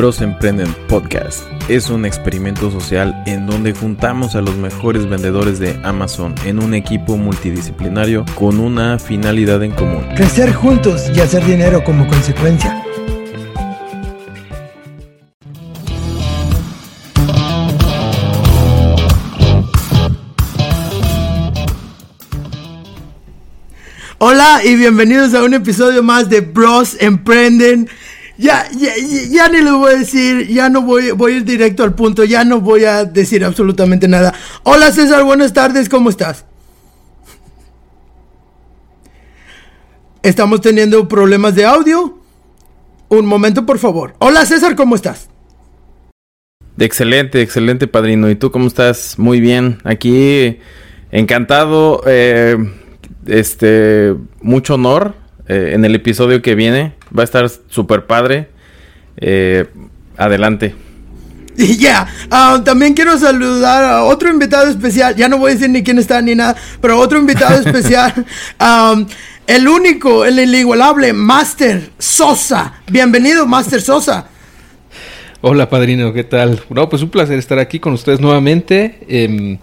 Bros 0.00 0.22
Emprenden 0.22 0.74
Podcast 0.88 1.44
es 1.68 1.90
un 1.90 2.06
experimento 2.06 2.70
social 2.70 3.22
en 3.26 3.46
donde 3.46 3.74
juntamos 3.74 4.34
a 4.34 4.40
los 4.40 4.56
mejores 4.56 5.06
vendedores 5.06 5.58
de 5.58 5.78
Amazon 5.84 6.34
en 6.46 6.58
un 6.58 6.72
equipo 6.72 7.18
multidisciplinario 7.18 8.24
con 8.34 8.60
una 8.60 8.98
finalidad 8.98 9.62
en 9.62 9.72
común. 9.72 10.02
Crecer 10.16 10.54
juntos 10.54 11.10
y 11.14 11.20
hacer 11.20 11.44
dinero 11.44 11.84
como 11.84 12.08
consecuencia. 12.08 12.82
Hola 24.22 24.60
y 24.64 24.76
bienvenidos 24.76 25.34
a 25.34 25.42
un 25.42 25.52
episodio 25.52 26.02
más 26.02 26.30
de 26.30 26.40
Bros 26.40 26.96
Emprenden. 27.00 27.90
Ya, 28.40 28.70
ya, 28.70 28.94
ya 29.30 29.48
ni 29.50 29.60
lo 29.60 29.76
voy 29.76 29.92
a 29.92 29.98
decir, 29.98 30.48
ya 30.48 30.70
no 30.70 30.80
voy, 30.80 31.10
voy 31.10 31.34
a 31.34 31.36
ir 31.36 31.44
directo 31.44 31.84
al 31.84 31.94
punto, 31.94 32.24
ya 32.24 32.42
no 32.42 32.62
voy 32.62 32.86
a 32.86 33.04
decir 33.04 33.44
absolutamente 33.44 34.08
nada. 34.08 34.32
Hola 34.62 34.90
César, 34.92 35.24
buenas 35.24 35.52
tardes, 35.52 35.90
¿cómo 35.90 36.08
estás? 36.08 36.46
Estamos 40.22 40.62
teniendo 40.62 41.06
problemas 41.06 41.54
de 41.54 41.66
audio. 41.66 42.18
Un 43.10 43.26
momento, 43.26 43.66
por 43.66 43.78
favor. 43.78 44.14
Hola 44.20 44.46
César, 44.46 44.74
¿cómo 44.74 44.94
estás? 44.94 45.28
Excelente, 46.78 47.42
excelente 47.42 47.88
padrino. 47.88 48.30
¿Y 48.30 48.36
tú 48.36 48.50
cómo 48.50 48.68
estás? 48.68 49.18
Muy 49.18 49.40
bien. 49.40 49.80
Aquí 49.84 50.60
encantado. 51.10 52.02
Eh, 52.06 52.56
este, 53.26 54.14
mucho 54.40 54.76
honor 54.76 55.14
eh, 55.46 55.72
en 55.74 55.84
el 55.84 55.94
episodio 55.94 56.40
que 56.40 56.54
viene. 56.54 56.99
Va 57.16 57.22
a 57.22 57.24
estar 57.24 57.50
súper 57.68 58.06
padre. 58.06 58.50
Eh, 59.16 59.66
adelante. 60.16 60.74
Y 61.56 61.76
ya, 61.76 62.06
ah, 62.30 62.62
también 62.64 62.94
quiero 62.94 63.18
saludar 63.18 63.84
a 63.84 64.04
otro 64.04 64.30
invitado 64.30 64.68
especial. 64.68 65.14
Ya 65.14 65.28
no 65.28 65.36
voy 65.36 65.50
a 65.50 65.54
decir 65.54 65.68
ni 65.68 65.82
quién 65.82 65.98
está 65.98 66.22
ni 66.22 66.34
nada, 66.34 66.56
pero 66.80 66.98
otro 66.98 67.18
invitado 67.18 67.60
especial. 67.66 68.24
Um, 68.58 69.06
el 69.46 69.68
único, 69.68 70.24
el 70.24 70.38
inigualable 70.38 71.12
Master 71.12 71.90
Sosa. 71.98 72.74
Bienvenido, 72.90 73.46
Master 73.46 73.82
Sosa. 73.82 74.26
Hola 75.42 75.70
padrino, 75.70 76.12
¿qué 76.12 76.22
tal? 76.22 76.60
No, 76.68 76.90
pues 76.90 77.00
un 77.00 77.08
placer 77.08 77.38
estar 77.38 77.58
aquí 77.58 77.80
con 77.80 77.94
ustedes 77.94 78.20
nuevamente. 78.20 78.98
Em, 79.08 79.56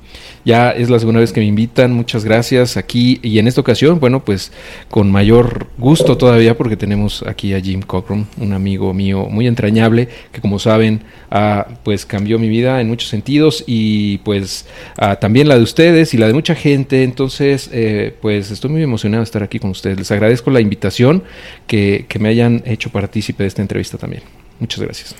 ya 0.43 0.71
es 0.71 0.89
la 0.89 0.97
segunda 0.97 1.19
vez 1.19 1.31
que 1.31 1.39
me 1.39 1.45
invitan, 1.45 1.93
muchas 1.93 2.25
gracias 2.25 2.77
aquí 2.77 3.19
y 3.21 3.37
en 3.37 3.47
esta 3.47 3.61
ocasión, 3.61 3.99
bueno, 3.99 4.25
pues 4.25 4.51
con 4.89 5.11
mayor 5.11 5.67
gusto 5.77 6.17
todavía 6.17 6.57
porque 6.57 6.77
tenemos 6.77 7.23
aquí 7.27 7.53
a 7.53 7.61
Jim 7.61 7.83
Cochran, 7.83 8.25
un 8.37 8.53
amigo 8.53 8.91
mío 8.91 9.27
muy 9.29 9.45
entrañable 9.45 10.09
que 10.31 10.41
como 10.41 10.57
saben, 10.57 11.01
ah, 11.29 11.67
pues 11.83 12.07
cambió 12.07 12.39
mi 12.39 12.49
vida 12.49 12.81
en 12.81 12.87
muchos 12.87 13.09
sentidos 13.09 13.63
y 13.67 14.17
pues 14.19 14.65
ah, 14.97 15.17
también 15.17 15.47
la 15.47 15.57
de 15.57 15.61
ustedes 15.61 16.11
y 16.15 16.17
la 16.17 16.25
de 16.25 16.33
mucha 16.33 16.55
gente. 16.55 17.03
Entonces, 17.03 17.69
eh, 17.71 18.15
pues 18.19 18.49
estoy 18.49 18.71
muy 18.71 18.81
emocionado 18.81 19.21
de 19.21 19.25
estar 19.25 19.43
aquí 19.43 19.59
con 19.59 19.69
ustedes. 19.69 19.99
Les 19.99 20.09
agradezco 20.09 20.49
la 20.49 20.59
invitación 20.59 21.21
que, 21.67 22.07
que 22.09 22.17
me 22.17 22.29
hayan 22.29 22.63
hecho 22.65 22.89
partícipe 22.89 23.43
de 23.43 23.47
esta 23.49 23.61
entrevista 23.61 23.99
también. 23.99 24.23
Muchas 24.59 24.79
gracias. 24.79 25.15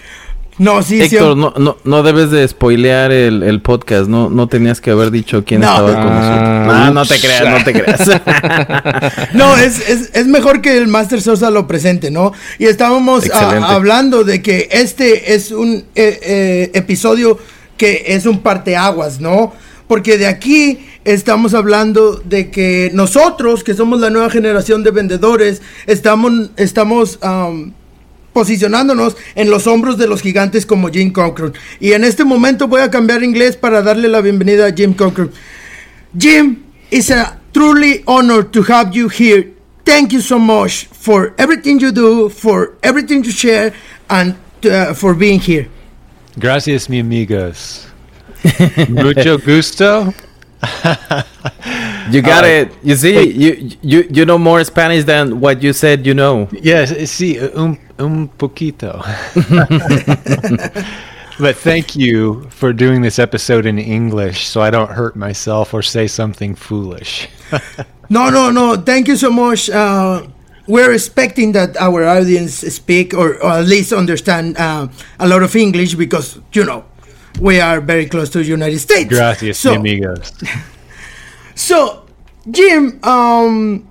No, 0.60 0.82
sí, 0.82 1.00
Héctor, 1.02 1.38
no, 1.38 1.54
no, 1.58 1.78
no 1.84 2.04
debes 2.04 2.32
de 2.32 2.48
spoilear 2.48 3.12
el, 3.12 3.44
el, 3.44 3.62
podcast. 3.62 4.08
No, 4.08 4.30
no 4.30 4.48
tenías 4.48 4.82
que 4.82 4.90
haber 4.90 5.12
dicho 5.12 5.44
quién 5.46 5.62
estaba 5.62 5.94
con 5.94 6.14
nosotros. 6.14 6.68
No, 6.68 6.94
no 6.94 7.06
te 7.06 7.20
creas, 7.20 7.50
no 7.50 7.64
te 7.64 7.74
creas. 7.74 8.22
no, 9.34 9.56
es, 9.56 9.88
es, 9.88 10.10
es, 10.14 10.28
mejor 10.28 10.62
que 10.62 10.78
el 10.78 10.88
Master 10.88 11.22
Sosa 11.22 11.52
lo 11.52 11.68
presente, 11.68 12.10
¿no? 12.10 12.34
Y 12.58 12.66
estábamos 12.66 13.30
a, 13.30 13.76
hablando 13.76 14.24
de 14.24 14.42
que 14.42 14.68
este 14.72 15.36
es 15.36 15.52
un 15.52 15.86
eh, 15.96 16.20
eh, 16.24 16.72
episodio 16.74 17.38
que 17.78 18.06
es 18.08 18.26
un 18.26 18.40
parteaguas, 18.40 19.20
¿no? 19.20 19.54
Porque 19.88 20.18
de 20.18 20.28
aquí 20.28 20.80
estamos 21.06 21.54
hablando 21.54 22.16
de 22.16 22.50
que 22.50 22.90
nosotros, 22.94 23.64
que 23.64 23.76
somos 23.76 24.02
la 24.02 24.10
nueva 24.10 24.30
generación 24.30 24.84
de 24.84 24.92
vendedores, 24.92 25.62
estamos, 25.86 26.50
estamos 26.58 27.20
um, 27.22 27.72
posicionándonos 28.38 29.18
en 29.34 29.50
los 29.50 29.66
hombros 29.66 29.98
de 29.98 30.08
los 30.08 30.22
gigantes 30.22 30.68
como 30.68 30.90
Jim 30.90 31.12
Cochran. 31.12 31.54
Y 31.80 31.94
en 31.94 32.04
este 32.04 32.24
momento 32.24 32.68
voy 32.68 32.82
a 32.82 32.92
cambiar 32.92 33.24
inglés 33.24 33.56
para 33.56 33.82
darle 33.82 34.08
la 34.08 34.22
bienvenida 34.22 34.68
a 34.68 34.72
Jim 34.72 34.94
Cochran. 34.94 35.32
Jim, 36.16 36.58
it's 36.92 37.10
a 37.10 37.40
truly 37.52 38.04
honor 38.06 38.44
to 38.44 38.62
have 38.62 38.96
you 38.96 39.10
here. 39.10 39.54
Thank 39.84 40.12
you 40.12 40.22
so 40.22 40.38
much 40.38 40.86
for 40.92 41.34
everything 41.40 41.80
you 41.80 41.92
do, 41.92 42.30
for 42.30 42.78
everything 42.84 43.24
you 43.24 43.32
share, 43.32 43.74
and 44.08 44.36
uh, 44.66 44.94
for 44.94 45.16
being 45.16 45.40
here. 45.40 45.68
Gracias, 46.36 46.88
mi 46.88 47.00
amigos. 47.00 47.88
Mucho 48.90 49.40
gusto. 49.40 50.14
you 52.12 52.22
got 52.22 52.44
uh, 52.44 52.48
it. 52.48 52.72
You 52.84 52.96
see, 52.96 53.32
you 53.32 53.72
you 53.82 54.08
you 54.10 54.26
know 54.26 54.38
more 54.38 54.64
Spanish 54.64 55.04
than 55.04 55.40
what 55.40 55.62
you 55.62 55.74
said 55.74 56.06
you 56.06 56.14
know. 56.14 56.48
Yes, 56.52 56.92
sí, 56.92 57.38
un 57.56 57.78
un 58.00 58.30
poquito. 58.30 59.00
but 61.40 61.56
thank 61.58 61.96
you 61.96 62.48
for 62.50 62.74
doing 62.74 63.02
this 63.02 63.20
episode 63.20 63.66
in 63.66 63.80
English, 63.80 64.48
so 64.48 64.62
I 64.62 64.70
don't 64.70 64.92
hurt 64.92 65.16
myself 65.16 65.74
or 65.74 65.82
say 65.82 66.08
something 66.08 66.56
foolish. 66.56 67.28
no, 68.10 68.30
no, 68.30 68.52
no. 68.52 68.76
Thank 68.76 69.08
you 69.08 69.16
so 69.16 69.32
much. 69.32 69.70
Uh, 69.70 70.28
we're 70.68 70.94
expecting 70.94 71.54
that 71.54 71.78
our 71.78 72.06
audience 72.06 72.56
speak 72.56 73.14
or, 73.14 73.42
or 73.42 73.52
at 73.52 73.66
least 73.66 73.94
understand 73.94 74.58
uh, 74.58 74.88
a 75.20 75.28
lot 75.28 75.42
of 75.42 75.56
English 75.56 75.96
because 75.96 76.40
you 76.54 76.66
know 76.66 76.84
we 77.40 77.60
are 77.60 77.82
very 77.82 78.06
close 78.06 78.30
to 78.32 78.40
the 78.40 78.46
United 78.46 78.80
States. 78.80 79.10
Gracias, 79.10 79.60
so, 79.60 79.76
amigos. 79.76 80.32
so, 81.58 82.06
Jim, 82.50 83.00
um, 83.04 83.90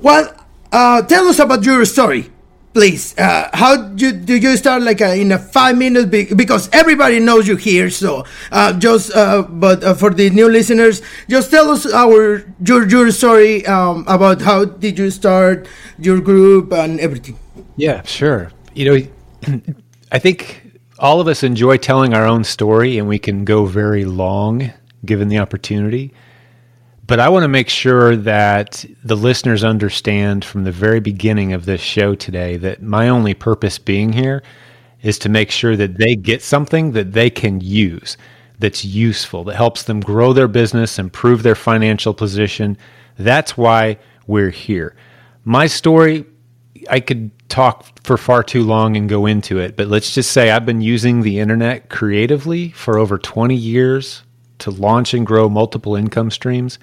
well, 0.00 0.34
uh, 0.70 1.00
tell 1.02 1.26
us 1.28 1.38
about 1.38 1.64
your 1.64 1.84
story, 1.86 2.30
please. 2.74 3.16
Uh, 3.16 3.48
how 3.54 3.76
do 3.76 4.06
you, 4.06 4.12
do 4.12 4.36
you 4.36 4.56
start 4.58 4.82
like 4.82 5.00
a, 5.00 5.18
in 5.18 5.32
a 5.32 5.38
five 5.38 5.78
minutes? 5.78 6.06
Because 6.34 6.68
everybody 6.72 7.18
knows 7.18 7.48
you 7.48 7.56
here. 7.56 7.88
So 7.88 8.26
uh, 8.52 8.78
just, 8.78 9.16
uh, 9.16 9.42
but 9.42 9.82
uh, 9.82 9.94
for 9.94 10.10
the 10.10 10.28
new 10.28 10.48
listeners, 10.48 11.00
just 11.30 11.50
tell 11.50 11.70
us 11.70 11.86
our 11.90 12.44
your 12.64 12.86
your 12.86 13.10
story 13.10 13.64
um, 13.66 14.04
about 14.06 14.42
how 14.42 14.66
did 14.66 14.98
you 14.98 15.10
start 15.10 15.66
your 15.98 16.20
group 16.20 16.72
and 16.72 17.00
everything. 17.00 17.38
Yeah, 17.76 18.02
sure. 18.02 18.52
You 18.74 18.84
know, 18.84 19.58
I 20.12 20.18
think 20.18 20.60
all 20.98 21.20
of 21.20 21.28
us 21.28 21.42
enjoy 21.42 21.78
telling 21.78 22.12
our 22.12 22.26
own 22.26 22.44
story 22.44 22.98
and 22.98 23.08
we 23.08 23.18
can 23.18 23.44
go 23.44 23.64
very 23.64 24.04
long 24.04 24.70
given 25.04 25.28
the 25.28 25.38
opportunity. 25.38 26.12
But 27.06 27.20
I 27.20 27.28
want 27.28 27.44
to 27.44 27.48
make 27.48 27.68
sure 27.68 28.16
that 28.16 28.84
the 29.04 29.16
listeners 29.16 29.62
understand 29.62 30.44
from 30.44 30.64
the 30.64 30.72
very 30.72 31.00
beginning 31.00 31.52
of 31.52 31.66
this 31.66 31.80
show 31.80 32.14
today 32.14 32.56
that 32.58 32.82
my 32.82 33.08
only 33.08 33.34
purpose 33.34 33.78
being 33.78 34.12
here 34.12 34.42
is 35.02 35.18
to 35.18 35.28
make 35.28 35.50
sure 35.50 35.76
that 35.76 35.98
they 35.98 36.16
get 36.16 36.42
something 36.42 36.92
that 36.92 37.12
they 37.12 37.28
can 37.28 37.60
use 37.60 38.16
that's 38.58 38.84
useful, 38.84 39.44
that 39.44 39.56
helps 39.56 39.82
them 39.82 40.00
grow 40.00 40.32
their 40.32 40.48
business, 40.48 40.98
improve 40.98 41.42
their 41.42 41.54
financial 41.54 42.14
position. 42.14 42.78
That's 43.18 43.56
why 43.56 43.98
we're 44.26 44.50
here. 44.50 44.96
My 45.44 45.66
story, 45.66 46.24
I 46.88 47.00
could 47.00 47.30
talk 47.50 48.02
for 48.02 48.16
far 48.16 48.42
too 48.42 48.62
long 48.62 48.96
and 48.96 49.08
go 49.08 49.26
into 49.26 49.58
it, 49.58 49.76
but 49.76 49.88
let's 49.88 50.14
just 50.14 50.32
say 50.32 50.50
I've 50.50 50.64
been 50.64 50.80
using 50.80 51.20
the 51.20 51.38
internet 51.38 51.90
creatively 51.90 52.70
for 52.70 52.98
over 52.98 53.18
20 53.18 53.54
years 53.54 54.23
to 54.58 54.70
launch 54.70 55.14
and 55.14 55.26
grow 55.26 55.48
multiple 55.48 55.96
income 55.96 56.30
streams. 56.30 56.78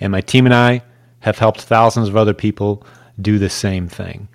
And 0.00 0.12
my 0.12 0.20
team 0.20 0.46
and 0.46 0.54
I 0.54 0.82
have 1.20 1.38
helped 1.38 1.62
thousands 1.62 2.08
of 2.08 2.16
other 2.16 2.34
people 2.34 2.86
do 3.20 3.38
the 3.38 3.50
same 3.50 3.88
thing. 3.88 4.28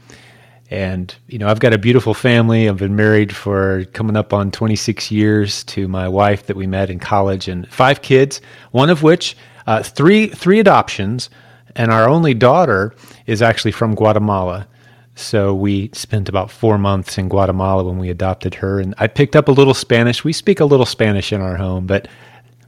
And, 0.70 1.14
you 1.28 1.38
know, 1.38 1.48
I've 1.48 1.60
got 1.60 1.74
a 1.74 1.78
beautiful 1.78 2.14
family. 2.14 2.68
I've 2.68 2.78
been 2.78 2.96
married 2.96 3.36
for 3.36 3.86
coming 3.94 4.16
up 4.16 4.34
on 4.34 4.50
26 4.50 5.12
years 5.12 5.64
to 5.66 5.88
my 5.88 6.08
wife 6.08 6.48
that 6.48 6.58
we 6.58 6.66
met 6.66 6.90
in 6.90 7.00
college 7.00 7.48
and 7.48 7.68
five 7.70 8.02
kids, 8.02 8.42
one 8.72 8.90
of 8.90 9.04
which, 9.04 9.38
uh, 9.68 9.84
three, 9.84 10.28
three 10.28 10.60
adoptions. 10.60 11.30
And 11.76 11.92
our 11.92 12.10
only 12.10 12.34
daughter 12.34 12.96
is 13.28 13.42
actually 13.42 13.72
from 13.72 13.96
Guatemala. 13.96 14.68
So 15.16 15.54
we 15.54 15.92
spent 15.94 16.28
about 16.28 16.50
four 16.50 16.78
months 16.78 17.18
in 17.18 17.30
Guatemala 17.30 17.84
when 17.84 18.00
we 18.00 18.10
adopted 18.10 18.56
her, 18.56 18.80
and 18.80 18.96
I 18.98 19.08
picked 19.08 19.36
up 19.36 19.48
a 19.48 19.52
little 19.52 19.76
Spanish. 19.76 20.24
We 20.24 20.34
speak 20.34 20.60
a 20.60 20.66
little 20.66 20.88
Spanish 20.88 21.32
in 21.32 21.40
our 21.40 21.56
home, 21.56 21.86
but 21.86 22.08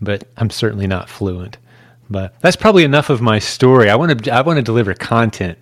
but 0.02 0.28
I'm 0.38 0.50
certainly 0.50 0.88
not 0.88 1.10
fluent. 1.10 1.58
But 2.10 2.40
that's 2.42 2.56
probably 2.56 2.84
enough 2.84 3.10
of 3.10 3.22
my 3.22 3.40
story. 3.40 3.90
I 3.90 3.96
want 3.96 4.24
to 4.24 4.34
I 4.34 4.42
want 4.42 4.58
to 4.58 4.64
deliver 4.64 4.94
content. 4.94 5.58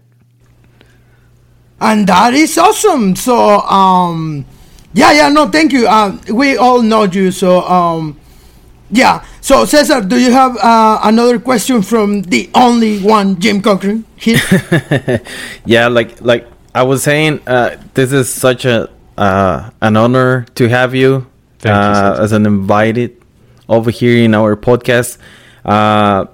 And 1.79 2.07
that 2.07 2.33
is 2.33 2.57
awesome. 2.57 3.15
So 3.15 3.59
um 3.61 4.45
yeah, 4.93 5.11
yeah, 5.11 5.29
no, 5.29 5.49
thank 5.49 5.73
you. 5.73 5.87
Uh, 5.87 6.17
we 6.29 6.55
all 6.55 6.81
know 6.81 7.03
you, 7.03 7.31
so 7.31 7.61
um 7.61 8.19
yeah. 8.93 9.25
So 9.41 9.65
Cesar, 9.65 10.01
do 10.01 10.19
you 10.19 10.31
have 10.31 10.55
uh, 10.57 10.99
another 11.03 11.39
question 11.39 11.81
from 11.81 12.21
the 12.21 12.49
only 12.53 12.99
one 12.99 13.39
Jim 13.39 13.61
Cockrum 13.61 14.03
here? 14.15 14.39
yeah, 15.65 15.87
like 15.87 16.21
like 16.21 16.47
I 16.75 16.83
was 16.83 17.03
saying, 17.03 17.41
uh, 17.47 17.77
this 17.95 18.13
is 18.13 18.31
such 18.31 18.65
a 18.65 18.89
uh, 19.17 19.71
an 19.81 19.97
honor 19.97 20.45
to 20.55 20.69
have 20.69 20.93
you, 20.93 21.25
you 21.63 21.71
uh, 21.71 22.17
as 22.19 22.31
an 22.31 22.45
invited 22.45 23.22
over 23.69 23.91
here 23.91 24.23
in 24.23 24.33
our 24.33 24.55
podcast. 24.55 25.17
Uh, 25.65 26.25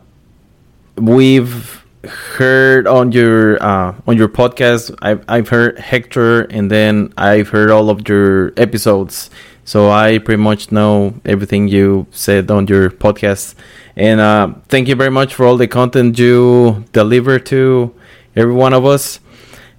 we've 0.95 1.85
heard 2.03 2.87
on 2.87 3.11
your 3.11 3.61
uh, 3.61 3.95
on 4.07 4.17
your 4.17 4.29
podcast. 4.29 4.95
I've 5.01 5.23
I've 5.27 5.49
heard 5.49 5.79
Hector, 5.79 6.41
and 6.41 6.69
then 6.71 7.13
I've 7.17 7.49
heard 7.49 7.71
all 7.71 7.89
of 7.89 8.07
your 8.07 8.53
episodes. 8.57 9.29
So 9.65 9.91
I 9.91 10.17
pretty 10.17 10.41
much 10.41 10.71
know 10.71 11.13
everything 11.25 11.67
you 11.67 12.07
said 12.09 12.49
on 12.49 12.65
your 12.65 12.89
podcast. 12.89 13.53
And 13.95 14.19
uh, 14.19 14.53
thank 14.67 14.87
you 14.87 14.95
very 14.95 15.11
much 15.11 15.35
for 15.35 15.45
all 15.45 15.57
the 15.57 15.67
content 15.67 16.17
you 16.17 16.85
deliver 16.91 17.37
to 17.37 17.93
every 18.35 18.53
one 18.53 18.73
of 18.73 18.83
us. 18.85 19.19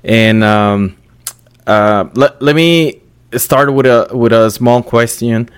And 0.05 0.44
um, 0.44 0.96
uh, 1.67 2.05
let, 2.14 2.41
let 2.41 2.55
me 2.55 3.00
start 3.35 3.73
with 3.73 3.87
a 3.87 4.08
with 4.12 4.32
a 4.32 4.50
small 4.50 4.82
question. 4.82 5.49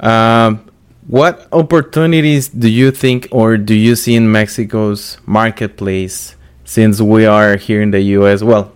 Um, 0.00 0.64
what 1.06 1.48
opportunities 1.52 2.48
do 2.48 2.68
you 2.68 2.90
think 2.90 3.28
or 3.30 3.56
do 3.56 3.74
you 3.74 3.96
see 3.96 4.14
in 4.14 4.30
Mexico's 4.30 5.18
marketplace 5.26 6.36
since 6.64 7.00
we 7.00 7.26
are 7.26 7.56
here 7.56 7.82
in 7.82 7.90
the 7.90 8.00
US? 8.00 8.42
Well, 8.42 8.72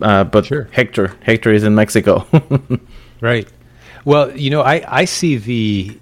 uh, 0.00 0.24
but 0.24 0.46
sure. 0.46 0.68
Hector, 0.72 1.16
Hector 1.22 1.52
is 1.52 1.64
in 1.64 1.74
Mexico. 1.74 2.26
right. 3.20 3.48
Well, 4.04 4.36
you 4.36 4.50
know, 4.50 4.60
I, 4.60 4.84
I 4.86 5.04
see 5.06 5.36
the 5.36 5.98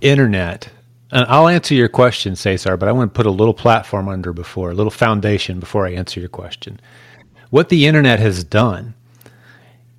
internet, 0.00 0.68
and 1.10 1.26
I'll 1.28 1.48
answer 1.48 1.74
your 1.74 1.88
question, 1.88 2.34
Cesar, 2.34 2.76
but 2.76 2.88
I 2.88 2.92
want 2.92 3.12
to 3.12 3.16
put 3.16 3.26
a 3.26 3.30
little 3.30 3.54
platform 3.54 4.08
under 4.08 4.32
before, 4.32 4.70
a 4.70 4.74
little 4.74 4.90
foundation 4.90 5.60
before 5.60 5.86
I 5.86 5.92
answer 5.92 6.18
your 6.18 6.30
question. 6.30 6.80
What 7.50 7.68
the 7.68 7.86
internet 7.86 8.18
has 8.18 8.42
done 8.42 8.94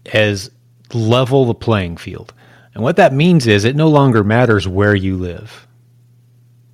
is 0.06 0.50
level 0.94 1.46
the 1.46 1.54
playing 1.54 1.98
field. 1.98 2.34
And 2.74 2.84
what 2.84 2.96
that 2.96 3.14
means 3.14 3.48
is 3.48 3.66
it 3.66 3.76
no 3.76 3.88
longer 3.90 4.24
matters 4.24 4.68
where 4.68 4.96
you 4.96 5.16
live. 5.18 5.68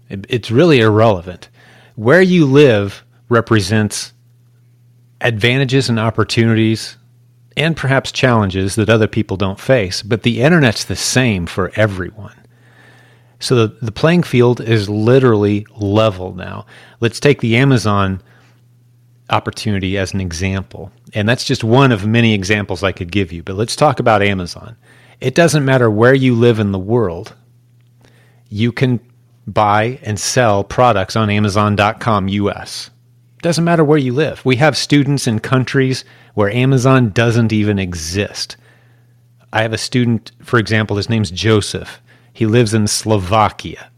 It, 0.10 0.26
it's 0.30 0.52
really 0.52 0.80
irrelevant. 0.80 1.50
Where 1.96 2.22
you 2.22 2.46
live 2.46 3.04
represents 3.28 4.14
advantages 5.22 5.90
and 5.90 6.00
opportunities 6.00 6.98
and 7.58 7.76
perhaps 7.76 8.12
challenges 8.12 8.76
that 8.76 8.90
other 8.90 9.08
people 9.08 9.36
don't 9.36 9.60
face, 9.60 10.02
but 10.02 10.24
the 10.24 10.42
internet's 10.42 10.86
the 10.86 10.96
same 10.96 11.46
for 11.46 11.72
everyone. 11.76 12.36
So 13.40 13.68
the, 13.68 13.76
the 13.82 13.92
playing 13.92 14.24
field 14.24 14.62
is 14.62 14.90
literally 14.90 15.66
level 15.76 16.34
now. 16.34 16.66
Let's 17.00 17.20
take 17.20 17.42
the 17.42 17.58
Amazon 17.58 18.22
opportunity 19.30 19.98
as 19.98 20.14
an 20.14 20.22
example. 20.22 20.92
And 21.14 21.28
that's 21.28 21.44
just 21.44 21.64
one 21.64 21.92
of 21.92 22.06
many 22.06 22.34
examples 22.34 22.84
I 22.84 22.92
could 22.92 23.12
give 23.12 23.32
you. 23.32 23.44
But 23.44 23.56
let's 23.56 23.76
talk 23.76 24.00
about 24.00 24.22
Amazon. 24.22 24.76
It 25.22 25.36
doesn't 25.36 25.66
matter 25.66 25.92
where 25.92 26.14
you 26.14 26.34
live 26.34 26.60
in 26.60 26.72
the 26.72 26.80
world, 26.80 27.34
you 28.50 28.72
can 28.72 29.00
buy 29.46 30.00
and 30.04 30.20
sell 30.20 30.64
products 30.64 31.16
on 31.16 31.30
Amazon.com 31.30 32.28
US. 32.28 32.90
Doesn't 33.42 33.64
matter 33.64 33.84
where 33.84 33.98
you 33.98 34.14
live. 34.14 34.44
We 34.46 34.58
have 34.58 34.78
students 34.78 35.28
in 35.28 35.40
countries 35.40 36.04
where 36.34 36.52
Amazon 36.52 37.10
doesn't 37.12 37.54
even 37.54 37.80
exist. 37.80 38.58
I 39.52 39.62
have 39.62 39.74
a 39.74 39.78
student, 39.78 40.32
for 40.44 40.60
example, 40.60 40.98
his 40.98 41.10
name's 41.10 41.32
Joseph. 41.32 42.02
He 42.34 42.46
lives 42.46 42.74
in 42.74 42.88
Slovakia. 42.88 43.90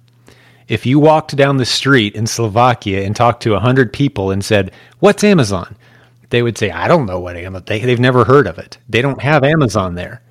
If 0.67 0.85
you 0.85 1.00
walked 1.00 1.35
down 1.35 1.57
the 1.57 1.65
street 1.65 2.15
in 2.15 2.27
Slovakia 2.27 3.03
and 3.03 3.15
talked 3.15 3.44
to 3.44 3.51
100 3.51 3.91
people 3.91 4.31
and 4.31 4.44
said, 4.44 4.71
What's 5.00 5.24
Amazon? 5.24 5.75
They 6.29 6.41
would 6.41 6.57
say, 6.57 6.71
I 6.71 6.88
don't 6.88 7.07
know 7.07 7.19
what 7.19 7.35
Amazon. 7.35 7.63
They, 7.67 7.79
they've 7.79 8.00
never 8.00 8.24
heard 8.24 8.47
of 8.47 8.57
it. 8.57 8.77
They 8.88 9.01
don't 9.01 9.21
have 9.21 9.44
Amazon 9.44 9.95
there. 9.95 10.21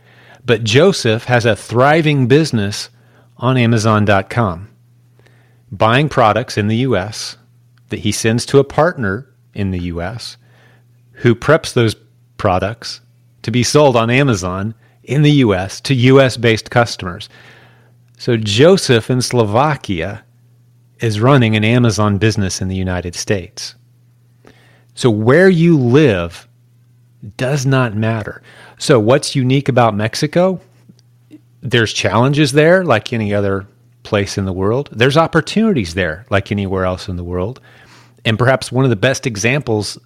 But 0.44 0.64
Joseph 0.64 1.24
has 1.24 1.44
a 1.44 1.56
thriving 1.56 2.26
business 2.26 2.90
on 3.36 3.56
Amazon.com, 3.56 4.68
buying 5.70 6.08
products 6.08 6.58
in 6.58 6.68
the 6.68 6.76
US 6.78 7.36
that 7.88 8.00
he 8.00 8.12
sends 8.12 8.46
to 8.46 8.58
a 8.58 8.64
partner 8.64 9.28
in 9.54 9.70
the 9.70 9.80
US 9.94 10.36
who 11.12 11.34
preps 11.34 11.72
those 11.72 11.96
products 12.36 13.00
to 13.42 13.50
be 13.50 13.62
sold 13.62 13.96
on 13.96 14.10
Amazon 14.10 14.74
in 15.04 15.22
the 15.22 15.32
US 15.44 15.80
to 15.82 15.94
US 15.94 16.36
based 16.36 16.70
customers. 16.70 17.28
So 18.18 18.36
Joseph 18.36 19.10
in 19.10 19.22
Slovakia 19.22 20.24
is 21.00 21.20
running 21.20 21.56
an 21.56 21.64
Amazon 21.64 22.18
business 22.18 22.60
in 22.60 22.68
the 22.68 22.76
United 22.76 23.14
States. 23.14 23.74
So 24.94 25.10
where 25.10 25.48
you 25.48 25.78
live 25.78 26.46
does 27.36 27.66
not 27.66 27.94
matter. 27.94 28.42
So, 28.78 28.98
what's 28.98 29.34
unique 29.34 29.68
about 29.68 29.94
Mexico? 29.94 30.60
There's 31.60 31.92
challenges 31.92 32.52
there, 32.52 32.84
like 32.84 33.12
any 33.12 33.34
other 33.34 33.66
place 34.02 34.38
in 34.38 34.46
the 34.46 34.52
world. 34.52 34.88
There's 34.92 35.16
opportunities 35.16 35.94
there, 35.94 36.24
like 36.30 36.50
anywhere 36.50 36.84
else 36.84 37.08
in 37.08 37.16
the 37.16 37.24
world. 37.24 37.60
And 38.24 38.38
perhaps 38.38 38.72
one 38.72 38.84
of 38.84 38.90
the 38.90 38.96
best 38.96 39.26
examples 39.26 39.98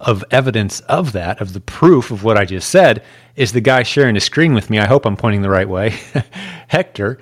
of 0.00 0.24
evidence 0.30 0.80
of 0.80 1.12
that, 1.12 1.40
of 1.40 1.52
the 1.52 1.60
proof 1.60 2.10
of 2.10 2.24
what 2.24 2.36
I 2.36 2.44
just 2.44 2.70
said, 2.70 3.04
is 3.36 3.52
the 3.52 3.60
guy 3.60 3.82
sharing 3.82 4.14
the 4.14 4.20
screen 4.20 4.54
with 4.54 4.70
me. 4.70 4.78
I 4.78 4.86
hope 4.86 5.04
I'm 5.04 5.16
pointing 5.16 5.42
the 5.42 5.50
right 5.50 5.68
way. 5.68 5.98
Hector, 6.68 7.18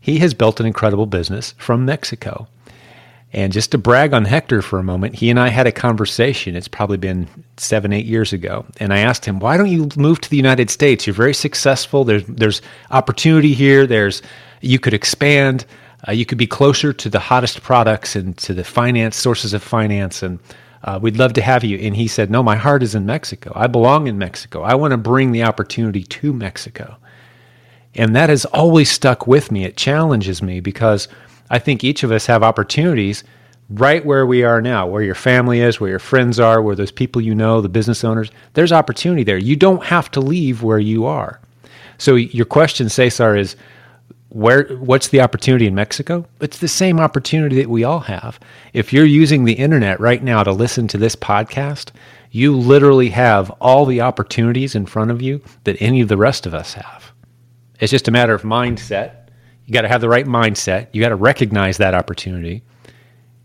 he 0.00 0.18
has 0.18 0.34
built 0.34 0.60
an 0.60 0.66
incredible 0.66 1.06
business 1.06 1.54
from 1.58 1.84
Mexico. 1.84 2.48
And 3.36 3.52
just 3.52 3.72
to 3.72 3.78
brag 3.78 4.14
on 4.14 4.24
Hector 4.24 4.62
for 4.62 4.78
a 4.78 4.82
moment, 4.82 5.14
he 5.14 5.28
and 5.28 5.38
I 5.38 5.48
had 5.48 5.66
a 5.66 5.72
conversation. 5.72 6.56
It's 6.56 6.68
probably 6.68 6.96
been 6.96 7.28
seven, 7.58 7.92
eight 7.92 8.06
years 8.06 8.32
ago. 8.32 8.64
And 8.80 8.94
I 8.94 9.00
asked 9.00 9.26
him, 9.26 9.40
why 9.40 9.58
don't 9.58 9.68
you 9.68 9.90
move 9.94 10.22
to 10.22 10.30
the 10.30 10.38
United 10.38 10.70
States? 10.70 11.06
You're 11.06 11.12
very 11.12 11.34
successful. 11.34 12.04
There's, 12.04 12.24
there's 12.24 12.62
opportunity 12.90 13.52
here. 13.52 13.86
There's, 13.86 14.22
you 14.62 14.78
could 14.78 14.94
expand. 14.94 15.66
Uh, 16.08 16.12
you 16.12 16.24
could 16.24 16.38
be 16.38 16.46
closer 16.46 16.94
to 16.94 17.10
the 17.10 17.18
hottest 17.18 17.62
products 17.62 18.16
and 18.16 18.38
to 18.38 18.54
the 18.54 18.64
finance 18.64 19.16
sources 19.16 19.52
of 19.52 19.62
finance. 19.62 20.22
And 20.22 20.38
uh, 20.84 20.98
we'd 21.02 21.18
love 21.18 21.34
to 21.34 21.42
have 21.42 21.62
you. 21.62 21.76
And 21.76 21.94
he 21.94 22.08
said, 22.08 22.30
no, 22.30 22.42
my 22.42 22.56
heart 22.56 22.82
is 22.82 22.94
in 22.94 23.04
Mexico. 23.04 23.52
I 23.54 23.66
belong 23.66 24.06
in 24.06 24.16
Mexico. 24.16 24.62
I 24.62 24.76
want 24.76 24.92
to 24.92 24.96
bring 24.96 25.32
the 25.32 25.42
opportunity 25.42 26.04
to 26.04 26.32
Mexico. 26.32 26.96
And 27.94 28.16
that 28.16 28.30
has 28.30 28.46
always 28.46 28.90
stuck 28.90 29.26
with 29.26 29.52
me. 29.52 29.64
It 29.64 29.76
challenges 29.76 30.40
me 30.40 30.60
because– 30.60 31.06
I 31.50 31.58
think 31.58 31.84
each 31.84 32.02
of 32.02 32.12
us 32.12 32.26
have 32.26 32.42
opportunities 32.42 33.24
right 33.68 34.04
where 34.04 34.26
we 34.26 34.44
are 34.44 34.60
now, 34.60 34.86
where 34.86 35.02
your 35.02 35.14
family 35.14 35.60
is, 35.60 35.80
where 35.80 35.90
your 35.90 35.98
friends 35.98 36.38
are, 36.38 36.62
where 36.62 36.76
those 36.76 36.92
people 36.92 37.20
you 37.20 37.34
know, 37.34 37.60
the 37.60 37.68
business 37.68 38.04
owners. 38.04 38.30
There's 38.54 38.72
opportunity 38.72 39.24
there. 39.24 39.38
You 39.38 39.56
don't 39.56 39.84
have 39.84 40.10
to 40.12 40.20
leave 40.20 40.62
where 40.62 40.78
you 40.78 41.06
are. 41.06 41.40
So 41.98 42.14
your 42.14 42.46
question, 42.46 42.88
Cesar, 42.88 43.36
is 43.36 43.56
where 44.28 44.64
what's 44.76 45.08
the 45.08 45.20
opportunity 45.20 45.66
in 45.66 45.74
Mexico? 45.74 46.26
It's 46.40 46.58
the 46.58 46.68
same 46.68 47.00
opportunity 47.00 47.56
that 47.56 47.70
we 47.70 47.84
all 47.84 48.00
have. 48.00 48.38
If 48.72 48.92
you're 48.92 49.06
using 49.06 49.44
the 49.44 49.54
internet 49.54 49.98
right 49.98 50.22
now 50.22 50.42
to 50.42 50.52
listen 50.52 50.88
to 50.88 50.98
this 50.98 51.16
podcast, 51.16 51.90
you 52.30 52.54
literally 52.56 53.10
have 53.10 53.50
all 53.60 53.86
the 53.86 54.02
opportunities 54.02 54.74
in 54.74 54.84
front 54.84 55.10
of 55.10 55.22
you 55.22 55.40
that 55.64 55.80
any 55.80 56.00
of 56.00 56.08
the 56.08 56.16
rest 56.16 56.44
of 56.44 56.54
us 56.54 56.74
have. 56.74 57.12
It's 57.80 57.90
just 57.90 58.08
a 58.08 58.10
matter 58.10 58.34
of 58.34 58.42
mindset 58.42 59.25
you 59.66 59.72
got 59.72 59.82
to 59.82 59.88
have 59.88 60.00
the 60.00 60.08
right 60.08 60.26
mindset. 60.26 60.88
You 60.92 61.00
got 61.00 61.10
to 61.10 61.16
recognize 61.16 61.78
that 61.78 61.94
opportunity 61.94 62.62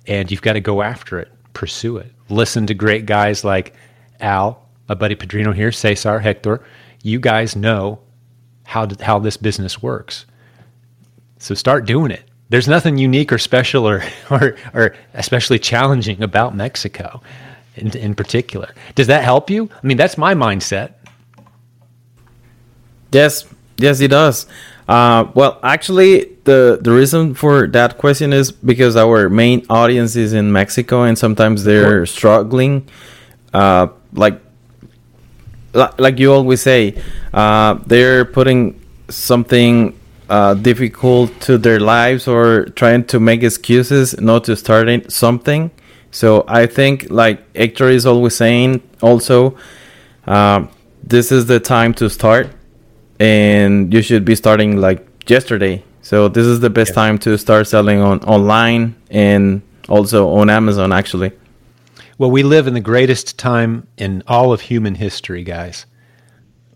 and 0.08 0.30
you've 0.30 0.42
got 0.42 0.54
to 0.54 0.60
go 0.60 0.82
after 0.82 1.20
it, 1.20 1.32
pursue 1.54 1.98
it. 1.98 2.12
Listen 2.30 2.68
to 2.68 2.74
great 2.74 3.06
guys 3.06 3.44
like 3.44 3.74
Al, 4.20 4.68
my 4.88 4.96
buddy 4.96 5.16
Padrino 5.16 5.52
here, 5.54 5.72
Cesar, 5.72 6.20
Hector. 6.20 6.64
You 7.04 7.20
guys 7.20 7.56
know 7.56 8.00
how, 8.66 8.86
to, 8.86 9.04
how 9.04 9.20
this 9.20 9.38
business 9.38 9.82
works. 9.82 10.26
So 11.40 11.56
start 11.56 11.86
doing 11.86 12.12
it. 12.12 12.24
There's 12.50 12.68
nothing 12.68 12.98
unique 12.98 13.32
or 13.34 13.38
special 13.38 13.88
or, 13.88 14.04
or, 14.30 14.58
or 14.74 14.96
especially 15.14 15.60
challenging 15.60 16.22
about 16.22 16.56
Mexico 16.56 17.22
in, 17.76 17.96
in 17.98 18.14
particular. 18.14 18.74
Does 18.94 19.08
that 19.08 19.24
help 19.24 19.50
you? 19.50 19.70
I 19.72 19.88
mean, 19.88 19.98
that's 19.98 20.18
my 20.18 20.36
mindset. 20.36 20.94
Yes, 23.12 23.46
yes, 23.78 24.00
it 24.00 24.10
does. 24.10 24.46
Uh, 24.92 25.32
well, 25.36 25.58
actually, 25.64 26.36
the 26.44 26.78
the 26.82 26.92
reason 26.92 27.34
for 27.34 27.66
that 27.66 27.98
question 27.98 28.34
is 28.34 28.52
because 28.52 28.98
our 28.98 29.30
main 29.30 29.66
audience 29.70 30.18
is 30.18 30.34
in 30.34 30.52
Mexico, 30.52 31.04
and 31.04 31.18
sometimes 31.18 31.64
they're 31.64 32.06
struggling. 32.06 32.86
Uh, 33.54 33.88
like 34.12 34.42
like 35.74 36.20
you 36.20 36.34
always 36.34 36.62
say, 36.62 37.02
uh, 37.34 37.76
they're 37.88 38.26
putting 38.26 38.82
something 39.08 39.98
uh, 40.30 40.56
difficult 40.56 41.40
to 41.48 41.58
their 41.58 41.80
lives 41.80 42.28
or 42.28 42.66
trying 42.76 43.06
to 43.06 43.18
make 43.22 43.44
excuses 43.44 44.20
not 44.20 44.44
to 44.44 44.58
start 44.58 45.10
something. 45.10 45.72
So 46.12 46.44
I 46.50 46.66
think, 46.66 47.10
like 47.10 47.40
Hector 47.56 47.88
is 47.88 48.06
always 48.06 48.36
saying, 48.36 48.82
also, 49.02 49.56
uh, 50.28 50.66
this 51.02 51.32
is 51.32 51.46
the 51.46 51.62
time 51.62 51.94
to 51.94 52.10
start 52.10 52.50
and 53.22 53.94
you 53.94 54.02
should 54.02 54.26
be 54.26 54.36
starting 54.36 54.78
like 54.78 55.30
yesterday. 55.30 55.84
So 56.02 56.28
this 56.28 56.48
is 56.48 56.60
the 56.60 56.70
best 56.70 56.92
yeah. 56.92 56.96
time 56.96 57.18
to 57.20 57.38
start 57.38 57.68
selling 57.68 58.00
on 58.02 58.20
online 58.22 58.96
and 59.12 59.62
also 59.88 60.30
on 60.30 60.50
Amazon 60.50 60.92
actually. 60.92 61.32
Well, 62.18 62.32
we 62.32 62.44
live 62.44 62.68
in 62.68 62.74
the 62.74 62.82
greatest 62.82 63.38
time 63.38 63.88
in 63.98 64.24
all 64.28 64.52
of 64.54 64.62
human 64.62 64.96
history, 64.96 65.44
guys. 65.44 65.86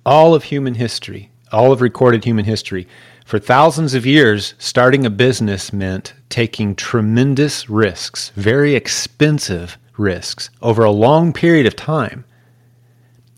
all 0.05 0.35
of 0.35 0.43
human 0.43 0.75
history, 0.75 1.31
all 1.51 1.71
of 1.71 1.81
recorded 1.81 2.23
human 2.23 2.45
history, 2.45 2.87
for 3.25 3.39
thousands 3.39 3.95
of 3.95 4.05
years, 4.05 4.53
starting 4.59 5.05
a 5.05 5.09
business 5.09 5.73
meant 5.73 6.13
taking 6.29 6.75
tremendous 6.75 7.69
risks, 7.69 8.31
very 8.35 8.75
expensive 8.75 9.77
risks, 9.97 10.49
over 10.61 10.83
a 10.83 10.91
long 10.91 11.33
period 11.33 11.65
of 11.65 11.75
time. 11.75 12.23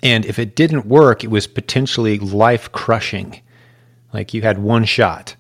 And 0.04 0.25
if 0.25 0.38
it 0.39 0.56
didn't 0.56 0.86
work, 0.86 1.24
it 1.24 1.32
was 1.32 1.48
potentially 1.48 2.20
life 2.20 2.72
crushing. 2.72 3.42
Like 4.13 4.34
you 4.34 4.42
had 4.42 4.60
one 4.60 4.86
shot 4.86 5.36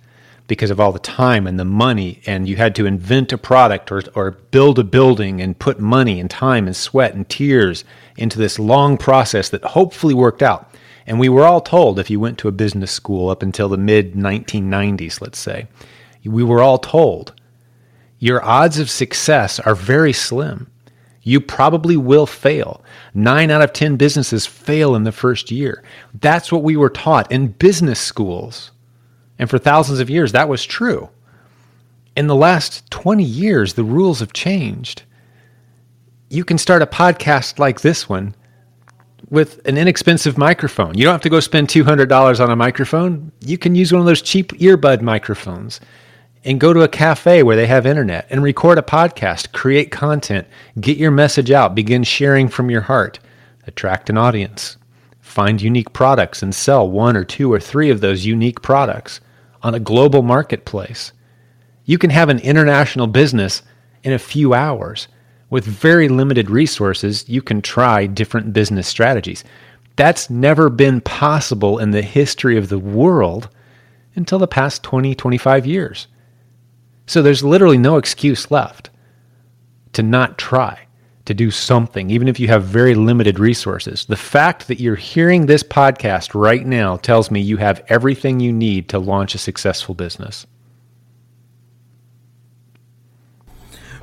because 0.47 0.71
of 0.71 0.79
all 0.79 0.91
the 0.91 0.99
time 0.99 1.45
and 1.45 1.59
the 1.59 1.65
money, 1.65 2.21
and 2.25 2.47
you 2.47 2.55
had 2.55 2.73
to 2.75 2.85
invent 2.85 3.33
a 3.33 3.37
product 3.37 3.91
or, 3.91 4.01
or 4.15 4.31
build 4.31 4.79
a 4.79 4.83
building 4.83 5.41
and 5.41 5.59
put 5.59 5.77
money 5.79 6.21
and 6.21 6.29
time 6.29 6.67
and 6.67 6.75
sweat 6.75 7.13
and 7.13 7.27
tears 7.27 7.83
into 8.15 8.39
this 8.39 8.57
long 8.57 8.97
process 8.97 9.49
that 9.49 9.63
hopefully 9.63 10.13
worked 10.13 10.41
out. 10.41 10.73
And 11.05 11.19
we 11.19 11.27
were 11.27 11.43
all 11.43 11.61
told, 11.61 11.99
if 11.99 12.09
you 12.09 12.19
went 12.19 12.37
to 12.39 12.47
a 12.47 12.53
business 12.53 12.91
school 12.91 13.29
up 13.29 13.43
until 13.43 13.67
the 13.67 13.77
mid 13.77 14.13
1990s, 14.13 15.21
let's 15.21 15.39
say, 15.39 15.67
we 16.23 16.43
were 16.43 16.61
all 16.61 16.77
told 16.77 17.33
your 18.19 18.43
odds 18.43 18.79
of 18.79 18.89
success 18.89 19.59
are 19.59 19.75
very 19.75 20.13
slim. 20.13 20.67
You 21.27 21.41
probably 21.41 21.97
will 21.97 22.25
fail. 22.25 22.81
Nine 23.13 23.51
out 23.51 23.61
of 23.61 23.73
10 23.73 23.97
businesses 23.97 24.45
fail 24.45 24.95
in 24.95 25.03
the 25.03 25.11
first 25.11 25.51
year. 25.51 25.83
That's 26.21 26.53
what 26.53 26.63
we 26.63 26.77
were 26.77 26.89
taught 26.89 27.29
in 27.29 27.49
business 27.49 27.99
schools. 27.99 28.71
And 29.37 29.49
for 29.49 29.57
thousands 29.57 29.99
of 29.99 30.09
years, 30.09 30.31
that 30.31 30.47
was 30.47 30.63
true. 30.63 31.09
In 32.15 32.27
the 32.27 32.35
last 32.35 32.89
20 32.91 33.25
years, 33.25 33.73
the 33.73 33.83
rules 33.83 34.21
have 34.21 34.31
changed. 34.31 35.03
You 36.29 36.45
can 36.45 36.57
start 36.57 36.81
a 36.81 36.87
podcast 36.87 37.59
like 37.59 37.81
this 37.81 38.07
one 38.07 38.33
with 39.29 39.59
an 39.67 39.77
inexpensive 39.77 40.37
microphone. 40.37 40.97
You 40.97 41.03
don't 41.03 41.13
have 41.13 41.21
to 41.23 41.29
go 41.29 41.41
spend 41.41 41.67
$200 41.67 42.39
on 42.39 42.51
a 42.51 42.55
microphone. 42.55 43.33
You 43.41 43.57
can 43.57 43.75
use 43.75 43.91
one 43.91 43.99
of 43.99 44.07
those 44.07 44.21
cheap 44.21 44.53
earbud 44.53 45.01
microphones 45.01 45.81
and 46.47 46.61
go 46.61 46.71
to 46.71 46.81
a 46.81 46.87
cafe 46.87 47.43
where 47.43 47.57
they 47.57 47.67
have 47.67 47.85
internet 47.85 48.25
and 48.29 48.41
record 48.41 48.77
a 48.77 48.81
podcast, 48.81 49.51
create 49.51 49.91
content, 49.91 50.47
get 50.79 50.97
your 50.97 51.11
message 51.11 51.51
out, 51.51 51.75
begin 51.75 52.03
sharing 52.03 52.47
from 52.47 52.71
your 52.71 52.81
heart, 52.81 53.19
attract 53.67 54.09
an 54.09 54.17
audience, 54.17 54.77
find 55.19 55.61
unique 55.61 55.91
products 55.91 56.41
and 56.41 56.55
sell 56.55 56.89
one 56.89 57.17
or 57.17 57.25
two 57.25 57.51
or 57.51 57.59
three 57.59 57.89
of 57.89 57.99
those 57.99 58.25
unique 58.25 58.61
products 58.61 59.19
on 59.61 59.75
a 59.75 59.79
global 59.79 60.21
marketplace. 60.21 61.11
You 61.83 61.97
can 61.97 62.11
have 62.11 62.29
an 62.29 62.39
international 62.39 63.07
business 63.07 63.61
in 64.03 64.13
a 64.13 64.19
few 64.19 64.53
hours 64.53 65.09
with 65.49 65.65
very 65.65 66.07
limited 66.07 66.49
resources, 66.49 67.27
you 67.27 67.41
can 67.41 67.61
try 67.61 68.05
different 68.05 68.53
business 68.53 68.87
strategies. 68.87 69.43
That's 69.97 70.29
never 70.29 70.69
been 70.69 71.01
possible 71.01 71.77
in 71.77 71.91
the 71.91 72.01
history 72.01 72.57
of 72.57 72.69
the 72.69 72.79
world 72.79 73.49
until 74.15 74.39
the 74.39 74.47
past 74.47 74.81
20, 74.83 75.13
25 75.13 75.65
years. 75.65 76.07
So 77.07 77.21
there's 77.21 77.43
literally 77.43 77.77
no 77.77 77.97
excuse 77.97 78.51
left 78.51 78.89
to 79.93 80.03
not 80.03 80.37
try 80.37 80.87
to 81.25 81.33
do 81.33 81.51
something, 81.51 82.09
even 82.09 82.27
if 82.27 82.39
you 82.39 82.47
have 82.47 82.63
very 82.63 82.95
limited 82.95 83.39
resources. 83.39 84.05
The 84.05 84.15
fact 84.15 84.67
that 84.67 84.79
you're 84.79 84.95
hearing 84.95 85.45
this 85.45 85.63
podcast 85.63 86.31
right 86.33 86.65
now 86.65 86.97
tells 86.97 87.31
me 87.31 87.41
you 87.41 87.57
have 87.57 87.83
everything 87.89 88.39
you 88.39 88.53
need 88.53 88.89
to 88.89 88.99
launch 88.99 89.35
a 89.35 89.39
successful 89.39 89.95
business. 89.95 90.45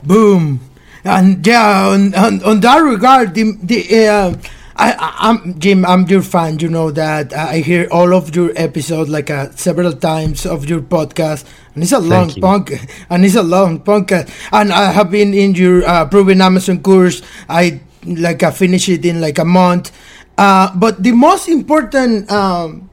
Boom 0.03 0.61
and 1.05 1.47
yeah, 1.47 1.87
on, 1.89 2.15
on, 2.15 2.43
on 2.43 2.61
that 2.61 2.79
regard, 2.79 3.35
the, 3.35 3.53
the 3.63 4.09
uh, 4.09 4.35
I, 4.77 5.31
am 5.31 5.59
Jim. 5.59 5.85
I'm 5.85 6.07
your 6.07 6.23
fan. 6.23 6.59
You 6.59 6.69
know 6.69 6.91
that 6.91 7.33
I 7.33 7.59
hear 7.59 7.87
all 7.91 8.15
of 8.15 8.35
your 8.35 8.53
episodes 8.57 9.09
like 9.09 9.31
uh, 9.31 9.51
several 9.53 9.93
times 9.93 10.47
of 10.47 10.69
your 10.69 10.81
podcast, 10.81 11.45
and 11.75 11.83
it's 11.83 11.93
a 11.93 12.01
long 12.01 12.31
punk, 12.35 12.73
and 13.11 13.25
it's 13.25 13.37
a 13.37 13.43
long 13.43 13.81
podcast. 13.81 14.31
And 14.53 14.73
I 14.73 14.91
have 14.91 15.11
been 15.11 15.33
in 15.33 15.55
your 15.55 15.87
uh, 15.87 16.07
proven 16.09 16.41
Amazon 16.41 16.83
course. 16.83 17.23
I 17.49 17.81
like 18.05 18.43
I 18.43 18.51
finished 18.51 18.89
it 18.89 19.05
in 19.05 19.21
like 19.21 19.39
a 19.39 19.45
month. 19.45 19.93
Uh, 20.37 20.75
but 20.77 21.03
the 21.03 21.13
most 21.13 21.49
important 21.49 22.31
um, 22.31 22.91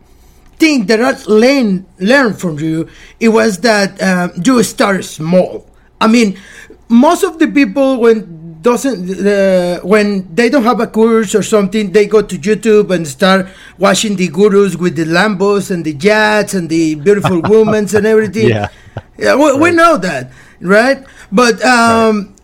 thing 0.58 0.86
that 0.86 1.02
I 1.02 1.18
learned 1.26 1.86
learned 1.98 2.40
from 2.40 2.60
you 2.60 2.88
it 3.20 3.30
was 3.30 3.58
that 3.60 4.02
um, 4.02 4.32
you 4.46 4.62
start 4.64 5.04
small. 5.04 5.68
I 6.00 6.08
mean, 6.08 6.38
most 6.90 7.24
of 7.24 7.40
the 7.40 7.48
people 7.48 8.00
when 8.00 8.41
doesn't 8.62 9.26
uh, 9.26 9.80
when 9.82 10.34
they 10.34 10.50
don't 10.50 10.64
have 10.64 10.80
a 10.80 10.88
course 10.88 11.34
or 11.34 11.42
something 11.44 11.92
they 11.92 12.06
go 12.06 12.22
to 12.22 12.38
youtube 12.38 12.94
and 12.94 13.08
start 13.08 13.48
watching 13.78 14.16
the 14.16 14.28
gurus 14.28 14.76
with 14.76 14.96
the 14.96 15.06
lambos 15.06 15.72
and 15.72 15.86
the 15.86 15.94
jets 15.94 16.54
and 16.54 16.70
the 16.70 16.96
beautiful 16.96 17.42
women 17.50 17.88
and 17.96 18.06
everything 18.06 18.50
yeah, 18.50 18.68
yeah 19.18 19.36
we, 19.36 19.52
right. 19.52 19.60
we, 19.60 19.72
know 19.72 19.98
that 19.98 20.32
right 20.62 21.06
but 21.32 21.64
um 21.64 22.18
right. 22.18 22.38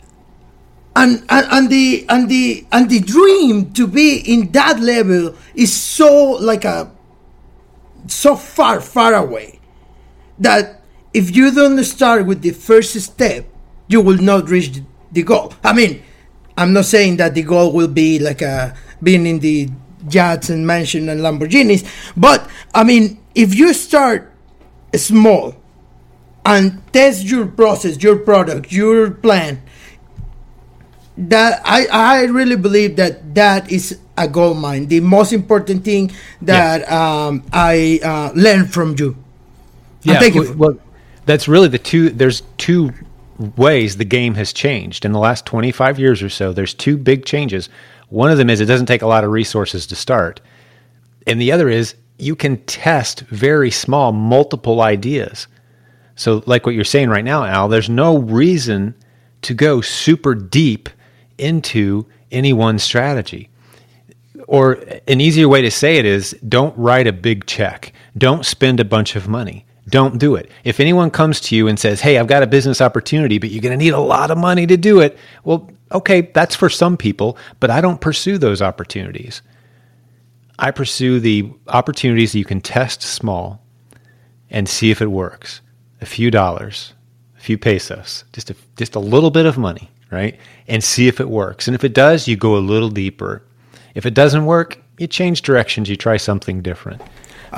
And, 0.98 1.24
and 1.30 1.46
and 1.52 1.70
the 1.70 2.08
and 2.10 2.28
the 2.28 2.66
and 2.72 2.90
the 2.90 3.00
dream 3.00 3.72
to 3.74 3.86
be 3.86 4.18
in 4.18 4.52
that 4.54 4.80
level 4.80 5.36
is 5.54 5.72
so 5.72 6.32
like 6.42 6.66
a 6.66 6.90
so 8.08 8.36
far 8.36 8.82
far 8.82 9.14
away 9.14 9.60
that 10.40 10.82
if 11.14 11.36
you 11.36 11.52
don't 11.52 11.78
start 11.84 12.26
with 12.26 12.42
the 12.42 12.50
first 12.50 13.00
step 13.00 13.46
you 13.88 14.02
will 14.02 14.18
not 14.18 14.50
reach 14.50 14.82
the 15.12 15.24
goal. 15.24 15.54
I 15.64 15.74
mean, 15.74 16.04
I'm 16.58 16.74
not 16.74 16.86
saying 16.86 17.18
that 17.18 17.36
the 17.36 17.44
goal 17.44 17.72
will 17.72 17.88
be 17.88 18.20
like 18.20 18.42
a 18.42 18.74
uh, 18.74 18.76
being 19.02 19.28
in 19.28 19.40
the 19.40 19.70
yachts 20.10 20.50
and 20.50 20.66
mansion 20.66 21.08
and 21.08 21.22
Lamborghinis, 21.22 21.86
but 22.18 22.50
I 22.74 22.84
mean, 22.84 23.22
if 23.36 23.54
you 23.54 23.74
start 23.74 24.34
small 24.96 25.56
and 26.44 26.82
test 26.92 27.26
your 27.26 27.46
process, 27.46 28.02
your 28.02 28.18
product, 28.18 28.72
your 28.72 29.12
plan, 29.12 29.62
that 31.18 31.62
I 31.64 31.86
I 31.92 32.24
really 32.26 32.56
believe 32.56 32.96
that 32.98 33.36
that 33.36 33.72
is 33.72 34.00
a 34.18 34.28
gold 34.28 34.58
mine. 34.58 34.88
The 34.88 35.00
most 35.00 35.34
important 35.34 35.86
thing 35.86 36.12
that 36.42 36.82
yeah. 36.82 37.28
um, 37.28 37.44
I 37.54 38.00
uh, 38.04 38.32
learned 38.34 38.74
from 38.74 38.96
you. 38.98 39.16
Yeah, 40.04 40.20
thank 40.20 40.36
you. 40.36 40.54
Well, 40.58 40.80
that's 41.26 41.48
really 41.48 41.68
the 41.68 41.80
two. 41.80 42.10
There's 42.10 42.42
two 42.58 42.94
ways 43.39 43.98
the 43.98 44.06
game 44.06 44.36
has 44.36 44.53
changed 44.53 45.06
in 45.06 45.12
the 45.12 45.20
last 45.20 45.46
25 45.46 46.00
years 46.00 46.24
or 46.24 46.29
so. 46.29 46.53
There's 46.53 46.74
two 46.74 46.98
big 46.98 47.25
changes. 47.25 47.70
One 48.10 48.32
of 48.32 48.38
them 48.38 48.50
is 48.50 48.62
it 48.62 48.65
doesn't 48.65 48.88
take 48.88 49.01
a 49.01 49.08
lot 49.08 49.24
of 49.24 49.32
resources 49.32 49.86
to 49.88 49.96
start. 49.96 50.41
And 51.25 51.39
the 51.39 51.51
other 51.51 51.70
is 51.70 51.96
you 52.17 52.36
can 52.36 52.58
test 52.65 53.22
very 53.22 53.70
small, 53.70 54.12
multiple 54.12 54.82
ideas. 54.82 55.48
So, 56.15 56.41
like 56.48 56.65
what 56.65 56.74
you're 56.74 56.84
saying 56.84 57.10
right 57.10 57.24
now, 57.24 57.44
Al, 57.46 57.67
there's 57.67 57.89
no 57.89 58.17
reason 58.17 58.96
to 59.44 59.53
go 59.53 59.82
super 59.82 60.34
deep 60.34 60.89
into 61.38 62.08
any 62.32 62.53
one 62.53 62.79
strategy. 62.79 63.50
Or 64.48 64.84
an 65.08 65.22
easier 65.22 65.48
way 65.48 65.62
to 65.62 65.70
say 65.70 65.98
it 65.98 66.06
is 66.06 66.32
don't 66.48 66.75
write 66.75 67.06
a 67.06 67.13
big 67.13 67.46
check, 67.46 67.94
don't 68.17 68.46
spend 68.46 68.79
a 68.79 68.86
bunch 68.86 69.15
of 69.15 69.27
money 69.27 69.67
don't 69.89 70.17
do 70.17 70.36
it. 70.36 70.51
If 70.63 70.79
anyone 70.79 71.12
comes 71.12 71.39
to 71.41 71.56
you 71.56 71.67
and 71.67 71.79
says, 71.79 72.01
Hey, 72.01 72.17
I've 72.17 72.27
got 72.27 72.44
a 72.44 72.48
business 72.48 72.82
opportunity, 72.82 73.38
but 73.38 73.50
you're 73.50 73.62
going 73.62 73.77
to 73.77 73.84
need 73.84 73.94
a 73.94 74.00
lot 74.00 74.32
of 74.32 74.38
money 74.38 74.67
to 74.67 74.77
do 74.77 75.00
it, 75.00 75.17
well, 75.44 75.70
okay, 75.91 76.22
that's 76.22 76.56
for 76.56 76.70
some 76.70 76.98
people, 76.98 77.38
but 77.60 77.70
I 77.70 77.82
don't 77.82 78.01
pursue 78.01 78.38
those 78.38 78.62
opportunities. 78.62 79.41
I 80.60 80.72
pursue 80.72 81.20
the 81.20 81.51
opportunities 81.67 82.32
that 82.32 82.39
you 82.39 82.46
can 82.46 82.62
test 82.62 83.01
small 83.01 83.63
and 84.50 84.67
see 84.67 84.91
if 84.91 85.01
it 85.01 85.12
works. 85.12 85.62
A 86.01 86.06
few 86.06 86.29
dollars, 86.32 86.94
a 87.38 87.41
few 87.41 87.58
pesos, 87.58 88.24
just 88.34 88.50
a, 88.50 88.56
just 88.75 88.96
a 88.96 89.00
little 89.00 89.32
bit 89.32 89.46
of 89.46 89.58
money, 89.58 89.89
right? 90.12 90.38
And 90.67 90.84
see 90.84 91.08
if 91.08 91.20
it 91.20 91.29
works. 91.29 91.67
And 91.67 91.75
if 91.75 91.84
it 91.84 91.94
does, 91.94 92.27
you 92.27 92.36
go 92.36 92.58
a 92.58 92.60
little 92.60 92.89
deeper. 92.89 93.44
If 93.96 94.06
it 94.06 94.13
doesn't 94.13 94.46
work, 94.46 94.79
you 94.98 95.08
change 95.08 95.41
directions, 95.44 95.89
you 95.89 95.96
try 95.96 96.17
something 96.17 96.62
different. 96.62 97.01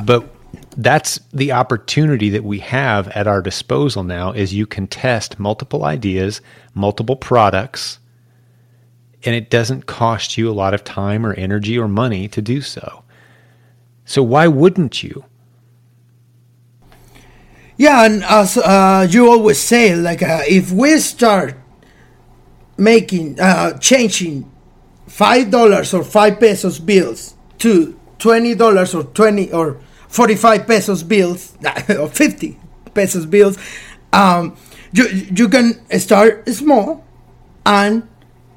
But 0.06 0.30
that's 0.78 1.20
the 1.34 1.52
opportunity 1.52 2.30
that 2.30 2.44
we 2.44 2.60
have 2.60 3.08
at 3.10 3.28
our 3.28 3.42
disposal 3.42 4.04
now 4.04 4.32
is 4.32 4.54
you 4.54 4.66
can 4.66 4.88
test 4.88 5.40
multiple 5.40 5.84
ideas, 5.84 6.42
multiple 6.74 7.16
products, 7.16 8.00
and 9.26 9.36
it 9.36 9.50
doesn't 9.50 9.86
cost 9.86 10.38
you 10.38 10.50
a 10.50 10.54
lot 10.54 10.74
of 10.74 10.84
time 10.84 11.26
or 11.26 11.34
energy 11.34 11.78
or 11.78 11.88
money 11.88 12.28
to 12.30 12.42
do 12.42 12.62
so. 12.62 13.04
So 14.06 14.24
why 14.24 14.48
wouldn't 14.48 15.04
you? 15.04 15.26
Yeah, 17.78 18.06
and 18.06 18.24
as 18.24 18.58
uh, 18.58 19.08
you 19.10 19.30
always 19.30 19.60
say, 19.60 19.96
like 19.96 20.22
uh, 20.22 20.42
if 20.48 20.72
we 20.72 20.98
start 21.00 21.56
making 22.78 23.40
uh, 23.40 23.78
changing 23.80 24.50
five 25.08 25.52
dollars 25.52 25.94
or 25.94 26.04
five 26.04 26.40
pesos 26.40 26.80
bills 26.80 27.36
to 27.60 28.00
twenty 28.18 28.56
dollars 28.56 28.96
or 28.96 29.04
twenty 29.04 29.52
or 29.52 29.78
45 30.10 30.68
pesos 30.68 31.04
bills 31.04 31.58
or 31.90 32.10
50 32.10 32.60
pesos 32.94 33.26
bills 33.26 33.58
um, 34.12 34.58
you, 34.92 35.08
you 35.08 35.48
can 35.48 35.74
start 36.00 36.48
small 36.50 37.06
and 37.66 38.08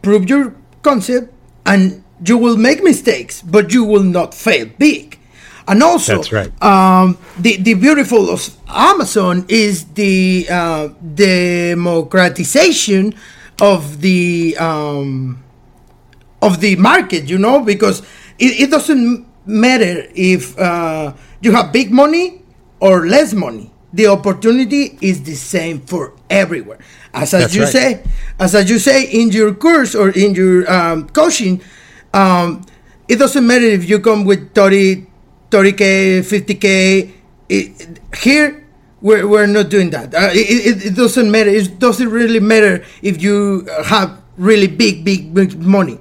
prove 0.02 0.28
your 0.28 0.54
concept 0.82 1.32
and 1.64 2.02
you 2.24 2.36
will 2.36 2.56
make 2.56 2.82
mistakes 2.82 3.42
but 3.42 3.72
you 3.72 3.84
will 3.84 4.02
not 4.02 4.34
fail 4.34 4.66
big 4.78 5.18
And 5.68 5.82
also, 5.82 6.16
That's 6.16 6.32
right. 6.32 6.62
um, 6.62 7.18
the, 7.38 7.56
the 7.56 7.74
beautiful 7.74 8.30
of 8.30 8.48
Amazon 8.68 9.44
is 9.48 9.84
the 9.94 10.46
uh, 10.50 10.88
democratization 11.14 13.14
of 13.60 14.00
the 14.00 14.56
um, 14.58 15.42
of 16.40 16.60
the 16.60 16.74
market, 16.76 17.28
you 17.30 17.38
know, 17.38 17.60
because 17.60 18.00
it, 18.38 18.60
it 18.60 18.70
doesn't 18.70 19.26
matter 19.46 20.06
if 20.14 20.58
uh, 20.58 21.12
you 21.42 21.52
have 21.52 21.72
big 21.72 21.90
money 21.90 22.42
or 22.80 23.06
less 23.06 23.32
money. 23.34 23.70
The 23.92 24.06
opportunity 24.06 24.96
is 25.00 25.22
the 25.24 25.34
same 25.34 25.80
for 25.80 26.14
everywhere. 26.30 26.78
As, 27.12 27.34
as 27.34 27.42
That's 27.42 27.54
you 27.54 27.62
right. 27.64 27.72
say, 27.72 28.02
as, 28.38 28.54
as 28.54 28.70
you 28.70 28.78
say 28.78 29.04
in 29.04 29.30
your 29.30 29.52
course 29.54 29.94
or 29.94 30.08
in 30.10 30.34
your 30.34 30.70
um, 30.72 31.08
coaching, 31.10 31.60
um, 32.14 32.64
it 33.08 33.16
doesn't 33.16 33.46
matter 33.46 33.66
if 33.66 33.88
you 33.88 34.00
come 34.00 34.24
with 34.24 34.54
30, 34.54 35.06
30k, 35.50 36.20
50k. 36.24 37.12
It, 37.50 38.00
here, 38.16 38.64
we're, 39.02 39.26
we're 39.28 39.46
not 39.46 39.68
doing 39.68 39.90
that. 39.90 40.14
Uh, 40.14 40.30
it, 40.32 40.76
it, 40.82 40.86
it 40.86 40.94
doesn't 40.96 41.30
matter. 41.30 41.50
It 41.50 41.78
doesn't 41.78 42.08
really 42.08 42.40
matter 42.40 42.82
if 43.02 43.20
you 43.22 43.66
have 43.84 44.22
really 44.38 44.68
big, 44.68 45.04
big, 45.04 45.34
big 45.34 45.58
money. 45.60 45.98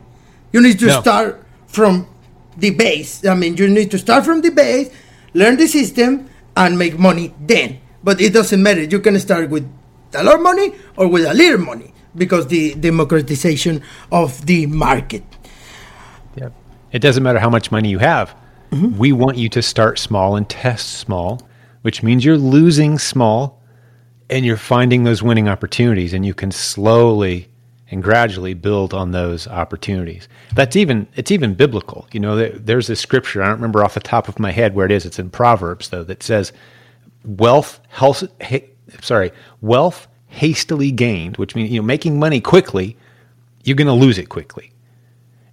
You 0.54 0.62
need 0.62 0.80
to 0.80 0.88
No. 0.88 1.02
start 1.02 1.44
from 1.68 2.08
the 2.56 2.70
base. 2.70 3.26
I 3.26 3.34
mean, 3.36 3.58
you 3.58 3.68
need 3.68 3.92
to 3.92 3.98
start 3.98 4.24
from 4.24 4.40
the 4.42 4.50
base, 4.52 4.90
learn 5.34 5.58
the 5.58 5.68
system, 5.68 6.30
and 6.56 6.78
make 6.78 7.00
money 7.00 7.34
then. 7.40 7.80
But 8.04 8.20
it 8.20 8.34
doesn't 8.34 8.62
matter. 8.62 8.84
You 8.84 9.00
can 9.00 9.20
start 9.20 9.50
with 9.50 9.70
a 10.14 10.24
lot 10.24 10.36
of 10.36 10.42
money 10.42 10.74
or 10.98 11.08
with 11.08 11.26
a 11.26 11.34
little 11.34 11.60
money 11.60 11.94
because 12.16 12.48
the 12.48 12.74
democratization 12.76 13.82
of 14.12 14.46
the 14.46 14.66
market. 14.66 15.24
Yep. 16.36 16.54
It 16.92 17.00
doesn't 17.00 17.24
matter 17.24 17.40
how 17.40 17.50
much 17.50 17.72
money 17.72 17.90
you 17.90 18.00
have. 18.00 18.36
Mm-hmm. 18.72 18.98
We 18.98 19.12
want 19.12 19.38
you 19.38 19.50
to 19.50 19.62
start 19.62 20.00
small 20.00 20.36
and 20.36 20.48
test 20.50 20.94
small, 21.00 21.42
which 21.82 22.04
means 22.04 22.26
you're 22.26 22.38
losing 22.38 23.00
small 23.00 23.62
and 24.30 24.46
you're 24.46 24.58
finding 24.58 25.04
those 25.04 25.22
winning 25.22 25.48
opportunities 25.48 26.14
and 26.14 26.26
you 26.26 26.34
can 26.34 26.52
slowly 26.52 27.51
and 27.92 28.02
gradually 28.02 28.54
build 28.54 28.94
on 28.94 29.12
those 29.12 29.48
opportunities. 29.48 30.28
That's 30.56 30.76
even 30.76 31.08
it's 31.16 31.30
even 31.30 31.54
biblical. 31.54 32.08
You 32.12 32.22
know, 32.22 32.50
there's 32.50 32.90
a 32.90 32.96
scripture, 32.96 33.44
I 33.44 33.48
don't 33.48 33.56
remember 33.56 33.84
off 33.84 33.94
the 33.94 34.00
top 34.00 34.28
of 34.30 34.40
my 34.40 34.52
head 34.52 34.74
where 34.74 34.86
it 34.86 34.92
is. 34.92 35.06
It's 35.06 35.20
in 35.20 35.30
Proverbs 35.30 35.90
though 35.90 36.04
that 36.06 36.24
says 36.24 36.54
wealth 37.26 37.80
health, 37.90 38.24
ha, 38.42 38.60
sorry, 39.02 39.32
wealth 39.60 40.08
hastily 40.28 40.92
gained, 40.92 41.38
which 41.38 41.54
means 41.54 41.70
you 41.70 41.80
know 41.80 41.86
making 41.86 42.18
money 42.18 42.40
quickly, 42.40 42.98
you're 43.64 43.76
going 43.76 43.88
to 43.88 43.94
lose 43.94 44.18
it 44.18 44.30
quickly. 44.30 44.72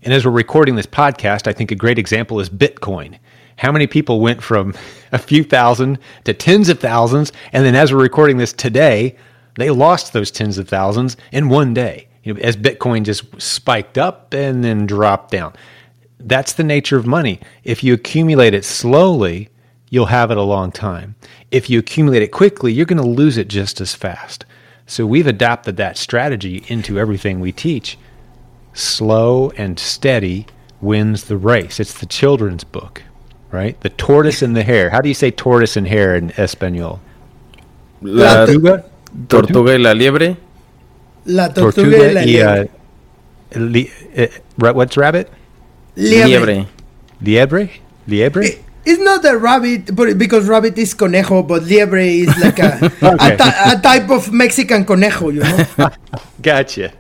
And 0.03 0.15
as 0.15 0.25
we're 0.25 0.31
recording 0.31 0.77
this 0.77 0.87
podcast, 0.87 1.49
I 1.49 1.53
think 1.53 1.73
a 1.73 1.75
great 1.75 1.99
example 1.99 2.39
is 2.39 2.49
Bitcoin. 2.49 3.19
How 3.57 3.73
many 3.73 3.89
people 3.89 4.21
went 4.21 4.41
from 4.41 4.75
a 5.13 5.19
few 5.19 5.43
thousand 5.43 5.99
to 6.25 6.33
tens 6.33 6.69
of 6.69 6.79
thousands, 6.79 7.33
and 7.53 7.67
then 7.67 7.75
as 7.75 7.93
we're 7.93 8.01
recording 8.01 8.39
this 8.39 8.53
today, 8.53 9.17
they 9.57 9.71
lost 9.71 10.13
those 10.13 10.31
tens 10.31 10.57
of 10.57 10.69
thousands 10.69 11.17
in 11.33 11.49
one 11.49 11.75
day. 11.75 12.07
You 12.29 12.35
know, 12.35 12.41
as 12.41 12.59
Bitcoin 12.59 13.05
just 13.05 13.41
spiked 13.41 13.97
up 13.97 14.35
and 14.35 14.63
then 14.63 14.85
dropped 14.85 15.31
down. 15.31 15.55
That's 16.21 16.53
the 16.53 16.63
nature 16.63 16.99
of 16.99 17.07
money. 17.07 17.41
If 17.65 17.83
you 17.83 17.95
accumulate 17.95 18.53
it 18.53 18.67
slowly, 18.67 19.49
you'll 19.89 20.07
have 20.07 20.31
it 20.31 20.37
a 20.37 20.43
long 20.43 20.71
time. 20.71 21.15
If 21.51 21.71
you 21.71 21.79
accumulate 21.79 22.21
it 22.21 22.31
quickly, 22.31 22.71
you're 22.71 22.85
going 22.85 23.03
to 23.03 23.09
lose 23.09 23.39
it 23.39 23.49
just 23.49 23.81
as 23.81 23.95
fast. 23.95 24.45
So 24.85 25.07
we've 25.07 25.27
adapted 25.27 25.79
that 25.79 25.97
strategy 25.97 26.65
into 26.69 26.99
everything 26.99 27.41
we 27.41 27.51
teach 27.51 27.97
slow 28.75 29.51
and 29.57 29.79
steady 29.79 30.47
wins 30.83 31.25
the 31.25 31.39
race. 31.39 31.81
It's 31.81 31.99
the 31.99 32.05
children's 32.05 32.63
book, 32.63 33.03
right? 33.51 33.81
The 33.81 33.89
tortoise 33.89 34.43
and 34.43 34.55
the 34.55 34.65
hare. 34.65 34.91
How 34.91 35.01
do 35.01 35.09
you 35.09 35.15
say 35.15 35.31
tortoise 35.31 35.79
and 35.79 35.89
hare 35.89 36.15
in 36.15 36.31
Espanol? 36.33 37.01
La 38.03 38.45
Tortuga. 38.45 38.85
tortuga 39.29 39.73
y 39.73 39.79
la 39.79 39.95
liebre. 39.95 40.37
La 41.29 41.49
tortuga, 41.53 41.97
y 41.99 42.13
la 42.13 42.23
liebre. 42.23 42.71
uh, 43.55 43.59
li- 43.61 43.91
uh, 44.17 44.27
what's 44.73 44.97
rabbit? 44.97 45.29
Liebre. 45.97 46.67
Liebre. 46.67 46.67
Liebre? 47.23 47.71
Liebre? 48.07 48.45
It- 48.45 48.65
It's 48.87 49.03
not 49.03 49.23
a 49.27 49.37
rabbit, 49.37 49.95
but 49.95 50.17
because 50.17 50.49
rabbit 50.49 50.79
is 50.79 50.95
conejo, 50.95 51.43
but 51.43 51.63
liebre 51.65 52.01
is 52.25 52.29
like 52.41 52.59
a, 52.59 52.81
Okay. 53.03 53.37
a, 53.37 53.77
a 53.77 53.81
type 53.83 54.09
of 54.09 54.33
Mexican 54.33 54.87
conejo, 54.87 55.29
you 55.29 55.41
know. 55.45 55.67
Gotcha. 56.43 56.93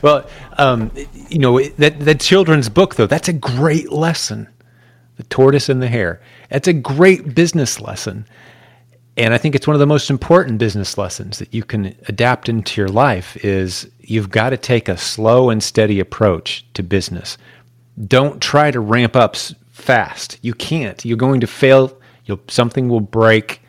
Well, 0.00 0.24
um, 0.56 0.90
you 1.28 1.38
know 1.38 1.60
that 1.76 2.00
that 2.00 2.20
children's 2.20 2.70
book 2.70 2.94
though 2.94 3.06
that's 3.06 3.28
a 3.28 3.34
great 3.34 3.92
lesson. 3.92 4.48
The 5.18 5.24
tortoise 5.24 5.68
and 5.68 5.82
the 5.82 5.88
hare. 5.88 6.20
That's 6.48 6.68
a 6.68 6.72
great 6.72 7.34
business 7.34 7.80
lesson, 7.80 8.24
and 9.16 9.32
I 9.32 9.38
think 9.38 9.54
it's 9.54 9.66
one 9.66 9.74
of 9.74 9.80
the 9.80 9.86
most 9.86 10.10
important 10.10 10.58
business 10.58 10.98
lessons 10.98 11.38
that 11.38 11.52
you 11.52 11.64
can 11.64 11.94
adapt 12.08 12.48
into 12.48 12.80
your 12.80 12.88
life. 12.88 13.36
Is 13.44 13.88
you've 14.00 14.30
got 14.30 14.50
to 14.50 14.56
take 14.56 14.88
a 14.88 14.96
slow 14.96 15.50
and 15.50 15.62
steady 15.62 16.00
approach 16.00 16.64
to 16.74 16.82
business. 16.82 17.38
Don't 18.06 18.40
try 18.42 18.70
to 18.70 18.80
ramp 18.80 19.16
up 19.16 19.36
fast. 19.70 20.38
You 20.42 20.54
can't. 20.54 21.04
You're 21.04 21.16
going 21.16 21.40
to 21.40 21.46
fail. 21.46 21.98
You'll 22.26 22.40
something 22.48 22.88
will 22.88 23.00
break 23.00 23.62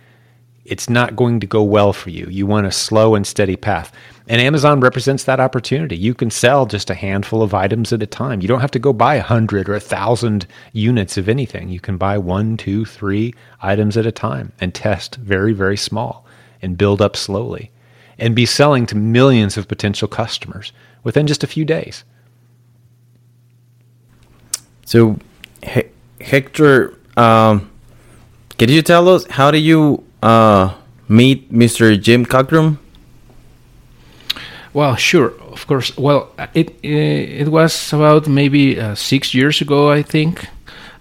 it's 0.67 0.89
not 0.89 1.15
going 1.15 1.39
to 1.39 1.47
go 1.47 1.63
well 1.63 1.93
for 1.93 2.09
you. 2.09 2.27
You 2.29 2.45
want 2.45 2.67
a 2.67 2.71
slow 2.71 3.15
and 3.15 3.25
steady 3.25 3.55
path. 3.55 3.91
And 4.29 4.41
Amazon 4.41 4.81
represents 4.81 5.23
that 5.23 5.39
opportunity. 5.39 5.95
You 5.95 6.13
can 6.13 6.29
sell 6.29 6.65
just 6.65 6.89
a 6.89 6.93
handful 6.95 7.41
of 7.41 7.53
items 7.53 7.93
at 7.93 8.03
a 8.03 8.05
time. 8.07 8.41
You 8.41 8.49
don't 8.49 8.59
have 8.59 8.71
to 8.71 8.79
go 8.79 8.91
buy 8.91 9.15
a 9.15 9.21
hundred 9.21 9.69
or 9.69 9.75
a 9.75 9.79
thousand 9.79 10.45
units 10.73 11.17
of 11.17 11.29
anything. 11.29 11.69
You 11.69 11.79
can 11.79 11.95
buy 11.95 12.17
one, 12.17 12.57
two, 12.57 12.83
three 12.83 13.33
items 13.61 13.95
at 13.95 14.05
a 14.05 14.11
time 14.11 14.51
and 14.59 14.73
test 14.75 15.15
very, 15.15 15.53
very 15.53 15.77
small 15.77 16.25
and 16.61 16.77
build 16.77 17.01
up 17.01 17.15
slowly 17.15 17.71
and 18.19 18.35
be 18.35 18.45
selling 18.45 18.85
to 18.87 18.95
millions 18.95 19.55
of 19.55 19.67
potential 19.69 20.09
customers 20.09 20.73
within 21.03 21.25
just 21.25 21.43
a 21.43 21.47
few 21.47 21.63
days. 21.63 22.03
So, 24.85 25.19
he- 25.63 25.85
Hector, 26.19 26.97
um, 27.15 27.69
can 28.57 28.69
you 28.69 28.81
tell 28.81 29.07
us 29.07 29.25
how 29.27 29.51
do 29.51 29.57
you 29.57 30.03
uh, 30.21 30.73
meet 31.07 31.53
Mr. 31.53 32.01
Jim 32.01 32.25
Cockrum? 32.25 32.79
Well, 34.77 34.95
sure, 34.95 35.33
of 35.51 35.65
course. 35.65 35.97
Well, 35.97 36.29
it 36.53 36.69
uh, 36.69 37.41
it 37.41 37.47
was 37.47 37.91
about 37.93 38.27
maybe 38.27 38.79
uh, 38.79 38.93
six 38.93 39.33
years 39.33 39.59
ago, 39.59 39.89
I 39.89 40.03
think, 40.03 40.47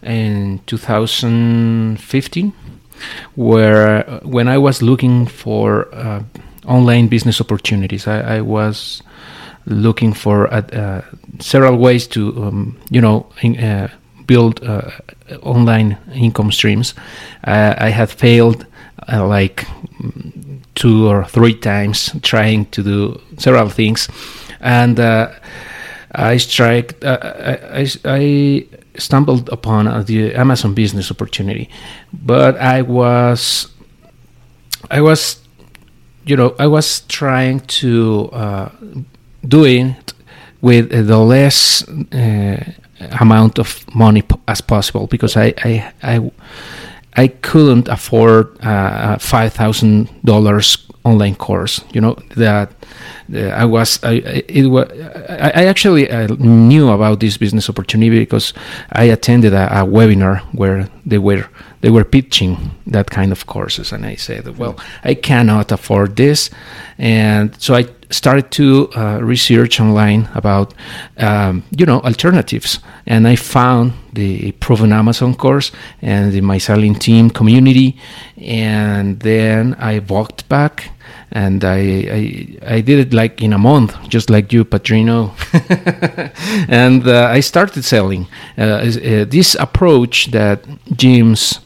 in 0.02 0.60
2015, 0.64 2.52
where 3.34 4.08
uh, 4.08 4.20
when 4.20 4.48
I 4.48 4.56
was 4.56 4.80
looking 4.80 5.26
for 5.26 5.94
uh, 5.94 6.22
online 6.64 7.08
business 7.08 7.38
opportunities, 7.38 8.06
I, 8.06 8.36
I 8.36 8.40
was 8.40 9.02
looking 9.66 10.14
for 10.14 10.46
uh, 10.46 10.62
uh, 10.72 11.02
several 11.38 11.76
ways 11.76 12.06
to, 12.06 12.28
um, 12.44 12.78
you 12.88 13.02
know, 13.02 13.26
in, 13.42 13.90
build 14.26 14.64
online 15.42 15.98
income 16.14 16.50
streams. 16.50 16.94
I 17.44 17.90
had 17.90 18.08
failed 18.08 18.64
like 19.06 19.66
two 20.76 21.08
or 21.08 21.24
three 21.24 21.54
times 21.54 22.12
trying 22.22 22.66
to 22.66 22.82
do 22.82 23.20
several 23.38 23.68
things, 23.68 24.08
and 24.60 25.00
uh, 25.00 25.30
I 26.14 26.36
strike. 26.36 27.04
Uh, 27.04 27.18
I, 27.72 27.88
I, 28.04 28.66
stumbled 28.98 29.50
upon 29.50 29.86
uh, 29.86 30.02
the 30.02 30.34
Amazon 30.34 30.72
business 30.72 31.10
opportunity, 31.10 31.68
but 32.12 32.56
I 32.56 32.80
was 32.80 33.68
I 34.90 35.00
was 35.00 35.38
you 36.24 36.36
know 36.36 36.54
I 36.58 36.66
was 36.66 37.00
trying 37.08 37.60
to 37.82 38.30
uh, 38.32 38.70
do 39.46 39.64
it 39.64 40.14
with 40.60 40.90
the 40.90 41.18
less 41.18 41.86
uh, 41.88 42.64
amount 43.20 43.58
of 43.58 43.84
money 43.94 44.22
as 44.48 44.60
possible 44.60 45.06
because 45.06 45.36
I 45.36 45.52
I 45.64 45.92
I, 46.02 46.30
I 47.16 47.28
couldn't 47.28 47.88
afford 47.88 48.58
uh, 48.64 49.16
a 49.16 49.18
five 49.18 49.52
thousand 49.52 50.08
dollars 50.22 50.86
online 51.04 51.36
course. 51.36 51.80
You 51.92 52.00
know 52.00 52.16
that 52.36 52.72
uh, 53.32 53.62
I 53.62 53.64
was 53.64 53.98
I 54.02 54.14
it 54.48 54.66
was 54.66 54.90
I, 55.28 55.64
actually 55.64 56.10
uh, 56.10 56.26
knew 56.38 56.90
about 56.90 57.20
this 57.20 57.36
business 57.38 57.70
opportunity 57.70 58.18
because 58.18 58.52
I 58.92 59.04
attended 59.04 59.54
a, 59.54 59.66
a 59.80 59.84
webinar 59.84 60.40
where 60.52 60.88
they 61.06 61.18
were 61.18 61.48
they 61.80 61.90
were 61.90 62.04
pitching 62.04 62.56
that 62.86 63.10
kind 63.10 63.32
of 63.32 63.46
courses, 63.46 63.92
and 63.92 64.04
I 64.04 64.16
said, 64.16 64.58
well, 64.58 64.76
I 65.04 65.14
cannot 65.14 65.72
afford 65.72 66.16
this, 66.16 66.50
and 66.98 67.54
so 67.60 67.74
I 67.74 67.84
started 68.10 68.50
to 68.52 68.90
uh, 68.96 69.18
research 69.22 69.80
online 69.80 70.28
about 70.34 70.74
um, 71.18 71.62
you 71.70 71.86
know 71.86 72.00
alternatives. 72.00 72.78
And 73.06 73.28
i 73.28 73.36
found 73.36 73.92
the 74.12 74.52
proven 74.52 74.92
amazon 74.92 75.34
course 75.34 75.70
and 76.02 76.32
the 76.32 76.40
my 76.40 76.58
selling 76.58 76.94
team 76.94 77.30
community. 77.30 77.96
And 78.36 79.20
then 79.20 79.76
i 79.78 80.00
walked 80.00 80.48
back 80.48 80.90
and 81.32 81.64
I, 81.64 81.78
I 81.78 82.74
I 82.76 82.80
did 82.80 82.98
it 82.98 83.12
like 83.12 83.42
in 83.42 83.52
a 83.52 83.58
month, 83.58 83.96
just 84.08 84.30
like 84.30 84.52
you, 84.52 84.64
Padrino, 84.64 85.34
and 86.68 87.06
uh, 87.06 87.28
I 87.30 87.40
started 87.40 87.84
selling. 87.84 88.26
Uh, 88.56 88.62
uh, 88.62 89.24
this 89.24 89.56
approach 89.58 90.30
that 90.30 90.64
Jim's 90.96 91.60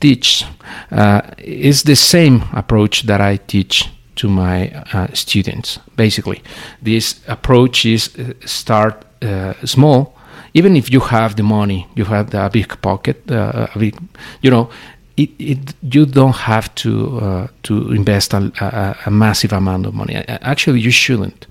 teach 0.00 0.44
uh, 0.90 1.22
is 1.38 1.82
the 1.82 1.96
same 1.96 2.44
approach 2.52 3.02
that 3.02 3.20
I 3.20 3.36
teach 3.36 3.88
to 4.16 4.28
my 4.28 4.70
uh, 4.92 5.06
students. 5.14 5.78
Basically, 5.96 6.42
this 6.82 7.20
approach 7.28 7.86
is 7.86 8.16
uh, 8.16 8.32
start 8.46 9.04
uh, 9.22 9.54
small. 9.64 10.14
Even 10.54 10.76
if 10.76 10.90
you 10.92 11.00
have 11.00 11.36
the 11.36 11.42
money, 11.42 11.86
you 11.94 12.04
have 12.04 12.30
the 12.30 12.50
big 12.52 12.80
pocket, 12.82 13.30
uh, 13.30 13.66
big, 13.78 13.96
you 14.42 14.50
know, 14.50 14.68
it, 15.16 15.30
it, 15.38 15.74
you 15.82 16.06
don't 16.06 16.36
have 16.36 16.74
to 16.74 17.18
uh, 17.18 17.46
to 17.62 17.92
invest 17.92 18.34
a, 18.34 18.52
a, 18.60 18.96
a, 19.06 19.10
massive 19.10 19.52
amount 19.52 19.86
of 19.86 19.94
money. 19.94 20.14
Actually, 20.16 20.80
you 20.80 20.90
shouldn't. 20.90 21.46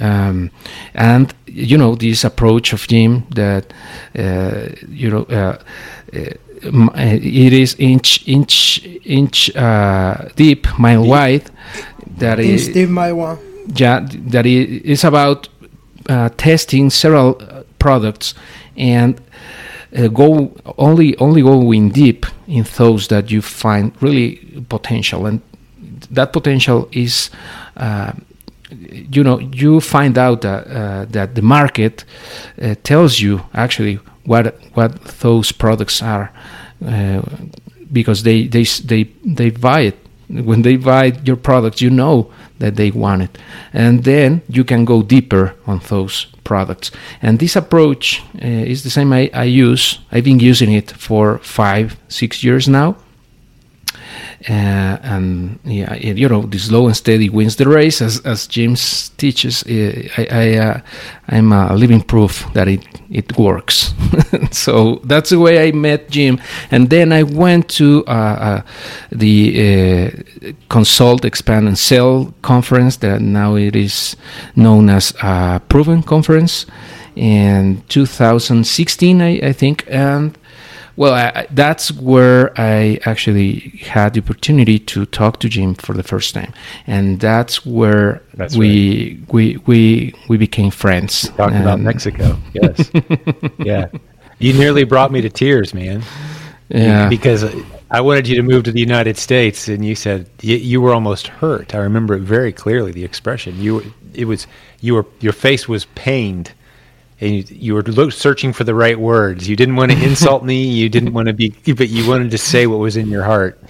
Um, 0.00 0.50
and 0.94 1.34
you 1.46 1.78
know 1.78 1.94
this 1.94 2.24
approach 2.24 2.72
of 2.72 2.86
Jim 2.88 3.26
that 3.30 3.72
uh, 4.18 4.68
you 4.88 5.10
know 5.10 5.22
uh, 5.24 5.58
uh 6.14 6.30
it 6.62 7.52
is 7.52 7.76
inch 7.78 8.26
inch 8.26 8.84
inch 9.04 9.54
uh, 9.56 10.28
deep, 10.36 10.66
mile 10.78 11.02
deep. 11.02 11.10
wide. 11.10 11.50
That 12.18 12.40
inch 12.40 12.48
is 12.48 12.68
deep, 12.68 12.88
mile 12.88 13.16
wide. 13.16 13.38
Yeah, 13.74 14.06
that 14.30 14.46
is 14.46 15.04
about 15.04 15.48
uh, 16.08 16.28
testing 16.36 16.90
several 16.90 17.34
products 17.78 18.34
and 18.76 19.20
uh, 19.96 20.08
go 20.08 20.52
only 20.78 21.16
only 21.18 21.42
going 21.42 21.90
deep 21.90 22.26
in 22.46 22.64
those 22.76 23.08
that 23.08 23.30
you 23.30 23.42
find 23.42 23.92
really 24.00 24.36
potential, 24.68 25.26
and 25.26 25.40
that 26.10 26.32
potential 26.32 26.88
is. 26.92 27.30
Uh, 27.76 28.12
you 28.68 29.22
know, 29.22 29.38
you 29.38 29.80
find 29.80 30.18
out 30.18 30.40
that 30.40 30.66
uh, 30.66 31.04
that 31.10 31.36
the 31.36 31.42
market 31.42 32.04
uh, 32.60 32.74
tells 32.82 33.20
you 33.20 33.40
actually 33.54 34.00
what 34.26 34.54
what 34.74 35.02
those 35.20 35.52
products 35.52 36.02
are, 36.02 36.30
uh, 36.84 37.22
because 37.92 38.22
they 38.22 38.46
they 38.46 38.64
they 38.64 39.04
they 39.24 39.50
buy 39.50 39.80
it. 39.80 39.96
When 40.28 40.62
they 40.62 40.76
buy 40.76 41.12
your 41.24 41.36
product, 41.36 41.80
you 41.80 41.88
know 41.88 42.32
that 42.58 42.74
they 42.74 42.90
want 42.90 43.22
it, 43.22 43.38
and 43.72 44.02
then 44.02 44.42
you 44.48 44.64
can 44.64 44.84
go 44.84 45.02
deeper 45.02 45.54
on 45.66 45.80
those 45.88 46.26
products. 46.42 46.90
And 47.22 47.38
this 47.38 47.56
approach 47.56 48.22
uh, 48.42 48.70
is 48.72 48.82
the 48.82 48.90
same 48.90 49.12
I, 49.12 49.30
I 49.32 49.44
use. 49.44 50.00
I've 50.10 50.24
been 50.24 50.40
using 50.40 50.72
it 50.72 50.90
for 50.90 51.38
five, 51.38 51.96
six 52.08 52.42
years 52.42 52.68
now. 52.68 52.96
Uh, 54.48 54.98
and 55.02 55.58
yeah, 55.64 55.94
you 55.94 56.28
know, 56.28 56.42
the 56.42 56.58
slow 56.58 56.86
and 56.86 56.96
steady 56.96 57.30
wins 57.30 57.56
the 57.56 57.66
race, 57.66 58.02
as 58.02 58.20
as 58.20 58.46
James 58.46 59.08
teaches. 59.16 59.62
Uh, 59.62 60.08
I, 60.18 60.26
I 60.30 60.58
uh, 60.58 60.80
I'm 61.28 61.52
a 61.52 61.74
living 61.74 62.02
proof 62.02 62.46
that 62.52 62.68
it 62.68 62.86
it 63.10 63.36
works. 63.38 63.94
so 64.50 65.00
that's 65.04 65.30
the 65.30 65.38
way 65.38 65.66
I 65.66 65.72
met 65.72 66.10
Jim, 66.10 66.38
and 66.70 66.90
then 66.90 67.12
I 67.12 67.22
went 67.22 67.68
to 67.70 68.04
uh, 68.06 68.10
uh, 68.10 68.62
the 69.10 70.12
uh, 70.44 70.52
Consult, 70.68 71.24
Expand, 71.24 71.66
and 71.68 71.78
Sell 71.78 72.34
conference 72.42 72.98
that 72.98 73.22
now 73.22 73.56
it 73.56 73.74
is 73.74 74.16
known 74.54 74.90
as 74.90 75.12
Proven 75.68 76.02
Conference 76.02 76.66
in 77.16 77.82
2016, 77.88 79.22
I, 79.22 79.28
I 79.38 79.52
think, 79.52 79.84
and 79.88 80.36
well, 80.96 81.12
I, 81.12 81.46
that's 81.50 81.92
where 81.92 82.58
I 82.58 82.98
actually 83.04 83.60
had 83.82 84.14
the 84.14 84.20
opportunity 84.20 84.78
to 84.78 85.04
talk 85.06 85.40
to 85.40 85.48
Jim 85.48 85.74
for 85.74 85.92
the 85.92 86.02
first 86.02 86.34
time, 86.34 86.52
and 86.86 87.20
that's 87.20 87.66
where 87.66 88.22
that's 88.34 88.56
we, 88.56 89.20
right. 89.20 89.32
we 89.32 89.56
we 89.66 90.14
we 90.28 90.36
became 90.38 90.70
friends. 90.70 91.28
Talking 91.30 91.60
about 91.60 91.80
Mexico, 91.80 92.38
yes, 92.52 92.90
yeah. 93.58 93.88
You 94.38 94.54
nearly 94.54 94.84
brought 94.84 95.12
me 95.12 95.20
to 95.20 95.28
tears, 95.30 95.74
man. 95.74 96.02
Yeah, 96.68 97.08
because 97.08 97.44
I 97.90 98.00
wanted 98.00 98.26
you 98.26 98.36
to 98.36 98.42
move 98.42 98.64
to 98.64 98.72
the 98.72 98.80
United 98.80 99.18
States, 99.18 99.68
and 99.68 99.84
you 99.84 99.94
said 99.94 100.28
you, 100.40 100.56
you 100.56 100.80
were 100.80 100.94
almost 100.94 101.26
hurt. 101.28 101.74
I 101.74 101.78
remember 101.78 102.14
it 102.14 102.22
very 102.22 102.52
clearly. 102.52 102.92
The 102.92 103.04
expression 103.04 103.60
you 103.60 103.92
it 104.14 104.24
was 104.24 104.46
you 104.80 104.94
were 104.94 105.06
your 105.20 105.34
face 105.34 105.68
was 105.68 105.84
pained 105.94 106.52
and 107.20 107.34
you, 107.34 107.44
you 107.48 107.74
were 107.74 107.82
look, 107.82 108.12
searching 108.12 108.52
for 108.52 108.64
the 108.64 108.74
right 108.74 108.98
words. 108.98 109.48
You 109.48 109.56
didn't 109.56 109.76
want 109.76 109.92
to 109.92 110.04
insult 110.04 110.44
me. 110.44 110.64
You 110.64 110.88
didn't 110.88 111.12
want 111.12 111.28
to 111.28 111.34
be, 111.34 111.50
but 111.66 111.88
you 111.88 112.08
wanted 112.08 112.30
to 112.32 112.38
say 112.38 112.66
what 112.66 112.78
was 112.78 112.96
in 112.96 113.08
your 113.08 113.24
heart. 113.24 113.60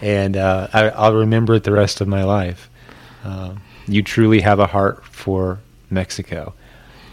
And 0.00 0.36
uh, 0.36 0.68
I, 0.72 1.08
will 1.08 1.18
remember 1.18 1.54
it 1.54 1.64
the 1.64 1.72
rest 1.72 2.00
of 2.00 2.08
my 2.08 2.24
life. 2.24 2.70
Uh, 3.24 3.54
you 3.86 4.02
truly 4.02 4.40
have 4.40 4.58
a 4.58 4.66
heart 4.66 5.04
for 5.04 5.60
Mexico, 5.90 6.54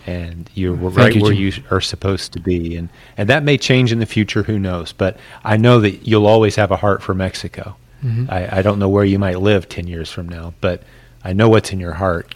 and 0.06 0.49
you're 0.56 0.75
Thank 0.75 0.97
right 0.97 1.15
you, 1.15 1.21
where 1.21 1.32
you 1.32 1.54
are 1.69 1.82
supposed 1.82 2.34
to 2.34 2.39
be. 2.39 2.75
And 2.75 2.89
and 3.17 3.30
that 3.30 3.43
may 3.43 3.58
change 3.58 3.91
in 3.91 3.99
the 3.99 4.06
future. 4.06 4.43
Who 4.43 4.60
knows? 4.60 4.91
But 4.91 5.17
I 5.43 5.58
know 5.58 5.80
that 5.82 6.08
you'll 6.08 6.27
always 6.27 6.56
have 6.56 6.71
a 6.71 6.77
heart 6.77 7.01
for 7.01 7.13
Mexico. 7.13 7.75
Mm-hmm. 8.04 8.25
I, 8.30 8.58
I 8.58 8.62
don't 8.62 8.80
know 8.80 8.89
where 8.89 9.06
you 9.06 9.19
might 9.19 9.39
live 9.39 9.69
ten 9.69 9.88
years 9.88 10.10
from 10.10 10.27
now, 10.27 10.54
but 10.60 10.84
I 11.23 11.34
know 11.34 11.47
what's 11.49 11.71
in 11.71 11.80
your 11.80 11.93
heart, 11.93 12.34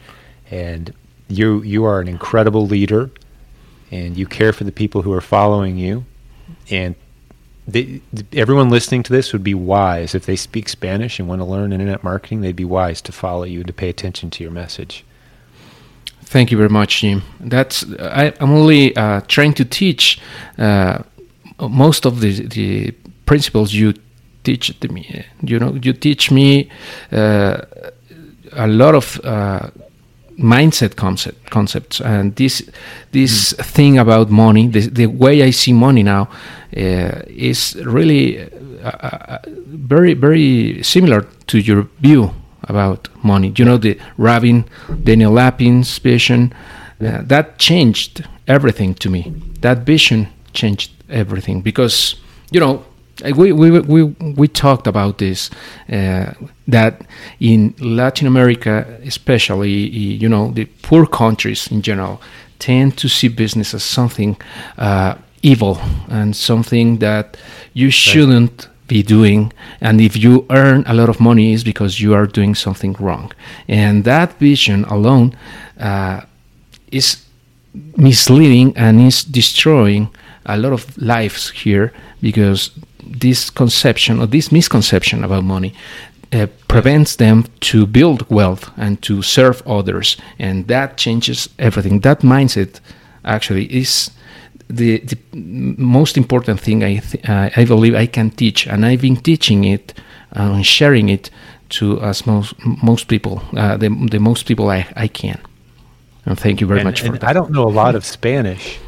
and 0.51 0.93
you 1.27 1.61
you 1.63 1.83
are 1.85 1.99
an 1.99 2.07
incredible 2.07 2.65
leader 2.65 3.09
and 3.91 4.17
you 4.17 4.25
care 4.25 4.53
for 4.53 4.63
the 4.63 4.71
people 4.71 5.01
who 5.01 5.13
are 5.13 5.21
following 5.21 5.77
you. 5.77 6.05
And 6.69 6.95
everyone 8.33 8.69
listening 8.69 9.03
to 9.03 9.13
this 9.13 9.33
would 9.33 9.43
be 9.43 9.53
wise 9.53 10.13
if 10.13 10.25
they 10.25 10.35
speak 10.35 10.69
Spanish 10.69 11.19
and 11.19 11.27
want 11.27 11.41
to 11.41 11.45
learn 11.45 11.73
internet 11.73 12.03
marketing. 12.03 12.41
They'd 12.41 12.55
be 12.55 12.65
wise 12.65 13.01
to 13.01 13.11
follow 13.11 13.43
you 13.43 13.59
and 13.59 13.67
to 13.67 13.73
pay 13.73 13.89
attention 13.89 14.29
to 14.31 14.43
your 14.43 14.51
message. 14.51 15.03
Thank 16.21 16.51
you 16.51 16.57
very 16.57 16.69
much, 16.69 17.01
Jim. 17.01 17.21
That's 17.39 17.85
I, 17.99 18.33
am 18.39 18.51
only 18.51 18.95
uh, 18.95 19.21
trying 19.27 19.53
to 19.53 19.65
teach 19.65 20.19
uh, 20.57 21.03
most 21.59 22.05
of 22.05 22.19
the, 22.19 22.47
the 22.47 22.91
principles 23.25 23.73
you 23.73 23.93
teach 24.43 24.79
to 24.79 24.87
me. 24.87 25.25
You 25.41 25.59
know, 25.59 25.75
you 25.81 25.93
teach 25.93 26.31
me 26.31 26.69
uh, 27.11 27.61
a 28.53 28.67
lot 28.67 28.95
of 28.95 29.19
uh, 29.23 29.69
mindset 30.37 30.95
concept 30.95 31.49
concepts 31.49 32.01
and 32.01 32.35
this 32.35 32.61
this 33.11 33.53
mm. 33.53 33.65
thing 33.65 33.97
about 33.97 34.29
money 34.29 34.67
the, 34.67 34.81
the 34.89 35.05
way 35.05 35.43
i 35.43 35.49
see 35.49 35.71
money 35.71 36.03
now 36.03 36.27
uh, 36.75 37.21
is 37.27 37.75
really 37.85 38.41
uh, 38.83 38.89
uh, 38.89 39.37
very 39.67 40.13
very 40.13 40.83
similar 40.83 41.21
to 41.47 41.59
your 41.59 41.87
view 41.99 42.31
about 42.63 43.07
money 43.23 43.53
you 43.55 43.63
know 43.63 43.77
the 43.77 43.97
rabbi 44.17 44.61
daniel 45.03 45.31
lapin's 45.31 45.97
vision 45.99 46.53
uh, 47.01 47.21
that 47.21 47.57
changed 47.57 48.25
everything 48.47 48.93
to 48.93 49.09
me 49.09 49.33
that 49.61 49.79
vision 49.79 50.27
changed 50.53 50.91
everything 51.09 51.61
because 51.61 52.15
you 52.51 52.59
know 52.59 52.83
we 53.23 53.51
we 53.51 53.79
we, 53.79 54.03
we 54.03 54.47
talked 54.47 54.87
about 54.87 55.17
this 55.17 55.49
uh, 55.91 56.33
that 56.67 57.01
in 57.39 57.73
Latin 57.79 58.27
America, 58.27 58.85
especially 59.05 59.71
you 59.71 60.29
know 60.29 60.51
the 60.51 60.65
poor 60.81 61.05
countries 61.05 61.67
in 61.71 61.81
general, 61.81 62.21
tend 62.59 62.97
to 62.97 63.07
see 63.07 63.27
business 63.27 63.73
as 63.73 63.83
something 63.83 64.37
uh, 64.77 65.15
evil 65.41 65.79
and 66.09 66.35
something 66.35 66.97
that 66.97 67.37
you 67.73 67.89
shouldn't 67.89 68.67
be 68.87 69.01
doing. 69.01 69.51
And 69.81 69.99
if 70.01 70.15
you 70.15 70.45
earn 70.49 70.83
a 70.87 70.93
lot 70.93 71.09
of 71.09 71.19
money 71.19 71.53
is 71.53 71.63
because 71.63 71.99
you 71.99 72.13
are 72.13 72.27
doing 72.27 72.55
something 72.55 72.93
wrong. 72.99 73.31
And 73.67 74.03
that 74.03 74.33
vision 74.39 74.85
alone 74.85 75.35
uh, 75.79 76.21
is 76.91 77.25
misleading 77.97 78.75
and 78.77 79.01
is 79.01 79.23
destroying 79.23 80.09
a 80.45 80.57
lot 80.57 80.73
of 80.73 80.97
lives 80.97 81.49
here 81.49 81.91
because 82.21 82.71
this 83.05 83.49
conception 83.49 84.19
or 84.19 84.27
this 84.27 84.51
misconception 84.51 85.23
about 85.23 85.43
money 85.43 85.73
uh, 86.33 86.47
prevents 86.67 87.15
them 87.17 87.45
to 87.61 87.85
build 87.85 88.29
wealth 88.29 88.71
and 88.77 89.01
to 89.01 89.21
serve 89.21 89.61
others 89.67 90.17
and 90.39 90.67
that 90.67 90.97
changes 90.97 91.49
everything. 91.59 92.01
That 92.01 92.21
mindset 92.21 92.79
actually 93.23 93.65
is 93.65 94.11
the, 94.67 94.99
the 94.99 95.17
most 95.33 96.17
important 96.17 96.59
thing 96.59 96.83
I, 96.83 96.97
th- 96.97 97.29
uh, 97.29 97.49
I 97.55 97.65
believe 97.65 97.95
I 97.95 98.07
can 98.07 98.31
teach 98.31 98.67
and 98.67 98.85
I've 98.85 99.01
been 99.01 99.17
teaching 99.17 99.63
it 99.63 99.93
uh, 100.35 100.53
and 100.53 100.65
sharing 100.65 101.09
it 101.09 101.29
to 101.67 101.99
as 102.01 102.27
most 102.27 102.53
most 102.83 103.07
people 103.07 103.41
uh, 103.57 103.75
the, 103.77 103.89
the 104.11 104.19
most 104.19 104.45
people 104.45 104.69
I, 104.69 104.87
I 104.95 105.07
can. 105.07 105.39
And 106.25 106.39
thank 106.39 106.59
you 106.61 106.67
very 106.67 106.79
and, 106.79 106.87
much 106.87 107.01
for 107.01 107.11
that. 107.11 107.23
I 107.23 107.33
don't 107.33 107.51
know 107.51 107.67
a 107.67 107.69
lot 107.69 107.95
of 107.95 108.03
Spanish 108.03 108.79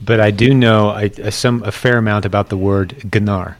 but 0.00 0.20
I 0.20 0.30
do 0.30 0.54
know 0.54 0.90
I, 0.90 1.10
a, 1.18 1.30
some 1.30 1.62
a 1.62 1.72
fair 1.72 1.98
amount 1.98 2.24
about 2.24 2.48
the 2.48 2.56
word 2.56 3.10
ganar. 3.10 3.58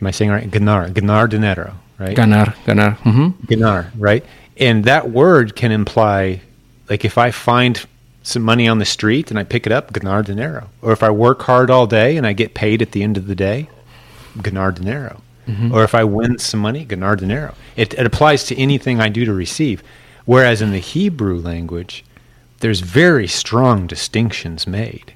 Am 0.00 0.06
I 0.06 0.10
saying 0.10 0.30
right? 0.30 0.50
Ganar, 0.50 0.90
ganar 0.90 1.26
dinero, 1.26 1.74
right? 1.98 2.14
Ganar, 2.14 2.54
ganar, 2.64 2.92
mm-hmm. 3.02 3.46
ganar, 3.46 3.92
right? 3.96 4.24
And 4.56 4.84
that 4.84 5.10
word 5.10 5.56
can 5.56 5.72
imply, 5.72 6.40
like, 6.88 7.04
if 7.04 7.18
I 7.18 7.30
find 7.30 7.84
some 8.22 8.42
money 8.42 8.68
on 8.68 8.78
the 8.78 8.84
street 8.84 9.30
and 9.30 9.38
I 9.38 9.44
pick 9.44 9.66
it 9.66 9.72
up, 9.72 9.92
ganar 9.92 10.22
dinero. 10.22 10.68
Or 10.82 10.92
if 10.92 11.02
I 11.02 11.10
work 11.10 11.42
hard 11.42 11.70
all 11.70 11.86
day 11.86 12.16
and 12.16 12.26
I 12.26 12.32
get 12.32 12.54
paid 12.54 12.82
at 12.82 12.92
the 12.92 13.02
end 13.02 13.16
of 13.16 13.26
the 13.26 13.34
day, 13.34 13.68
ganar 14.42 14.72
dinero. 14.72 15.22
Mm-hmm. 15.46 15.72
Or 15.72 15.82
if 15.82 15.94
I 15.94 16.04
win 16.04 16.38
some 16.38 16.60
money, 16.60 16.84
ganar 16.84 17.16
dinero. 17.16 17.54
It, 17.76 17.94
it 17.94 18.06
applies 18.06 18.44
to 18.44 18.56
anything 18.56 19.00
I 19.00 19.08
do 19.08 19.24
to 19.24 19.32
receive. 19.32 19.82
Whereas 20.26 20.60
in 20.60 20.72
the 20.72 20.78
Hebrew 20.78 21.40
language, 21.40 22.04
there's 22.60 22.80
very 22.80 23.26
strong 23.26 23.86
distinctions 23.86 24.66
made 24.66 25.14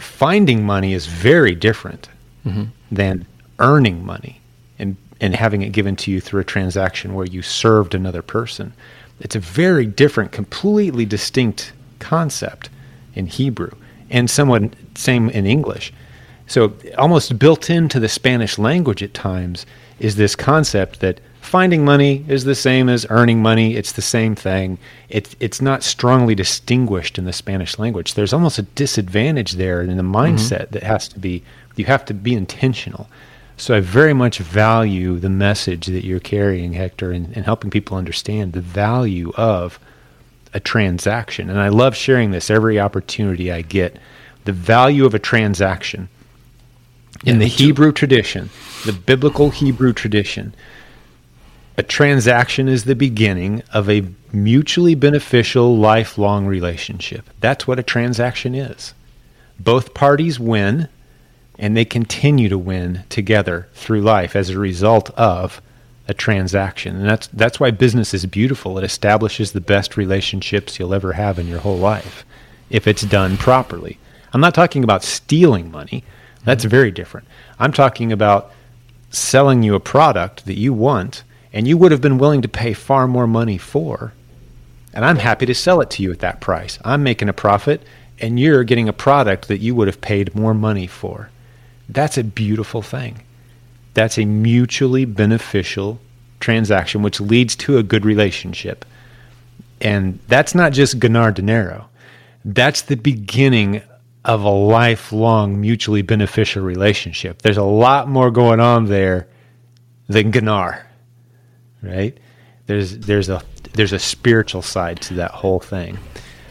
finding 0.00 0.64
money 0.64 0.92
is 0.92 1.06
very 1.06 1.54
different 1.54 2.08
mm-hmm. 2.44 2.64
than 2.90 3.26
earning 3.58 4.04
money 4.04 4.40
and, 4.78 4.96
and 5.20 5.34
having 5.34 5.62
it 5.62 5.70
given 5.72 5.96
to 5.96 6.10
you 6.10 6.20
through 6.20 6.40
a 6.40 6.44
transaction 6.44 7.14
where 7.14 7.26
you 7.26 7.42
served 7.42 7.94
another 7.94 8.22
person. 8.22 8.72
It's 9.20 9.36
a 9.36 9.40
very 9.40 9.86
different, 9.86 10.32
completely 10.32 11.04
distinct 11.04 11.72
concept 11.98 12.70
in 13.14 13.26
Hebrew 13.26 13.72
and 14.08 14.28
somewhat 14.30 14.74
same 14.94 15.28
in 15.30 15.46
English. 15.46 15.92
So, 16.46 16.72
almost 16.98 17.38
built 17.38 17.70
into 17.70 18.00
the 18.00 18.08
Spanish 18.08 18.58
language 18.58 19.04
at 19.04 19.14
times 19.14 19.66
is 20.00 20.16
this 20.16 20.34
concept 20.34 20.98
that 21.00 21.20
finding 21.50 21.84
money 21.84 22.24
is 22.28 22.44
the 22.44 22.54
same 22.54 22.88
as 22.88 23.04
earning 23.10 23.42
money. 23.42 23.74
It's 23.74 23.90
the 23.92 24.02
same 24.02 24.36
thing. 24.36 24.78
It's 25.08 25.34
it's 25.40 25.60
not 25.60 25.82
strongly 25.82 26.36
distinguished 26.36 27.18
in 27.18 27.24
the 27.24 27.32
Spanish 27.32 27.76
language. 27.76 28.14
There's 28.14 28.32
almost 28.32 28.60
a 28.60 28.62
disadvantage 28.62 29.52
there 29.52 29.82
in 29.82 29.96
the 29.96 30.04
mindset 30.04 30.66
mm-hmm. 30.66 30.74
that 30.74 30.82
has 30.84 31.08
to 31.08 31.18
be 31.18 31.42
you 31.74 31.86
have 31.86 32.04
to 32.04 32.14
be 32.14 32.34
intentional. 32.34 33.08
So 33.56 33.74
I 33.74 33.80
very 33.80 34.14
much 34.14 34.38
value 34.38 35.18
the 35.18 35.28
message 35.28 35.86
that 35.86 36.04
you're 36.04 36.20
carrying, 36.20 36.72
Hector, 36.72 37.10
and, 37.10 37.36
and 37.36 37.44
helping 37.44 37.70
people 37.70 37.96
understand 37.96 38.52
the 38.52 38.60
value 38.60 39.32
of 39.36 39.78
a 40.54 40.60
transaction. 40.60 41.50
And 41.50 41.60
I 41.60 41.68
love 41.68 41.96
sharing 41.96 42.30
this 42.30 42.48
every 42.48 42.78
opportunity 42.78 43.50
I 43.50 43.62
get. 43.62 43.98
The 44.44 44.52
value 44.52 45.04
of 45.04 45.14
a 45.14 45.18
transaction 45.18 46.08
in 47.24 47.34
yeah, 47.34 47.40
the 47.40 47.46
Hebrew 47.46 47.92
tradition, 47.92 48.50
the 48.86 48.92
biblical 48.92 49.50
Hebrew 49.50 49.92
tradition, 49.92 50.54
a 51.80 51.82
transaction 51.82 52.68
is 52.68 52.84
the 52.84 52.94
beginning 52.94 53.62
of 53.72 53.88
a 53.88 54.04
mutually 54.32 54.94
beneficial 54.94 55.78
lifelong 55.78 56.44
relationship. 56.44 57.24
That's 57.40 57.66
what 57.66 57.78
a 57.78 57.82
transaction 57.82 58.54
is. 58.54 58.92
Both 59.58 59.94
parties 59.94 60.38
win, 60.38 60.90
and 61.58 61.74
they 61.74 61.86
continue 61.86 62.50
to 62.50 62.58
win 62.58 63.04
together 63.08 63.66
through 63.72 64.02
life 64.02 64.36
as 64.36 64.50
a 64.50 64.58
result 64.58 65.08
of 65.18 65.62
a 66.06 66.12
transaction. 66.12 66.96
And 66.96 67.08
that's 67.08 67.28
that's 67.28 67.58
why 67.58 67.70
business 67.70 68.12
is 68.12 68.26
beautiful. 68.26 68.76
It 68.76 68.84
establishes 68.84 69.52
the 69.52 69.62
best 69.62 69.96
relationships 69.96 70.78
you'll 70.78 70.92
ever 70.92 71.14
have 71.14 71.38
in 71.38 71.48
your 71.48 71.60
whole 71.60 71.78
life 71.78 72.26
if 72.68 72.86
it's 72.86 73.02
done 73.02 73.38
properly. 73.38 73.98
I'm 74.34 74.42
not 74.42 74.54
talking 74.54 74.84
about 74.84 75.02
stealing 75.02 75.70
money. 75.70 76.04
That's 76.44 76.64
mm-hmm. 76.64 76.76
very 76.76 76.90
different. 76.90 77.26
I'm 77.58 77.72
talking 77.72 78.12
about 78.12 78.52
selling 79.08 79.62
you 79.62 79.74
a 79.74 79.80
product 79.80 80.44
that 80.44 80.58
you 80.58 80.74
want 80.74 81.24
and 81.52 81.66
you 81.66 81.76
would 81.76 81.92
have 81.92 82.00
been 82.00 82.18
willing 82.18 82.42
to 82.42 82.48
pay 82.48 82.72
far 82.72 83.06
more 83.06 83.26
money 83.26 83.58
for. 83.58 84.12
And 84.92 85.04
I'm 85.04 85.16
happy 85.16 85.46
to 85.46 85.54
sell 85.54 85.80
it 85.80 85.90
to 85.90 86.02
you 86.02 86.10
at 86.10 86.20
that 86.20 86.40
price. 86.40 86.78
I'm 86.84 87.02
making 87.02 87.28
a 87.28 87.32
profit, 87.32 87.82
and 88.18 88.38
you're 88.38 88.64
getting 88.64 88.88
a 88.88 88.92
product 88.92 89.48
that 89.48 89.60
you 89.60 89.74
would 89.74 89.88
have 89.88 90.00
paid 90.00 90.34
more 90.34 90.54
money 90.54 90.86
for. 90.86 91.30
That's 91.88 92.18
a 92.18 92.24
beautiful 92.24 92.82
thing. 92.82 93.22
That's 93.94 94.18
a 94.18 94.24
mutually 94.24 95.04
beneficial 95.04 96.00
transaction, 96.38 97.02
which 97.02 97.20
leads 97.20 97.56
to 97.56 97.78
a 97.78 97.82
good 97.82 98.04
relationship. 98.04 98.84
And 99.80 100.18
that's 100.28 100.54
not 100.54 100.72
just 100.72 100.98
ganar 100.98 101.32
dinero. 101.32 101.88
That's 102.44 102.82
the 102.82 102.96
beginning 102.96 103.82
of 104.24 104.44
a 104.44 104.50
lifelong 104.50 105.60
mutually 105.60 106.02
beneficial 106.02 106.62
relationship. 106.62 107.42
There's 107.42 107.56
a 107.56 107.62
lot 107.62 108.08
more 108.08 108.30
going 108.30 108.60
on 108.60 108.86
there 108.86 109.28
than 110.08 110.30
ganar 110.30 110.89
right? 111.82 112.16
There's 112.66 112.98
there's 112.98 113.28
a 113.28 113.42
there's 113.72 113.92
a 113.92 113.98
spiritual 113.98 114.62
side 114.62 115.00
to 115.02 115.14
that 115.14 115.30
whole 115.30 115.60
thing. 115.60 115.98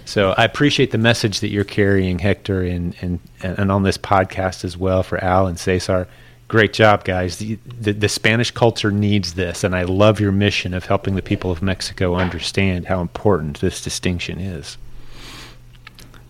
So 0.06 0.34
I 0.38 0.44
appreciate 0.44 0.92
the 0.92 0.98
message 0.98 1.42
that 1.42 1.50
you're 1.50 1.64
carrying, 1.64 2.20
Hector, 2.20 2.64
and 2.64 2.96
and 3.02 3.20
and 3.42 3.72
on 3.72 3.84
this 3.84 3.98
podcast 3.98 4.66
as 4.66 4.76
well 4.76 5.04
for 5.04 5.24
Al 5.24 5.48
and 5.48 5.60
Cesar. 5.60 6.08
Great 6.48 6.74
job, 6.74 7.04
guys. 7.04 7.38
The, 7.38 7.60
the, 7.80 7.94
the 7.94 8.10
Spanish 8.10 8.50
culture 8.50 8.90
needs 8.90 9.36
this, 9.36 9.64
and 9.64 9.76
I 9.76 9.84
love 9.84 10.20
your 10.20 10.32
mission 10.32 10.74
of 10.74 10.84
helping 10.84 11.14
the 11.14 11.22
people 11.22 11.52
of 11.52 11.62
Mexico 11.62 12.16
understand 12.16 12.88
how 12.88 13.02
important 13.02 13.62
this 13.62 13.84
distinction 13.84 14.40
is. 14.40 14.80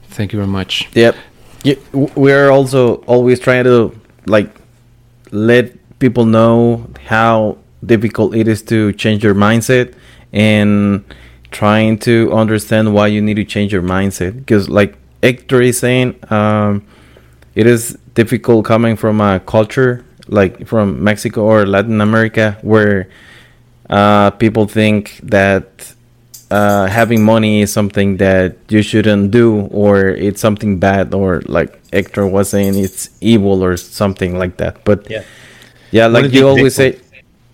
Thank 0.09 0.33
you 0.33 0.39
very 0.39 0.51
much. 0.51 0.89
Yep. 0.93 1.15
Yeah, 1.63 1.75
we're 1.93 2.49
also 2.49 2.95
always 3.05 3.39
trying 3.39 3.63
to 3.63 3.97
like 4.25 4.53
let 5.31 5.99
people 5.99 6.25
know 6.25 6.89
how 7.05 7.58
difficult 7.85 8.35
it 8.35 8.47
is 8.47 8.61
to 8.63 8.93
change 8.93 9.23
your 9.23 9.35
mindset 9.35 9.93
and 10.33 11.03
trying 11.51 11.97
to 11.97 12.31
understand 12.31 12.93
why 12.93 13.07
you 13.07 13.21
need 13.21 13.35
to 13.35 13.45
change 13.45 13.73
your 13.73 13.81
mindset. 13.81 14.37
Because 14.37 14.69
like 14.69 14.95
Hector 15.23 15.61
is 15.61 15.79
saying 15.79 16.19
um, 16.31 16.85
it 17.55 17.65
is 17.65 17.97
difficult 18.13 18.65
coming 18.65 18.95
from 18.95 19.21
a 19.21 19.39
culture 19.39 20.05
like 20.27 20.67
from 20.67 21.03
Mexico 21.03 21.41
or 21.43 21.65
Latin 21.65 22.01
America 22.01 22.57
where 22.61 23.09
uh, 23.89 24.29
people 24.31 24.67
think 24.67 25.19
that 25.23 25.93
uh, 26.51 26.87
having 26.87 27.23
money 27.23 27.61
is 27.61 27.71
something 27.71 28.17
that 28.17 28.55
you 28.69 28.81
shouldn't 28.81 29.31
do 29.31 29.61
or 29.71 30.07
it's 30.07 30.41
something 30.41 30.79
bad 30.79 31.13
or 31.13 31.41
like 31.45 31.79
Hector 31.91 32.25
was 32.25 32.49
saying 32.49 32.77
it's 32.77 33.09
evil 33.21 33.63
or 33.63 33.77
something 33.77 34.37
like 34.37 34.57
that. 34.57 34.83
But 34.83 35.09
yeah, 35.09 35.23
yeah 35.91 36.07
like 36.07 36.31
you 36.31 36.47
always 36.47 36.75
say 36.75 36.99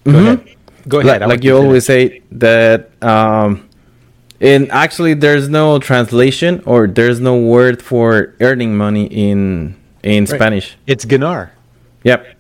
Go 0.06 0.12
mm-hmm. 0.12 0.28
ahead. 0.28 0.56
Go 0.88 1.00
ahead. 1.00 1.22
Like, 1.22 1.30
like 1.30 1.44
you 1.44 1.58
always 1.58 1.86
say 1.86 2.22
that 2.32 2.92
um, 3.04 3.68
and 4.40 4.72
actually 4.72 5.16
there's 5.16 5.50
no 5.50 5.80
translation 5.80 6.62
or 6.66 6.88
there's 6.88 7.20
no 7.20 7.38
word 7.40 7.82
for 7.82 8.36
earning 8.40 8.78
money 8.78 9.06
in 9.06 9.76
in 10.04 10.26
right. 10.26 10.36
Spanish. 10.36 10.78
It's 10.86 11.06
ganar. 11.06 11.52
Yep. 12.04 12.38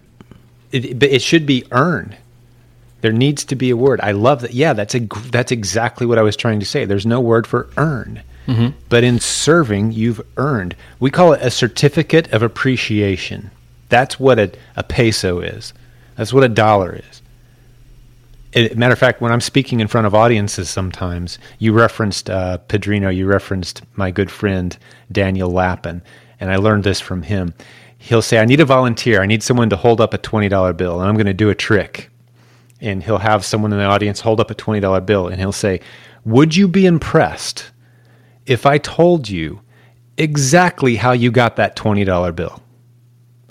It, 0.72 1.00
but 1.00 1.10
it 1.10 1.22
should 1.22 1.46
be 1.48 1.64
earn. 1.72 2.16
There 3.02 3.12
needs 3.12 3.44
to 3.46 3.56
be 3.56 3.72
a 3.72 3.78
word. 3.78 4.00
I 4.02 4.12
love 4.12 4.42
that. 4.42 4.54
Yeah, 4.54 4.74
that's 4.74 4.94
a 4.94 5.00
that's 5.32 5.52
exactly 5.52 6.06
what 6.06 6.20
I 6.20 6.22
was 6.22 6.36
trying 6.36 6.60
to 6.60 6.66
say. 6.66 6.86
There's 6.86 7.06
no 7.06 7.20
word 7.20 7.48
for 7.48 7.70
earn. 7.78 8.22
Mm-hmm. 8.48 8.78
But 8.90 9.04
in 9.04 9.20
serving, 9.20 9.94
you've 9.94 10.22
earned. 10.38 10.76
We 11.00 11.10
call 11.10 11.34
it 11.34 11.42
a 11.42 11.50
certificate 11.50 12.32
of 12.32 12.44
appreciation. 12.44 13.50
That's 13.90 14.20
what 14.20 14.38
a, 14.38 14.52
a 14.76 14.84
peso 14.84 15.40
is. 15.40 15.74
That's 16.16 16.32
what 16.32 16.44
a 16.44 16.50
dollar 16.50 16.94
is 16.94 17.22
it, 18.56 18.78
matter 18.78 18.94
of 18.94 19.00
fact, 19.00 19.20
when 19.20 19.34
I'm 19.34 19.42
speaking 19.42 19.82
in 19.82 19.88
front 19.88 20.08
of 20.08 20.16
audiences, 20.16 20.70
sometimes 20.70 21.38
you 21.60 21.74
referenced 21.74 22.30
uh, 22.30 22.58
Padrino, 22.70 23.10
you 23.10 23.28
referenced 23.28 23.84
my 23.98 24.12
good 24.12 24.32
friend 24.32 24.76
Daniel 25.12 25.50
Lapin, 25.52 26.02
and 26.40 26.50
I 26.50 26.56
learned 26.56 26.86
this 26.86 27.02
from 27.02 27.24
him. 27.24 27.54
He'll 27.98 28.22
say, 28.22 28.40
"I 28.40 28.46
need 28.46 28.62
a 28.62 28.66
volunteer. 28.66 29.22
I 29.22 29.26
need 29.26 29.44
someone 29.44 29.70
to 29.72 29.76
hold 29.76 30.00
up 30.00 30.14
a 30.14 30.18
twenty 30.18 30.48
dollar 30.48 30.72
bill, 30.72 31.02
and 31.02 31.10
I'm 31.10 31.16
going 31.16 31.26
to 31.26 31.34
do 31.34 31.50
a 31.50 31.56
trick." 31.56 32.10
And 32.80 33.04
he'll 33.04 33.18
have 33.18 33.44
someone 33.44 33.74
in 33.74 33.80
the 33.80 33.86
audience 33.86 34.22
hold 34.22 34.40
up 34.40 34.50
a 34.52 34.56
twenty 34.56 34.80
dollar 34.80 35.02
bill, 35.02 35.28
and 35.28 35.38
he'll 35.38 35.52
say, 35.52 35.82
"Would 36.24 36.56
you 36.56 36.70
be 36.70 36.86
impressed 36.86 37.72
if 38.46 38.66
I 38.66 38.78
told 38.78 39.28
you 39.28 39.62
exactly 40.18 40.96
how 40.96 41.12
you 41.12 41.30
got 41.30 41.58
that 41.58 41.76
twenty 41.76 42.06
dollar 42.06 42.32
bill? 42.32 42.62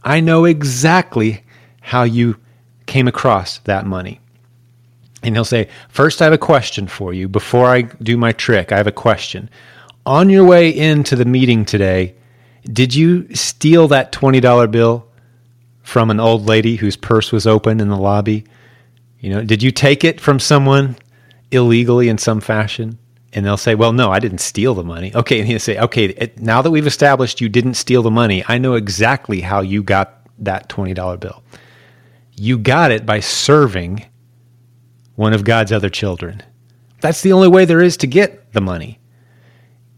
I 0.03 0.21
know 0.21 0.47
exactly 0.47 1.45
how 1.83 2.05
you 2.05 2.39
came 2.87 3.07
across 3.07 3.59
that 3.59 3.85
money." 3.85 4.21
And 5.25 5.35
he'll 5.35 5.45
say, 5.45 5.69
First, 5.89 6.21
I 6.21 6.25
have 6.25 6.33
a 6.33 6.39
question 6.39 6.87
for 6.87 7.13
you. 7.13 7.29
Before 7.29 7.67
I 7.67 7.83
do 7.83 8.17
my 8.17 8.33
trick, 8.33 8.71
I 8.71 8.77
have 8.77 8.87
a 8.87 8.93
question. 8.93 9.49
On 10.07 10.29
your 10.29 10.45
way 10.45 10.69
into 10.69 11.17
the 11.17 11.25
meeting 11.25 11.65
today, 11.65 12.15
did 12.65 12.95
you 12.95 13.35
steal 13.35 13.89
that 13.89 14.13
$20 14.13 14.71
bill 14.71 15.07
from 15.83 16.11
an 16.11 16.21
old 16.21 16.47
lady 16.47 16.77
whose 16.77 16.97
purse 16.97 17.33
was 17.33 17.47
open 17.47 17.81
in 17.81 17.89
the 17.89 17.97
lobby? 17.97 18.45
You 19.21 19.31
know, 19.31 19.43
did 19.43 19.63
you 19.63 19.71
take 19.71 20.05
it 20.05 20.21
from 20.21 20.39
someone 20.39 20.97
illegally 21.51 22.11
in 22.11 22.19
some 22.19 22.41
fashion? 22.41 22.99
And 23.33 23.45
they'll 23.45 23.57
say, 23.57 23.75
Well, 23.75 23.95
no, 23.95 24.11
I 24.11 24.19
didn't 24.19 24.39
steal 24.39 24.75
the 24.75 24.85
money. 24.85 25.15
Okay. 25.15 25.41
And 25.41 25.49
he'll 25.49 25.59
say, 25.59 25.79
Okay, 25.79 26.33
now 26.37 26.61
that 26.61 26.71
we've 26.71 26.87
established 26.87 27.41
you 27.41 27.49
didn't 27.49 27.75
steal 27.75 28.03
the 28.03 28.11
money, 28.11 28.45
I 28.47 28.59
know 28.59 28.75
exactly 28.75 29.41
how 29.41 29.61
you 29.63 29.83
got 29.83 30.21
that 30.39 30.69
$20 30.69 31.19
bill. 31.19 31.43
You 32.37 32.59
got 32.59 32.91
it 32.91 33.07
by 33.07 33.21
serving 33.21 34.05
one 35.15 35.33
of 35.33 35.45
God's 35.45 35.73
other 35.73 35.89
children. 35.89 36.43
That's 37.01 37.21
the 37.21 37.33
only 37.33 37.49
way 37.49 37.65
there 37.65 37.83
is 37.83 37.97
to 37.99 38.07
get 38.07 38.53
the 38.53 38.61
money. 38.61 38.99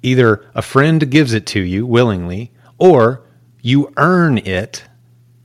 Either 0.02 0.44
a 0.54 0.62
friend 0.62 1.10
gives 1.10 1.32
it 1.32 1.46
to 1.46 1.60
you 1.60 1.86
willingly, 1.86 2.52
or 2.78 3.22
you 3.60 3.92
earn 3.96 4.38
it 4.38 4.84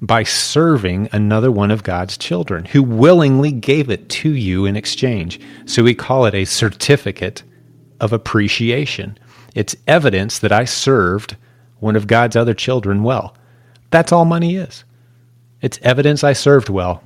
by 0.02 0.24
serving 0.24 1.08
another 1.12 1.52
one 1.52 1.72
of 1.72 1.84
God's 1.84 2.18
children 2.18 2.66
who 2.66 2.82
willingly 2.82 3.52
gave 3.52 3.90
it 3.90 4.10
to 4.10 4.32
you 4.32 4.66
in 4.66 4.76
exchange. 4.76 5.40
So 5.66 5.84
we 5.84 5.94
call 5.94 6.26
it 6.26 6.34
a 6.34 6.46
certificate 6.46 7.44
of 8.00 8.12
appreciation. 8.12 9.18
It's 9.54 9.76
evidence 9.88 10.40
that 10.40 10.52
I 10.52 10.66
served 10.66 11.38
one 11.80 11.96
of 11.96 12.08
God's 12.08 12.36
other 12.36 12.54
children 12.54 13.04
well. 13.04 13.36
That's 13.92 14.12
all 14.12 14.26
money 14.26 14.56
is. 14.56 14.84
It's 15.62 15.80
evidence 15.84 16.24
I 16.24 16.34
served 16.34 16.70
well. 16.70 17.04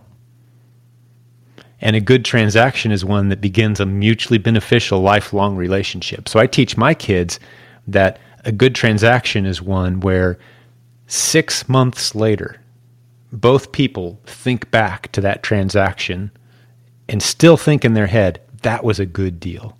And 1.82 1.96
a 1.96 2.02
good 2.02 2.24
transaction 2.24 2.92
is 2.92 3.04
one 3.04 3.30
that 3.30 3.42
begins 3.42 3.80
a 3.80 3.86
mutually 3.86 4.38
beneficial 4.38 5.02
lifelong 5.02 5.56
relationship. 5.56 6.30
So 6.30 6.40
I 6.40 6.48
teach 6.48 6.78
my 6.78 6.94
kids 6.94 7.40
that 7.88 8.20
a 8.46 8.52
good 8.52 8.76
transaction 8.76 9.46
is 9.46 9.62
one 9.62 10.00
where 10.00 10.38
six 11.08 11.68
months 11.68 12.16
later, 12.16 12.62
both 13.32 13.72
people 13.72 14.20
think 14.26 14.72
back 14.72 15.12
to 15.12 15.22
that 15.22 15.44
transaction 15.44 16.32
and 17.10 17.22
still 17.22 17.58
think 17.58 17.84
in 17.84 17.94
their 17.94 18.08
head, 18.08 18.42
that 18.62 18.84
was 18.84 19.00
a 19.00 19.06
good 19.06 19.40
deal. 19.40 19.78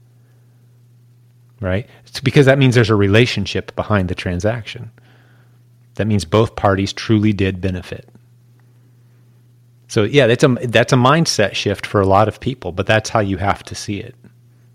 Right? 1.62 1.88
It's 2.06 2.20
because 2.20 2.46
that 2.46 2.60
means 2.60 2.76
there's 2.76 2.90
a 2.90 2.96
relationship 2.96 3.76
behind 3.76 4.10
the 4.10 4.16
transaction. 4.16 4.92
That 5.96 6.08
means 6.08 6.26
both 6.26 6.56
parties 6.56 6.92
truly 6.92 7.32
did 7.34 7.62
benefit. 7.62 8.10
So 9.96 10.04
yeah, 10.04 10.28
that's 10.28 10.44
a 10.44 10.50
that's 10.50 10.92
a 10.92 10.98
mindset 10.98 11.54
shift 11.54 11.86
for 11.86 12.02
a 12.02 12.06
lot 12.06 12.28
of 12.28 12.42
people, 12.42 12.74
but 12.74 12.86
that's 12.86 13.10
how 13.10 13.22
you 13.22 13.38
have 13.38 13.64
to 13.64 13.76
see 13.76 14.02
it. 14.02 14.14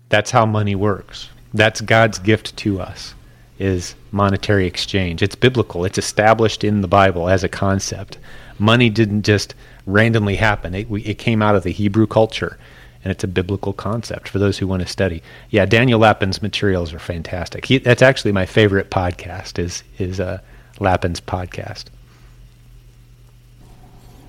That's 0.09 0.31
how 0.31 0.47
money 0.47 0.73
works. 0.73 1.29
That's 1.53 1.79
God's 1.79 2.17
gift 2.17 2.57
to 2.57 2.81
us 2.81 3.13
is 3.59 3.93
monetary 4.11 4.65
exchange. 4.65 5.21
It's 5.21 5.35
biblical. 5.35 5.85
It's 5.85 5.99
established 5.99 6.63
in 6.63 6.81
the 6.81 6.87
Bible 6.87 7.29
as 7.29 7.43
a 7.43 7.47
concept. 7.47 8.17
Money 8.57 8.89
didn't 8.89 9.21
just 9.21 9.53
randomly 9.85 10.37
happen. 10.37 10.73
It, 10.73 10.87
it 10.89 11.19
came 11.19 11.43
out 11.43 11.55
of 11.55 11.61
the 11.61 11.71
Hebrew 11.71 12.07
culture, 12.07 12.57
and 13.03 13.11
it's 13.11 13.23
a 13.23 13.27
biblical 13.27 13.73
concept 13.73 14.27
for 14.27 14.39
those 14.39 14.57
who 14.57 14.65
want 14.65 14.81
to 14.81 14.87
study. 14.87 15.21
Yeah, 15.51 15.67
Daniel 15.67 15.99
Lapin's 15.99 16.41
materials 16.41 16.93
are 16.93 16.99
fantastic. 16.99 17.65
He, 17.65 17.77
that's 17.77 18.01
actually 18.01 18.31
my 18.31 18.47
favorite 18.47 18.89
podcast. 18.89 19.59
Is 19.59 19.83
is 19.99 20.19
uh, 20.19 20.39
Lapin's 20.79 21.21
podcast. 21.21 21.91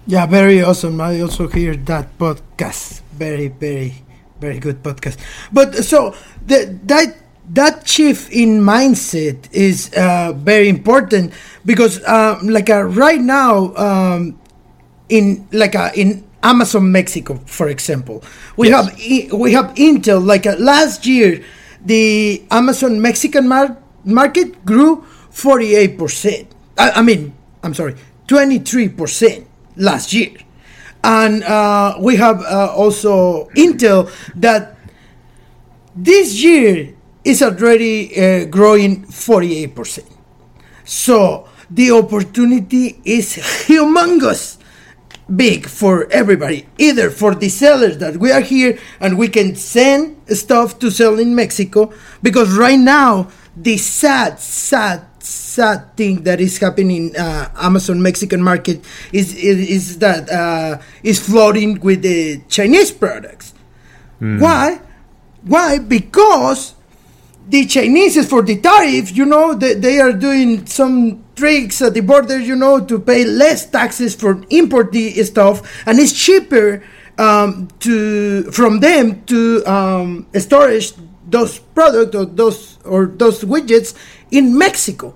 Yeah, 0.07 0.27
very 0.27 0.62
awesome. 0.62 1.01
I 1.01 1.21
also 1.21 1.47
hear 1.47 1.77
that 1.87 2.19
podcast. 2.19 3.03
Very, 3.15 3.49
very, 3.49 4.03
very 4.41 4.59
good 4.59 4.83
podcast. 4.83 5.19
But 5.53 5.85
so 5.85 6.15
the, 6.47 6.79
that 6.91 7.15
that 7.55 7.87
shift 7.87 8.33
in 8.33 8.61
mindset 8.61 9.47
is 9.53 9.93
uh, 9.95 10.33
very 10.35 10.69
important 10.69 11.33
because, 11.65 12.03
uh, 12.03 12.38
like, 12.43 12.71
uh, 12.71 12.83
right 12.85 13.21
now, 13.21 13.75
um, 13.77 14.38
in 15.09 15.47
like 15.53 15.75
uh, 15.77 15.91
in 15.95 16.25
Amazon 16.43 16.91
Mexico, 16.91 17.38
for 17.47 17.69
example, 17.69 18.25
we 18.57 18.71
yes. 18.71 18.75
have 18.91 19.38
we 19.38 19.53
have 19.53 19.71
Intel. 19.79 20.25
Like 20.25 20.47
uh, 20.47 20.57
last 20.59 21.07
year, 21.07 21.45
the 21.85 22.43
Amazon 22.51 23.01
Mexican 23.01 23.47
mar- 23.47 23.77
market 24.05 24.65
grew 24.65 25.07
forty 25.31 25.77
eight 25.77 25.97
percent. 25.97 26.49
I 26.77 27.03
mean, 27.03 27.35
I'm 27.62 27.75
sorry, 27.75 27.95
twenty 28.27 28.59
three 28.59 28.88
percent 28.88 29.47
last 29.77 30.13
year. 30.13 30.33
And 31.05 31.43
uh, 31.43 31.97
we 32.01 32.17
have 32.17 32.41
uh, 32.43 32.73
also 32.75 33.49
Intel 33.57 34.11
that 34.37 34.77
this 35.95 36.43
year 36.43 36.95
is 37.25 37.43
already 37.43 38.17
uh, 38.17 38.45
growing 38.47 39.05
48%. 39.05 40.05
So 40.85 41.49
the 41.71 41.91
opportunity 41.93 43.01
is 43.05 43.37
humongous 43.67 44.59
big 45.35 45.67
for 45.67 46.11
everybody, 46.11 46.67
either 46.79 47.11
for 47.11 47.35
the 47.35 47.49
sellers 47.49 47.99
that 47.99 48.17
we 48.17 48.31
are 48.31 48.41
here 48.41 48.79
and 49.01 49.17
we 49.17 49.29
can 49.29 49.55
send 49.55 50.17
stuff 50.29 50.79
to 50.81 50.91
sell 50.91 51.19
in 51.19 51.35
Mexico, 51.35 51.93
because 52.23 52.57
right 52.57 52.79
now 52.79 53.29
the 53.57 53.77
sad, 53.77 54.39
sad 54.39 55.07
sad 55.25 55.97
thing 55.97 56.23
that 56.25 56.41
is 56.41 56.59
happening 56.59 57.15
uh, 57.17 57.49
Amazon 57.57 58.03
Mexican 58.03 58.43
market 58.43 58.85
is 59.13 59.35
is, 59.35 59.59
is 59.69 59.99
that 59.99 60.31
uh, 60.31 60.81
is 61.03 61.21
flooding 61.21 61.81
with 61.81 62.03
the 62.03 62.41
Chinese 62.49 62.91
products. 62.91 63.55
Mm. 64.21 64.41
Why? 64.41 64.81
Why? 65.43 65.79
Because 65.79 66.75
the 67.49 67.67
Chinese 67.67 68.29
for 68.29 68.43
the 68.43 68.61
tariff, 68.61 69.17
you 69.17 69.27
know, 69.27 69.55
they, 69.55 69.75
they 69.75 69.99
are 69.99 70.13
doing 70.13 70.67
some 70.67 71.25
tricks 71.35 71.83
at 71.83 71.95
the 71.95 72.01
border, 72.01 72.39
you 72.39 72.55
know, 72.55 72.85
to 72.85 72.99
pay 72.99 73.25
less 73.25 73.67
taxes 73.67 74.15
for 74.15 74.43
import 74.51 74.93
the 74.93 75.23
stuff, 75.25 75.87
and 75.87 75.99
it's 75.99 76.13
cheaper 76.13 76.83
um, 77.19 77.69
to 77.81 78.51
from 78.53 78.81
them 78.81 79.25
to 79.25 79.65
um, 79.67 80.27
storage 80.35 80.93
those 81.27 81.59
products 81.59 82.15
or 82.15 82.27
those 82.27 82.79
or 82.85 83.07
those 83.07 83.45
widgets 83.45 83.95
in 84.33 84.59
Mexico. 84.59 85.14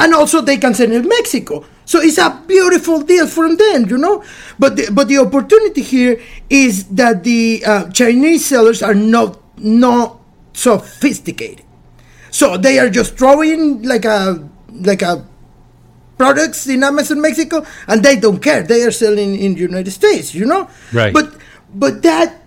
And 0.00 0.12
also 0.12 0.40
they 0.40 0.56
can 0.56 0.74
send 0.74 0.92
in 0.92 1.06
Mexico. 1.06 1.64
So 1.84 2.00
it's 2.00 2.18
a 2.18 2.42
beautiful 2.48 3.02
deal 3.02 3.28
from 3.28 3.56
them, 3.56 3.86
you 3.86 3.98
know. 3.98 4.24
But 4.58 4.76
the, 4.76 4.90
but 4.90 5.06
the 5.06 5.18
opportunity 5.18 5.82
here 5.82 6.20
is 6.50 6.84
that 6.96 7.22
the 7.22 7.62
uh, 7.64 7.90
Chinese 7.90 8.44
sellers 8.44 8.82
are 8.82 8.94
not 8.94 9.38
not 9.56 10.18
sophisticated. 10.52 11.62
So 12.30 12.56
they 12.56 12.80
are 12.80 12.90
just 12.90 13.16
throwing 13.16 13.82
like 13.82 14.04
a 14.04 14.42
like 14.72 15.02
a 15.02 15.22
products 16.18 16.66
in 16.66 16.82
Amazon 16.82 17.20
Mexico, 17.20 17.64
and 17.86 18.02
they 18.02 18.16
don't 18.16 18.42
care. 18.42 18.62
They 18.62 18.82
are 18.82 18.90
selling 18.90 19.36
in 19.38 19.54
the 19.54 19.60
United 19.60 19.92
States, 19.92 20.34
you 20.34 20.46
know. 20.46 20.68
Right. 20.92 21.12
But 21.12 21.36
but 21.74 22.02
that 22.02 22.42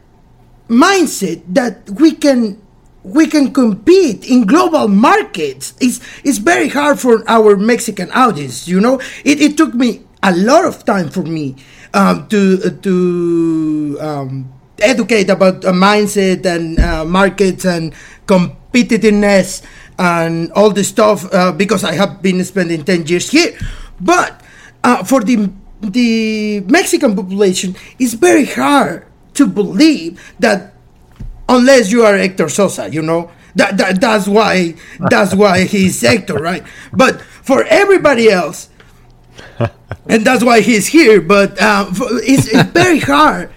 mindset 0.67 1.43
that 1.53 1.89
we 1.91 2.12
can 2.12 2.60
we 3.08 3.28
can 3.28 3.54
compete 3.54 4.28
in 4.30 4.46
global 4.46 4.88
markets. 4.88 5.74
It's, 5.80 6.00
it's 6.24 6.38
very 6.38 6.70
hard 6.70 7.00
for 7.00 7.24
our 7.28 7.56
Mexican 7.56 8.12
audience, 8.12 8.67
you 8.67 8.80
know. 8.80 9.00
It, 9.24 9.41
it 9.41 9.58
took 9.58 9.74
me 9.74 10.02
a 10.24 10.36
lot 10.36 10.65
of 10.65 10.84
time 10.84 11.10
for 11.10 11.24
me 11.24 11.56
um, 11.93 12.28
to, 12.28 12.60
uh, 12.65 12.70
to 12.82 13.98
um, 14.02 14.54
educate 14.80 15.30
about 15.30 15.63
a 15.63 15.72
mindset 15.72 16.46
and 16.46 16.80
uh, 16.80 17.06
markets 17.06 17.65
and 17.65 17.93
competitiveness 18.26 19.63
and 19.98 20.52
all 20.52 20.70
this 20.70 20.89
stuff 20.89 21.32
uh, 21.34 21.52
because 21.52 21.84
I 21.84 21.93
have 21.93 22.22
been 22.22 22.43
spending 22.43 22.84
10 22.84 23.08
years 23.08 23.30
here. 23.32 23.58
But 24.00 24.41
uh, 24.84 25.04
for 25.04 25.24
the, 25.24 25.50
the 25.82 26.62
Mexican 26.62 27.15
population, 27.15 27.76
it's 27.98 28.13
very 28.13 28.46
hard 28.46 29.06
to 29.36 29.48
believe 29.48 30.20
that 30.39 30.74
unless 31.49 31.91
you 31.91 32.03
are 32.03 32.17
Hector 32.17 32.49
Sosa, 32.49 32.89
you 32.89 33.01
know. 33.01 33.31
That, 33.55 33.77
that 33.77 34.01
that's 34.01 34.27
why 34.27 34.75
that's 35.10 35.33
why 35.33 35.63
he's 35.63 35.99
Hector, 36.01 36.36
right? 36.36 36.63
But 36.93 37.21
for 37.21 37.63
everybody 37.63 38.29
else, 38.29 38.69
and 40.07 40.25
that's 40.25 40.43
why 40.43 40.62
he's 40.62 40.88
here. 40.88 41.21
But 41.21 41.60
uh, 41.60 41.89
it's, 42.21 42.47
it's 42.47 42.69
very 42.77 42.99
hard. 42.99 43.51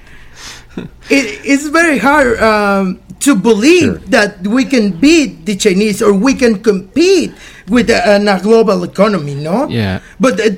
It, 1.10 1.42
it's 1.44 1.68
very 1.68 1.98
hard 1.98 2.40
um, 2.40 3.02
to 3.20 3.34
believe 3.34 4.00
sure. 4.00 4.08
that 4.08 4.46
we 4.46 4.64
can 4.64 4.98
beat 4.98 5.44
the 5.44 5.56
Chinese 5.56 6.00
or 6.00 6.14
we 6.14 6.34
can 6.34 6.62
compete 6.62 7.34
with 7.68 7.90
a, 7.90 8.16
a 8.16 8.40
global 8.40 8.84
economy, 8.84 9.34
no? 9.34 9.68
Yeah. 9.68 10.00
But 10.18 10.40
uh, 10.40 10.50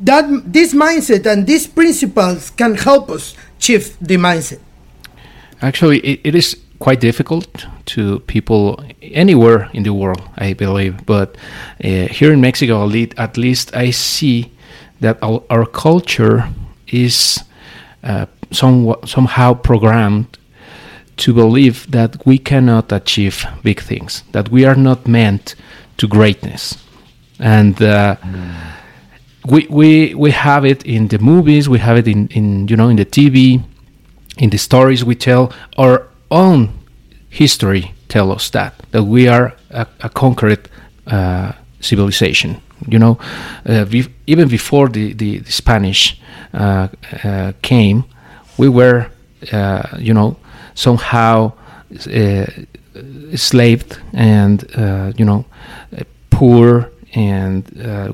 that 0.00 0.52
this 0.52 0.74
mindset 0.74 1.26
and 1.26 1.46
these 1.46 1.66
principles 1.66 2.50
can 2.50 2.74
help 2.74 3.10
us 3.10 3.36
shift 3.58 4.02
the 4.02 4.16
mindset. 4.16 4.58
Actually, 5.62 5.98
it, 6.00 6.20
it 6.24 6.34
is 6.34 6.56
quite 6.80 6.98
difficult 6.98 7.66
to 7.86 8.18
people 8.20 8.82
anywhere 9.00 9.70
in 9.72 9.84
the 9.84 9.92
world, 9.92 10.20
I 10.36 10.52
believe. 10.52 11.06
But 11.06 11.36
uh, 11.84 12.08
here 12.08 12.32
in 12.32 12.40
Mexico, 12.40 12.90
at 13.16 13.36
least, 13.36 13.74
I 13.76 13.92
see 13.92 14.50
that 15.00 15.18
our, 15.22 15.42
our 15.48 15.64
culture 15.64 16.48
is 16.88 17.44
uh, 18.02 18.26
somewhat, 18.50 19.08
somehow 19.08 19.54
programmed 19.54 20.38
to 21.18 21.32
believe 21.32 21.88
that 21.90 22.26
we 22.26 22.38
cannot 22.38 22.90
achieve 22.90 23.46
big 23.62 23.80
things, 23.80 24.24
that 24.32 24.48
we 24.48 24.64
are 24.64 24.74
not 24.74 25.06
meant 25.06 25.54
to 25.98 26.08
greatness. 26.08 26.76
And 27.38 27.80
uh, 27.80 28.16
mm. 28.16 28.54
we, 29.46 29.66
we, 29.70 30.14
we 30.14 30.30
have 30.32 30.64
it 30.64 30.84
in 30.84 31.08
the 31.08 31.18
movies, 31.18 31.68
we 31.68 31.78
have 31.78 31.96
it 31.96 32.08
in, 32.08 32.26
in, 32.28 32.66
you 32.68 32.76
know, 32.76 32.88
in 32.88 32.96
the 32.96 33.04
TV, 33.04 33.62
in 34.38 34.50
the 34.50 34.58
stories 34.58 35.04
we 35.04 35.14
tell, 35.14 35.52
our 35.76 36.08
own 36.30 36.70
history 37.28 37.94
tell 38.08 38.30
us 38.30 38.50
that 38.50 38.74
that 38.90 39.04
we 39.04 39.28
are 39.28 39.54
a, 39.70 39.86
a 40.00 40.08
conquered 40.08 40.68
uh, 41.06 41.52
civilization. 41.80 42.60
You 42.88 42.98
know, 42.98 43.18
uh, 43.68 43.86
even 44.26 44.48
before 44.48 44.88
the 44.88 45.12
the, 45.14 45.38
the 45.38 45.52
Spanish 45.52 46.20
uh, 46.52 46.88
uh 47.24 47.52
came, 47.62 48.04
we 48.58 48.68
were, 48.68 49.06
uh, 49.52 49.82
you 49.98 50.14
know, 50.14 50.36
somehow 50.74 51.52
uh, 52.06 52.46
enslaved 53.30 53.98
and 54.12 54.64
you 55.18 55.24
know 55.24 55.44
poor 56.30 56.90
and 57.14 57.64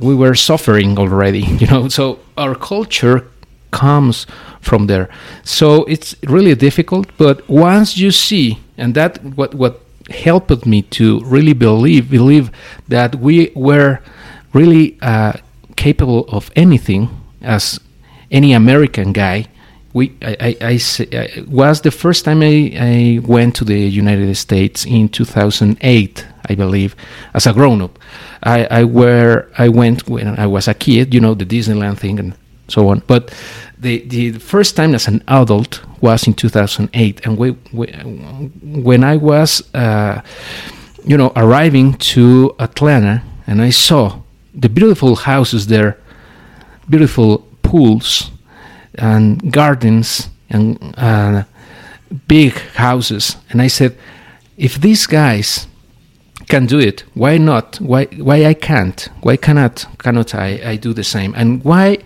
we 0.01 0.15
were 0.15 0.35
suffering 0.35 0.99
already. 0.99 1.43
You 1.61 1.67
know, 1.67 1.89
so 1.89 2.19
our 2.37 2.55
culture 2.55 3.25
comes 3.71 4.27
from 4.69 4.87
there. 4.87 5.09
So 5.43 5.85
it's 5.85 6.15
really 6.25 6.55
difficult. 6.55 7.07
But 7.17 7.49
once 7.49 7.97
you 7.97 8.11
see, 8.11 8.59
and 8.77 8.95
that 8.95 9.13
what 9.37 9.55
what 9.55 9.81
helped 10.11 10.65
me 10.67 10.83
to 10.83 11.21
really 11.25 11.55
believe 11.55 12.11
believe 12.11 12.51
that 12.89 13.17
we 13.17 13.51
were 13.55 14.01
really 14.53 14.97
uh, 15.03 15.33
capable 15.77 16.27
of 16.29 16.51
anything 16.57 17.09
as 17.43 17.81
any 18.31 18.53
American 18.53 19.13
guy. 19.13 19.47
We 19.95 20.13
I, 20.23 20.57
I, 20.61 20.79
I, 21.13 21.45
was 21.49 21.81
the 21.81 21.91
first 21.91 22.25
time 22.25 22.43
I, 22.43 22.73
I 22.77 23.21
went 23.25 23.57
to 23.57 23.65
the 23.65 23.79
United 23.79 24.35
States 24.37 24.85
in 24.85 25.09
2008, 25.09 26.27
I 26.51 26.55
believe, 26.55 26.95
as 27.33 27.47
a 27.47 27.53
grown 27.53 27.81
up. 27.81 27.99
I, 28.43 28.67
I 28.67 28.85
where 28.85 29.49
I 29.57 29.69
went 29.69 30.09
when 30.09 30.39
I 30.39 30.47
was 30.47 30.69
a 30.69 30.75
kid, 30.75 31.15
you 31.15 31.21
know, 31.21 31.35
the 31.35 31.47
Disneyland 31.47 31.99
thing 31.99 32.21
and 32.21 32.35
so 32.69 32.89
on. 32.89 33.03
But 33.07 33.35
the, 33.79 34.07
the 34.09 34.33
first 34.33 34.77
time 34.77 34.95
as 34.95 35.09
an 35.09 35.23
adult 35.29 35.83
was 36.01 36.27
in 36.27 36.35
2008. 36.35 37.27
And 37.27 37.39
we, 37.39 37.53
we, 37.73 37.87
when 38.63 39.05
I 39.05 39.17
was, 39.17 39.63
uh, 39.75 40.23
you 41.05 41.17
know, 41.17 41.33
arriving 41.35 41.95
to 41.95 42.55
Atlanta 42.59 43.23
and 43.47 43.63
I 43.63 43.71
saw 43.71 44.21
the 44.55 44.69
beautiful 44.69 45.17
houses 45.17 45.67
there, 45.67 45.99
beautiful 46.89 47.47
pools 47.63 48.31
and 48.95 49.53
gardens 49.53 50.29
and 50.51 50.95
uh, 50.97 51.45
big 52.27 52.53
houses. 52.75 53.37
And 53.51 53.63
I 53.63 53.69
said, 53.69 53.97
if 54.57 54.81
these 54.81 55.07
guys 55.07 55.67
can 56.49 56.67
do 56.67 56.79
it, 56.79 57.05
why 57.15 57.39
not? 57.39 57.77
Why 57.77 58.07
why 58.07 58.47
I 58.47 58.55
can't? 58.55 59.09
Why 59.21 59.37
cannot 59.37 59.87
cannot 59.99 60.35
I, 60.35 60.61
I 60.65 60.77
do 60.77 60.93
the 60.93 61.05
same? 61.05 61.35
And 61.37 61.63
why 61.63 61.99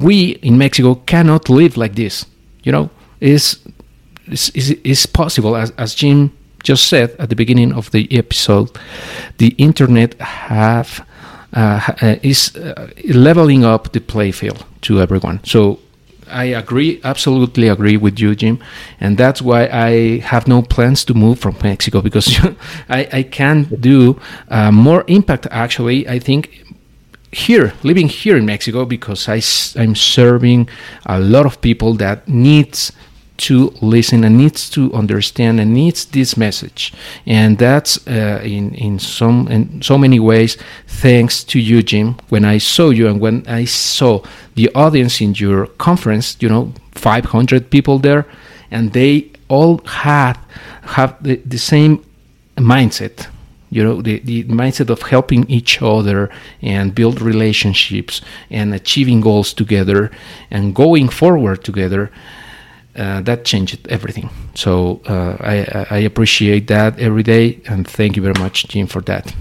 we 0.00 0.32
in 0.42 0.58
Mexico 0.58 0.94
cannot 1.06 1.48
live 1.48 1.76
like 1.76 1.94
this? 1.94 2.26
You 2.62 2.72
know, 2.72 2.90
is 3.20 3.58
is 4.28 4.70
is 4.84 5.06
possible 5.06 5.56
as 5.56 5.70
as 5.76 5.94
Jim 5.94 6.30
just 6.62 6.88
said 6.88 7.14
at 7.18 7.28
the 7.28 7.36
beginning 7.36 7.72
of 7.72 7.90
the 7.90 8.06
episode, 8.10 8.70
the 9.38 9.54
internet 9.58 10.14
have 10.20 11.06
uh, 11.54 11.80
uh 12.02 12.16
is 12.22 12.56
uh, 12.56 12.88
leveling 13.14 13.64
up 13.64 13.92
the 13.92 14.00
play 14.00 14.32
field 14.32 14.64
to 14.82 15.00
everyone. 15.00 15.40
So 15.44 15.78
I 16.30 16.44
agree, 16.44 17.00
absolutely 17.02 17.68
agree 17.68 17.96
with 17.96 18.20
you, 18.20 18.34
Jim, 18.34 18.58
and 19.00 19.18
that's 19.18 19.42
why 19.42 19.66
I 19.66 20.18
have 20.20 20.46
no 20.46 20.62
plans 20.62 21.04
to 21.06 21.14
move 21.14 21.38
from 21.38 21.56
Mexico 21.62 22.00
because 22.00 22.38
I, 22.88 23.08
I 23.12 23.22
can 23.24 23.64
do 23.80 24.20
uh, 24.48 24.70
more 24.70 25.04
impact. 25.08 25.46
Actually, 25.50 26.08
I 26.08 26.18
think 26.18 26.64
here, 27.32 27.72
living 27.82 28.08
here 28.08 28.36
in 28.36 28.44
Mexico, 28.44 28.84
because 28.84 29.28
I, 29.28 29.40
I'm 29.80 29.94
serving 29.94 30.68
a 31.06 31.20
lot 31.20 31.46
of 31.46 31.60
people 31.60 31.94
that 31.94 32.28
needs 32.28 32.92
to 33.40 33.72
listen 33.80 34.22
and 34.22 34.36
needs 34.36 34.68
to 34.68 34.92
understand 34.92 35.60
and 35.60 35.72
needs 35.72 36.04
this 36.04 36.36
message. 36.36 36.92
And 37.24 37.56
that's 37.56 38.06
uh, 38.06 38.40
in 38.44 38.74
in 38.74 38.98
some 38.98 39.48
in 39.48 39.80
so 39.80 39.96
many 39.96 40.20
ways 40.20 40.58
thanks 40.86 41.42
to 41.44 41.58
you 41.58 41.82
jim. 41.82 42.16
When 42.28 42.44
i 42.44 42.58
saw 42.58 42.90
you 42.90 43.08
and 43.08 43.18
when 43.18 43.44
i 43.46 43.64
saw 43.64 44.22
the 44.56 44.68
audience 44.74 45.22
in 45.22 45.34
your 45.34 45.66
conference 45.78 46.36
you 46.40 46.50
know 46.50 46.72
500 46.92 47.70
people 47.70 47.98
there 47.98 48.26
and 48.70 48.92
they 48.92 49.30
all 49.48 49.78
had 49.86 50.36
have 50.82 51.16
the, 51.22 51.36
the 51.46 51.58
same 51.58 52.04
mindset 52.56 53.26
you 53.70 53.82
know 53.84 54.02
the, 54.02 54.18
the 54.20 54.44
mindset 54.44 54.90
of 54.90 55.02
helping 55.02 55.48
each 55.48 55.80
other 55.80 56.30
and 56.62 56.94
build 56.94 57.20
relationships 57.20 58.20
and 58.50 58.74
achieving 58.74 59.20
goals 59.20 59.52
together 59.54 60.10
and 60.50 60.74
going 60.74 61.08
forward 61.08 61.62
together 61.64 62.10
uh, 62.96 63.20
that 63.22 63.44
changed 63.44 63.86
everything. 63.88 64.28
So 64.54 65.00
uh, 65.06 65.36
I, 65.40 65.86
I 65.90 65.98
appreciate 65.98 66.66
that 66.68 66.98
every 66.98 67.22
day, 67.22 67.60
and 67.66 67.86
thank 67.86 68.16
you 68.16 68.22
very 68.22 68.38
much, 68.38 68.66
Jim, 68.68 68.86
for 68.86 69.00
that. 69.02 69.32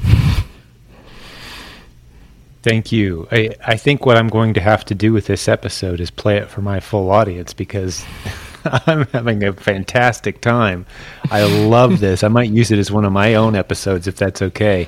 Thank 2.62 2.92
you. 2.92 3.28
I, 3.32 3.56
I 3.66 3.78
think 3.78 4.06
what 4.06 4.18
I'm 4.18 4.28
going 4.28 4.54
to 4.54 4.62
have 4.62 4.84
to 4.86 4.96
do 4.96 5.14
with 5.14 5.28
this 5.28 5.48
episode 5.48 6.00
is 6.00 6.12
play 6.12 6.38
it 6.38 6.50
for 6.50 6.62
my 6.62 6.80
full 6.80 7.10
audience 7.10 7.54
because 7.54 8.06
I'm 8.86 9.06
having 9.08 9.44
a 9.44 9.54
fantastic 9.54 10.42
time. 10.42 10.86
I 11.32 11.44
love 11.44 12.00
this. 12.00 12.24
I 12.24 12.28
might 12.28 12.50
use 12.50 12.72
it 12.72 12.80
as 12.80 12.92
one 12.92 13.06
of 13.06 13.12
my 13.12 13.36
own 13.36 13.56
episodes 13.56 14.08
if 14.08 14.16
that's 14.16 14.42
okay. 14.42 14.88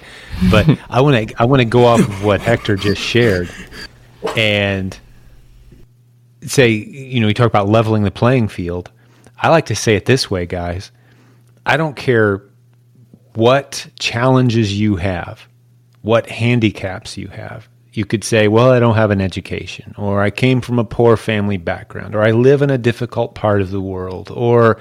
But 0.50 0.68
I 0.90 1.02
want 1.02 1.30
to 1.30 1.42
I 1.42 1.46
want 1.46 1.62
to 1.62 1.66
go 1.66 1.86
off 1.86 2.00
of 2.00 2.24
what 2.24 2.42
Hector 2.42 2.76
just 2.76 3.02
shared 3.02 3.50
and 4.36 4.98
say, 6.44 6.70
you 6.70 7.20
know, 7.20 7.28
you 7.28 7.34
talk 7.34 7.48
about 7.48 7.70
leveling 7.70 8.04
the 8.04 8.12
playing 8.12 8.48
field. 8.48 8.92
I 9.38 9.50
like 9.50 9.66
to 9.68 9.76
say 9.76 9.96
it 9.96 10.06
this 10.06 10.30
way, 10.30 10.46
guys. 10.46 10.92
I 11.66 11.78
don't 11.78 11.96
care 11.96 12.44
what 13.34 13.88
challenges 14.00 14.80
you 14.80 14.98
have, 14.98 15.48
what 16.02 16.28
handicaps 16.28 17.18
you 17.18 17.28
have. 17.30 17.68
You 17.94 18.06
could 18.06 18.24
say, 18.24 18.48
well, 18.48 18.72
I 18.72 18.80
don't 18.80 18.96
have 18.96 19.12
an 19.12 19.20
education, 19.20 19.94
or 19.98 20.22
I 20.22 20.30
came 20.30 20.62
from 20.62 20.80
a 20.80 20.86
poor 20.86 21.18
family 21.18 21.58
background, 21.58 22.16
or 22.16 22.22
I 22.22 22.32
live 22.32 22.62
in 22.62 22.70
a 22.70 22.78
difficult 22.78 23.36
part 23.36 23.62
of 23.62 23.72
the 23.72 23.82
world, 23.82 24.32
or 24.34 24.80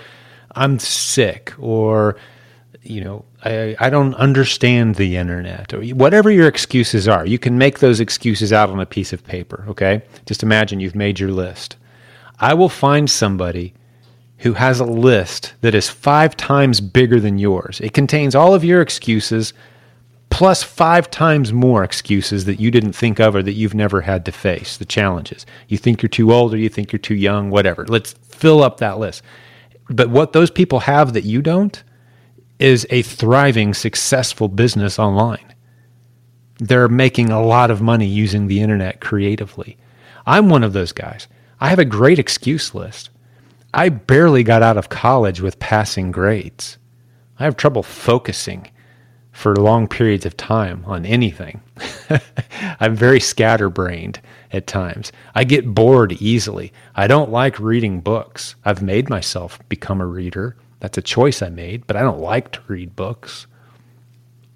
I'm 0.55 0.79
sick, 0.79 1.53
or, 1.59 2.17
you 2.83 3.03
know, 3.03 3.25
I, 3.45 3.75
I 3.81 3.91
don't 3.91 4.15
understand 4.15 4.95
the 4.95 5.17
internet 5.17 5.73
or 5.75 5.83
whatever 5.87 6.31
your 6.31 6.47
excuses 6.47 7.09
are. 7.09 7.27
You 7.27 7.39
can 7.39 7.59
make 7.59 7.81
those 7.81 8.01
excuses 8.01 8.53
out 8.53 8.71
on 8.71 8.79
a 8.79 8.87
piece 8.87 9.13
of 9.13 9.25
paper, 9.25 9.65
okay? 9.69 10.03
Just 10.27 10.43
imagine 10.43 10.79
you've 10.79 10.95
made 10.95 11.19
your 11.19 11.33
list. 11.33 11.77
I 12.39 12.55
will 12.55 12.69
find 12.69 13.11
somebody 13.11 13.75
who 14.39 14.55
has 14.55 14.81
a 14.81 14.85
list 14.85 15.55
that 15.61 15.75
is 15.75 15.89
five 15.89 16.37
times 16.37 16.81
bigger 16.81 17.21
than 17.21 17.39
yours. 17.39 17.81
It 17.81 17.93
contains 17.93 18.35
all 18.35 18.55
of 18.55 18.65
your 18.65 18.81
excuses 18.81 19.53
plus 20.31 20.63
five 20.63 21.11
times 21.11 21.53
more 21.53 21.85
excuses 21.85 22.47
that 22.47 22.61
you 22.61 22.71
didn't 22.71 22.93
think 22.93 23.21
of 23.21 23.35
or 23.35 23.43
that 23.43 23.53
you've 23.53 23.75
never 23.75 24.01
had 24.01 24.25
to 24.25 24.33
face, 24.33 24.77
the 24.77 24.85
challenges. 24.85 25.45
You 25.69 25.77
think 25.77 26.03
you're 26.03 26.09
too 26.09 26.33
old 26.33 26.55
or 26.55 26.57
you 26.57 26.69
think 26.69 26.93
you're 26.93 26.99
too 26.99 27.15
young, 27.15 27.51
whatever. 27.51 27.85
Let's 27.87 28.13
fill 28.13 28.63
up 28.63 28.79
that 28.79 28.99
list. 28.99 29.23
But 29.89 30.09
what 30.09 30.33
those 30.33 30.51
people 30.51 30.81
have 30.81 31.13
that 31.13 31.25
you 31.25 31.43
don't 31.43 31.83
is 32.59 32.87
a 32.91 33.03
thriving, 33.03 33.75
successful 33.75 34.49
business 34.49 34.99
online. 34.99 35.55
They're 36.59 36.89
making 36.89 37.31
a 37.31 37.43
lot 37.43 37.71
of 37.71 37.83
money 37.83 38.07
using 38.07 38.47
the 38.47 38.61
internet 38.61 39.01
creatively. 39.01 39.79
I'm 40.27 40.49
one 40.49 40.63
of 40.63 40.73
those 40.73 40.93
guys. 40.93 41.27
I 41.59 41.69
have 41.69 41.79
a 41.79 41.85
great 41.85 42.19
excuse 42.19 42.75
list. 42.75 43.11
I 43.75 43.89
barely 43.89 44.43
got 44.43 44.63
out 44.63 44.77
of 44.77 44.89
college 44.89 45.41
with 45.41 45.59
passing 45.59 46.13
grades. 46.13 46.79
I 47.39 47.45
have 47.45 47.57
trouble 47.57 47.83
focusing 47.83 48.71
for 49.41 49.57
long 49.57 49.89
periods 49.89 50.27
of 50.27 50.37
time 50.37 50.85
on 50.85 51.07
anything. 51.07 51.63
I'm 52.79 52.95
very 52.95 53.21
scatterbrained 53.21 54.21
at 54.53 54.67
times. 54.67 55.13
I 55.35 55.45
get 55.45 55.75
bored 55.75 56.13
easily. 56.21 56.75
I 56.95 57.07
don't 57.07 57.31
like 57.31 57.59
reading 57.59 58.03
books. 58.03 58.55
I've 58.67 58.83
made 58.83 59.09
myself 59.09 59.59
become 59.71 60.03
a 60.03 60.07
reader. 60.07 60.57
That's 60.81 60.99
a 60.99 61.03
choice 61.03 61.41
I 61.41 61.49
made, 61.49 61.87
but 61.87 61.97
I 61.97 62.03
don't 62.03 62.21
like 62.21 62.53
to 62.53 62.61
read 62.69 62.95
books. 62.95 63.47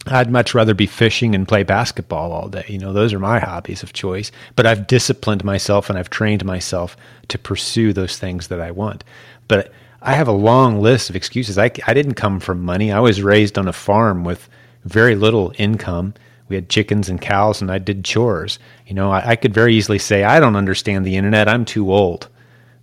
I'd 0.06 0.30
much 0.30 0.52
rather 0.52 0.74
be 0.74 0.84
fishing 0.84 1.34
and 1.34 1.48
play 1.48 1.62
basketball 1.62 2.32
all 2.32 2.50
day. 2.50 2.66
You 2.68 2.78
know, 2.78 2.92
those 2.92 3.14
are 3.14 3.18
my 3.18 3.38
hobbies 3.38 3.82
of 3.82 3.94
choice. 3.94 4.30
But 4.54 4.66
I've 4.66 4.86
disciplined 4.86 5.44
myself 5.44 5.88
and 5.88 5.98
I've 5.98 6.10
trained 6.10 6.44
myself 6.44 6.94
to 7.28 7.38
pursue 7.38 7.94
those 7.94 8.18
things 8.18 8.48
that 8.48 8.60
I 8.60 8.70
want. 8.70 9.02
But 9.48 9.72
I 10.02 10.12
have 10.12 10.28
a 10.28 10.32
long 10.32 10.82
list 10.82 11.08
of 11.08 11.16
excuses. 11.16 11.56
I, 11.56 11.70
I 11.86 11.94
didn't 11.94 12.16
come 12.16 12.38
from 12.38 12.62
money. 12.62 12.92
I 12.92 13.00
was 13.00 13.22
raised 13.22 13.56
on 13.56 13.66
a 13.66 13.72
farm 13.72 14.24
with 14.24 14.46
very 14.84 15.14
little 15.14 15.52
income. 15.58 16.14
We 16.48 16.56
had 16.56 16.68
chickens 16.68 17.08
and 17.08 17.20
cows, 17.20 17.60
and 17.62 17.70
I 17.70 17.78
did 17.78 18.04
chores. 18.04 18.58
You 18.86 18.94
know, 18.94 19.10
I, 19.10 19.30
I 19.30 19.36
could 19.36 19.54
very 19.54 19.74
easily 19.74 19.98
say, 19.98 20.24
I 20.24 20.40
don't 20.40 20.56
understand 20.56 21.04
the 21.04 21.16
internet. 21.16 21.48
I'm 21.48 21.64
too 21.64 21.92
old. 21.92 22.28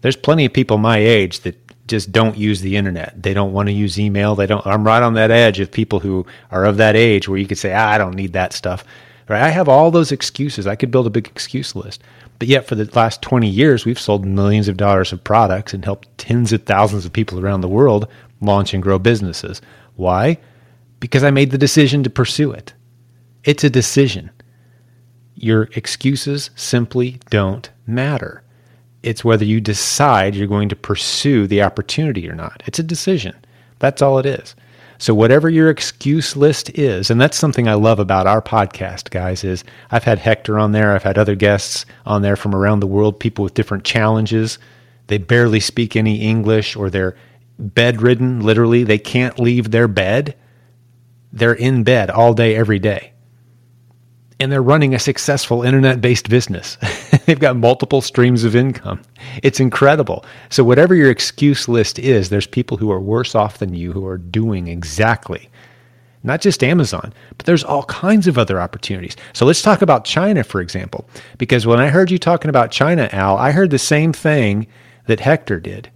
There's 0.01 0.15
plenty 0.15 0.45
of 0.45 0.53
people 0.53 0.77
my 0.77 0.97
age 0.97 1.41
that 1.41 1.57
just 1.87 2.11
don't 2.11 2.37
use 2.37 2.61
the 2.61 2.75
internet. 2.75 3.21
They 3.21 3.33
don't 3.33 3.53
want 3.53 3.67
to 3.67 3.73
use 3.73 3.99
email. 3.99 4.35
They 4.35 4.47
don't. 4.47 4.65
I'm 4.65 4.85
right 4.85 5.03
on 5.03 5.13
that 5.15 5.29
edge 5.29 5.59
of 5.59 5.71
people 5.71 5.99
who 5.99 6.25
are 6.49 6.65
of 6.65 6.77
that 6.77 6.95
age 6.95 7.27
where 7.27 7.37
you 7.37 7.45
could 7.45 7.57
say, 7.57 7.73
ah, 7.73 7.89
I 7.89 7.97
don't 7.97 8.15
need 8.15 8.33
that 8.33 8.53
stuff. 8.53 8.83
Right? 9.27 9.43
I 9.43 9.49
have 9.49 9.69
all 9.69 9.91
those 9.91 10.11
excuses. 10.11 10.67
I 10.67 10.75
could 10.75 10.89
build 10.89 11.07
a 11.07 11.11
big 11.11 11.27
excuse 11.27 11.75
list. 11.75 12.01
But 12.39 12.47
yet, 12.47 12.65
for 12.65 12.75
the 12.75 12.89
last 12.95 13.21
20 13.21 13.47
years, 13.47 13.85
we've 13.85 13.99
sold 13.99 14.25
millions 14.25 14.67
of 14.67 14.77
dollars 14.77 15.13
of 15.13 15.23
products 15.23 15.73
and 15.73 15.85
helped 15.85 16.17
tens 16.17 16.51
of 16.51 16.63
thousands 16.63 17.05
of 17.05 17.13
people 17.13 17.39
around 17.39 17.61
the 17.61 17.67
world 17.67 18.07
launch 18.41 18.73
and 18.73 18.81
grow 18.81 18.97
businesses. 18.97 19.61
Why? 19.95 20.39
Because 21.01 21.25
I 21.25 21.31
made 21.31 21.51
the 21.51 21.57
decision 21.57 22.03
to 22.03 22.09
pursue 22.09 22.53
it. 22.53 22.73
It's 23.43 23.65
a 23.65 23.69
decision. 23.69 24.31
Your 25.35 25.63
excuses 25.75 26.51
simply 26.55 27.19
don't 27.29 27.69
matter. 27.85 28.43
It's 29.03 29.25
whether 29.25 29.43
you 29.43 29.59
decide 29.59 30.35
you're 30.35 30.47
going 30.47 30.69
to 30.69 30.75
pursue 30.75 31.47
the 31.47 31.63
opportunity 31.63 32.29
or 32.29 32.35
not. 32.35 32.63
It's 32.65 32.79
a 32.79 32.83
decision. 32.83 33.35
That's 33.79 34.01
all 34.01 34.19
it 34.19 34.25
is. 34.25 34.55
So 34.99 35.15
whatever 35.15 35.49
your 35.49 35.71
excuse 35.71 36.35
list 36.35 36.69
is, 36.77 37.09
and 37.09 37.19
that's 37.19 37.35
something 37.35 37.67
I 37.67 37.73
love 37.73 37.97
about 37.97 38.27
our 38.27 38.39
podcast, 38.39 39.09
guys, 39.09 39.43
is 39.43 39.63
I've 39.89 40.03
had 40.03 40.19
Hector 40.19 40.59
on 40.59 40.73
there, 40.73 40.93
I've 40.93 41.01
had 41.01 41.17
other 41.17 41.33
guests 41.33 41.87
on 42.05 42.21
there 42.21 42.35
from 42.35 42.53
around 42.53 42.81
the 42.81 42.87
world, 42.87 43.19
people 43.19 43.43
with 43.43 43.55
different 43.55 43.83
challenges. 43.83 44.59
They 45.07 45.17
barely 45.17 45.59
speak 45.59 45.95
any 45.95 46.21
English 46.21 46.75
or 46.75 46.91
they're 46.91 47.17
bedridden, 47.57 48.41
literally, 48.41 48.83
they 48.83 48.99
can't 48.99 49.39
leave 49.39 49.71
their 49.71 49.87
bed. 49.87 50.35
They're 51.33 51.53
in 51.53 51.83
bed 51.83 52.09
all 52.09 52.33
day 52.33 52.55
every 52.55 52.79
day 52.79 53.13
and 54.39 54.51
they're 54.51 54.63
running 54.63 54.95
a 54.95 54.99
successful 54.99 55.61
internet 55.61 56.01
based 56.01 56.27
business. 56.27 56.77
They've 57.25 57.39
got 57.39 57.55
multiple 57.55 58.01
streams 58.01 58.43
of 58.43 58.55
income. 58.55 59.01
It's 59.43 59.59
incredible. 59.59 60.25
So, 60.49 60.63
whatever 60.63 60.95
your 60.95 61.11
excuse 61.11 61.67
list 61.67 61.99
is, 61.99 62.29
there's 62.29 62.47
people 62.47 62.77
who 62.77 62.91
are 62.91 62.99
worse 62.99 63.35
off 63.35 63.59
than 63.59 63.75
you 63.75 63.91
who 63.91 64.05
are 64.07 64.17
doing 64.17 64.67
exactly 64.67 65.47
not 66.23 66.41
just 66.41 66.63
Amazon, 66.63 67.13
but 67.37 67.45
there's 67.45 67.63
all 67.63 67.83
kinds 67.85 68.27
of 68.27 68.37
other 68.37 68.61
opportunities. 68.61 69.17
So 69.33 69.45
let's 69.45 69.61
talk 69.61 69.81
about 69.81 70.05
China, 70.05 70.43
for 70.43 70.61
example, 70.61 71.09
because 71.37 71.65
when 71.65 71.79
I 71.79 71.87
heard 71.87 72.11
you 72.11 72.19
talking 72.19 72.49
about 72.49 72.71
China, 72.71 73.09
Al, 73.11 73.37
I 73.37 73.51
heard 73.51 73.71
the 73.71 73.79
same 73.79 74.13
thing 74.13 74.67
that 75.07 75.19
Hector 75.19 75.59
did. 75.59 75.89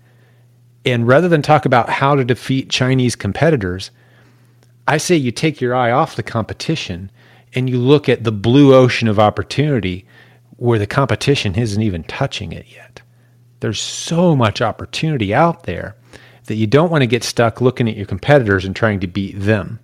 And 0.83 1.07
rather 1.07 1.27
than 1.29 1.41
talk 1.41 1.65
about 1.65 1.89
how 1.89 2.15
to 2.15 2.25
defeat 2.25 2.69
Chinese 2.69 3.15
competitors, 3.15 3.91
I 4.87 4.97
say 4.97 5.15
you 5.15 5.31
take 5.31 5.61
your 5.61 5.75
eye 5.75 5.91
off 5.91 6.15
the 6.15 6.23
competition 6.23 7.11
and 7.53 7.69
you 7.69 7.77
look 7.77 8.07
at 8.07 8.23
the 8.23 8.31
blue 8.31 8.73
ocean 8.75 9.07
of 9.07 9.19
opportunity 9.19 10.05
where 10.57 10.79
the 10.79 10.87
competition 10.87 11.55
isn't 11.55 11.81
even 11.81 12.03
touching 12.03 12.51
it 12.51 12.65
yet. 12.69 13.01
There's 13.59 13.79
so 13.79 14.35
much 14.35 14.61
opportunity 14.61 15.33
out 15.33 15.63
there 15.63 15.95
that 16.45 16.55
you 16.55 16.67
don't 16.67 16.91
want 16.91 17.01
to 17.01 17.07
get 17.07 17.23
stuck 17.23 17.61
looking 17.61 17.89
at 17.89 17.97
your 17.97 18.05
competitors 18.05 18.65
and 18.65 18.75
trying 18.75 18.99
to 18.99 19.07
beat 19.07 19.39
them. 19.39 19.79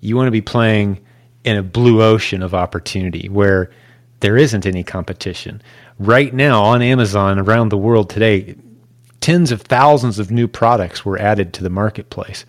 You 0.00 0.16
want 0.16 0.28
to 0.28 0.32
be 0.32 0.40
playing 0.40 1.00
in 1.44 1.56
a 1.56 1.62
blue 1.62 2.02
ocean 2.02 2.42
of 2.42 2.54
opportunity 2.54 3.28
where 3.28 3.70
there 4.20 4.36
isn't 4.36 4.66
any 4.66 4.82
competition. 4.82 5.62
Right 5.98 6.32
now 6.32 6.62
on 6.62 6.82
Amazon 6.82 7.38
around 7.38 7.68
the 7.68 7.78
world 7.78 8.10
today, 8.10 8.56
tens 9.20 9.52
of 9.52 9.62
thousands 9.62 10.18
of 10.18 10.30
new 10.30 10.48
products 10.48 11.04
were 11.04 11.18
added 11.18 11.52
to 11.54 11.62
the 11.62 11.70
marketplace. 11.70 12.44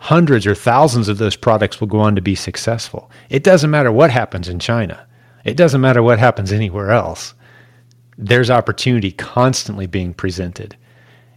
Hundreds 0.00 0.46
or 0.46 0.54
thousands 0.54 1.08
of 1.08 1.18
those 1.18 1.36
products 1.36 1.78
will 1.78 1.86
go 1.86 2.00
on 2.00 2.14
to 2.14 2.22
be 2.22 2.34
successful. 2.34 3.10
It 3.28 3.44
doesn't 3.44 3.70
matter 3.70 3.92
what 3.92 4.10
happens 4.10 4.48
in 4.48 4.58
China. 4.58 5.06
It 5.44 5.58
doesn't 5.58 5.82
matter 5.82 6.02
what 6.02 6.18
happens 6.18 6.52
anywhere 6.52 6.90
else. 6.90 7.34
There's 8.16 8.50
opportunity 8.50 9.12
constantly 9.12 9.86
being 9.86 10.14
presented. 10.14 10.74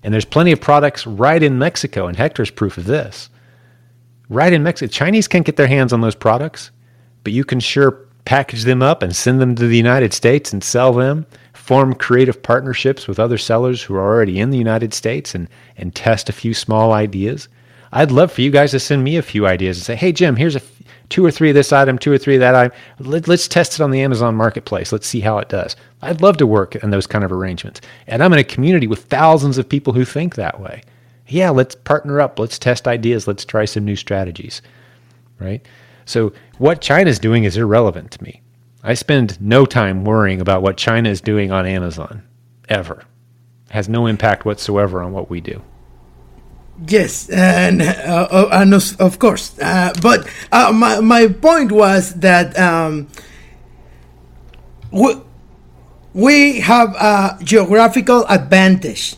And 0.02 0.14
there's 0.14 0.24
plenty 0.24 0.54
of 0.54 0.62
products 0.62 1.06
right 1.06 1.44
in 1.44 1.60
Mexico, 1.60 2.08
and 2.08 2.16
Hector's 2.16 2.50
proof 2.50 2.78
of 2.78 2.86
this. 2.86 3.30
Right 4.30 4.54
in 4.54 4.64
Mexico, 4.64 4.90
Chinese 4.90 5.28
can't 5.28 5.46
get 5.46 5.58
their 5.58 5.68
hands 5.68 5.92
on 5.92 6.00
those 6.00 6.16
products, 6.16 6.72
but 7.26 7.34
you 7.34 7.44
can 7.44 7.60
sure 7.60 8.08
package 8.24 8.64
them 8.64 8.82
up 8.82 9.04
and 9.04 9.14
send 9.14 9.42
them 9.42 9.56
to 9.56 9.68
the 9.68 9.76
United 9.76 10.14
States 10.14 10.54
and 10.54 10.64
sell 10.64 10.94
them, 10.94 11.26
form 11.52 11.94
creative 11.94 12.42
partnerships 12.42 13.10
with 13.10 13.20
other 13.20 13.38
sellers 13.38 13.84
who 13.84 13.96
are 13.96 14.14
already 14.14 14.40
in 14.40 14.52
the 14.52 14.58
United 14.58 14.94
States 14.94 15.36
and, 15.36 15.50
and 15.76 15.94
test 15.94 16.30
a 16.30 16.34
few 16.34 16.54
small 16.54 16.94
ideas. 16.94 17.50
I'd 17.96 18.12
love 18.12 18.32
for 18.32 18.42
you 18.42 18.50
guys 18.50 18.72
to 18.72 18.80
send 18.80 19.04
me 19.04 19.18
a 19.18 19.22
few 19.22 19.46
ideas 19.46 19.78
and 19.78 19.86
say, 19.86 19.96
hey, 19.96 20.12
Jim, 20.12 20.36
here's 20.36 20.56
a 20.56 20.62
two 21.10 21.24
or 21.24 21.30
three 21.30 21.50
of 21.50 21.56
this 21.56 21.72
item, 21.72 22.00
two 22.00 22.12
or 22.12 22.18
three 22.18 22.34
of 22.36 22.40
that 22.40 22.56
item. 22.56 22.76
Let, 22.98 23.30
us 23.30 23.48
test 23.48 23.76
it 23.76 23.82
on 23.82 23.92
the 23.92 24.02
Amazon 24.02 24.34
marketplace. 24.34 24.92
Let's 24.92 25.06
see 25.06 25.20
how 25.20 25.38
it 25.38 25.48
does. 25.48 25.76
I'd 26.02 26.22
love 26.22 26.38
to 26.38 26.48
work 26.48 26.76
in 26.76 26.90
those 26.90 27.06
kind 27.06 27.24
of 27.24 27.32
arrangements. 27.32 27.82
And 28.08 28.24
I'm 28.24 28.34
in 28.34 28.40
a 28.40 28.44
community 28.44 28.88
with 28.88 29.04
thousands 29.06 29.60
of 29.60 29.70
people 29.70 29.94
who 29.94 30.06
think 30.06 30.34
that 30.36 30.60
way. 30.60 30.82
Yeah, 31.28 31.52
let's 31.52 31.76
partner 31.76 32.20
up. 32.20 32.40
Let's 32.40 32.58
test 32.58 32.88
ideas. 32.88 33.28
Let's 33.28 33.46
try 33.46 33.66
some 33.66 33.86
new 33.86 33.96
strategies. 33.96 34.64
Right? 35.40 35.64
So, 36.06 36.34
what 36.58 36.82
China's 36.82 37.20
doing 37.20 37.44
is 37.44 37.58
irrelevant 37.58 38.10
to 38.12 38.24
me. 38.24 38.42
I 38.84 38.96
spend 38.96 39.40
no 39.40 39.66
time 39.68 40.04
worrying 40.04 40.42
about 40.42 40.64
what 40.64 40.78
China 40.78 41.10
is 41.10 41.22
doing 41.22 41.52
on 41.52 41.68
Amazon, 41.68 42.24
ever. 42.70 43.04
Has 43.70 43.88
no 43.88 44.08
impact 44.08 44.46
whatsoever 44.46 45.02
on 45.02 45.14
what 45.14 45.30
we 45.30 45.42
do. 45.42 45.62
Yes, 46.88 47.30
and 47.30 47.82
uh, 47.82 48.28
uh 48.32 48.50
and 48.52 48.74
of 48.74 49.20
course, 49.20 49.54
uh, 49.62 49.94
but 50.02 50.28
uh, 50.52 50.72
my 50.74 51.00
my 51.02 51.28
point 51.28 51.72
was 51.72 52.16
that 52.16 52.58
um, 52.58 53.08
we 54.92 55.16
we 56.14 56.60
have 56.62 56.96
a 56.96 57.38
geographical 57.44 58.26
advantage 58.28 59.16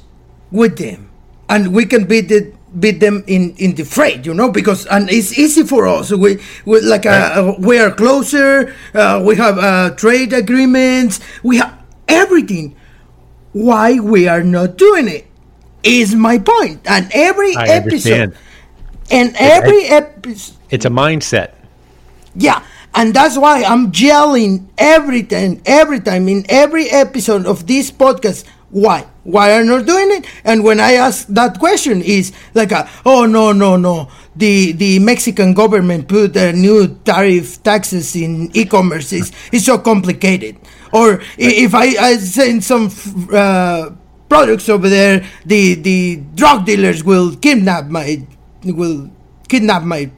with 0.51 0.77
them, 0.77 1.09
and 1.47 1.73
we 1.73 1.85
can 1.85 2.05
beat 2.05 2.29
it 2.29 2.55
beat 2.79 2.99
them 2.99 3.23
in 3.25 3.55
in 3.55 3.75
the 3.75 3.85
freight, 3.85 4.25
you 4.25 4.33
know, 4.33 4.51
because 4.51 4.85
and 4.87 5.09
it's 5.09 5.37
easy 5.39 5.63
for 5.63 5.87
us. 5.87 6.11
We 6.11 6.39
we 6.65 6.81
like 6.81 7.05
uh, 7.05 7.55
we 7.57 7.79
are 7.79 7.91
closer. 7.91 8.75
Uh, 8.93 9.23
we 9.25 9.35
have 9.35 9.57
uh, 9.57 9.89
trade 9.95 10.33
agreements. 10.33 11.19
We 11.41 11.57
have 11.57 11.71
everything. 12.07 12.75
Why 13.53 13.99
we 13.99 14.27
are 14.27 14.43
not 14.43 14.75
doing 14.77 15.07
it? 15.07 15.27
Is 15.86 16.15
my 16.15 16.39
point. 16.39 16.81
And 16.86 17.09
every 17.13 17.55
I 17.55 17.67
episode, 17.67 18.33
understand. 18.33 18.36
and 19.11 19.36
every 19.38 19.86
episode, 19.86 20.57
it's 20.69 20.86
a 20.86 20.89
mindset. 20.89 21.53
Yeah, 22.36 22.65
and 22.93 23.13
that's 23.13 23.38
why 23.38 23.63
I'm 23.63 23.91
yelling 23.93 24.67
every 24.77 25.23
time, 25.23 25.61
every 25.65 26.01
time 26.01 26.27
in 26.27 26.45
every 26.49 26.89
episode 26.89 27.45
of 27.45 27.67
this 27.67 27.91
podcast. 27.91 28.43
Why? 28.71 29.07
Why 29.23 29.53
are 29.53 29.63
not 29.63 29.86
doing 29.86 30.11
it? 30.11 30.25
And 30.43 30.63
when 30.63 30.81
I 30.81 30.93
ask 30.93 31.27
that 31.27 31.59
question, 31.59 32.01
is 32.01 32.33
like, 32.53 32.73
a, 32.73 32.89
oh 33.05 33.25
no, 33.25 33.53
no, 33.53 33.77
no. 33.77 34.09
The 34.36 34.73
the 34.73 34.99
Mexican 34.99 35.53
government 35.53 36.09
put 36.09 36.36
a 36.36 36.51
new 36.51 36.99
tariff 37.05 37.63
taxes 37.63 38.15
in 38.17 38.51
e-commerce. 38.53 39.13
It's, 39.13 39.31
it's 39.53 39.65
so 39.65 39.77
complicated. 39.77 40.57
Or 40.91 41.21
if 41.38 41.73
I, 41.73 41.95
I 41.95 42.17
send 42.17 42.65
some 42.65 42.91
uh, 43.31 43.91
products 44.30 44.69
over 44.69 44.89
there, 44.89 45.26
the 45.45 45.76
the 45.76 46.17
drug 46.36 46.65
dealers 46.65 47.03
will 47.03 47.36
kidnap 47.36 47.86
my 47.86 48.26
will 48.63 49.09
kidnap 49.47 49.84
my 49.84 50.11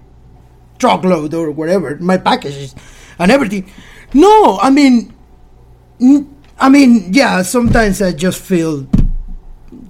truckload 0.79 1.33
or 1.33 1.51
whatever 1.51 1.97
my 1.97 2.17
packages 2.17 2.75
and 3.19 3.31
everything. 3.31 3.69
No, 4.13 4.57
I 4.61 4.69
mean, 4.69 5.13
I 6.59 6.69
mean, 6.69 7.13
yeah. 7.13 7.41
Sometimes 7.41 8.01
I 8.01 8.13
just 8.13 8.41
feel 8.41 8.87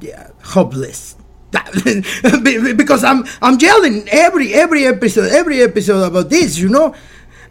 yeah 0.01 0.29
hopeless. 0.43 1.15
because 2.75 3.03
I'm 3.03 3.25
I'm 3.41 3.57
yelling 3.57 4.07
every 4.09 4.53
every 4.53 4.85
episode 4.85 5.31
every 5.31 5.61
episode 5.61 6.03
about 6.03 6.29
this, 6.29 6.59
you 6.59 6.69
know, 6.69 6.93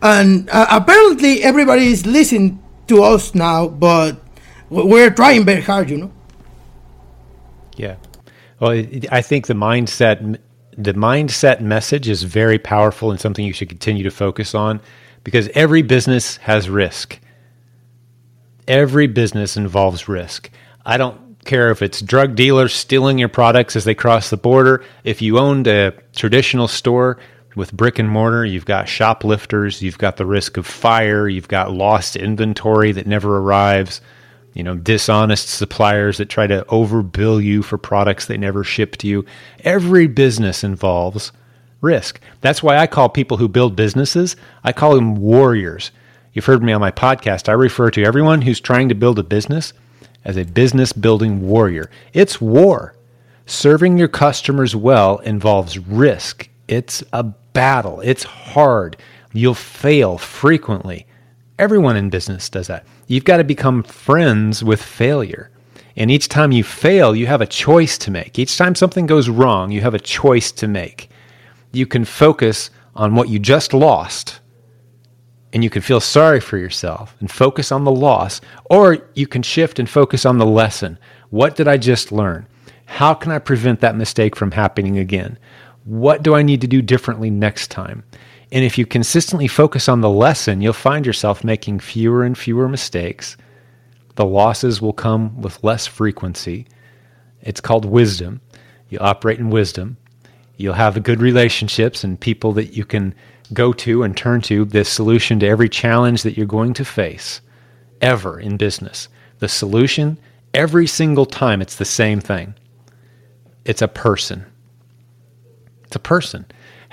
and 0.02 0.48
uh, 0.50 0.66
apparently 0.70 1.42
everybody 1.42 1.86
is 1.86 2.04
listening 2.06 2.62
to 2.88 3.02
us 3.02 3.34
now, 3.34 3.68
but 3.68 4.20
we're 4.68 5.10
trying 5.10 5.44
very 5.44 5.62
hard, 5.62 5.90
you 5.90 5.96
know. 5.96 6.12
Yeah. 7.76 7.96
Well, 8.60 8.70
I 9.10 9.22
think 9.22 9.46
the 9.46 9.54
mindset 9.54 10.38
the 10.78 10.92
mindset 10.92 11.60
message 11.60 12.08
is 12.08 12.22
very 12.22 12.58
powerful 12.58 13.10
and 13.10 13.18
something 13.18 13.44
you 13.44 13.52
should 13.52 13.68
continue 13.68 14.04
to 14.04 14.10
focus 14.10 14.54
on 14.54 14.80
because 15.24 15.48
every 15.54 15.82
business 15.82 16.36
has 16.38 16.68
risk. 16.68 17.18
Every 18.68 19.06
business 19.06 19.56
involves 19.56 20.06
risk. 20.06 20.50
I 20.84 20.98
don't 20.98 21.42
care 21.46 21.70
if 21.70 21.80
it's 21.80 22.02
drug 22.02 22.34
dealers 22.34 22.74
stealing 22.74 23.18
your 23.18 23.28
products 23.28 23.74
as 23.74 23.84
they 23.84 23.94
cross 23.94 24.28
the 24.28 24.36
border. 24.36 24.84
If 25.04 25.22
you 25.22 25.38
owned 25.38 25.66
a 25.66 25.92
traditional 26.14 26.68
store 26.68 27.18
with 27.54 27.72
brick 27.72 27.98
and 27.98 28.08
mortar, 28.08 28.44
you've 28.44 28.66
got 28.66 28.86
shoplifters, 28.86 29.80
you've 29.80 29.98
got 29.98 30.18
the 30.18 30.26
risk 30.26 30.58
of 30.58 30.66
fire, 30.66 31.26
you've 31.26 31.48
got 31.48 31.72
lost 31.72 32.16
inventory 32.16 32.92
that 32.92 33.06
never 33.06 33.38
arrives 33.38 34.02
you 34.56 34.62
know, 34.62 34.74
dishonest 34.74 35.50
suppliers 35.50 36.16
that 36.16 36.30
try 36.30 36.46
to 36.46 36.64
overbill 36.70 37.44
you 37.44 37.62
for 37.62 37.76
products 37.76 38.24
they 38.24 38.38
never 38.38 38.64
ship 38.64 38.96
to 38.96 39.06
you. 39.06 39.24
Every 39.60 40.06
business 40.06 40.64
involves 40.64 41.30
risk. 41.82 42.18
That's 42.40 42.62
why 42.62 42.78
I 42.78 42.86
call 42.86 43.10
people 43.10 43.36
who 43.36 43.48
build 43.48 43.76
businesses, 43.76 44.34
I 44.64 44.72
call 44.72 44.94
them 44.94 45.16
warriors. 45.16 45.90
You've 46.32 46.46
heard 46.46 46.62
me 46.62 46.72
on 46.72 46.80
my 46.80 46.90
podcast. 46.90 47.50
I 47.50 47.52
refer 47.52 47.90
to 47.90 48.02
everyone 48.02 48.42
who's 48.42 48.60
trying 48.60 48.88
to 48.88 48.94
build 48.94 49.18
a 49.18 49.22
business 49.22 49.74
as 50.24 50.38
a 50.38 50.44
business 50.44 50.92
building 50.92 51.46
warrior. 51.46 51.90
It's 52.14 52.40
war. 52.40 52.94
Serving 53.44 53.98
your 53.98 54.08
customers 54.08 54.74
well 54.74 55.18
involves 55.18 55.78
risk. 55.78 56.48
It's 56.66 57.04
a 57.12 57.22
battle. 57.22 58.00
It's 58.00 58.24
hard. 58.24 58.96
You'll 59.34 59.54
fail 59.54 60.16
frequently. 60.16 61.06
Everyone 61.58 61.96
in 61.96 62.10
business 62.10 62.48
does 62.50 62.66
that. 62.66 62.84
You've 63.06 63.24
got 63.24 63.38
to 63.38 63.44
become 63.44 63.82
friends 63.82 64.62
with 64.62 64.82
failure. 64.82 65.50
And 65.96 66.10
each 66.10 66.28
time 66.28 66.52
you 66.52 66.62
fail, 66.62 67.16
you 67.16 67.26
have 67.26 67.40
a 67.40 67.46
choice 67.46 67.96
to 67.98 68.10
make. 68.10 68.38
Each 68.38 68.58
time 68.58 68.74
something 68.74 69.06
goes 69.06 69.30
wrong, 69.30 69.70
you 69.70 69.80
have 69.80 69.94
a 69.94 69.98
choice 69.98 70.52
to 70.52 70.68
make. 70.68 71.08
You 71.72 71.86
can 71.86 72.04
focus 72.04 72.70
on 72.94 73.14
what 73.14 73.28
you 73.30 73.38
just 73.38 73.72
lost 73.72 74.40
and 75.52 75.64
you 75.64 75.70
can 75.70 75.80
feel 75.80 76.00
sorry 76.00 76.40
for 76.40 76.58
yourself 76.58 77.16
and 77.20 77.30
focus 77.30 77.72
on 77.72 77.84
the 77.84 77.90
loss, 77.90 78.42
or 78.66 79.08
you 79.14 79.26
can 79.26 79.42
shift 79.42 79.78
and 79.78 79.88
focus 79.88 80.26
on 80.26 80.36
the 80.36 80.44
lesson. 80.44 80.98
What 81.30 81.56
did 81.56 81.66
I 81.66 81.78
just 81.78 82.12
learn? 82.12 82.46
How 82.84 83.14
can 83.14 83.32
I 83.32 83.38
prevent 83.38 83.80
that 83.80 83.96
mistake 83.96 84.36
from 84.36 84.50
happening 84.50 84.98
again? 84.98 85.38
What 85.84 86.22
do 86.22 86.34
I 86.34 86.42
need 86.42 86.60
to 86.60 86.66
do 86.66 86.82
differently 86.82 87.30
next 87.30 87.70
time? 87.70 88.04
And 88.52 88.64
if 88.64 88.78
you 88.78 88.86
consistently 88.86 89.48
focus 89.48 89.88
on 89.88 90.00
the 90.00 90.10
lesson, 90.10 90.60
you'll 90.60 90.72
find 90.72 91.04
yourself 91.04 91.42
making 91.42 91.80
fewer 91.80 92.24
and 92.24 92.38
fewer 92.38 92.68
mistakes. 92.68 93.36
The 94.14 94.24
losses 94.24 94.80
will 94.80 94.92
come 94.92 95.40
with 95.40 95.62
less 95.64 95.86
frequency. 95.86 96.66
It's 97.42 97.60
called 97.60 97.84
wisdom. 97.84 98.40
You 98.88 98.98
operate 99.00 99.38
in 99.38 99.50
wisdom. 99.50 99.96
You'll 100.56 100.74
have 100.74 101.02
good 101.02 101.20
relationships 101.20 102.04
and 102.04 102.18
people 102.18 102.52
that 102.52 102.76
you 102.76 102.84
can 102.84 103.14
go 103.52 103.72
to 103.72 104.02
and 104.02 104.16
turn 104.16 104.40
to 104.42 104.64
the 104.64 104.84
solution 104.84 105.38
to 105.40 105.46
every 105.46 105.68
challenge 105.68 106.22
that 106.22 106.36
you're 106.36 106.46
going 106.46 106.74
to 106.74 106.84
face 106.84 107.40
ever 108.00 108.40
in 108.40 108.56
business. 108.56 109.08
The 109.38 109.48
solution, 109.48 110.18
every 110.54 110.86
single 110.86 111.26
time, 111.26 111.60
it's 111.60 111.76
the 111.76 111.84
same 111.84 112.20
thing 112.20 112.54
it's 113.64 113.82
a 113.82 113.88
person. 113.88 114.46
It's 115.84 115.96
a 115.96 116.00
person. 116.00 116.46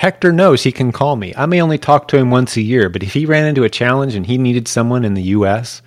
Hector 0.03 0.33
knows 0.33 0.63
he 0.63 0.73
can 0.73 0.91
call 0.91 1.15
me. 1.15 1.33
I 1.37 1.45
may 1.45 1.61
only 1.61 1.77
talk 1.77 2.09
to 2.09 2.17
him 2.17 2.29
once 2.29 2.57
a 2.57 2.61
year, 2.61 2.89
but 2.89 3.03
if 3.03 3.13
he 3.13 3.25
ran 3.25 3.45
into 3.45 3.63
a 3.63 3.69
challenge 3.69 4.15
and 4.15 4.25
he 4.25 4.37
needed 4.37 4.67
someone 4.67 5.05
in 5.05 5.13
the 5.13 5.31
US 5.37 5.81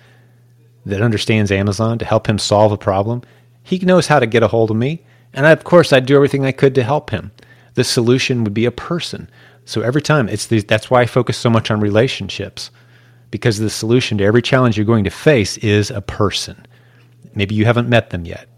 that 0.87 1.03
understands 1.03 1.51
Amazon 1.51 1.99
to 1.99 2.05
help 2.05 2.25
him 2.25 2.39
solve 2.39 2.71
a 2.71 2.79
problem, 2.79 3.21
he 3.61 3.77
knows 3.77 4.07
how 4.07 4.17
to 4.17 4.25
get 4.25 4.41
a 4.41 4.47
hold 4.47 4.71
of 4.71 4.75
me. 4.75 5.05
And 5.33 5.45
I, 5.45 5.51
of 5.51 5.63
course, 5.63 5.93
I'd 5.93 6.07
do 6.07 6.15
everything 6.15 6.45
I 6.45 6.51
could 6.51 6.73
to 6.73 6.83
help 6.83 7.11
him. 7.11 7.29
The 7.75 7.83
solution 7.83 8.43
would 8.43 8.55
be 8.55 8.65
a 8.65 8.71
person. 8.71 9.29
So 9.65 9.81
every 9.81 10.01
time, 10.01 10.27
it's 10.29 10.47
the, 10.47 10.61
that's 10.61 10.89
why 10.89 11.01
I 11.01 11.05
focus 11.05 11.37
so 11.37 11.51
much 11.51 11.69
on 11.69 11.79
relationships, 11.79 12.71
because 13.29 13.59
the 13.59 13.69
solution 13.69 14.17
to 14.17 14.23
every 14.23 14.41
challenge 14.41 14.77
you're 14.77 14.85
going 14.87 15.03
to 15.03 15.11
face 15.11 15.59
is 15.59 15.91
a 15.91 16.01
person. 16.01 16.65
Maybe 17.35 17.53
you 17.53 17.65
haven't 17.65 17.87
met 17.87 18.09
them 18.09 18.25
yet. 18.25 18.49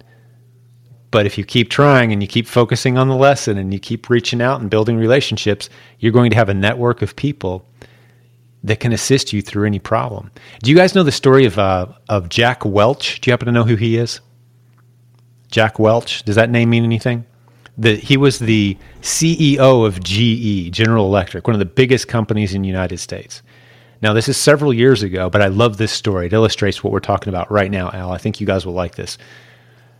But 1.12 1.26
if 1.26 1.38
you 1.38 1.44
keep 1.44 1.70
trying 1.70 2.12
and 2.12 2.22
you 2.22 2.28
keep 2.28 2.48
focusing 2.48 2.98
on 2.98 3.08
the 3.08 3.16
lesson 3.16 3.58
and 3.58 3.74
you 3.74 3.80
keep 3.80 4.10
reaching 4.10 4.42
out 4.42 4.62
and 4.62 4.70
building 4.70 4.98
relationships, 4.98 5.70
you're 6.00 6.12
going 6.12 6.30
to 6.30 6.36
have 6.36 6.50
a 6.50 6.54
network 6.54 7.02
of 7.02 7.16
people 7.16 7.66
that 8.64 8.80
can 8.80 8.92
assist 8.92 9.34
you 9.34 9.42
through 9.42 9.66
any 9.66 9.80
problem. 9.80 10.32
Do 10.62 10.70
you 10.70 10.76
guys 10.76 10.94
know 10.94 11.04
the 11.04 11.12
story 11.12 11.46
of 11.46 11.58
uh, 11.58 11.88
of 12.10 12.30
Jack 12.30 12.66
Welch? 12.66 13.22
Do 13.22 13.30
you 13.30 13.34
happen 13.34 13.48
to 13.48 13.52
know 13.52 13.64
who 13.64 13.76
he 13.76 13.98
is? 13.98 14.20
Jack 15.50 15.80
Welch. 15.80 16.24
Does 16.24 16.36
that 16.36 16.50
name 16.50 16.70
mean 16.70 16.84
anything? 16.84 17.26
The, 17.78 17.96
he 17.96 18.18
was 18.18 18.40
the 18.40 18.78
CEO 19.02 19.86
of 19.88 20.04
GE, 20.04 20.72
General 20.72 21.06
Electric, 21.06 21.48
one 21.48 21.56
of 21.56 21.60
the 21.60 21.66
biggest 21.66 22.10
companies 22.10 22.54
in 22.54 22.62
the 22.62 22.68
United 22.68 23.00
States. 23.00 23.42
Now, 24.02 24.14
this 24.14 24.28
is 24.28 24.38
several 24.38 24.74
years 24.74 25.02
ago, 25.02 25.30
but 25.30 25.42
I 25.42 25.48
love 25.48 25.78
this 25.78 25.92
story. 25.92 26.28
It 26.28 26.34
illustrates 26.34 26.84
what 26.84 26.92
we're 26.92 27.00
talking 27.00 27.30
about 27.30 27.50
right 27.50 27.72
now, 27.72 27.90
Al. 27.92 28.12
I 28.12 28.18
think 28.18 28.40
you 28.40 28.48
guys 28.48 28.66
will 28.66 28.74
like 28.74 28.96
this. 28.96 29.18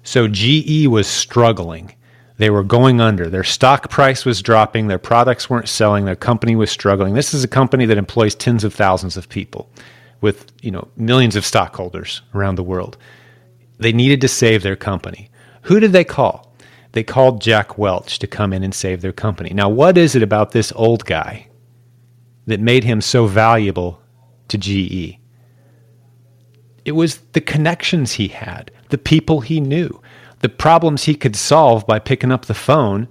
So, 0.10 0.28
GE 0.28 0.88
was 0.88 1.06
struggling. 1.08 1.94
They 2.38 2.50
were 2.50 2.64
going 2.64 3.00
under. 3.00 3.30
Their 3.30 3.44
stock 3.44 3.92
price 3.92 4.26
was 4.26 4.42
dropping. 4.42 4.88
Their 4.88 4.98
products 4.98 5.52
weren't 5.52 5.70
selling. 5.70 6.06
Their 6.06 6.16
company 6.16 6.56
was 6.56 6.72
struggling. 6.72 7.14
This 7.14 7.32
is 7.36 7.44
a 7.44 7.48
company 7.48 7.86
that 7.86 8.00
employs 8.00 8.34
tens 8.34 8.64
of 8.64 8.74
thousands 8.74 9.18
of 9.18 9.30
people 9.30 9.70
with, 10.20 10.52
you 10.64 10.72
know, 10.72 10.88
millions 10.98 11.36
of 11.36 11.46
stockholders 11.46 12.24
around 12.34 12.56
the 12.56 12.64
world. 12.64 12.98
They 13.78 13.94
needed 13.94 14.20
to 14.22 14.28
save 14.28 14.64
their 14.64 14.76
company. 14.76 15.30
Who 15.62 15.80
did 15.80 15.92
they 15.92 16.06
call? 16.06 16.56
They 16.94 17.04
called 17.04 17.40
Jack 17.40 17.78
Welch 17.78 18.18
to 18.18 18.26
come 18.26 18.52
in 18.52 18.64
and 18.64 18.74
save 18.74 19.02
their 19.02 19.14
company. 19.14 19.52
Now, 19.54 19.70
what 19.70 19.96
is 19.96 20.16
it 20.16 20.24
about 20.24 20.54
this 20.54 20.74
old 20.76 21.06
guy 21.06 21.50
that 22.48 22.60
made 22.60 22.84
him 22.84 23.00
so 23.00 23.28
valuable 23.28 24.02
to 24.48 24.58
GE? 24.58 25.20
It 26.84 26.94
was 26.94 27.20
the 27.34 27.42
connections 27.42 28.14
he 28.14 28.30
had, 28.30 28.72
the 28.90 28.98
people 28.98 29.42
he 29.42 29.60
knew, 29.60 30.02
the 30.40 30.50
problems 30.50 31.04
he 31.04 31.16
could 31.16 31.36
solve 31.36 31.86
by 31.88 32.00
picking 32.00 32.32
up 32.32 32.46
the 32.46 32.54
phone 32.54 33.08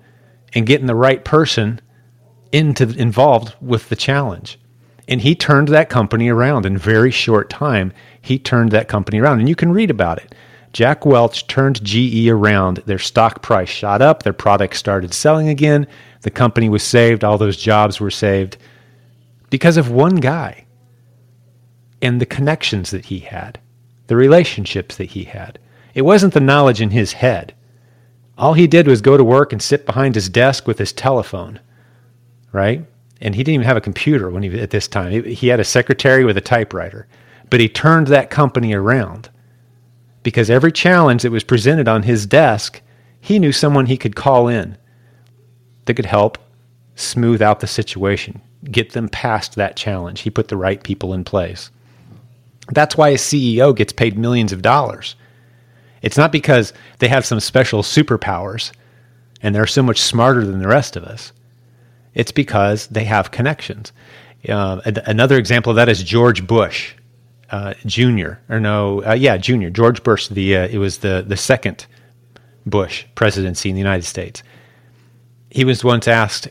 and 0.55 0.67
getting 0.67 0.87
the 0.87 0.95
right 0.95 1.25
person 1.25 1.81
into 2.53 2.89
involved 2.99 3.55
with 3.61 3.89
the 3.89 3.97
challenge. 3.97 4.59
And 5.07 5.21
he 5.21 5.35
turned 5.35 5.69
that 5.69 5.89
company 5.89 6.29
around 6.29 6.67
in 6.67 6.77
very 6.77 7.11
short 7.11 7.49
time. 7.49 7.93
He 8.21 8.39
turned 8.39 8.73
that 8.73 8.89
company 8.89 9.21
around, 9.21 9.41
and 9.41 9.49
you 9.49 9.57
can 9.57 9.73
read 9.73 9.91
about 9.91 10.19
it. 10.19 10.35
Jack 10.73 11.07
Welch 11.07 11.47
turned 11.47 11.83
GE 11.83 12.29
around. 12.29 12.79
Their 12.85 12.99
stock 12.99 13.43
price 13.43 13.71
shot 13.71 14.03
up. 14.03 14.23
Their 14.23 14.35
products 14.35 14.79
started 14.79 15.15
selling 15.15 15.49
again. 15.49 15.87
The 16.23 16.31
company 16.31 16.69
was 16.69 16.83
saved. 16.83 17.25
All 17.25 17.39
those 17.39 17.57
jobs 17.57 18.01
were 18.01 18.11
saved 18.11 18.59
because 19.51 19.77
of 19.77 19.91
one 19.91 20.17
guy 20.17 20.67
and 22.03 22.21
the 22.21 22.27
connections 22.27 22.91
that 22.91 23.07
he 23.07 23.21
had, 23.21 23.59
the 24.07 24.17
relationships 24.17 24.97
that 24.97 25.11
he 25.11 25.25
had. 25.25 25.59
It 25.99 26.05
wasn't 26.05 26.33
the 26.33 26.39
knowledge 26.39 26.81
in 26.81 26.91
his 26.91 27.15
head. 27.15 27.55
All 28.39 28.55
he 28.55 28.69
did 28.69 28.87
was 28.87 29.03
go 29.03 29.17
to 29.17 29.25
work 29.25 29.53
and 29.53 29.61
sit 29.61 29.85
behind 29.85 30.15
his 30.15 30.29
desk 30.29 30.65
with 30.65 30.79
his 30.79 30.93
telephone, 30.93 31.59
right? 32.53 32.87
And 33.21 33.35
he 33.35 33.43
didn't 33.43 33.55
even 33.55 33.67
have 33.67 33.77
a 33.77 33.81
computer 33.81 34.31
when 34.31 34.45
he 34.45 34.61
at 34.61 34.71
this 34.71 34.87
time. 34.87 35.25
He 35.25 35.49
had 35.49 35.59
a 35.59 35.65
secretary 35.65 36.25
with 36.25 36.37
a 36.37 36.41
typewriter, 36.41 37.09
but 37.51 37.59
he 37.59 37.69
turned 37.69 38.07
that 38.07 38.31
company 38.31 38.73
around 38.73 39.29
because 40.23 40.49
every 40.49 40.71
challenge 40.71 41.23
that 41.23 41.33
was 41.33 41.43
presented 41.43 41.89
on 41.89 42.05
his 42.05 42.27
desk, 42.27 42.81
he 43.21 43.41
knew 43.41 43.51
someone 43.51 43.87
he 43.87 43.97
could 43.97 44.15
call 44.15 44.47
in 44.47 44.79
that 45.87 45.95
could 45.95 46.07
help 46.07 46.39
smooth 46.95 47.43
out 47.43 47.59
the 47.59 47.67
situation, 47.67 48.41
get 48.71 48.93
them 48.93 49.09
past 49.09 49.57
that 49.57 49.75
challenge. 49.75 50.21
He 50.21 50.31
put 50.31 50.47
the 50.47 50.57
right 50.57 50.81
people 50.81 51.13
in 51.13 51.25
place. 51.25 51.73
That's 52.69 52.97
why 52.97 53.09
a 53.09 53.17
CEO 53.17 53.75
gets 53.75 53.93
paid 53.93 54.17
millions 54.17 54.53
of 54.53 54.63
dollars 54.63 55.17
it's 56.03 56.17
not 56.17 56.33
because 56.33 56.73
they 56.99 57.09
have 57.09 57.27
some 57.27 57.41
special 57.41 57.83
superpowers 57.83 58.73
and 59.43 59.55
they're 59.55 59.67
so 59.67 59.83
much 59.83 60.01
smarter 60.01 60.45
than 60.45 60.59
the 60.59 60.69
rest 60.69 60.97
of 60.97 61.05
us. 61.05 61.33
It's 62.15 62.33
because 62.33 62.87
they 62.89 63.05
have 63.05 63.31
connections. 63.31 63.93
Uh, 64.49 64.81
another 65.07 65.37
example 65.37 65.71
of 65.71 65.77
that 65.77 65.89
is 65.89 66.03
George 66.03 66.47
Bush 66.47 66.95
uh, 67.51 67.75
Jr. 67.87 68.33
or 68.49 68.61
no, 68.61 69.03
uh, 69.05 69.15
yeah, 69.15 69.37
Jr. 69.37 69.69
George 69.69 70.03
Bush. 70.03 70.29
The 70.29 70.57
uh, 70.57 70.69
it 70.69 70.79
was 70.79 70.99
the 70.99 71.25
the 71.27 71.37
second 71.37 71.87
Bush 72.67 73.07
presidency 73.15 73.71
in 73.71 73.75
the 73.75 73.81
United 73.81 74.05
States. 74.05 74.43
He 75.51 75.65
was 75.65 75.83
once 75.83 76.07
asked 76.07 76.49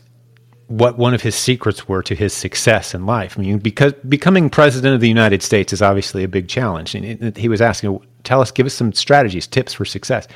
what 0.66 0.98
one 0.98 1.14
of 1.14 1.22
his 1.22 1.34
secrets 1.34 1.88
were 1.88 2.02
to 2.02 2.14
his 2.14 2.32
success 2.32 2.94
in 2.94 3.06
life. 3.06 3.38
I 3.38 3.42
mean, 3.42 3.58
because 3.58 3.94
becoming 4.08 4.50
president 4.50 4.94
of 4.94 5.00
the 5.00 5.08
United 5.08 5.42
States 5.42 5.72
is 5.72 5.80
obviously 5.80 6.24
a 6.24 6.28
big 6.28 6.48
challenge. 6.48 6.94
And 6.94 7.34
he 7.36 7.48
was 7.48 7.62
asking, 7.62 8.00
tell 8.24 8.40
us, 8.40 8.50
give 8.50 8.66
us 8.66 8.74
some 8.74 8.92
strategies, 8.92 9.46
tips 9.46 9.72
for 9.72 9.84
success. 9.84 10.28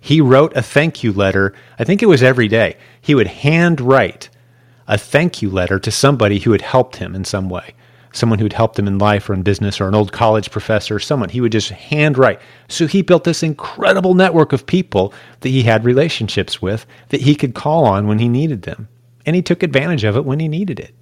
He 0.00 0.20
wrote 0.20 0.56
a 0.56 0.62
thank 0.62 1.02
you 1.02 1.12
letter. 1.12 1.54
I 1.78 1.84
think 1.84 2.02
it 2.02 2.06
was 2.06 2.22
every 2.22 2.48
day. 2.48 2.76
He 3.00 3.14
would 3.14 3.26
handwrite 3.26 4.30
a 4.88 4.96
thank 4.98 5.42
you 5.42 5.50
letter 5.50 5.78
to 5.78 5.90
somebody 5.90 6.38
who 6.40 6.52
had 6.52 6.62
helped 6.62 6.96
him 6.96 7.14
in 7.14 7.24
some 7.24 7.48
way, 7.48 7.74
someone 8.12 8.38
who 8.38 8.46
had 8.46 8.54
helped 8.54 8.78
him 8.78 8.88
in 8.88 8.98
life 8.98 9.28
or 9.28 9.34
in 9.34 9.42
business 9.42 9.80
or 9.80 9.88
an 9.88 9.94
old 9.94 10.10
college 10.10 10.50
professor, 10.50 10.98
someone. 10.98 11.28
He 11.28 11.40
would 11.40 11.52
just 11.52 11.68
handwrite. 11.68 12.40
So 12.68 12.86
he 12.86 13.02
built 13.02 13.24
this 13.24 13.42
incredible 13.42 14.14
network 14.14 14.52
of 14.52 14.66
people 14.66 15.12
that 15.40 15.50
he 15.50 15.62
had 15.62 15.84
relationships 15.84 16.60
with 16.62 16.86
that 17.10 17.20
he 17.20 17.34
could 17.34 17.54
call 17.54 17.84
on 17.84 18.06
when 18.06 18.18
he 18.18 18.28
needed 18.28 18.62
them 18.62 18.88
and 19.26 19.36
he 19.36 19.42
took 19.42 19.62
advantage 19.62 20.04
of 20.04 20.16
it 20.16 20.24
when 20.24 20.40
he 20.40 20.48
needed 20.48 20.80
it. 20.80 20.94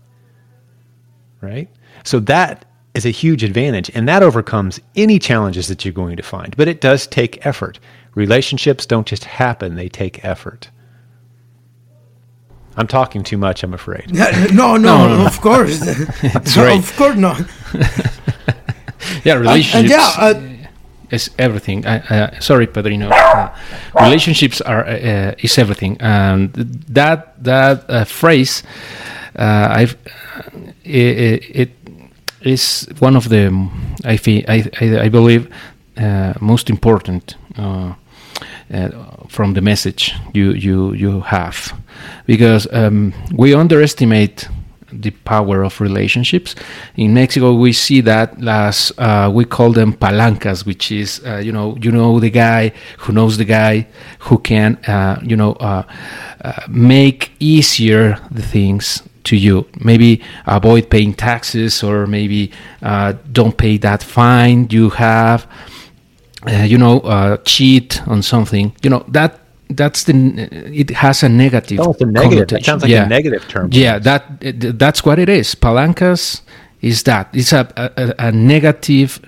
Right? 1.40 1.70
So 2.04 2.18
that 2.20 2.64
is 2.98 3.06
a 3.06 3.10
huge 3.10 3.44
advantage, 3.44 3.90
and 3.94 4.08
that 4.08 4.22
overcomes 4.22 4.80
any 4.96 5.18
challenges 5.20 5.68
that 5.68 5.84
you're 5.84 5.94
going 5.94 6.16
to 6.16 6.22
find. 6.22 6.56
But 6.56 6.66
it 6.66 6.80
does 6.80 7.06
take 7.06 7.46
effort. 7.46 7.78
Relationships 8.14 8.84
don't 8.86 9.06
just 9.06 9.24
happen, 9.24 9.76
they 9.76 9.88
take 9.88 10.24
effort. 10.24 10.70
I'm 12.76 12.88
talking 12.88 13.22
too 13.22 13.38
much, 13.38 13.62
I'm 13.62 13.72
afraid. 13.72 14.12
no, 14.20 14.30
no, 14.52 14.76
no, 14.76 15.08
no, 15.16 15.26
of 15.26 15.40
course. 15.40 15.78
That's 16.22 16.56
right. 16.66 16.78
Of 16.78 16.96
course 16.96 17.16
not. 17.16 17.40
yeah, 19.24 19.34
relationships. 19.34 19.92
Uh, 20.18 20.34
yeah, 20.34 20.42
uh, 20.42 20.58
is 21.10 21.30
everything. 21.38 21.86
Uh, 21.86 22.38
sorry, 22.40 22.66
Padrino. 22.66 23.08
Uh, 23.10 23.54
relationships 23.94 24.60
are 24.60 24.84
uh, 24.84 25.34
is 25.38 25.56
everything, 25.56 25.96
and 26.00 26.52
that 26.52 27.42
that 27.42 27.88
uh, 27.88 28.04
phrase, 28.04 28.62
uh, 29.36 29.68
I've 29.70 29.96
it, 30.84 31.42
it 31.50 31.77
is 32.42 32.88
one 32.98 33.16
of 33.16 33.28
the 33.28 33.68
I 34.04 34.16
feel, 34.16 34.44
I, 34.48 34.64
I, 34.80 35.00
I 35.00 35.08
believe 35.08 35.48
most 36.40 36.70
important 36.70 37.36
from 39.28 39.54
the 39.54 39.60
message 39.60 40.14
you 40.32 40.52
you 40.52 40.92
you 40.92 41.20
have, 41.20 41.72
because 42.26 42.68
um, 42.72 43.12
we 43.32 43.54
underestimate 43.54 44.48
the 44.92 45.10
power 45.10 45.62
of 45.62 45.80
relationships. 45.80 46.54
In 46.96 47.14
Mexico, 47.14 47.54
we 47.54 47.72
see 47.72 48.00
that 48.02 48.42
as 48.46 48.92
uh, 48.98 49.30
we 49.32 49.44
call 49.44 49.72
them 49.72 49.92
palancas, 49.92 50.64
which 50.64 50.90
is 50.90 51.20
uh, 51.26 51.36
you 51.36 51.52
know 51.52 51.76
you 51.80 51.90
know 51.90 52.20
the 52.20 52.30
guy 52.30 52.72
who 52.98 53.12
knows 53.12 53.36
the 53.36 53.44
guy 53.44 53.86
who 54.20 54.38
can 54.38 54.76
uh, 54.86 55.20
you 55.22 55.36
know 55.36 55.52
uh, 55.54 55.82
uh, 56.42 56.52
make 56.68 57.32
easier 57.38 58.18
the 58.30 58.42
things 58.42 59.02
to 59.28 59.36
you. 59.36 59.66
Maybe 59.80 60.22
avoid 60.46 60.90
paying 60.90 61.14
taxes, 61.14 61.82
or 61.82 62.06
maybe 62.06 62.50
uh, 62.82 63.14
don't 63.32 63.56
pay 63.56 63.78
that 63.78 64.02
fine 64.02 64.68
you 64.70 64.90
have. 64.90 65.46
you 66.64 66.78
know, 66.78 67.36
cheat 67.44 68.00
on 68.06 68.22
something. 68.22 68.72
You 68.82 68.90
know 68.90 69.04
that 69.08 69.40
that's 69.70 70.04
the 70.04 70.48
it 70.72 70.90
has 70.90 71.22
a 71.22 71.28
negative. 71.28 71.80
Oh, 71.80 71.92
it's 71.92 72.00
a 72.00 72.06
negative. 72.06 72.48
That 72.48 72.64
sounds 72.64 72.82
like 72.82 72.90
yeah. 72.90 73.04
a 73.04 73.08
negative 73.08 73.46
term. 73.48 73.68
Yeah, 73.72 73.98
that 73.98 74.24
that's 74.78 75.04
what 75.04 75.18
it 75.18 75.28
is. 75.28 75.54
Palancas 75.54 76.42
is 76.80 77.02
that 77.04 77.28
it's 77.32 77.52
a 77.52 77.68
a, 77.76 78.28
a 78.28 78.32
negative 78.32 79.20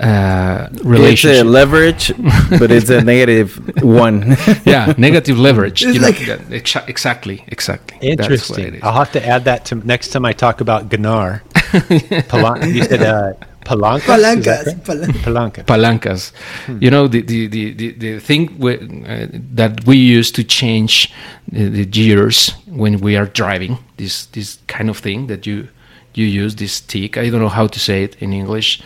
uh, 0.00 0.68
relationship. 0.82 1.30
It's 1.30 1.40
a 1.42 1.44
leverage, 1.44 2.12
but 2.58 2.70
it's 2.70 2.90
a 2.90 3.00
negative 3.14 3.82
one. 3.82 4.36
yeah, 4.64 4.94
negative 4.96 5.38
leverage. 5.46 5.82
You 5.82 6.00
know, 6.00 6.08
exactly, 6.08 7.44
exactly. 7.46 7.98
Interesting. 8.00 8.80
I'll 8.82 8.94
have 8.94 9.12
to 9.12 9.26
add 9.26 9.44
that 9.44 9.66
to 9.66 9.74
next 9.74 10.08
time 10.08 10.24
I 10.24 10.32
talk 10.32 10.60
about 10.60 10.88
Ganar. 10.88 11.42
you 11.90 12.82
said 12.84 13.02
uh, 13.02 13.34
Palancas. 13.64 14.06
Palancas. 14.06 14.74
Palancas. 15.22 15.66
Palancas. 15.66 16.32
Hmm. 16.66 16.78
You 16.80 16.90
know 16.90 17.06
the 17.06 17.20
the 17.22 17.46
the 17.46 17.72
the, 17.74 17.92
the 17.92 18.20
thing 18.20 18.58
we, 18.58 18.74
uh, 18.76 19.26
that 19.54 19.86
we 19.86 19.96
use 19.96 20.32
to 20.32 20.42
change 20.42 21.12
the, 21.52 21.68
the 21.68 21.84
gears 21.84 22.52
when 22.66 23.00
we 23.00 23.16
are 23.16 23.26
driving. 23.26 23.78
This 23.96 24.26
this 24.26 24.58
kind 24.66 24.88
of 24.88 24.98
thing 24.98 25.26
that 25.26 25.46
you 25.46 25.68
you 26.14 26.26
use 26.26 26.56
this 26.56 26.72
stick. 26.72 27.16
I 27.16 27.28
don't 27.30 27.40
know 27.40 27.48
how 27.48 27.66
to 27.66 27.78
say 27.78 28.02
it 28.02 28.16
in 28.20 28.32
English, 28.32 28.82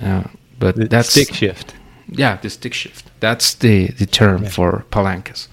uh, 0.00 0.24
but 0.58 0.76
the 0.76 0.86
that's 0.86 1.10
stick 1.10 1.34
shift. 1.34 1.74
Yeah, 2.08 2.36
the 2.36 2.50
stick 2.50 2.74
shift. 2.74 3.10
That's 3.20 3.54
the 3.54 3.88
the 3.88 4.06
term 4.06 4.44
yeah. 4.44 4.48
for 4.50 4.84
palancas. 4.90 5.48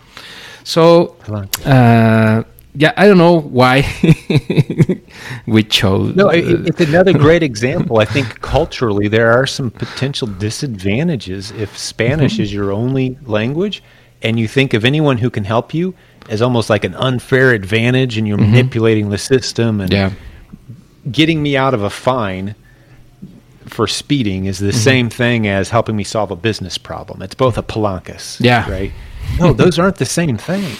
So, 0.63 1.17
uh, 1.65 2.43
yeah, 2.75 2.93
I 2.95 3.05
don't 3.05 3.17
know 3.17 3.39
why 3.39 3.85
we 5.45 5.63
chose. 5.63 6.15
No, 6.15 6.29
it, 6.29 6.67
it's 6.67 6.81
another 6.81 7.13
great 7.13 7.43
example. 7.51 7.99
I 7.99 8.05
think 8.05 8.41
culturally 8.41 9.07
there 9.07 9.31
are 9.31 9.45
some 9.45 9.69
potential 9.69 10.27
disadvantages 10.27 11.51
if 11.51 11.77
Spanish 11.77 12.39
is 12.39 12.53
your 12.53 12.71
only 12.71 13.17
language, 13.25 13.83
and 14.21 14.39
you 14.39 14.47
think 14.47 14.73
of 14.73 14.85
anyone 14.85 15.17
who 15.17 15.29
can 15.29 15.43
help 15.43 15.73
you 15.73 15.93
as 16.29 16.41
almost 16.41 16.69
like 16.69 16.85
an 16.85 16.95
unfair 16.95 17.51
advantage, 17.51 18.17
and 18.17 18.27
you're 18.27 18.37
mm-hmm. 18.37 18.51
manipulating 18.51 19.09
the 19.09 19.17
system 19.17 19.81
and 19.81 19.91
yeah. 19.91 20.11
getting 21.11 21.43
me 21.43 21.57
out 21.57 21.73
of 21.73 21.83
a 21.83 21.89
fine 21.89 22.55
for 23.73 23.87
speeding 23.87 24.45
is 24.45 24.59
the 24.59 24.67
mm-hmm. 24.67 24.77
same 24.77 25.09
thing 25.09 25.47
as 25.47 25.69
helping 25.69 25.95
me 25.95 26.03
solve 26.03 26.31
a 26.31 26.35
business 26.35 26.77
problem. 26.77 27.21
It's 27.21 27.35
both 27.35 27.57
a 27.57 27.63
palancas. 27.63 28.39
Yeah. 28.39 28.69
Right. 28.69 28.91
No, 29.39 29.53
those 29.53 29.79
aren't 29.79 29.97
the 29.97 30.05
same 30.05 30.37
thing. 30.37 30.75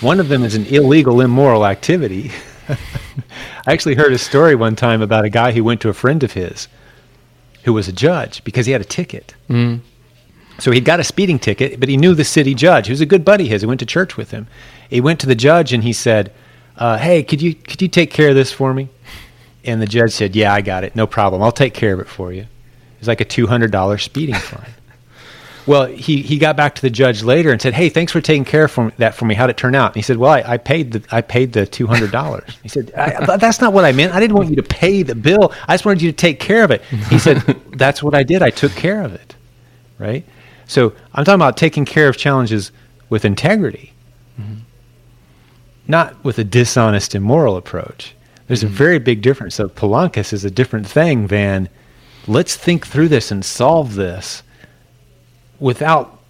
One 0.00 0.20
of 0.20 0.28
them 0.28 0.44
is 0.44 0.54
an 0.54 0.66
illegal, 0.66 1.20
immoral 1.20 1.66
activity. 1.66 2.30
I 2.68 3.72
actually 3.72 3.94
heard 3.94 4.12
a 4.12 4.18
story 4.18 4.54
one 4.54 4.76
time 4.76 5.00
about 5.00 5.24
a 5.24 5.30
guy 5.30 5.52
who 5.52 5.64
went 5.64 5.80
to 5.82 5.88
a 5.88 5.94
friend 5.94 6.22
of 6.22 6.32
his 6.32 6.68
who 7.64 7.72
was 7.72 7.88
a 7.88 7.92
judge 7.92 8.44
because 8.44 8.66
he 8.66 8.72
had 8.72 8.80
a 8.80 8.84
ticket. 8.84 9.34
Mm. 9.48 9.80
So 10.58 10.70
he'd 10.70 10.84
got 10.84 11.00
a 11.00 11.04
speeding 11.04 11.38
ticket, 11.38 11.80
but 11.80 11.88
he 11.88 11.96
knew 11.96 12.14
the 12.14 12.24
city 12.24 12.54
judge. 12.54 12.86
He 12.86 12.92
was 12.92 13.00
a 13.00 13.06
good 13.06 13.24
buddy 13.24 13.44
of 13.44 13.50
his. 13.50 13.62
He 13.62 13.66
went 13.66 13.80
to 13.80 13.86
church 13.86 14.16
with 14.16 14.30
him. 14.30 14.46
He 14.88 15.00
went 15.00 15.20
to 15.20 15.26
the 15.26 15.34
judge 15.34 15.72
and 15.72 15.82
he 15.82 15.92
said, 15.92 16.32
uh, 16.76 16.98
"Hey, 16.98 17.22
could 17.22 17.42
you 17.42 17.54
could 17.54 17.82
you 17.82 17.88
take 17.88 18.10
care 18.10 18.30
of 18.30 18.34
this 18.34 18.52
for 18.52 18.72
me?" 18.72 18.88
And 19.66 19.82
the 19.82 19.86
judge 19.86 20.12
said, 20.12 20.36
"Yeah, 20.36 20.54
I 20.54 20.60
got 20.60 20.84
it. 20.84 20.94
No 20.94 21.06
problem. 21.06 21.42
I'll 21.42 21.52
take 21.52 21.74
care 21.74 21.92
of 21.92 22.00
it 22.00 22.08
for 22.08 22.32
you." 22.32 22.46
It's 22.98 23.08
like 23.08 23.20
a 23.20 23.24
two 23.24 23.46
hundred 23.46 23.70
dollar 23.70 23.98
speeding 23.98 24.36
fine. 24.36 24.70
Well, 25.66 25.86
he, 25.86 26.22
he 26.22 26.38
got 26.38 26.56
back 26.56 26.76
to 26.76 26.82
the 26.82 26.90
judge 26.90 27.24
later 27.24 27.50
and 27.50 27.60
said, 27.60 27.74
"Hey, 27.74 27.88
thanks 27.88 28.12
for 28.12 28.20
taking 28.20 28.44
care 28.44 28.64
of 28.64 28.96
that 28.98 29.16
for 29.16 29.24
me. 29.24 29.34
How'd 29.34 29.50
it 29.50 29.56
turn 29.56 29.74
out?" 29.74 29.88
And 29.88 29.96
he 29.96 30.02
said, 30.02 30.16
"Well, 30.16 30.30
I, 30.30 30.42
I 30.46 30.56
paid 30.58 30.92
the 30.92 31.02
I 31.10 31.20
paid 31.22 31.52
the 31.52 31.66
two 31.66 31.88
hundred 31.88 32.12
dollars." 32.12 32.56
He 32.62 32.68
said, 32.68 32.86
"That's 32.94 33.60
not 33.60 33.72
what 33.72 33.84
I 33.84 33.90
meant. 33.90 34.14
I 34.14 34.20
didn't 34.20 34.36
want 34.36 34.48
you 34.48 34.56
to 34.56 34.62
pay 34.62 35.02
the 35.02 35.16
bill. 35.16 35.52
I 35.66 35.74
just 35.74 35.84
wanted 35.84 36.02
you 36.02 36.12
to 36.12 36.16
take 36.16 36.38
care 36.38 36.62
of 36.62 36.70
it." 36.70 36.82
He 37.10 37.18
said, 37.18 37.38
"That's 37.72 38.00
what 38.00 38.14
I 38.14 38.22
did. 38.22 38.42
I 38.42 38.50
took 38.50 38.72
care 38.72 39.02
of 39.02 39.12
it." 39.14 39.34
Right. 39.98 40.24
So 40.68 40.92
I'm 41.12 41.24
talking 41.24 41.40
about 41.40 41.56
taking 41.56 41.84
care 41.84 42.08
of 42.08 42.16
challenges 42.16 42.70
with 43.08 43.24
integrity, 43.24 43.92
mm-hmm. 44.40 44.60
not 45.88 46.22
with 46.24 46.38
a 46.38 46.44
dishonest, 46.44 47.14
immoral 47.14 47.56
approach. 47.56 48.14
There's 48.46 48.62
mm-hmm. 48.62 48.74
a 48.74 48.76
very 48.76 48.98
big 48.98 49.22
difference. 49.22 49.54
So 49.54 49.68
Palancas 49.68 50.32
is 50.32 50.44
a 50.44 50.50
different 50.50 50.86
thing 50.86 51.28
than 51.28 51.68
let's 52.26 52.56
think 52.56 52.86
through 52.86 53.08
this 53.08 53.30
and 53.30 53.44
solve 53.44 53.94
this 53.94 54.42
without 55.58 56.20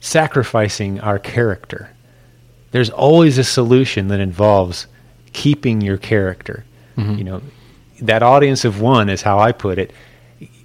sacrificing 0.00 1.00
our 1.00 1.18
character. 1.18 1.90
There's 2.72 2.90
always 2.90 3.38
a 3.38 3.44
solution 3.44 4.08
that 4.08 4.20
involves 4.20 4.86
keeping 5.32 5.80
your 5.80 5.96
character. 5.96 6.64
Mm-hmm. 6.96 7.14
You 7.18 7.24
know, 7.24 7.42
that 8.02 8.22
audience 8.22 8.64
of 8.64 8.80
one 8.80 9.08
is 9.08 9.22
how 9.22 9.38
I 9.38 9.52
put 9.52 9.78
it. 9.78 9.92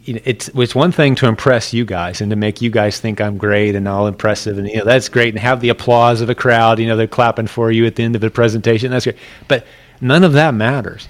It's 0.06 0.48
it's 0.50 0.74
one 0.74 0.92
thing 0.92 1.14
to 1.16 1.28
impress 1.28 1.72
you 1.72 1.86
guys 1.86 2.20
and 2.20 2.32
to 2.32 2.36
make 2.36 2.62
you 2.62 2.72
guys 2.72 3.00
think 3.00 3.22
I'm 3.22 3.38
great 3.38 3.76
and 3.76 3.88
all 3.88 4.08
impressive 4.08 4.58
and 4.58 4.68
you 4.68 4.78
know 4.78 4.86
that's 4.86 5.08
great 5.08 5.36
and 5.36 5.40
have 5.40 5.62
the 5.62 5.70
applause 5.70 6.22
of 6.22 6.30
a 6.30 6.36
crowd. 6.36 6.80
You 6.80 6.88
know 6.88 6.98
they're 6.98 7.06
clapping 7.06 7.46
for 7.46 7.72
you 7.72 7.86
at 7.86 7.96
the 7.96 8.04
end 8.04 8.16
of 8.16 8.22
the 8.22 8.32
presentation. 8.32 8.90
That's 8.90 9.06
great, 9.06 9.18
but 9.48 9.68
none 10.02 10.24
of 10.24 10.34
that 10.34 10.54
matters. 10.54 11.08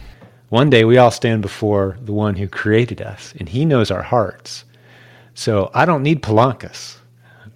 One 0.50 0.70
day 0.70 0.84
we 0.84 0.98
all 0.98 1.12
stand 1.12 1.42
before 1.42 1.98
the 2.02 2.14
one 2.14 2.36
who 2.36 2.48
created 2.48 3.02
us, 3.02 3.34
and 3.40 3.48
He 3.48 3.66
knows 3.66 3.92
our 3.92 4.02
hearts. 4.02 4.66
So 5.36 5.70
I 5.74 5.86
don't 5.86 6.04
need 6.04 6.24
palancas. 6.24 6.98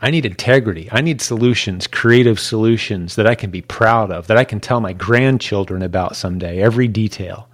I 0.02 0.12
need 0.12 0.26
integrity. 0.26 0.90
I 0.92 1.02
need 1.02 1.22
solutions, 1.22 1.88
creative 1.88 2.40
solutions 2.40 3.16
that 3.16 3.26
I 3.26 3.36
can 3.36 3.52
be 3.52 3.62
proud 3.62 4.12
of, 4.12 4.28
that 4.28 4.38
I 4.38 4.44
can 4.44 4.60
tell 4.60 4.82
my 4.82 4.94
grandchildren 4.94 5.82
about 5.82 6.16
someday, 6.16 6.62
every 6.62 6.88
detail, 6.88 7.48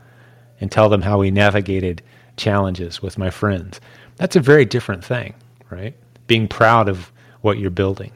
and 0.59 0.71
tell 0.71 0.89
them 0.89 1.03
how 1.03 1.19
we 1.19 1.31
navigated 1.31 2.01
challenges 2.37 3.01
with 3.01 3.17
my 3.17 3.29
friends. 3.29 3.79
That's 4.17 4.35
a 4.35 4.41
very 4.41 4.65
different 4.65 5.05
thing, 5.05 5.35
right? 5.69 5.93
Being 6.27 6.47
proud 6.47 6.89
of 6.89 7.11
what 7.41 7.59
you're 7.59 7.69
building 7.69 8.11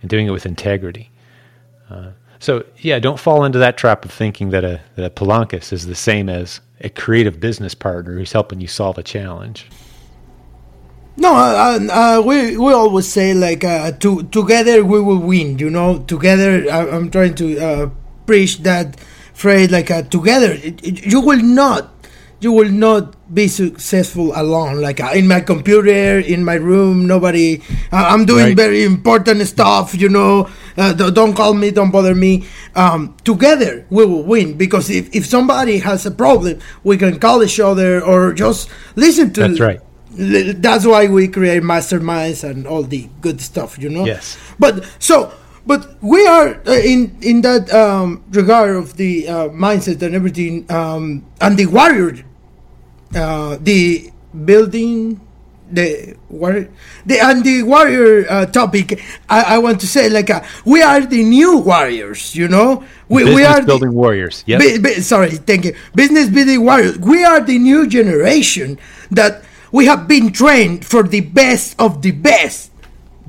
and 0.00 0.10
doing 0.10 0.26
it 0.26 0.30
with 0.30 0.46
integrity. 0.46 1.10
Uh, 1.88 2.10
so, 2.44 2.66
yeah, 2.76 2.98
don't 2.98 3.18
fall 3.18 3.46
into 3.46 3.58
that 3.60 3.78
trap 3.78 4.04
of 4.04 4.10
thinking 4.10 4.50
that 4.50 4.64
a, 4.64 4.78
that 4.96 5.04
a 5.06 5.08
palancas 5.08 5.72
is 5.72 5.86
the 5.86 5.94
same 5.94 6.28
as 6.28 6.60
a 6.82 6.90
creative 6.90 7.40
business 7.40 7.74
partner 7.74 8.12
who's 8.12 8.32
helping 8.32 8.60
you 8.60 8.66
solve 8.66 8.98
a 8.98 9.02
challenge. 9.02 9.66
No, 11.16 11.34
uh, 11.34 11.78
uh, 11.90 12.22
we 12.22 12.58
we 12.58 12.70
always 12.74 13.08
say 13.08 13.32
like 13.32 13.64
uh, 13.64 13.92
to, 13.92 14.24
together 14.24 14.84
we 14.84 15.00
will 15.00 15.20
win. 15.20 15.58
You 15.58 15.70
know, 15.70 16.00
together. 16.00 16.70
I, 16.70 16.94
am 16.94 17.10
trying 17.10 17.34
to 17.36 17.58
uh, 17.58 17.90
preach 18.26 18.58
that 18.58 19.00
phrase 19.32 19.70
like 19.70 19.90
uh, 19.90 20.02
together. 20.02 20.52
It, 20.52 20.84
it, 20.84 21.06
you 21.06 21.22
will 21.22 21.40
not, 21.40 21.94
you 22.40 22.52
will 22.52 22.70
not 22.70 23.14
be 23.32 23.48
successful 23.48 24.32
alone. 24.34 24.82
Like 24.82 25.00
uh, 25.00 25.12
in 25.14 25.28
my 25.28 25.40
computer, 25.40 26.18
in 26.18 26.44
my 26.44 26.56
room, 26.56 27.06
nobody. 27.06 27.62
I'm 27.90 28.26
doing 28.26 28.48
right. 28.48 28.56
very 28.56 28.84
important 28.84 29.40
stuff. 29.46 29.94
You 29.94 30.10
know, 30.10 30.50
don't 30.76 31.34
call 31.34 31.54
me, 31.54 31.70
don't 31.70 31.90
bother 31.90 32.14
me. 32.14 32.46
Um, 32.74 33.16
together 33.24 33.86
we 33.90 34.04
will 34.04 34.22
win 34.22 34.56
because 34.56 34.90
if 34.90 35.14
if 35.14 35.26
somebody 35.26 35.78
has 35.78 36.06
a 36.06 36.10
problem, 36.10 36.58
we 36.82 36.96
can 36.96 37.18
call 37.18 37.42
each 37.42 37.60
other 37.60 38.02
or 38.02 38.32
just 38.32 38.68
listen 38.96 39.32
to. 39.34 39.40
That's 39.48 39.60
right 39.60 39.80
that's 40.16 40.86
why 40.86 41.08
we 41.08 41.26
create 41.26 41.62
masterminds 41.62 42.48
and 42.48 42.66
all 42.66 42.82
the 42.82 43.08
good 43.20 43.40
stuff 43.40 43.78
you 43.78 43.88
know 43.88 44.04
yes 44.04 44.38
but 44.58 44.86
so 44.98 45.32
but 45.66 45.96
we 46.02 46.26
are 46.26 46.60
uh, 46.66 46.72
in 46.72 47.16
in 47.22 47.40
that 47.40 47.72
um, 47.72 48.22
regard 48.30 48.76
of 48.76 48.96
the 48.96 49.26
uh, 49.26 49.48
mindset 49.48 50.02
and 50.02 50.14
everything 50.14 50.70
um, 50.70 51.24
and 51.40 51.56
the 51.56 51.66
warrior 51.66 52.24
uh, 53.16 53.56
the 53.60 54.10
building 54.44 55.20
the 55.70 56.16
warrior 56.28 56.68
the 57.06 57.18
and 57.18 57.44
the 57.44 57.62
warrior 57.62 58.26
uh, 58.28 58.46
topic 58.46 59.00
I, 59.28 59.54
I 59.54 59.58
want 59.58 59.80
to 59.80 59.86
say 59.86 60.08
like 60.08 60.30
uh, 60.30 60.42
we 60.64 60.82
are 60.82 61.00
the 61.00 61.22
new 61.22 61.58
warriors 61.58 62.34
you 62.36 62.48
know? 62.48 62.84
We, 63.08 63.24
we 63.24 63.44
are 63.44 63.62
building 63.62 63.90
the, 63.90 63.96
warriors 63.96 64.44
yes 64.46 65.06
sorry 65.06 65.30
thank 65.30 65.64
you. 65.64 65.76
Business 65.94 66.28
building 66.28 66.64
warriors. 66.64 66.98
We 66.98 67.24
are 67.24 67.40
the 67.40 67.58
new 67.58 67.86
generation 67.86 68.78
that 69.10 69.42
we 69.72 69.86
have 69.86 70.06
been 70.06 70.32
trained 70.32 70.84
for 70.84 71.02
the 71.02 71.20
best 71.20 71.74
of 71.78 72.02
the 72.02 72.12
best. 72.12 72.70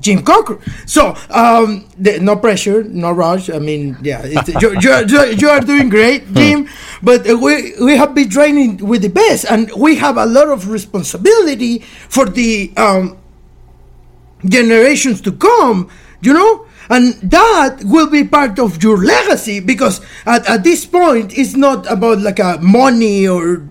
Jim 0.00 0.20
Cockrum. 0.22 0.60
So, 0.88 1.16
um, 1.30 1.88
the, 1.98 2.20
no 2.20 2.36
pressure, 2.36 2.84
no 2.84 3.12
rush. 3.12 3.50
I 3.50 3.58
mean, 3.58 3.96
yeah, 4.02 4.24
you, 4.24 4.78
you, 4.80 5.24
you, 5.32 5.48
are 5.48 5.60
doing 5.60 5.88
great, 5.88 6.32
Jim. 6.34 6.68
But 7.02 7.26
we, 7.26 7.72
we 7.80 7.96
have 7.96 8.14
been 8.14 8.28
training 8.28 8.78
with 8.78 9.02
the 9.02 9.08
best, 9.08 9.46
and 9.50 9.70
we 9.76 9.96
have 9.96 10.16
a 10.16 10.26
lot 10.26 10.48
of 10.48 10.68
responsibility 10.68 11.78
for 11.78 12.26
the 12.26 12.72
um, 12.76 13.18
generations 14.44 15.20
to 15.22 15.32
come, 15.32 15.88
you 16.20 16.32
know? 16.32 16.66
And 16.88 17.14
that 17.30 17.82
will 17.84 18.08
be 18.08 18.24
part 18.24 18.58
of 18.58 18.82
your 18.82 18.98
legacy 18.98 19.58
because 19.58 20.00
at, 20.24 20.48
at 20.48 20.62
this 20.62 20.86
point, 20.86 21.36
it's 21.36 21.54
not 21.56 21.90
about 21.90 22.20
like 22.20 22.38
a 22.38 22.58
money 22.62 23.26
or 23.26 23.68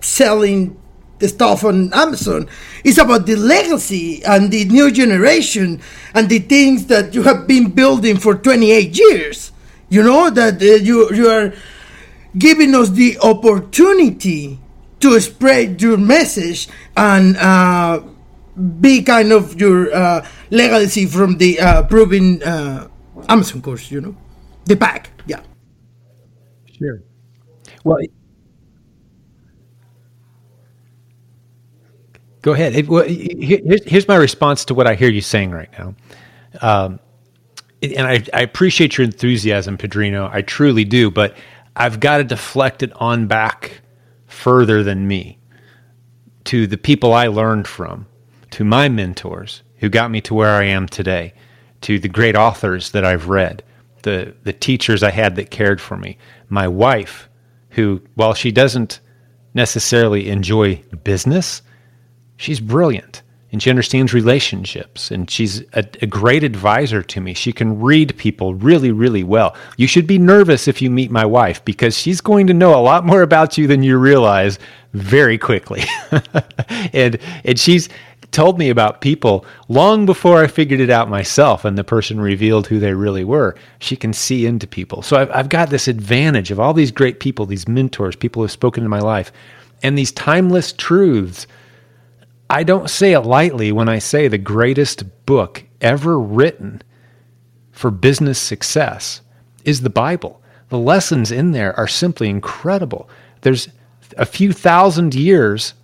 selling 0.00 0.76
the 1.18 1.28
stuff 1.28 1.64
on 1.64 1.92
Amazon. 1.92 2.48
It's 2.84 2.98
about 2.98 3.26
the 3.26 3.36
legacy 3.36 4.24
and 4.24 4.50
the 4.50 4.64
new 4.66 4.90
generation 4.90 5.80
and 6.14 6.28
the 6.28 6.38
things 6.40 6.86
that 6.86 7.14
you 7.14 7.22
have 7.22 7.46
been 7.46 7.70
building 7.70 8.16
for 8.18 8.34
28 8.34 8.96
years. 8.98 9.52
You 9.88 10.02
know 10.02 10.30
that 10.30 10.60
uh, 10.60 10.64
you 10.84 11.10
you 11.14 11.28
are 11.28 11.52
giving 12.36 12.74
us 12.74 12.90
the 12.90 13.18
opportunity 13.20 14.58
to 15.00 15.20
spread 15.20 15.80
your 15.80 15.96
message 15.96 16.68
and 16.96 17.36
uh, 17.36 18.02
be 18.80 19.02
kind 19.02 19.32
of 19.32 19.58
your 19.60 19.92
uh, 19.94 20.26
legacy 20.50 21.06
from 21.06 21.38
the 21.38 21.58
uh, 21.60 21.82
proven 21.84 22.42
uh, 22.42 22.88
Amazon 23.28 23.62
course. 23.62 23.90
You 23.90 24.00
know, 24.00 24.16
the 24.64 24.76
PAC. 24.76 25.10
Yeah. 25.26 25.40
Sure. 26.78 27.02
Well, 27.84 27.98
Go 32.42 32.52
ahead. 32.52 32.74
It, 32.74 32.88
well, 32.88 33.04
here's, 33.04 33.84
here's, 33.84 34.08
my 34.08 34.16
response 34.16 34.64
to 34.66 34.74
what 34.74 34.86
I 34.86 34.94
hear 34.94 35.10
you 35.10 35.20
saying 35.20 35.50
right 35.50 35.70
now. 35.78 35.94
Um, 36.60 37.00
and 37.82 38.06
I, 38.06 38.24
I, 38.32 38.42
appreciate 38.42 38.96
your 38.96 39.04
enthusiasm, 39.04 39.76
Padrino. 39.76 40.28
I 40.32 40.42
truly 40.42 40.84
do, 40.84 41.10
but 41.10 41.36
I've 41.76 42.00
got 42.00 42.18
to 42.18 42.24
deflect 42.24 42.82
it 42.82 42.92
on 42.94 43.26
back 43.26 43.80
further 44.26 44.82
than 44.82 45.06
me 45.06 45.38
to 46.44 46.66
the 46.66 46.78
people 46.78 47.12
I 47.12 47.26
learned 47.28 47.68
from, 47.68 48.06
to 48.52 48.64
my 48.64 48.88
mentors 48.88 49.62
who 49.76 49.88
got 49.88 50.10
me 50.10 50.20
to 50.22 50.34
where 50.34 50.56
I 50.56 50.64
am 50.64 50.88
today, 50.88 51.34
to 51.82 51.98
the 51.98 52.08
great 52.08 52.34
authors 52.34 52.90
that 52.92 53.04
I've 53.04 53.28
read, 53.28 53.62
the, 54.02 54.34
the 54.44 54.52
teachers 54.52 55.02
I 55.02 55.10
had 55.10 55.36
that 55.36 55.50
cared 55.50 55.80
for 55.80 55.96
me, 55.96 56.18
my 56.48 56.66
wife, 56.66 57.28
who, 57.70 58.00
while 58.14 58.34
she 58.34 58.50
doesn't 58.50 59.00
necessarily 59.54 60.28
enjoy 60.28 60.82
business, 61.04 61.62
she's 62.38 62.60
brilliant 62.60 63.22
and 63.50 63.62
she 63.62 63.70
understands 63.70 64.12
relationships 64.12 65.10
and 65.10 65.30
she's 65.30 65.60
a, 65.72 65.84
a, 66.02 66.06
great 66.06 66.44
advisor 66.44 67.02
to 67.02 67.20
me. 67.20 67.32
She 67.32 67.52
can 67.52 67.80
read 67.80 68.16
people 68.18 68.54
really, 68.54 68.92
really 68.92 69.24
well. 69.24 69.56
You 69.76 69.86
should 69.86 70.06
be 70.06 70.18
nervous 70.18 70.68
if 70.68 70.82
you 70.82 70.90
meet 70.90 71.10
my 71.10 71.24
wife 71.24 71.64
because 71.64 71.96
she's 71.96 72.20
going 72.20 72.46
to 72.48 72.54
know 72.54 72.78
a 72.78 72.80
lot 72.80 73.06
more 73.06 73.22
about 73.22 73.56
you 73.56 73.66
than 73.66 73.82
you 73.82 73.96
realize 73.98 74.58
very 74.92 75.38
quickly. 75.38 75.82
and 76.92 77.18
and 77.44 77.58
she's 77.58 77.88
told 78.30 78.58
me 78.58 78.68
about 78.68 79.00
people 79.00 79.46
long 79.68 80.04
before 80.04 80.42
I 80.42 80.46
figured 80.46 80.80
it 80.80 80.90
out 80.90 81.08
myself 81.08 81.64
and 81.64 81.78
the 81.78 81.84
person 81.84 82.20
revealed 82.20 82.66
who 82.66 82.78
they 82.78 82.92
really 82.92 83.24
were. 83.24 83.56
She 83.78 83.96
can 83.96 84.12
see 84.12 84.44
into 84.44 84.66
people. 84.66 85.00
So 85.00 85.16
I've, 85.16 85.30
I've 85.30 85.48
got 85.48 85.70
this 85.70 85.88
advantage 85.88 86.50
of 86.50 86.60
all 86.60 86.74
these 86.74 86.90
great 86.90 87.20
people, 87.20 87.46
these 87.46 87.66
mentors, 87.66 88.16
people 88.16 88.40
who 88.40 88.44
have 88.44 88.52
spoken 88.52 88.84
in 88.84 88.90
my 88.90 89.00
life, 89.00 89.32
and 89.82 89.96
these 89.96 90.12
timeless 90.12 90.74
truths 90.74 91.46
I 92.50 92.62
don't 92.62 92.88
say 92.88 93.12
it 93.12 93.20
lightly 93.20 93.72
when 93.72 93.88
I 93.88 93.98
say 93.98 94.26
the 94.26 94.38
greatest 94.38 95.26
book 95.26 95.64
ever 95.80 96.18
written 96.18 96.82
for 97.72 97.90
business 97.90 98.38
success 98.38 99.20
is 99.64 99.82
the 99.82 99.90
Bible. 99.90 100.42
The 100.70 100.78
lessons 100.78 101.30
in 101.30 101.52
there 101.52 101.78
are 101.78 101.86
simply 101.86 102.28
incredible. 102.28 103.08
There's 103.42 103.68
a 104.16 104.24
few 104.24 104.52
thousand 104.52 105.14
years 105.14 105.74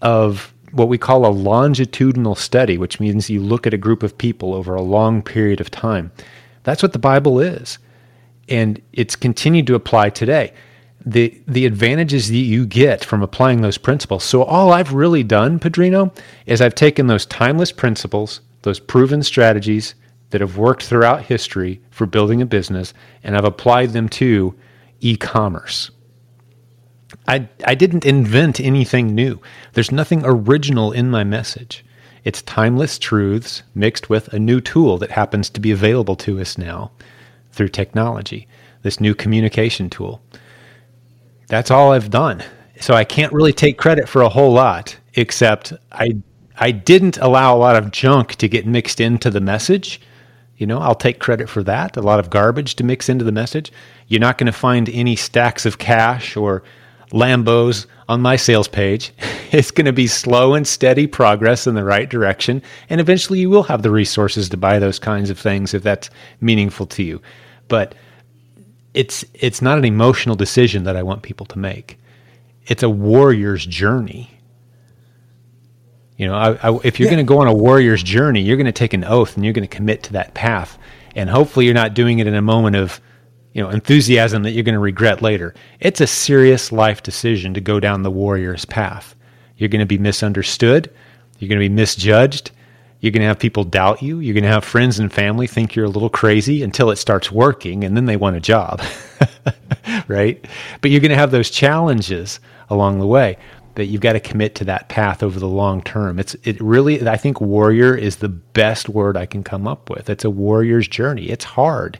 of 0.00 0.52
what 0.72 0.88
we 0.88 0.98
call 0.98 1.26
a 1.26 1.28
longitudinal 1.28 2.34
study, 2.34 2.78
which 2.78 2.98
means 2.98 3.30
you 3.30 3.40
look 3.40 3.66
at 3.66 3.74
a 3.74 3.78
group 3.78 4.02
of 4.02 4.18
people 4.18 4.54
over 4.54 4.74
a 4.74 4.82
long 4.82 5.22
period 5.22 5.60
of 5.60 5.70
time. 5.70 6.10
That's 6.64 6.82
what 6.82 6.92
the 6.92 6.98
Bible 6.98 7.38
is. 7.38 7.78
And 8.48 8.80
it's 8.92 9.14
continued 9.14 9.66
to 9.68 9.74
apply 9.74 10.10
today 10.10 10.52
the 11.06 11.40
the 11.46 11.66
advantages 11.66 12.28
that 12.28 12.36
you 12.36 12.66
get 12.66 13.04
from 13.04 13.22
applying 13.22 13.60
those 13.60 13.78
principles. 13.78 14.24
So 14.24 14.42
all 14.42 14.72
I've 14.72 14.92
really 14.92 15.22
done, 15.22 15.58
Padrino, 15.58 16.12
is 16.46 16.60
I've 16.60 16.74
taken 16.74 17.06
those 17.06 17.26
timeless 17.26 17.72
principles, 17.72 18.40
those 18.62 18.80
proven 18.80 19.22
strategies 19.22 19.94
that 20.30 20.40
have 20.40 20.56
worked 20.56 20.82
throughout 20.82 21.22
history 21.22 21.80
for 21.90 22.06
building 22.06 22.40
a 22.40 22.46
business, 22.46 22.94
and 23.22 23.36
I've 23.36 23.44
applied 23.44 23.92
them 23.92 24.08
to 24.10 24.54
e-commerce. 25.00 25.90
I 27.28 27.48
I 27.66 27.74
didn't 27.74 28.06
invent 28.06 28.58
anything 28.58 29.14
new. 29.14 29.40
There's 29.74 29.92
nothing 29.92 30.22
original 30.24 30.90
in 30.92 31.10
my 31.10 31.22
message. 31.22 31.84
It's 32.24 32.40
timeless 32.40 32.98
truths 32.98 33.62
mixed 33.74 34.08
with 34.08 34.32
a 34.32 34.38
new 34.38 34.62
tool 34.62 34.96
that 34.98 35.10
happens 35.10 35.50
to 35.50 35.60
be 35.60 35.70
available 35.70 36.16
to 36.16 36.40
us 36.40 36.56
now 36.56 36.92
through 37.52 37.68
technology, 37.68 38.48
this 38.82 38.98
new 38.98 39.14
communication 39.14 39.90
tool 39.90 40.22
that's 41.48 41.70
all 41.70 41.92
I've 41.92 42.10
done. 42.10 42.42
So 42.80 42.94
I 42.94 43.04
can't 43.04 43.32
really 43.32 43.52
take 43.52 43.78
credit 43.78 44.08
for 44.08 44.22
a 44.22 44.28
whole 44.28 44.52
lot, 44.52 44.96
except 45.14 45.72
I 45.92 46.16
I 46.56 46.70
didn't 46.70 47.18
allow 47.18 47.56
a 47.56 47.58
lot 47.58 47.76
of 47.76 47.90
junk 47.90 48.36
to 48.36 48.48
get 48.48 48.66
mixed 48.66 49.00
into 49.00 49.30
the 49.30 49.40
message. 49.40 50.00
You 50.56 50.66
know, 50.66 50.78
I'll 50.78 50.94
take 50.94 51.18
credit 51.18 51.48
for 51.48 51.64
that. 51.64 51.96
A 51.96 52.02
lot 52.02 52.20
of 52.20 52.30
garbage 52.30 52.76
to 52.76 52.84
mix 52.84 53.08
into 53.08 53.24
the 53.24 53.32
message. 53.32 53.72
You're 54.06 54.20
not 54.20 54.38
going 54.38 54.46
to 54.46 54.52
find 54.52 54.88
any 54.88 55.16
stacks 55.16 55.66
of 55.66 55.78
cash 55.78 56.36
or 56.36 56.62
Lambos 57.12 57.86
on 58.08 58.20
my 58.20 58.36
sales 58.36 58.68
page. 58.68 59.12
It's 59.52 59.70
going 59.70 59.84
to 59.84 59.92
be 59.92 60.08
slow 60.08 60.54
and 60.54 60.66
steady 60.66 61.06
progress 61.06 61.68
in 61.68 61.76
the 61.76 61.84
right 61.84 62.10
direction. 62.10 62.60
And 62.90 63.00
eventually 63.00 63.38
you 63.38 63.48
will 63.48 63.62
have 63.62 63.82
the 63.82 63.90
resources 63.92 64.48
to 64.48 64.56
buy 64.56 64.80
those 64.80 64.98
kinds 64.98 65.30
of 65.30 65.38
things 65.38 65.74
if 65.74 65.84
that's 65.84 66.10
meaningful 66.40 66.86
to 66.86 67.04
you. 67.04 67.22
But 67.68 67.94
it's 68.94 69.24
it's 69.34 69.60
not 69.60 69.78
an 69.78 69.84
emotional 69.84 70.36
decision 70.36 70.84
that 70.84 70.96
I 70.96 71.02
want 71.02 71.22
people 71.22 71.46
to 71.46 71.58
make. 71.58 71.98
It's 72.66 72.82
a 72.82 72.88
warrior's 72.88 73.66
journey. 73.66 74.30
You 76.16 76.28
know, 76.28 76.34
I, 76.34 76.52
I, 76.52 76.78
if 76.84 76.98
you're 76.98 77.08
yeah. 77.08 77.16
going 77.16 77.26
to 77.26 77.28
go 77.28 77.40
on 77.40 77.48
a 77.48 77.54
warrior's 77.54 78.02
journey, 78.02 78.40
you're 78.40 78.56
going 78.56 78.66
to 78.66 78.72
take 78.72 78.94
an 78.94 79.04
oath 79.04 79.36
and 79.36 79.44
you're 79.44 79.52
going 79.52 79.68
to 79.68 79.76
commit 79.76 80.04
to 80.04 80.12
that 80.12 80.32
path. 80.32 80.78
And 81.16 81.28
hopefully, 81.28 81.64
you're 81.64 81.74
not 81.74 81.94
doing 81.94 82.20
it 82.20 82.26
in 82.26 82.34
a 82.34 82.42
moment 82.42 82.76
of, 82.76 83.00
you 83.52 83.62
know, 83.62 83.68
enthusiasm 83.68 84.44
that 84.44 84.52
you're 84.52 84.64
going 84.64 84.74
to 84.74 84.80
regret 84.80 85.22
later. 85.22 85.54
It's 85.80 86.00
a 86.00 86.06
serious 86.06 86.70
life 86.72 87.02
decision 87.02 87.54
to 87.54 87.60
go 87.60 87.80
down 87.80 88.02
the 88.02 88.10
warrior's 88.10 88.64
path. 88.64 89.14
You're 89.56 89.68
going 89.68 89.80
to 89.80 89.86
be 89.86 89.98
misunderstood. 89.98 90.92
You're 91.38 91.48
going 91.48 91.60
to 91.60 91.68
be 91.68 91.74
misjudged. 91.74 92.52
You're 93.04 93.12
going 93.12 93.20
to 93.20 93.28
have 93.28 93.38
people 93.38 93.64
doubt 93.64 94.00
you. 94.00 94.20
You're 94.20 94.32
going 94.32 94.44
to 94.44 94.48
have 94.48 94.64
friends 94.64 94.98
and 94.98 95.12
family 95.12 95.46
think 95.46 95.74
you're 95.74 95.84
a 95.84 95.90
little 95.90 96.08
crazy 96.08 96.62
until 96.62 96.90
it 96.90 96.96
starts 96.96 97.30
working 97.30 97.84
and 97.84 97.94
then 97.94 98.06
they 98.06 98.16
want 98.16 98.36
a 98.36 98.40
job. 98.40 98.80
right? 100.08 100.42
But 100.80 100.90
you're 100.90 101.02
going 101.02 101.10
to 101.10 101.16
have 101.18 101.30
those 101.30 101.50
challenges 101.50 102.40
along 102.70 103.00
the 103.00 103.06
way 103.06 103.36
that 103.74 103.84
you've 103.88 104.00
got 104.00 104.14
to 104.14 104.20
commit 104.20 104.54
to 104.54 104.64
that 104.64 104.88
path 104.88 105.22
over 105.22 105.38
the 105.38 105.46
long 105.46 105.82
term. 105.82 106.18
It's 106.18 106.34
it 106.44 106.58
really 106.62 107.06
I 107.06 107.18
think 107.18 107.42
warrior 107.42 107.94
is 107.94 108.16
the 108.16 108.30
best 108.30 108.88
word 108.88 109.18
I 109.18 109.26
can 109.26 109.44
come 109.44 109.68
up 109.68 109.90
with. 109.90 110.08
It's 110.08 110.24
a 110.24 110.30
warrior's 110.30 110.88
journey. 110.88 111.28
It's 111.28 111.44
hard. 111.44 111.98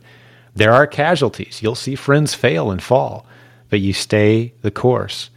There 0.54 0.72
are 0.72 0.86
casualties. 0.86 1.60
You'll 1.62 1.74
see 1.74 1.96
friends 1.96 2.32
fail 2.32 2.70
and 2.70 2.82
fall, 2.82 3.26
but 3.68 3.80
you 3.80 3.92
stay 3.92 4.54
the 4.62 4.70
course 4.70 5.28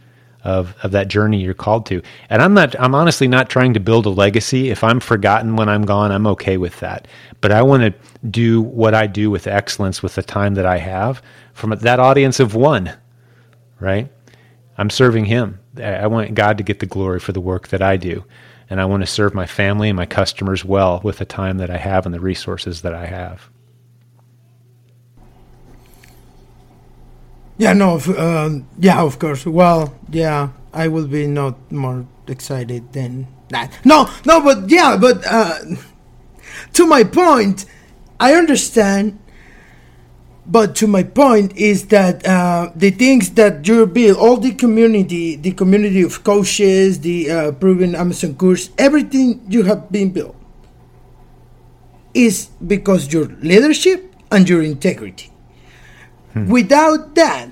of, 0.48 0.74
of 0.82 0.92
that 0.92 1.08
journey 1.08 1.42
you're 1.42 1.54
called 1.54 1.84
to. 1.86 2.00
And 2.30 2.40
I'm 2.40 2.54
not, 2.54 2.74
I'm 2.80 2.94
honestly 2.94 3.28
not 3.28 3.50
trying 3.50 3.74
to 3.74 3.80
build 3.80 4.06
a 4.06 4.10
legacy. 4.10 4.70
If 4.70 4.82
I'm 4.82 4.98
forgotten 4.98 5.56
when 5.56 5.68
I'm 5.68 5.84
gone, 5.84 6.10
I'm 6.10 6.26
okay 6.28 6.56
with 6.56 6.80
that. 6.80 7.06
But 7.40 7.52
I 7.52 7.62
want 7.62 7.82
to 7.82 7.94
do 8.28 8.62
what 8.62 8.94
I 8.94 9.06
do 9.06 9.30
with 9.30 9.46
excellence 9.46 10.02
with 10.02 10.14
the 10.14 10.22
time 10.22 10.54
that 10.54 10.66
I 10.66 10.78
have 10.78 11.22
from 11.52 11.70
that 11.70 12.00
audience 12.00 12.40
of 12.40 12.54
one, 12.54 12.94
right? 13.78 14.10
I'm 14.78 14.90
serving 14.90 15.26
Him. 15.26 15.60
I 15.76 16.06
want 16.06 16.34
God 16.34 16.56
to 16.58 16.64
get 16.64 16.80
the 16.80 16.86
glory 16.86 17.20
for 17.20 17.32
the 17.32 17.40
work 17.40 17.68
that 17.68 17.82
I 17.82 17.96
do. 17.96 18.24
And 18.70 18.80
I 18.80 18.86
want 18.86 19.02
to 19.02 19.06
serve 19.06 19.34
my 19.34 19.46
family 19.46 19.88
and 19.88 19.96
my 19.96 20.06
customers 20.06 20.64
well 20.64 21.00
with 21.04 21.18
the 21.18 21.24
time 21.24 21.58
that 21.58 21.70
I 21.70 21.78
have 21.78 22.06
and 22.06 22.14
the 22.14 22.20
resources 22.20 22.82
that 22.82 22.94
I 22.94 23.06
have. 23.06 23.50
Yeah, 27.58 27.72
no, 27.72 27.98
uh, 27.98 28.60
yeah, 28.78 29.02
of 29.02 29.18
course. 29.18 29.44
Well, 29.44 29.92
yeah, 30.10 30.50
I 30.72 30.86
will 30.86 31.08
be 31.08 31.26
not 31.26 31.58
more 31.72 32.06
excited 32.28 32.92
than 32.92 33.26
that. 33.48 33.72
No, 33.84 34.08
no, 34.24 34.40
but 34.40 34.70
yeah, 34.70 34.96
but 34.96 35.26
uh, 35.26 35.58
to 36.74 36.86
my 36.86 37.02
point, 37.02 37.66
I 38.20 38.34
understand. 38.34 39.18
But 40.46 40.74
to 40.76 40.86
my 40.86 41.02
point 41.02 41.54
is 41.58 41.88
that 41.88 42.24
uh, 42.26 42.72
the 42.74 42.90
things 42.90 43.32
that 43.32 43.68
you 43.68 43.84
build, 43.86 44.16
all 44.16 44.38
the 44.38 44.54
community, 44.54 45.36
the 45.36 45.52
community 45.52 46.00
of 46.00 46.24
coaches, 46.24 47.00
the 47.00 47.30
uh, 47.30 47.52
proven 47.52 47.94
Amazon 47.94 48.34
course, 48.34 48.70
everything 48.78 49.44
you 49.46 49.64
have 49.64 49.92
been 49.92 50.08
built 50.08 50.34
is 52.14 52.46
because 52.66 53.12
your 53.12 53.26
leadership 53.44 54.14
and 54.30 54.48
your 54.48 54.62
integrity. 54.62 55.30
Hmm. 56.44 56.50
Without 56.50 57.14
that, 57.14 57.50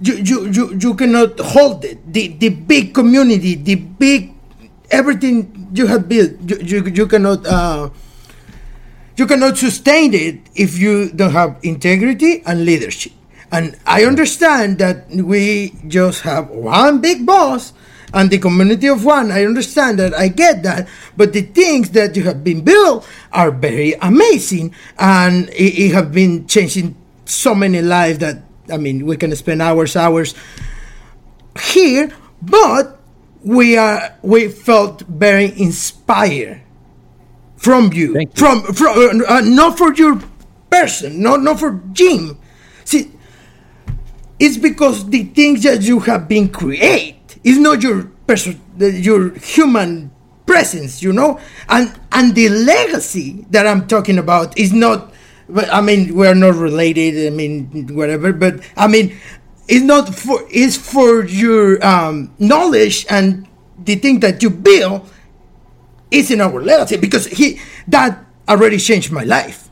you, 0.00 0.14
you, 0.16 0.46
you, 0.50 0.78
you 0.80 0.94
cannot 0.94 1.38
hold 1.38 1.84
it. 1.84 2.00
The, 2.12 2.28
the 2.28 2.48
big 2.48 2.94
community, 2.94 3.54
the 3.54 3.76
big 3.76 4.34
everything 4.90 5.70
you 5.72 5.86
have 5.86 6.08
built, 6.08 6.32
you, 6.44 6.56
you, 6.58 6.84
you 6.90 7.06
cannot 7.06 7.46
uh, 7.46 7.90
you 9.16 9.26
cannot 9.26 9.58
sustain 9.58 10.14
it 10.14 10.40
if 10.54 10.78
you 10.78 11.10
don't 11.10 11.32
have 11.32 11.58
integrity 11.62 12.42
and 12.46 12.64
leadership. 12.64 13.12
And 13.52 13.76
I 13.84 14.04
understand 14.04 14.78
that 14.78 15.10
we 15.10 15.74
just 15.86 16.22
have 16.22 16.48
one 16.48 17.00
big 17.00 17.26
boss 17.26 17.72
and 18.14 18.30
the 18.30 18.38
community 18.38 18.86
of 18.86 19.04
one. 19.04 19.30
I 19.30 19.44
understand 19.44 19.98
that. 19.98 20.14
I 20.14 20.28
get 20.28 20.62
that. 20.62 20.88
But 21.16 21.32
the 21.32 21.42
things 21.42 21.90
that 21.90 22.16
you 22.16 22.22
have 22.24 22.42
been 22.42 22.62
built 22.62 23.06
are 23.32 23.50
very 23.50 23.94
amazing 24.00 24.74
and 24.98 25.48
it, 25.50 25.90
it 25.90 25.92
have 25.92 26.12
been 26.12 26.46
changing 26.46 26.96
so 27.30 27.54
many 27.54 27.82
lives 27.82 28.18
that 28.18 28.42
I 28.70 28.76
mean 28.76 29.06
we 29.06 29.16
can 29.16 29.34
spend 29.36 29.62
hours 29.62 29.96
hours 29.96 30.34
here, 31.58 32.10
but 32.42 33.00
we 33.42 33.76
are 33.76 34.14
we 34.22 34.48
felt 34.48 35.02
very 35.02 35.46
inspired 35.58 36.62
from 37.56 37.92
you, 37.92 38.18
you. 38.18 38.26
from 38.34 38.62
from 38.72 39.22
uh, 39.28 39.40
not 39.40 39.78
for 39.78 39.94
your 39.94 40.20
person, 40.70 41.22
not 41.22 41.42
not 41.42 41.60
for 41.60 41.80
Jim. 41.92 42.38
See, 42.84 43.12
it's 44.38 44.56
because 44.56 45.08
the 45.10 45.24
things 45.24 45.62
that 45.62 45.82
you 45.82 46.00
have 46.00 46.28
been 46.28 46.48
create 46.48 47.38
is 47.44 47.58
not 47.58 47.82
your 47.82 48.04
person, 48.26 48.60
your 48.78 49.34
human 49.38 50.10
presence, 50.46 51.02
you 51.02 51.12
know, 51.12 51.38
and 51.68 51.92
and 52.12 52.34
the 52.34 52.48
legacy 52.48 53.46
that 53.50 53.66
I'm 53.66 53.86
talking 53.86 54.18
about 54.18 54.58
is 54.58 54.72
not 54.72 55.09
but 55.52 55.72
I 55.72 55.80
mean 55.80 56.14
we're 56.14 56.34
not 56.34 56.54
related. 56.54 57.26
I 57.26 57.34
mean 57.34 57.88
whatever. 57.94 58.32
But 58.32 58.60
I 58.76 58.86
mean 58.86 59.16
it's 59.68 59.84
not 59.84 60.14
for 60.14 60.40
it's 60.50 60.76
for 60.76 61.24
your 61.24 61.84
um, 61.84 62.34
knowledge 62.38 63.06
and 63.08 63.46
the 63.84 63.94
thing 63.94 64.20
that 64.20 64.42
you 64.42 64.50
build 64.50 65.08
is 66.10 66.30
in 66.30 66.40
our 66.40 66.60
legacy 66.60 66.96
because 66.96 67.26
he 67.26 67.60
that 67.88 68.24
already 68.48 68.78
changed 68.78 69.12
my 69.12 69.24
life. 69.24 69.68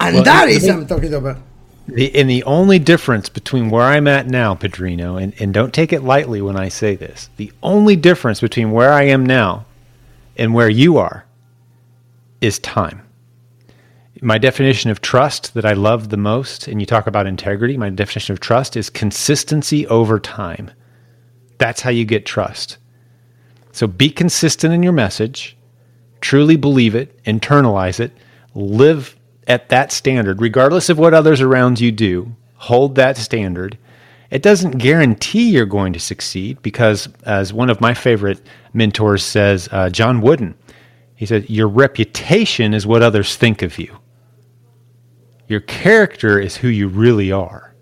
And 0.00 0.16
well, 0.16 0.24
that 0.24 0.48
is 0.48 0.64
what 0.64 0.72
I'm 0.72 0.86
talking 0.86 1.14
about. 1.14 1.38
The, 1.86 2.14
and 2.14 2.30
the 2.30 2.42
only 2.44 2.78
difference 2.78 3.28
between 3.28 3.68
where 3.68 3.82
I'm 3.82 4.06
at 4.06 4.26
now, 4.26 4.54
Padrino, 4.54 5.16
and, 5.16 5.34
and 5.40 5.52
don't 5.52 5.74
take 5.74 5.92
it 5.92 6.02
lightly 6.02 6.40
when 6.40 6.56
I 6.56 6.68
say 6.68 6.94
this, 6.94 7.28
the 7.36 7.52
only 7.62 7.96
difference 7.96 8.40
between 8.40 8.70
where 8.70 8.92
I 8.92 9.04
am 9.04 9.26
now 9.26 9.66
and 10.36 10.54
where 10.54 10.68
you 10.68 10.98
are 10.98 11.26
is 12.40 12.58
time. 12.58 13.02
My 14.22 14.36
definition 14.36 14.90
of 14.90 15.00
trust 15.00 15.54
that 15.54 15.64
I 15.64 15.72
love 15.72 16.10
the 16.10 16.18
most, 16.18 16.68
and 16.68 16.78
you 16.78 16.86
talk 16.86 17.06
about 17.06 17.26
integrity, 17.26 17.78
my 17.78 17.88
definition 17.88 18.34
of 18.34 18.40
trust 18.40 18.76
is 18.76 18.90
consistency 18.90 19.86
over 19.86 20.20
time. 20.20 20.70
That's 21.56 21.80
how 21.80 21.90
you 21.90 22.04
get 22.04 22.26
trust. 22.26 22.76
So 23.72 23.86
be 23.86 24.10
consistent 24.10 24.74
in 24.74 24.82
your 24.82 24.92
message, 24.92 25.56
truly 26.20 26.56
believe 26.56 26.94
it, 26.94 27.22
internalize 27.24 27.98
it, 27.98 28.12
live 28.54 29.16
at 29.46 29.70
that 29.70 29.90
standard, 29.90 30.42
regardless 30.42 30.90
of 30.90 30.98
what 30.98 31.14
others 31.14 31.40
around 31.40 31.80
you 31.80 31.90
do. 31.90 32.36
Hold 32.56 32.96
that 32.96 33.16
standard. 33.16 33.78
It 34.30 34.42
doesn't 34.42 34.78
guarantee 34.78 35.48
you're 35.48 35.64
going 35.64 35.94
to 35.94 36.00
succeed 36.00 36.60
because, 36.60 37.08
as 37.24 37.54
one 37.54 37.70
of 37.70 37.80
my 37.80 37.94
favorite 37.94 38.40
mentors 38.74 39.24
says, 39.24 39.68
uh, 39.72 39.88
John 39.88 40.20
Wooden, 40.20 40.56
he 41.16 41.24
said, 41.24 41.48
Your 41.48 41.68
reputation 41.68 42.74
is 42.74 42.86
what 42.86 43.02
others 43.02 43.34
think 43.34 43.62
of 43.62 43.78
you. 43.78 43.99
Your 45.50 45.60
character 45.62 46.38
is 46.38 46.56
who 46.56 46.68
you 46.68 46.86
really 46.86 47.32
are. 47.32 47.74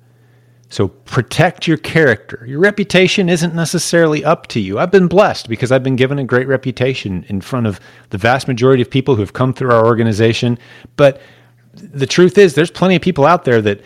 So 0.70 0.88
protect 0.88 1.68
your 1.68 1.76
character. 1.76 2.42
Your 2.48 2.60
reputation 2.60 3.28
isn't 3.28 3.54
necessarily 3.54 4.24
up 4.24 4.46
to 4.46 4.60
you. 4.60 4.78
I've 4.78 4.90
been 4.90 5.06
blessed 5.06 5.50
because 5.50 5.70
I've 5.70 5.82
been 5.82 5.94
given 5.94 6.18
a 6.18 6.24
great 6.24 6.48
reputation 6.48 7.26
in 7.28 7.42
front 7.42 7.66
of 7.66 7.78
the 8.08 8.16
vast 8.16 8.48
majority 8.48 8.80
of 8.80 8.90
people 8.90 9.16
who 9.16 9.20
have 9.20 9.34
come 9.34 9.52
through 9.52 9.70
our 9.70 9.84
organization. 9.84 10.58
But 10.96 11.20
the 11.74 12.06
truth 12.06 12.38
is, 12.38 12.54
there's 12.54 12.70
plenty 12.70 12.96
of 12.96 13.02
people 13.02 13.26
out 13.26 13.44
there 13.44 13.60
that 13.60 13.82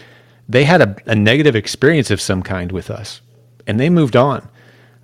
they 0.48 0.62
had 0.62 0.80
a, 0.80 0.94
a 1.06 1.16
negative 1.16 1.56
experience 1.56 2.12
of 2.12 2.20
some 2.20 2.40
kind 2.40 2.70
with 2.70 2.88
us 2.88 3.20
and 3.66 3.80
they 3.80 3.90
moved 3.90 4.14
on. 4.14 4.48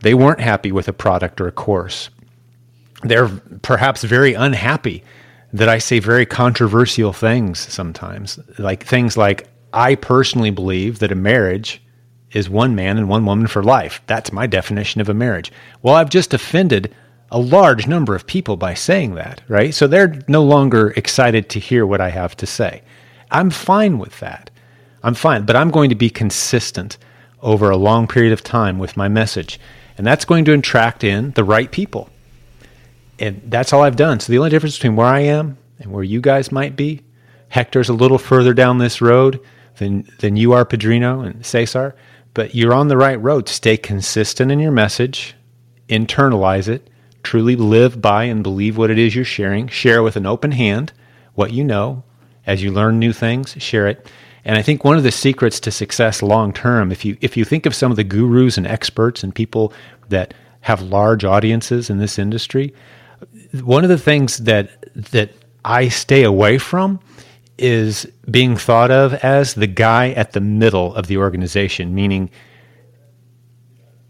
They 0.03 0.14
weren't 0.14 0.41
happy 0.41 0.70
with 0.70 0.87
a 0.87 0.93
product 0.93 1.41
or 1.41 1.49
a 1.49 1.53
course. 1.53 2.11
They're 3.03 3.29
perhaps 3.62 4.05
very 4.05 4.35
unhappy 4.35 5.03
that 5.53 5.68
I 5.68 5.78
say 5.78 5.99
very 5.99 6.26
controversial 6.26 7.12
things 7.12 7.59
sometimes, 7.59 8.38
like 8.59 8.84
things 8.84 9.16
like, 9.16 9.49
I 9.72 9.94
personally 9.94 10.51
believe 10.51 10.99
that 10.99 11.12
a 11.12 11.16
marriage 11.16 11.82
is 12.32 12.51
one 12.51 12.74
man 12.74 12.99
and 12.99 13.09
one 13.09 13.24
woman 13.24 13.46
for 13.46 13.62
life. 13.62 14.03
That's 14.07 14.32
my 14.32 14.46
definition 14.46 15.01
of 15.01 15.09
a 15.09 15.14
marriage. 15.14 15.51
Well, 15.82 15.94
I've 15.94 16.11
just 16.11 16.34
offended 16.34 16.94
a 17.30 17.38
large 17.38 17.86
number 17.86 18.14
of 18.14 18.26
people 18.26 18.57
by 18.57 18.74
saying 18.74 19.14
that, 19.14 19.42
right? 19.49 19.74
So 19.74 19.86
they're 19.86 20.20
no 20.28 20.42
longer 20.42 20.90
excited 20.96 21.49
to 21.51 21.61
hear 21.61 21.86
what 21.86 22.01
I 22.01 22.11
have 22.11 22.36
to 22.38 22.46
say. 22.46 22.82
I'm 23.30 23.51
fine 23.51 23.99
with 23.99 24.18
that. 24.20 24.51
I'm 25.03 25.14
fine, 25.14 25.44
but 25.44 25.57
I'm 25.57 25.70
going 25.70 25.90
to 25.90 25.94
be 25.94 26.11
consistent 26.11 26.99
over 27.42 27.70
a 27.70 27.76
long 27.76 28.07
period 28.07 28.32
of 28.32 28.42
time 28.42 28.78
with 28.78 28.96
my 28.96 29.09
message. 29.09 29.61
And 29.96 30.07
that's 30.07 30.24
going 30.24 30.44
to 30.46 30.53
attract 30.53 31.05
in 31.05 31.32
the 31.32 31.44
right 31.44 31.70
people. 31.70 32.11
And 33.18 33.42
that's 33.46 33.72
all 33.72 33.82
I've 33.82 33.96
done. 33.96 34.20
So 34.20 34.32
the 34.32 34.38
only 34.38 34.50
difference 34.50 34.76
between 34.76 34.96
where 34.96 35.06
I 35.06 35.20
am 35.20 35.58
and 35.78 35.92
where 35.92 36.04
you 36.04 36.20
guys 36.20 36.52
might 36.52 36.76
be, 36.76 37.02
Hector's 37.48 37.88
a 37.88 37.94
little 37.94 38.18
further 38.18 38.52
down 38.54 38.78
this 38.78 39.00
road 39.00 39.40
than 39.76 40.08
than 40.20 40.36
you 40.36 40.52
are, 40.52 40.64
Padrino 40.64 41.20
and 41.26 41.44
Cesar. 41.44 41.94
But 42.34 42.54
you're 42.54 42.74
on 42.74 42.88
the 42.88 42.96
right 42.96 43.20
road. 43.20 43.48
Stay 43.48 43.76
consistent 43.76 44.52
in 44.52 44.60
your 44.60 44.70
message, 44.70 45.34
internalize 45.88 46.68
it, 46.68 46.88
truly 47.22 47.56
live 47.56 48.00
by 48.00 48.24
and 48.24 48.42
believe 48.42 48.76
what 48.76 48.90
it 48.90 48.98
is 48.98 49.14
you're 49.14 49.24
sharing. 49.24 49.68
Share 49.68 50.02
with 50.02 50.16
an 50.16 50.26
open 50.26 50.52
hand 50.52 50.92
what 51.34 51.52
you 51.52 51.64
know. 51.64 52.04
As 52.46 52.62
you 52.62 52.70
learn 52.70 52.98
new 52.98 53.12
things, 53.12 53.54
share 53.58 53.86
it. 53.86 54.10
And 54.44 54.56
I 54.56 54.62
think 54.62 54.82
one 54.82 54.96
of 54.96 55.02
the 55.02 55.10
secrets 55.10 55.60
to 55.60 55.70
success 55.70 56.22
long 56.22 56.52
term, 56.52 56.90
if 56.92 57.04
you 57.04 57.16
if 57.20 57.36
you 57.36 57.44
think 57.44 57.66
of 57.66 57.74
some 57.74 57.90
of 57.90 57.96
the 57.96 58.04
gurus 58.04 58.56
and 58.56 58.66
experts 58.66 59.22
and 59.22 59.34
people 59.34 59.72
that 60.08 60.32
have 60.62 60.80
large 60.80 61.24
audiences 61.24 61.90
in 61.90 61.98
this 61.98 62.18
industry, 62.18 62.74
one 63.62 63.84
of 63.84 63.90
the 63.90 63.98
things 63.98 64.38
that 64.38 64.70
that 65.12 65.32
I 65.64 65.88
stay 65.88 66.22
away 66.22 66.58
from 66.58 67.00
is 67.58 68.06
being 68.30 68.56
thought 68.56 68.90
of 68.90 69.14
as 69.14 69.54
the 69.54 69.66
guy 69.66 70.10
at 70.10 70.32
the 70.32 70.40
middle 70.40 70.94
of 70.94 71.08
the 71.08 71.16
organization, 71.16 71.94
meaning 71.94 72.30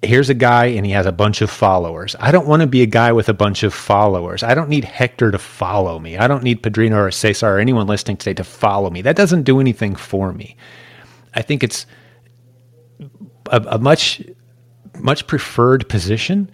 here's 0.03 0.31
a 0.31 0.35
guy 0.35 0.67
and 0.67 0.87
he 0.87 0.93
has 0.93 1.07
a 1.07 1.13
bunch 1.13 1.41
of 1.41 1.51
followers. 1.51 2.15
I 2.21 2.31
don't 2.31 2.47
want 2.47 2.61
to 2.61 2.69
be 2.69 2.83
a 2.83 2.87
guy 2.87 3.11
with 3.13 3.29
a 3.29 3.35
bunch 3.35 3.63
of 3.63 3.75
followers. 3.75 4.43
I 4.43 4.55
don't 4.55 4.69
need 4.69 4.85
Hector 4.85 5.31
to 5.31 5.39
follow 5.39 5.99
me. 5.99 6.17
I 6.17 6.29
don't 6.29 6.43
need 6.43 6.63
Padrino 6.63 6.97
or 6.97 7.11
Cesar 7.11 7.57
or 7.57 7.59
anyone 7.59 7.87
listening 7.87 8.17
today 8.17 8.35
to 8.35 8.45
follow 8.45 8.91
me. 8.91 9.03
That 9.03 9.17
doesn't 9.17 9.43
do 9.43 9.61
anything 9.61 9.97
for 9.97 10.33
me. 10.33 10.57
I 11.35 11.43
think 11.43 11.65
it's 11.65 11.87
a, 13.51 13.63
a 13.69 13.79
much 13.79 14.23
much 14.99 15.27
preferred 15.27 15.89
position 15.89 16.51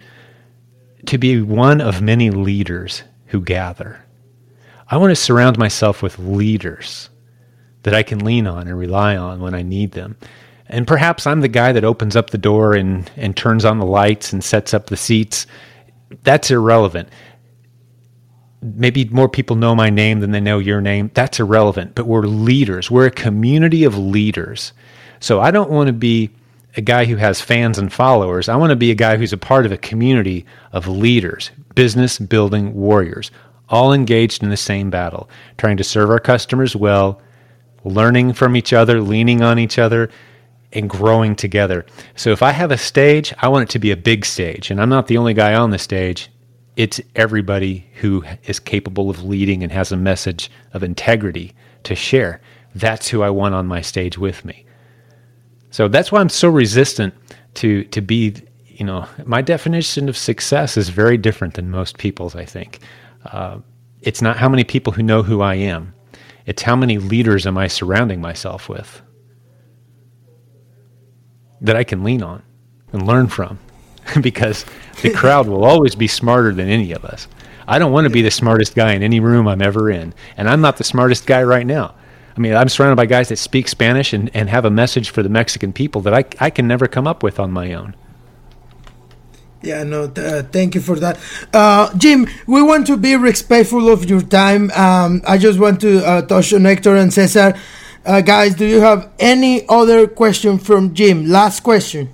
to 1.07 1.17
be 1.17 1.41
one 1.41 1.81
of 1.81 2.01
many 2.01 2.29
leaders 2.29 3.03
who 3.27 3.41
gather. 3.41 4.03
I 4.87 4.97
want 4.97 5.11
to 5.11 5.15
surround 5.15 5.57
myself 5.57 6.01
with 6.01 6.19
leaders 6.19 7.09
that 7.83 7.93
I 7.93 8.03
can 8.03 8.23
lean 8.23 8.47
on 8.47 8.67
and 8.67 8.77
rely 8.77 9.15
on 9.15 9.41
when 9.41 9.53
I 9.53 9.61
need 9.61 9.91
them. 9.91 10.17
And 10.67 10.87
perhaps 10.87 11.27
I'm 11.27 11.41
the 11.41 11.47
guy 11.47 11.71
that 11.71 11.83
opens 11.83 12.15
up 12.15 12.29
the 12.31 12.37
door 12.37 12.73
and, 12.73 13.09
and 13.15 13.35
turns 13.35 13.65
on 13.65 13.77
the 13.77 13.85
lights 13.85 14.33
and 14.33 14.43
sets 14.43 14.73
up 14.73 14.87
the 14.87 14.97
seats. 14.97 15.45
That's 16.23 16.49
irrelevant. 16.49 17.09
Maybe 18.61 19.05
more 19.05 19.29
people 19.29 19.55
know 19.55 19.75
my 19.75 19.91
name 19.91 20.21
than 20.21 20.31
they 20.31 20.39
know 20.39 20.57
your 20.57 20.81
name. 20.81 21.11
That's 21.13 21.39
irrelevant. 21.39 21.93
But 21.93 22.07
we're 22.07 22.23
leaders. 22.23 22.89
We're 22.89 23.05
a 23.05 23.11
community 23.11 23.83
of 23.83 23.97
leaders. 23.97 24.73
So 25.19 25.39
I 25.39 25.51
don't 25.51 25.69
want 25.69 25.87
to 25.87 25.93
be 25.93 26.31
a 26.77 26.81
guy 26.81 27.05
who 27.05 27.15
has 27.15 27.41
fans 27.41 27.77
and 27.77 27.91
followers. 27.91 28.49
I 28.49 28.55
want 28.55 28.71
to 28.71 28.75
be 28.75 28.91
a 28.91 28.95
guy 28.95 29.17
who's 29.17 29.33
a 29.33 29.37
part 29.37 29.65
of 29.65 29.71
a 29.71 29.77
community 29.77 30.45
of 30.71 30.87
leaders, 30.87 31.51
business 31.73 32.19
building 32.19 32.73
warriors, 32.73 33.31
all 33.69 33.93
engaged 33.93 34.43
in 34.43 34.49
the 34.49 34.57
same 34.57 34.89
battle, 34.89 35.29
trying 35.57 35.77
to 35.77 35.83
serve 35.83 36.09
our 36.09 36.19
customers 36.19 36.75
well, 36.75 37.21
learning 37.83 38.33
from 38.33 38.55
each 38.55 38.73
other, 38.73 39.01
leaning 39.01 39.41
on 39.41 39.57
each 39.57 39.79
other, 39.79 40.09
and 40.73 40.89
growing 40.89 41.35
together. 41.35 41.85
So 42.15 42.31
if 42.31 42.43
I 42.43 42.51
have 42.51 42.71
a 42.71 42.77
stage, 42.77 43.33
I 43.39 43.47
want 43.47 43.69
it 43.69 43.73
to 43.73 43.79
be 43.79 43.91
a 43.91 43.97
big 43.97 44.25
stage. 44.25 44.69
And 44.69 44.81
I'm 44.81 44.89
not 44.89 45.07
the 45.07 45.17
only 45.17 45.33
guy 45.33 45.55
on 45.55 45.69
the 45.71 45.77
stage. 45.77 46.29
It's 46.75 46.99
everybody 47.15 47.89
who 47.95 48.25
is 48.43 48.59
capable 48.59 49.09
of 49.09 49.23
leading 49.23 49.63
and 49.63 49.71
has 49.71 49.91
a 49.93 49.97
message 49.97 50.51
of 50.73 50.83
integrity 50.83 51.53
to 51.83 51.95
share. 51.95 52.41
That's 52.73 53.07
who 53.07 53.21
I 53.23 53.29
want 53.29 53.55
on 53.55 53.67
my 53.67 53.79
stage 53.79 54.17
with 54.17 54.43
me. 54.43 54.64
So 55.75 55.89
that's 55.89 56.09
why 56.09 56.21
I'm 56.21 56.29
so 56.29 56.47
resistant 56.47 57.13
to 57.55 57.83
to 57.83 57.99
be, 57.99 58.33
you 58.65 58.85
know, 58.85 59.09
my 59.25 59.41
definition 59.41 60.07
of 60.07 60.15
success 60.15 60.77
is 60.77 60.87
very 60.87 61.17
different 61.17 61.55
than 61.55 61.69
most 61.69 61.97
people's, 61.97 62.33
I 62.33 62.45
think. 62.45 62.79
Uh, 63.25 63.57
it's 63.99 64.21
not 64.21 64.37
how 64.37 64.47
many 64.47 64.63
people 64.63 64.93
who 64.93 65.03
know 65.03 65.21
who 65.21 65.41
I 65.41 65.55
am. 65.55 65.93
It's 66.45 66.61
how 66.61 66.77
many 66.77 66.97
leaders 66.97 67.45
am 67.45 67.57
I 67.57 67.67
surrounding 67.67 68.21
myself 68.21 68.69
with 68.69 69.01
that 71.59 71.75
I 71.75 71.83
can 71.83 72.05
lean 72.05 72.23
on 72.23 72.41
and 72.93 73.05
learn 73.05 73.27
from 73.27 73.59
because 74.21 74.65
the 75.01 75.09
crowd 75.21 75.45
will 75.45 75.65
always 75.65 75.93
be 75.93 76.07
smarter 76.07 76.53
than 76.53 76.69
any 76.69 76.93
of 76.93 77.03
us. 77.03 77.27
I 77.67 77.79
don't 77.79 77.91
want 77.91 78.05
to 78.05 78.09
be 78.09 78.21
the 78.21 78.31
smartest 78.31 78.75
guy 78.75 78.93
in 78.93 79.03
any 79.03 79.19
room 79.19 79.45
I'm 79.45 79.61
ever 79.61 79.91
in. 79.91 80.13
And 80.37 80.49
I'm 80.49 80.61
not 80.61 80.77
the 80.77 80.85
smartest 80.85 81.27
guy 81.27 81.43
right 81.43 81.67
now. 81.67 81.95
I 82.35 82.39
mean, 82.39 82.53
I'm 82.53 82.67
surrounded 82.67 82.97
by 82.97 83.05
guys 83.05 83.29
that 83.29 83.37
speak 83.37 83.67
Spanish 83.67 84.11
and, 84.11 84.29
and 84.33 84.49
have 84.49 84.65
a 84.65 84.69
message 84.69 85.09
for 85.09 85.23
the 85.23 85.29
Mexican 85.29 85.71
people 85.71 86.01
that 86.01 86.13
I, 86.13 86.25
I 86.39 86.49
can 86.49 86.67
never 86.67 86.87
come 86.87 87.07
up 87.07 87.23
with 87.23 87.39
on 87.39 87.51
my 87.51 87.73
own. 87.73 87.95
Yeah, 89.61 89.83
no, 89.83 90.03
uh, 90.03 90.43
thank 90.43 90.75
you 90.75 90.81
for 90.81 90.99
that. 90.99 91.17
Uh, 91.51 91.95
Jim, 91.97 92.27
we 92.45 92.61
want 92.61 92.85
to 92.87 92.97
be 92.97 93.15
respectful 93.15 93.89
of 93.89 94.07
your 94.07 94.21
time. 94.21 94.69
Um, 94.71 95.23
I 95.25 95.37
just 95.37 95.59
want 95.59 95.81
to 95.81 96.05
uh, 96.05 96.21
touch 96.23 96.53
on 96.53 96.65
Hector 96.65 96.95
and 96.95 97.11
Cesar. 97.11 97.55
Uh, 98.05 98.21
guys, 98.21 98.53
do 98.53 98.65
you 98.65 98.81
have 98.81 99.11
any 99.17 99.67
other 99.67 100.05
question 100.05 100.59
from 100.59 100.93
Jim? 100.93 101.25
Last 101.25 101.61
question. 101.61 102.09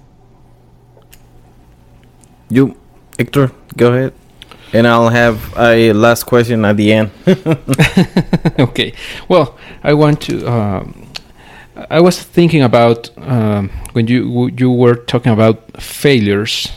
You, 2.50 2.78
Hector, 3.18 3.52
go 3.76 3.94
ahead. 3.94 4.14
And 4.74 4.88
I'll 4.88 5.10
have 5.10 5.54
a 5.58 5.92
last 5.94 6.24
question 6.24 6.64
at 6.66 6.78
the 6.78 6.94
end. 6.94 7.12
okay. 8.60 8.94
Well, 9.28 9.58
I 9.84 9.94
want 9.94 10.22
to. 10.22 10.46
Um, 10.48 11.08
I 11.90 12.00
was 12.00 12.22
thinking 12.22 12.64
about 12.64 13.10
um, 13.18 13.70
when 13.94 14.08
you 14.08 14.50
you 14.58 14.72
were 14.72 14.96
talking 14.96 15.34
about 15.34 15.82
failures 15.82 16.72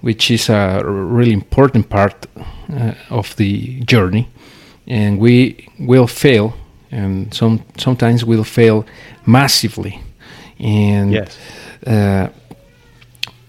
which 0.00 0.30
is 0.30 0.48
a 0.48 0.82
really 0.84 1.32
important 1.32 1.88
part 1.88 2.26
uh, 2.72 2.94
of 3.10 3.36
the 3.36 3.80
journey. 3.80 4.28
And 4.86 5.18
we 5.18 5.68
will 5.78 6.06
fail, 6.06 6.54
and 6.90 7.32
some 7.32 7.62
sometimes 7.76 8.24
we'll 8.24 8.44
fail 8.44 8.84
massively. 9.26 10.00
And 10.58 11.12
yes. 11.12 11.38
uh, 11.86 12.28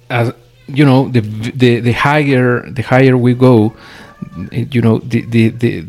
as 0.09 0.34
you 0.74 0.86
know 0.86 1.09
the 1.09 1.22
the 1.22 1.80
the 1.80 1.91
higher 1.91 2.69
the 2.69 2.82
higher 2.82 3.17
we 3.17 3.34
go, 3.34 3.74
you 4.49 4.82
know 4.82 4.99
the 4.99 5.22
the 5.22 5.49
the 5.49 5.86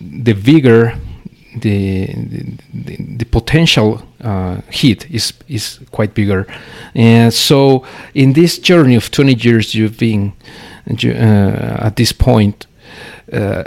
the 0.00 0.32
bigger 0.32 0.94
the 1.56 2.06
the, 2.72 2.96
the 3.18 3.24
potential 3.24 4.02
uh, 4.22 4.60
hit 4.70 5.10
is 5.10 5.32
is 5.48 5.80
quite 5.90 6.14
bigger, 6.14 6.46
and 6.94 7.32
so 7.32 7.84
in 8.14 8.32
this 8.32 8.58
journey 8.58 8.96
of 8.96 9.10
20 9.10 9.34
years 9.34 9.74
you've 9.74 9.98
been 9.98 10.32
uh, 11.04 11.86
at 11.86 11.96
this 11.96 12.12
point. 12.12 12.66
Uh, 13.32 13.62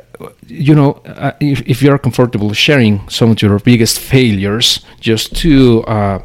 you 0.47 0.75
know, 0.75 1.01
uh, 1.05 1.31
if, 1.39 1.61
if 1.65 1.81
you're 1.81 1.97
comfortable 1.97 2.51
sharing 2.51 3.07
some 3.07 3.31
of 3.31 3.41
your 3.41 3.59
biggest 3.59 3.97
failures, 3.97 4.81
just 4.99 5.33
to 5.37 5.81
uh, 5.85 6.21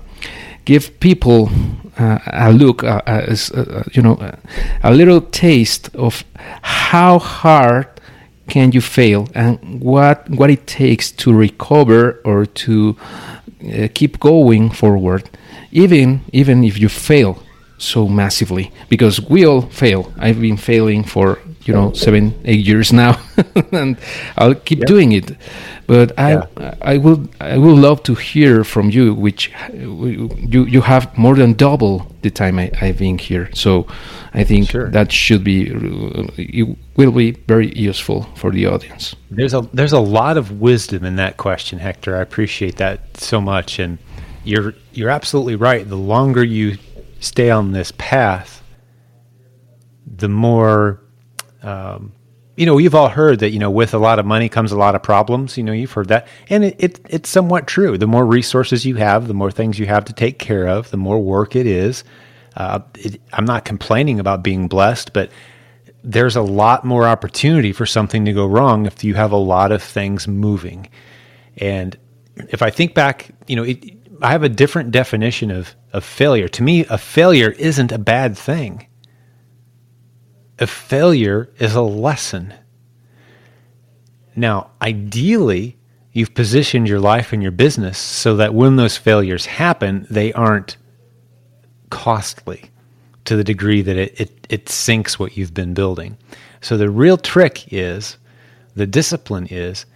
give 0.65 0.99
people 0.99 1.49
uh, 1.99 2.19
a 2.27 2.53
look, 2.53 2.85
uh, 2.85 3.03
uh, 3.07 3.83
you 3.93 4.03
know, 4.03 4.17
a 4.83 4.93
little 4.93 5.21
taste 5.21 5.95
of 5.95 6.25
how 6.63 7.19
hard 7.19 7.89
can 8.49 8.73
you 8.73 8.81
fail 8.81 9.29
and 9.35 9.59
what 9.81 10.29
what 10.31 10.51
it 10.51 10.67
takes 10.67 11.11
to 11.11 11.35
recover 11.35 12.21
or 12.25 12.47
to 12.47 12.97
uh, 13.75 13.89
keep 13.93 14.19
going 14.21 14.71
forward 14.71 15.29
even 15.71 16.21
even 16.33 16.65
if 16.65 16.79
you 16.79 16.89
fail 16.89 17.43
so 17.79 18.09
massively. 18.09 18.73
Because 18.89 19.21
we 19.21 19.47
all 19.47 19.63
fail. 19.63 20.13
I've 20.19 20.41
been 20.41 20.57
failing 20.57 21.05
for 21.05 21.39
you 21.69 21.75
know 21.75 21.93
seven 21.93 22.35
eight 22.45 22.65
years 22.67 22.93
now 22.93 23.21
and 23.73 23.97
i'll 24.39 24.55
keep 24.55 24.81
yep. 24.81 24.89
doing 24.89 25.13
it 25.13 25.37
but 25.87 26.19
i 26.19 26.33
yeah. 26.33 26.75
i 26.83 26.97
will 26.97 27.29
i 27.41 27.57
will 27.59 27.77
love 27.77 28.03
to 28.03 28.15
hear 28.15 28.65
from 28.65 28.91
you 28.91 29.15
which 29.15 29.53
you 29.73 30.65
you 30.65 30.81
have 30.81 31.17
more 31.17 31.37
than 31.37 31.53
double 31.53 32.11
the 32.23 32.31
time 32.31 32.59
I, 32.59 32.73
i've 32.81 32.99
been 32.99 33.19
here 33.19 33.51
so 33.55 33.87
i 34.35 34.43
think 34.43 34.71
sure. 34.71 34.91
that 34.91 35.13
should 35.13 35.45
be 35.45 35.69
it 36.37 36.77
will 36.97 37.13
be 37.13 37.33
very 37.33 37.73
useful 37.79 38.23
for 38.35 38.51
the 38.51 38.67
audience 38.67 39.15
there's 39.31 39.55
a 39.55 39.61
there's 39.73 39.93
a 39.93 40.01
lot 40.01 40.37
of 40.37 40.61
wisdom 40.61 41.05
in 41.05 41.17
that 41.17 41.37
question 41.37 41.79
hector 41.79 42.17
i 42.17 42.21
appreciate 42.21 42.77
that 42.77 43.17
so 43.17 43.41
much 43.41 43.79
and 43.79 43.99
you're 44.45 44.75
you're 44.95 45.11
absolutely 45.11 45.55
right 45.55 45.89
the 45.89 45.97
longer 45.97 46.43
you 46.43 46.79
stay 47.21 47.51
on 47.51 47.73
this 47.73 47.93
path, 47.99 48.63
the 50.07 50.29
more, 50.29 51.01
um, 51.63 52.13
you 52.59 52.67
know, 52.67 52.75
we've 52.75 52.95
all 52.95 53.09
heard 53.09 53.39
that, 53.39 53.51
you 53.51 53.61
know, 53.61 53.71
with 53.71 53.95
a 53.95 53.99
lot 53.99 54.19
of 54.19 54.27
money 54.27 54.49
comes 54.49 54.73
a 54.73 54.77
lot 54.77 54.97
of 54.97 55.03
problems. 55.03 55.57
You 55.57 55.63
know, 55.63 55.73
you've 55.73 55.93
heard 55.93 56.09
that. 56.09 56.27
And 56.49 56.65
it, 56.65 56.77
it, 56.81 57.01
it's 57.09 57.29
somewhat 57.29 57.69
true. 57.69 57.97
The 57.97 58.09
more 58.09 58.27
resources 58.27 58.85
you 58.85 58.97
have, 58.97 59.29
the 59.29 59.35
more 59.35 59.53
things 59.53 59.79
you 59.79 59.87
have 59.87 60.05
to 60.07 60.13
take 60.13 60.41
care 60.41 60.67
of, 60.67 60.91
the 60.91 60.97
more 60.97 61.21
work 61.21 61.55
it 61.55 61.67
is. 61.67 62.03
Uh, 62.57 62.81
it, 62.97 63.21
I'm 63.33 63.45
not 63.45 63.65
complaining 63.65 64.19
about 64.19 64.43
being 64.43 64.67
blessed, 64.67 65.13
but 65.13 65.31
there's 66.03 66.35
a 66.35 66.43
lot 66.43 66.85
more 66.85 67.07
opportunity 67.07 67.73
for 67.73 67.87
something 67.87 68.25
to 68.25 68.33
go 68.33 68.45
wrong 68.45 68.87
if 68.87 69.05
you 69.05 69.15
have 69.15 69.31
a 69.31 69.37
lot 69.37 69.71
of 69.71 69.81
things 69.81 70.27
moving. 70.27 70.89
And 71.59 71.97
if 72.49 72.61
I 72.61 72.71
think 72.71 72.93
back, 72.93 73.31
you 73.47 73.55
know, 73.55 73.73
I 74.21 74.33
have 74.33 74.43
a 74.43 74.49
different 74.49 74.91
definition 74.91 75.53
of, 75.53 75.77
of 75.93 76.03
failure. 76.05 76.49
To 76.49 76.63
me, 76.65 76.87
a 76.87 76.99
failure 76.99 77.51
isn't 77.53 77.93
a 77.93 77.99
bad 77.99 78.37
thing. 78.37 78.88
A 80.61 80.67
failure 80.67 81.51
is 81.59 81.75
a 81.75 81.83
lesson. 81.83 82.53
Now, 84.35 84.71
ideally, 84.83 85.77
you've 86.13 86.35
positioned 86.35 86.89
your 86.89 87.01
life 87.01 87.33
and 87.33 87.43
your 87.43 87.53
business 87.53 87.99
so 87.99 88.37
that 88.37 88.55
when 88.55 88.77
those 88.77 88.97
failures 88.97 89.47
happen, 89.47 90.07
they 90.11 90.33
aren't 90.33 90.77
costly 91.91 92.71
to 93.25 93.37
the 93.37 93.45
degree 93.45 93.83
that 93.83 93.97
it, 93.97 94.21
it, 94.21 94.47
it 94.49 94.69
sinks 94.69 95.19
what 95.19 95.37
you've 95.37 95.55
been 95.55 95.75
building. 95.75 96.17
So 96.61 96.77
the 96.77 96.91
real 96.91 97.17
trick 97.17 97.73
is, 97.73 98.17
the 98.75 98.87
discipline 98.87 99.47
is, 99.47 99.87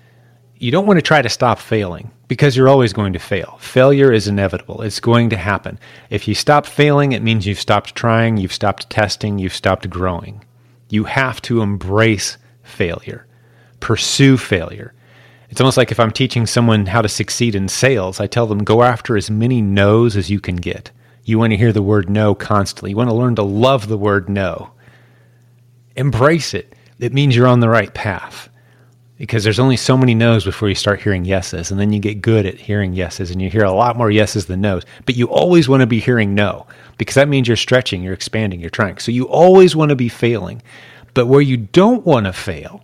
you 0.59 0.71
don't 0.71 0.87
want 0.87 0.99
to 0.99 1.03
try 1.03 1.23
to 1.23 1.29
stop 1.29 1.59
failing 1.59 2.13
because 2.29 2.57
you're 2.57 2.69
always 2.69 2.93
going 2.93 3.15
to 3.15 3.19
fail. 3.19 3.59
Failure 3.61 4.13
is 4.13 4.29
inevitable. 4.29 4.83
It's 4.83 5.01
going 5.01 5.31
to 5.31 5.37
happen. 5.37 5.79
If 6.09 6.29
you 6.29 6.35
stop 6.35 6.67
failing, 6.67 7.13
it 7.13 7.23
means 7.23 7.47
you've 7.47 7.59
stopped 7.59 7.97
trying, 7.97 8.37
you've 8.37 8.53
stopped 8.53 8.89
testing, 8.89 9.39
you've 9.39 9.55
stopped 9.55 9.91
growing. 9.91 10.45
You 10.93 11.05
have 11.05 11.41
to 11.43 11.63
embrace 11.63 12.37
failure, 12.63 13.27
pursue 13.81 14.37
failure. 14.37 14.93
It's 15.49 15.59
almost 15.59 15.79
like 15.79 15.91
if 15.91 15.99
I'm 15.99 16.11
teaching 16.11 16.45
someone 16.45 16.85
how 16.85 17.01
to 17.01 17.09
succeed 17.09 17.55
in 17.55 17.69
sales, 17.69 18.21
I 18.21 18.27
tell 18.27 18.47
them 18.47 18.63
go 18.63 18.83
after 18.83 19.17
as 19.17 19.31
many 19.31 19.63
no's 19.63 20.19
as 20.19 20.29
you 20.29 20.39
can 20.39 20.57
get. 20.57 20.91
You 21.25 21.39
want 21.39 21.53
to 21.53 21.57
hear 21.57 21.73
the 21.73 21.81
word 21.81 22.11
no 22.11 22.35
constantly. 22.35 22.91
You 22.91 22.97
want 22.99 23.09
to 23.09 23.17
learn 23.17 23.37
to 23.37 23.43
love 23.43 23.89
the 23.89 23.97
word 23.97 24.29
no. 24.29 24.73
Embrace 25.97 26.53
it. 26.53 26.75
It 26.99 27.15
means 27.15 27.35
you're 27.35 27.47
on 27.47 27.61
the 27.61 27.71
right 27.71 27.95
path 27.95 28.51
because 29.17 29.45
there's 29.45 29.61
only 29.61 29.79
so 29.79 29.97
many 29.97 30.15
no's 30.15 30.45
before 30.45 30.69
you 30.69 30.75
start 30.75 31.01
hearing 31.01 31.25
yeses 31.25 31.71
and 31.71 31.81
then 31.81 31.93
you 31.95 32.01
get 32.01 32.21
good 32.21 32.45
at 32.45 32.57
hearing 32.59 32.93
yeses 32.93 33.31
and 33.31 33.41
you 33.41 33.49
hear 33.49 33.65
a 33.65 33.73
lot 33.73 33.97
more 33.97 34.11
yeses 34.11 34.47
than 34.47 34.61
no's 34.61 34.83
but 35.07 35.17
you 35.17 35.29
always 35.29 35.69
want 35.69 35.81
to 35.81 35.87
be 35.87 36.01
hearing 36.01 36.35
no 36.35 36.67
because 37.03 37.17
that 37.17 37.29
means 37.29 37.49
you're 37.49 37.57
stretching 37.57 38.03
you're 38.03 38.15
expanding 38.15 38.61
you're 38.61 38.71
trying. 38.71 38.99
So 38.99 39.13
you 39.13 39.25
always 39.29 39.77
want 39.77 39.91
to 39.91 39.97
be 39.97 40.09
failing. 40.09 40.63
But 41.15 41.27
where 41.27 41.41
you 41.41 41.59
don't 41.59 42.07
want 42.07 42.27
to 42.27 42.33
fail 42.33 42.83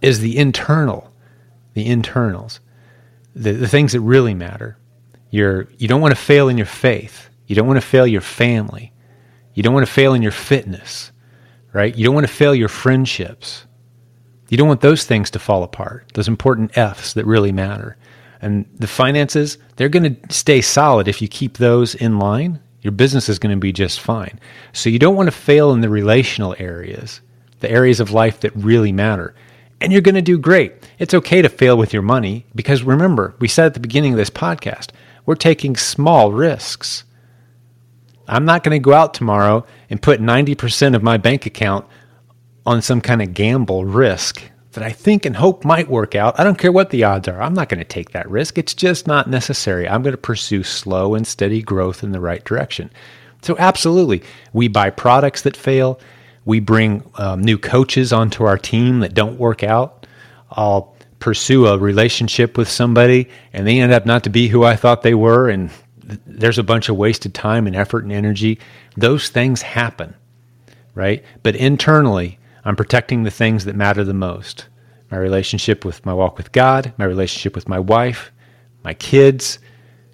is 0.00 0.20
the 0.20 0.36
internal 0.36 1.12
the 1.74 1.86
internals 1.86 2.60
the, 3.34 3.52
the 3.52 3.68
things 3.68 3.92
that 3.92 4.00
really 4.00 4.34
matter. 4.34 4.76
You're 5.30 5.68
you 5.78 5.88
don't 5.88 6.00
want 6.00 6.14
to 6.14 6.20
fail 6.20 6.48
in 6.48 6.58
your 6.58 6.66
faith. 6.66 7.30
You 7.46 7.56
don't 7.56 7.66
want 7.66 7.80
to 7.80 7.86
fail 7.86 8.06
your 8.06 8.20
family. 8.20 8.92
You 9.54 9.62
don't 9.62 9.74
want 9.74 9.86
to 9.86 9.92
fail 9.92 10.14
in 10.14 10.22
your 10.22 10.32
fitness 10.32 11.12
right? 11.72 11.96
You 11.96 12.04
don't 12.04 12.14
want 12.14 12.26
to 12.26 12.32
fail 12.32 12.54
your 12.54 12.68
friendships. 12.68 13.66
You 14.48 14.56
don't 14.56 14.68
want 14.68 14.82
those 14.82 15.04
things 15.04 15.30
to 15.30 15.38
fall 15.38 15.62
apart, 15.62 16.10
those 16.14 16.28
important 16.28 16.76
F's 16.76 17.14
that 17.14 17.26
really 17.26 17.52
matter. 17.52 17.96
And 18.40 18.66
the 18.74 18.86
finances, 18.86 19.56
they're 19.76 19.88
going 19.88 20.16
to 20.16 20.34
stay 20.34 20.60
solid 20.60 21.08
if 21.08 21.22
you 21.22 21.28
keep 21.28 21.56
those 21.56 21.94
in 21.94 22.18
line. 22.18 22.60
Your 22.82 22.92
business 22.92 23.28
is 23.28 23.38
going 23.38 23.54
to 23.54 23.60
be 23.60 23.72
just 23.72 24.00
fine. 24.00 24.38
So 24.72 24.90
you 24.90 24.98
don't 24.98 25.16
want 25.16 25.28
to 25.28 25.32
fail 25.32 25.72
in 25.72 25.80
the 25.80 25.88
relational 25.88 26.54
areas, 26.58 27.20
the 27.60 27.70
areas 27.70 28.00
of 28.00 28.10
life 28.10 28.40
that 28.40 28.54
really 28.56 28.92
matter. 28.92 29.34
And 29.80 29.92
you're 29.92 30.02
going 30.02 30.16
to 30.16 30.22
do 30.22 30.38
great. 30.38 30.74
It's 30.98 31.14
okay 31.14 31.42
to 31.42 31.48
fail 31.48 31.76
with 31.76 31.92
your 31.92 32.02
money 32.02 32.46
because 32.54 32.82
remember, 32.82 33.34
we 33.38 33.48
said 33.48 33.66
at 33.66 33.74
the 33.74 33.80
beginning 33.80 34.12
of 34.12 34.18
this 34.18 34.30
podcast, 34.30 34.90
we're 35.26 35.34
taking 35.36 35.76
small 35.76 36.32
risks. 36.32 37.04
I'm 38.28 38.44
not 38.44 38.64
going 38.64 38.74
to 38.74 38.84
go 38.84 38.94
out 38.94 39.14
tomorrow 39.14 39.64
and 39.90 40.02
put 40.02 40.20
90% 40.20 40.94
of 40.94 41.02
my 41.02 41.16
bank 41.16 41.46
account 41.46 41.86
on 42.66 42.82
some 42.82 43.00
kind 43.00 43.22
of 43.22 43.34
gamble 43.34 43.84
risk 43.84 44.42
that 44.72 44.84
I 44.84 44.90
think 44.90 45.26
and 45.26 45.36
hope 45.36 45.64
might 45.64 45.88
work 45.88 46.14
out. 46.14 46.38
I 46.38 46.44
don't 46.44 46.58
care 46.58 46.72
what 46.72 46.90
the 46.90 47.04
odds 47.04 47.28
are. 47.28 47.40
I'm 47.42 47.54
not 47.54 47.68
going 47.68 47.78
to 47.78 47.84
take 47.84 48.10
that 48.10 48.30
risk. 48.30 48.58
It's 48.58 48.74
just 48.74 49.06
not 49.06 49.28
necessary. 49.28 49.88
I'm 49.88 50.02
going 50.02 50.14
to 50.14 50.18
pursue 50.18 50.62
slow 50.62 51.14
and 51.14 51.26
steady 51.26 51.62
growth 51.62 52.02
in 52.02 52.12
the 52.12 52.20
right 52.20 52.44
direction. 52.44 52.90
So, 53.42 53.56
absolutely, 53.58 54.22
we 54.52 54.68
buy 54.68 54.90
products 54.90 55.42
that 55.42 55.56
fail. 55.56 56.00
We 56.44 56.60
bring 56.60 57.04
um, 57.16 57.42
new 57.42 57.58
coaches 57.58 58.12
onto 58.12 58.44
our 58.44 58.58
team 58.58 59.00
that 59.00 59.14
don't 59.14 59.38
work 59.38 59.62
out. 59.62 60.06
I'll 60.50 60.94
pursue 61.18 61.66
a 61.66 61.78
relationship 61.78 62.58
with 62.58 62.68
somebody 62.68 63.28
and 63.52 63.64
they 63.64 63.78
end 63.78 63.92
up 63.92 64.04
not 64.04 64.24
to 64.24 64.30
be 64.30 64.48
who 64.48 64.64
I 64.64 64.74
thought 64.74 65.02
they 65.02 65.14
were. 65.14 65.48
And 65.48 65.70
th- 66.06 66.20
there's 66.26 66.58
a 66.58 66.64
bunch 66.64 66.88
of 66.88 66.96
wasted 66.96 67.32
time 67.32 67.66
and 67.66 67.76
effort 67.76 68.02
and 68.02 68.12
energy. 68.12 68.58
Those 68.96 69.28
things 69.28 69.62
happen, 69.62 70.14
right? 70.94 71.24
But 71.44 71.54
internally, 71.54 72.38
I'm 72.64 72.76
protecting 72.76 73.22
the 73.22 73.30
things 73.30 73.64
that 73.64 73.76
matter 73.76 74.04
the 74.04 74.14
most 74.14 74.66
my 75.10 75.18
relationship 75.18 75.84
with 75.84 76.06
my 76.06 76.14
walk 76.14 76.38
with 76.38 76.52
God, 76.52 76.94
my 76.96 77.04
relationship 77.04 77.54
with 77.54 77.68
my 77.68 77.78
wife, 77.78 78.32
my 78.82 78.94
kids, 78.94 79.58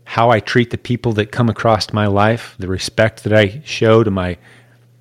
how 0.03 0.31
I 0.31 0.41
treat 0.41 0.71
the 0.71 0.79
people 0.79 1.13
that 1.13 1.31
come 1.31 1.49
across 1.49 1.93
my 1.93 2.09
life, 2.09 2.57
the 2.59 2.67
respect 2.67 3.23
that 3.23 3.33
I 3.33 3.63
show 3.65 4.03
to 4.03 4.11
my 4.11 4.39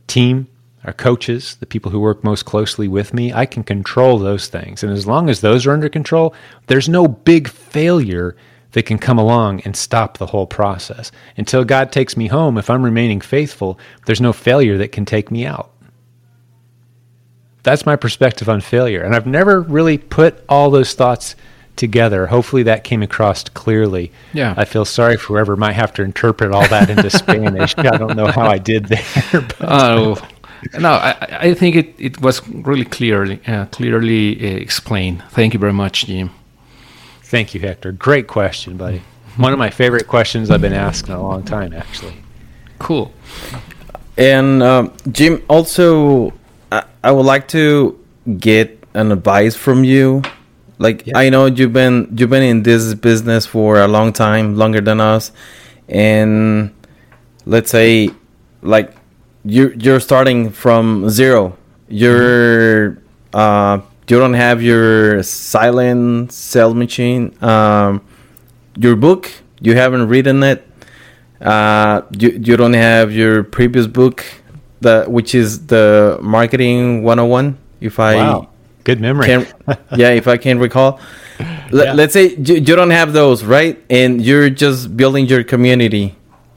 team, 0.06 0.48
our 0.84 0.94
coaches, 0.94 1.56
the 1.56 1.66
people 1.66 1.90
who 1.90 2.00
work 2.00 2.24
most 2.24 2.46
closely 2.46 2.88
with 2.88 3.12
me. 3.12 3.34
I 3.34 3.48
can 3.48 3.64
control 3.64 4.20
those 4.20 4.48
things. 4.48 4.84
And 4.84 4.94
as 4.94 5.08
long 5.08 5.30
as 5.30 5.42
those 5.42 5.66
are 5.66 5.72
under 5.72 5.90
control, 5.90 6.36
there's 6.68 6.88
no 6.88 7.08
big 7.08 7.48
failure 7.48 8.36
that 8.74 8.84
can 8.84 9.00
come 9.00 9.18
along 9.18 9.62
and 9.62 9.76
stop 9.76 10.18
the 10.18 10.28
whole 10.28 10.46
process. 10.46 11.12
Until 11.38 11.66
God 11.66 11.92
takes 11.92 12.16
me 12.16 12.28
home, 12.28 12.60
if 12.60 12.70
I'm 12.70 12.86
remaining 12.86 13.22
faithful, 13.22 13.80
there's 14.06 14.22
no 14.22 14.32
failure 14.32 14.78
that 14.78 14.92
can 14.92 15.06
take 15.06 15.32
me 15.32 15.46
out 15.46 15.72
that's 17.68 17.86
my 17.86 17.98
perspective 17.98 18.48
on 18.48 18.62
failure. 18.62 19.04
And 19.04 19.14
I've 19.14 19.28
never 19.28 19.62
really 19.62 19.98
put 19.98 20.44
all 20.48 20.70
those 20.70 20.94
thoughts 20.94 21.36
together. 21.76 22.28
Hopefully 22.28 22.64
that 22.64 22.86
came 22.86 23.04
across 23.04 23.44
clearly. 23.44 24.12
Yeah. 24.34 24.54
I 24.56 24.64
feel 24.64 24.86
sorry 24.86 25.18
for 25.18 25.34
whoever 25.34 25.58
might 25.58 25.74
have 25.74 25.94
to 25.96 26.02
interpret 26.02 26.52
all 26.52 26.68
that 26.70 26.90
into 26.90 27.10
Spanish. 27.26 27.78
I 27.78 27.98
don't 27.98 28.16
know 28.16 28.28
how 28.28 28.48
I 28.48 28.58
did 28.58 28.86
there. 28.86 29.48
Oh. 29.60 30.16
no, 30.80 30.92
I, 30.94 31.28
I 31.42 31.54
think 31.54 31.76
it, 31.76 31.94
it 31.98 32.22
was 32.22 32.48
really 32.48 32.86
clearly 32.86 33.42
uh, 33.46 33.66
clearly 33.66 34.40
uh, 34.40 34.58
explained. 34.58 35.24
Thank 35.32 35.54
you 35.54 35.60
very 35.60 35.74
much, 35.74 36.06
Jim. 36.06 36.32
Thank 37.24 37.54
you, 37.54 37.60
Hector. 37.60 37.92
Great 37.92 38.28
question, 38.28 38.78
buddy. 38.78 39.02
One 39.36 39.52
of 39.52 39.60
my 39.60 39.70
favorite 39.70 40.08
questions 40.08 40.50
I've 40.50 40.62
been 40.62 40.74
asked 40.74 41.10
in 41.10 41.14
a 41.14 41.22
long 41.22 41.44
time, 41.44 41.74
actually. 41.74 42.16
Cool. 42.80 43.14
And 44.18 44.64
uh, 44.64 44.90
Jim, 45.12 45.44
also, 45.48 46.34
I, 46.72 46.84
I, 47.04 47.12
would 47.12 47.26
like 47.26 47.48
to 47.50 48.00
get 48.38 48.84
an 48.94 49.12
advice 49.12 49.56
from 49.56 49.84
you. 49.84 50.22
Like 50.80 51.08
yeah. 51.08 51.18
I 51.18 51.30
know 51.30 51.46
you've 51.46 51.74
been 51.74 52.14
you've 52.16 52.30
been 52.30 52.44
in 52.44 52.64
this 52.64 52.94
business 52.94 53.46
for 53.46 53.80
a 53.80 53.88
long 53.88 54.14
time, 54.14 54.56
longer 54.56 54.82
than 54.82 55.02
us, 55.02 55.32
and 55.88 56.74
let's 57.46 57.72
say, 57.72 58.10
like 58.62 58.96
you 59.44 59.74
you're 59.78 60.00
starting 60.00 60.52
from 60.52 61.10
zero. 61.10 61.58
You're 61.90 62.92
mm-hmm. 62.92 63.38
uh, 63.38 63.78
you 64.08 64.20
don't 64.20 64.36
have 64.36 64.62
your 64.62 65.24
silent 65.24 66.32
sales 66.32 66.76
machine. 66.76 67.36
Um, 67.44 68.06
your 68.78 68.96
book 68.96 69.32
you 69.60 69.76
haven't 69.76 70.08
written 70.08 70.44
it 70.44 70.68
uh, 71.42 72.02
you, 72.18 72.30
you 72.30 72.58
don't 72.58 72.74
have 72.74 73.12
your 73.12 73.44
previous 73.44 73.88
book 73.88 74.26
the 74.82 75.06
which 75.08 75.34
is 75.34 75.68
the 75.68 76.18
marketing 76.22 77.04
101 77.04 77.58
if 77.82 78.00
i 78.00 78.16
wow. 78.16 78.50
good 78.84 79.00
memory. 79.00 79.28
can, 79.28 79.48
yeah 79.96 80.10
if 80.10 80.28
i 80.28 80.38
can 80.38 80.60
recall. 80.60 81.00
L- 81.40 81.86
yeah. 81.86 81.94
let's 81.94 82.14
say 82.14 82.36
you, 82.36 82.56
you, 82.56 82.76
don't 82.76 82.90
have 82.90 83.14
those 83.14 83.44
right? 83.44 83.84
And 83.90 84.22
you're 84.22 84.50
just 84.50 84.96
building 84.98 85.26
your 85.28 85.44
community. 85.44 86.16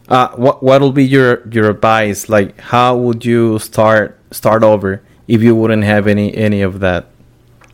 Uh, 0.09 0.29
what 0.31 0.63
what 0.63 0.81
will 0.81 0.93
be 0.93 1.05
your 1.05 1.47
your 1.51 1.71
advice? 1.71 2.29
Like 2.29 2.59
how 2.59 2.97
would 2.97 3.25
you 3.25 3.59
start 3.59 4.19
start 4.31 4.63
over 4.63 5.03
if 5.29 5.43
you 5.43 5.55
wouldn't 5.55 5.85
have 5.85 6.07
any 6.07 6.35
any 6.35 6.63
of 6.63 6.81
that? 6.81 7.07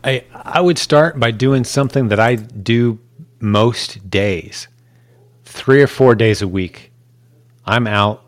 I 0.03 0.25
i 0.33 0.61
would 0.61 0.79
start 0.79 1.19
by 1.19 1.31
doing 1.31 1.65
something 1.65 2.09
that 2.09 2.21
i 2.21 2.35
do 2.35 2.99
most 3.41 4.11
days. 4.11 4.69
Three 5.45 5.83
or 5.83 5.87
four 5.87 6.15
days 6.15 6.43
a 6.43 6.49
week, 6.49 6.93
I'm 7.65 7.87
out 7.87 8.26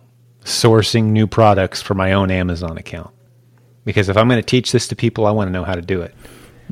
sourcing 0.49 1.05
new 1.05 1.27
products 1.27 1.81
for 1.83 1.95
my 1.95 2.13
own 2.13 2.31
Amazon 2.31 2.79
account. 2.79 3.11
Because 3.85 4.09
if 4.09 4.17
I'm 4.17 4.29
going 4.29 4.41
to 4.41 4.47
teach 4.47 4.73
this 4.73 4.89
to 4.89 4.97
people, 4.97 5.27
I 5.27 5.31
want 5.31 5.49
to 5.49 5.53
know 5.53 5.65
how 5.65 5.75
to 5.75 5.83
do 5.83 6.03
it. 6.03 6.15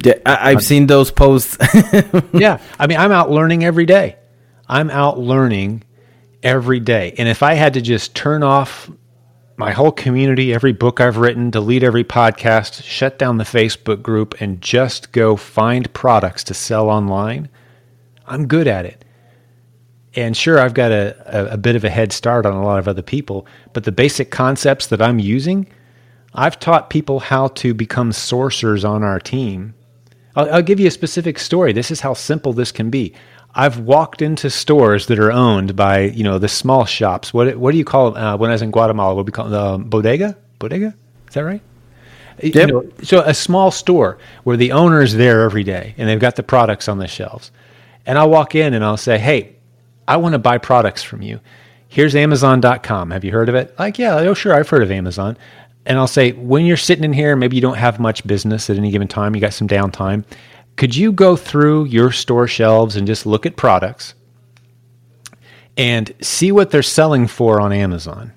Yeah, 0.04 0.14
I, 0.26 0.50
have 0.50 0.62
seen 0.62 0.86
those 0.86 1.10
posts. 1.10 1.56
yeah, 2.32 2.60
I 2.78 2.86
mean, 2.86 2.98
I'm 2.98 3.12
out 3.12 3.30
learning 3.30 3.64
every 3.64 3.86
day. 3.86 4.16
I'm 4.68 4.90
out 4.90 5.18
learning 5.18 5.84
every 6.42 6.80
day. 6.80 7.14
And 7.16 7.28
if 7.28 7.42
I 7.42 7.54
had 7.54 7.74
to 7.74 7.80
just 7.80 8.14
turn 8.14 8.42
off 8.42 8.90
my 9.56 9.72
whole 9.72 9.92
community, 9.92 10.52
every 10.52 10.72
book 10.72 11.00
I've 11.00 11.16
written, 11.16 11.48
delete 11.48 11.82
every 11.82 12.04
podcast, 12.04 12.82
shut 12.82 13.18
down 13.18 13.38
the 13.38 13.44
Facebook 13.44 14.02
group, 14.02 14.38
and 14.40 14.60
just 14.60 15.12
go 15.12 15.36
find 15.36 15.90
products 15.94 16.44
to 16.44 16.54
sell 16.54 16.90
online, 16.90 17.48
I'm 18.26 18.46
good 18.46 18.68
at 18.68 18.84
it 18.84 19.05
and 20.16 20.36
sure, 20.36 20.58
I've 20.58 20.74
got 20.74 20.92
a, 20.92 21.14
a, 21.26 21.52
a, 21.52 21.56
bit 21.58 21.76
of 21.76 21.84
a 21.84 21.90
head 21.90 22.12
start 22.12 22.46
on 22.46 22.54
a 22.54 22.64
lot 22.64 22.78
of 22.78 22.88
other 22.88 23.02
people, 23.02 23.46
but 23.74 23.84
the 23.84 23.92
basic 23.92 24.30
concepts 24.30 24.86
that 24.86 25.02
I'm 25.02 25.18
using, 25.18 25.68
I've 26.34 26.58
taught 26.58 26.88
people 26.90 27.20
how 27.20 27.48
to 27.48 27.74
become 27.74 28.12
sorcerers 28.12 28.84
on 28.84 29.02
our 29.02 29.20
team. 29.20 29.74
I'll, 30.34 30.54
I'll 30.54 30.62
give 30.62 30.80
you 30.80 30.86
a 30.86 30.90
specific 30.90 31.38
story. 31.38 31.72
This 31.72 31.90
is 31.90 32.00
how 32.00 32.14
simple 32.14 32.54
this 32.54 32.72
can 32.72 32.88
be. 32.88 33.14
I've 33.54 33.80
walked 33.80 34.22
into 34.22 34.50
stores 34.50 35.06
that 35.06 35.18
are 35.18 35.32
owned 35.32 35.76
by 35.76 36.00
you 36.00 36.24
know 36.24 36.38
the 36.38 36.48
small 36.48 36.84
shops. 36.84 37.32
What 37.32 37.56
what 37.56 37.72
do 37.72 37.78
you 37.78 37.84
call 37.84 38.10
them? 38.10 38.22
Uh, 38.22 38.36
when 38.36 38.50
I 38.50 38.54
was 38.54 38.62
in 38.62 38.70
Guatemala, 38.70 39.14
what 39.14 39.24
we 39.24 39.32
call 39.32 39.48
the 39.48 39.58
Uh, 39.58 39.78
bodega? 39.78 40.36
Bodega? 40.58 40.94
Is 41.28 41.34
that 41.34 41.44
right? 41.44 41.62
Yep. 42.42 42.54
You 42.54 42.66
know, 42.66 42.84
so 43.02 43.20
a 43.22 43.32
small 43.32 43.70
store 43.70 44.18
where 44.44 44.58
the 44.58 44.72
owner's 44.72 45.14
there 45.14 45.42
every 45.42 45.64
day 45.64 45.94
and 45.96 46.06
they've 46.06 46.20
got 46.20 46.36
the 46.36 46.42
products 46.42 46.86
on 46.86 46.98
the 46.98 47.08
shelves. 47.08 47.50
And 48.04 48.18
I'll 48.18 48.28
walk 48.28 48.54
in 48.54 48.74
and 48.74 48.84
I'll 48.84 48.98
say, 48.98 49.16
"Hey, 49.18 49.55
I 50.08 50.16
want 50.16 50.34
to 50.34 50.38
buy 50.38 50.58
products 50.58 51.02
from 51.02 51.22
you. 51.22 51.40
Here's 51.88 52.14
Amazon.com. 52.14 53.10
Have 53.10 53.24
you 53.24 53.32
heard 53.32 53.48
of 53.48 53.54
it? 53.54 53.78
Like, 53.78 53.98
yeah, 53.98 54.16
oh, 54.16 54.34
sure, 54.34 54.54
I've 54.54 54.68
heard 54.68 54.82
of 54.82 54.90
Amazon. 54.90 55.36
And 55.84 55.98
I'll 55.98 56.08
say, 56.08 56.32
when 56.32 56.66
you're 56.66 56.76
sitting 56.76 57.04
in 57.04 57.12
here, 57.12 57.36
maybe 57.36 57.56
you 57.56 57.62
don't 57.62 57.76
have 57.76 58.00
much 58.00 58.26
business 58.26 58.68
at 58.68 58.76
any 58.76 58.90
given 58.90 59.08
time, 59.08 59.34
you 59.34 59.40
got 59.40 59.54
some 59.54 59.68
downtime. 59.68 60.24
Could 60.76 60.94
you 60.94 61.12
go 61.12 61.36
through 61.36 61.84
your 61.84 62.12
store 62.12 62.46
shelves 62.46 62.96
and 62.96 63.06
just 63.06 63.24
look 63.24 63.46
at 63.46 63.56
products 63.56 64.14
and 65.76 66.12
see 66.20 66.52
what 66.52 66.70
they're 66.70 66.82
selling 66.82 67.26
for 67.26 67.60
on 67.60 67.72
Amazon? 67.72 68.32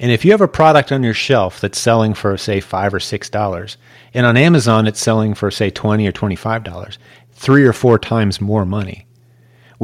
And 0.00 0.10
if 0.10 0.24
you 0.24 0.32
have 0.32 0.40
a 0.40 0.48
product 0.48 0.90
on 0.90 1.04
your 1.04 1.14
shelf 1.14 1.60
that's 1.60 1.78
selling 1.78 2.14
for, 2.14 2.36
say, 2.36 2.60
five 2.60 2.92
or 2.92 3.00
six 3.00 3.30
dollars, 3.30 3.76
and 4.12 4.26
on 4.26 4.36
Amazon 4.36 4.86
it's 4.86 5.00
selling 5.00 5.34
for, 5.34 5.50
say, 5.50 5.70
twenty 5.70 6.06
or 6.08 6.12
twenty-five 6.12 6.64
dollars, 6.64 6.98
three 7.32 7.64
or 7.64 7.72
four 7.72 7.98
times 7.98 8.40
more 8.40 8.64
money 8.64 9.06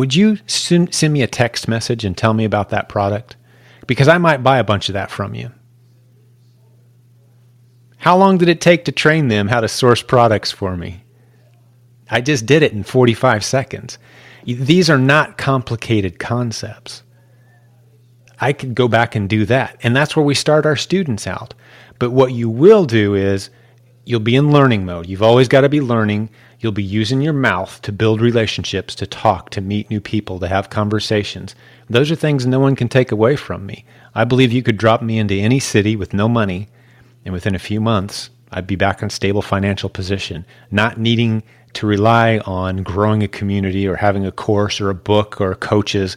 would 0.00 0.14
you 0.14 0.38
send 0.46 1.12
me 1.12 1.20
a 1.20 1.26
text 1.26 1.68
message 1.68 2.06
and 2.06 2.16
tell 2.16 2.32
me 2.32 2.46
about 2.46 2.70
that 2.70 2.88
product? 2.88 3.36
Because 3.86 4.08
I 4.08 4.16
might 4.16 4.42
buy 4.42 4.58
a 4.58 4.64
bunch 4.64 4.88
of 4.88 4.94
that 4.94 5.10
from 5.10 5.34
you. 5.34 5.52
How 7.98 8.16
long 8.16 8.38
did 8.38 8.48
it 8.48 8.62
take 8.62 8.86
to 8.86 8.92
train 8.92 9.28
them 9.28 9.48
how 9.48 9.60
to 9.60 9.68
source 9.68 10.00
products 10.00 10.50
for 10.50 10.74
me? 10.74 11.04
I 12.10 12.22
just 12.22 12.46
did 12.46 12.62
it 12.62 12.72
in 12.72 12.82
45 12.82 13.44
seconds. 13.44 13.98
These 14.46 14.88
are 14.88 14.96
not 14.96 15.36
complicated 15.36 16.18
concepts. 16.18 17.02
I 18.40 18.54
could 18.54 18.74
go 18.74 18.88
back 18.88 19.14
and 19.14 19.28
do 19.28 19.44
that. 19.44 19.76
And 19.82 19.94
that's 19.94 20.16
where 20.16 20.24
we 20.24 20.34
start 20.34 20.64
our 20.64 20.76
students 20.76 21.26
out. 21.26 21.52
But 21.98 22.12
what 22.12 22.32
you 22.32 22.48
will 22.48 22.86
do 22.86 23.14
is 23.14 23.50
you'll 24.06 24.20
be 24.20 24.36
in 24.36 24.50
learning 24.50 24.86
mode. 24.86 25.08
You've 25.08 25.22
always 25.22 25.46
got 25.46 25.60
to 25.60 25.68
be 25.68 25.82
learning. 25.82 26.30
You'll 26.60 26.72
be 26.72 26.82
using 26.82 27.22
your 27.22 27.32
mouth 27.32 27.80
to 27.82 27.90
build 27.90 28.20
relationships, 28.20 28.94
to 28.96 29.06
talk, 29.06 29.48
to 29.50 29.62
meet 29.62 29.88
new 29.88 30.00
people, 30.00 30.38
to 30.40 30.46
have 30.46 30.68
conversations. 30.68 31.54
Those 31.88 32.10
are 32.10 32.16
things 32.16 32.46
no 32.46 32.60
one 32.60 32.76
can 32.76 32.88
take 32.88 33.10
away 33.10 33.36
from 33.36 33.64
me. 33.64 33.86
I 34.14 34.24
believe 34.24 34.52
you 34.52 34.62
could 34.62 34.76
drop 34.76 35.00
me 35.00 35.18
into 35.18 35.34
any 35.34 35.58
city 35.58 35.96
with 35.96 36.12
no 36.12 36.28
money, 36.28 36.68
and 37.24 37.32
within 37.32 37.54
a 37.54 37.58
few 37.58 37.80
months, 37.80 38.28
I'd 38.52 38.66
be 38.66 38.76
back 38.76 39.02
in 39.02 39.08
stable 39.08 39.40
financial 39.40 39.88
position, 39.88 40.44
not 40.70 41.00
needing 41.00 41.42
to 41.72 41.86
rely 41.86 42.38
on 42.40 42.82
growing 42.82 43.22
a 43.22 43.28
community 43.28 43.88
or 43.88 43.96
having 43.96 44.26
a 44.26 44.32
course 44.32 44.82
or 44.82 44.90
a 44.90 44.94
book 44.94 45.40
or 45.40 45.54
coaches, 45.54 46.14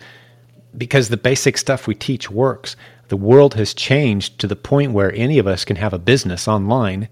because 0.78 1.08
the 1.08 1.16
basic 1.16 1.58
stuff 1.58 1.88
we 1.88 1.96
teach 1.96 2.30
works. 2.30 2.76
The 3.08 3.16
world 3.16 3.54
has 3.54 3.74
changed 3.74 4.40
to 4.40 4.48
the 4.48 4.56
point 4.58 4.92
where 4.92 5.14
any 5.14 5.40
of 5.40 5.48
us 5.48 5.64
can 5.64 5.78
have 5.78 5.94
a 5.94 6.00
business 6.00 6.50
online 6.50 7.08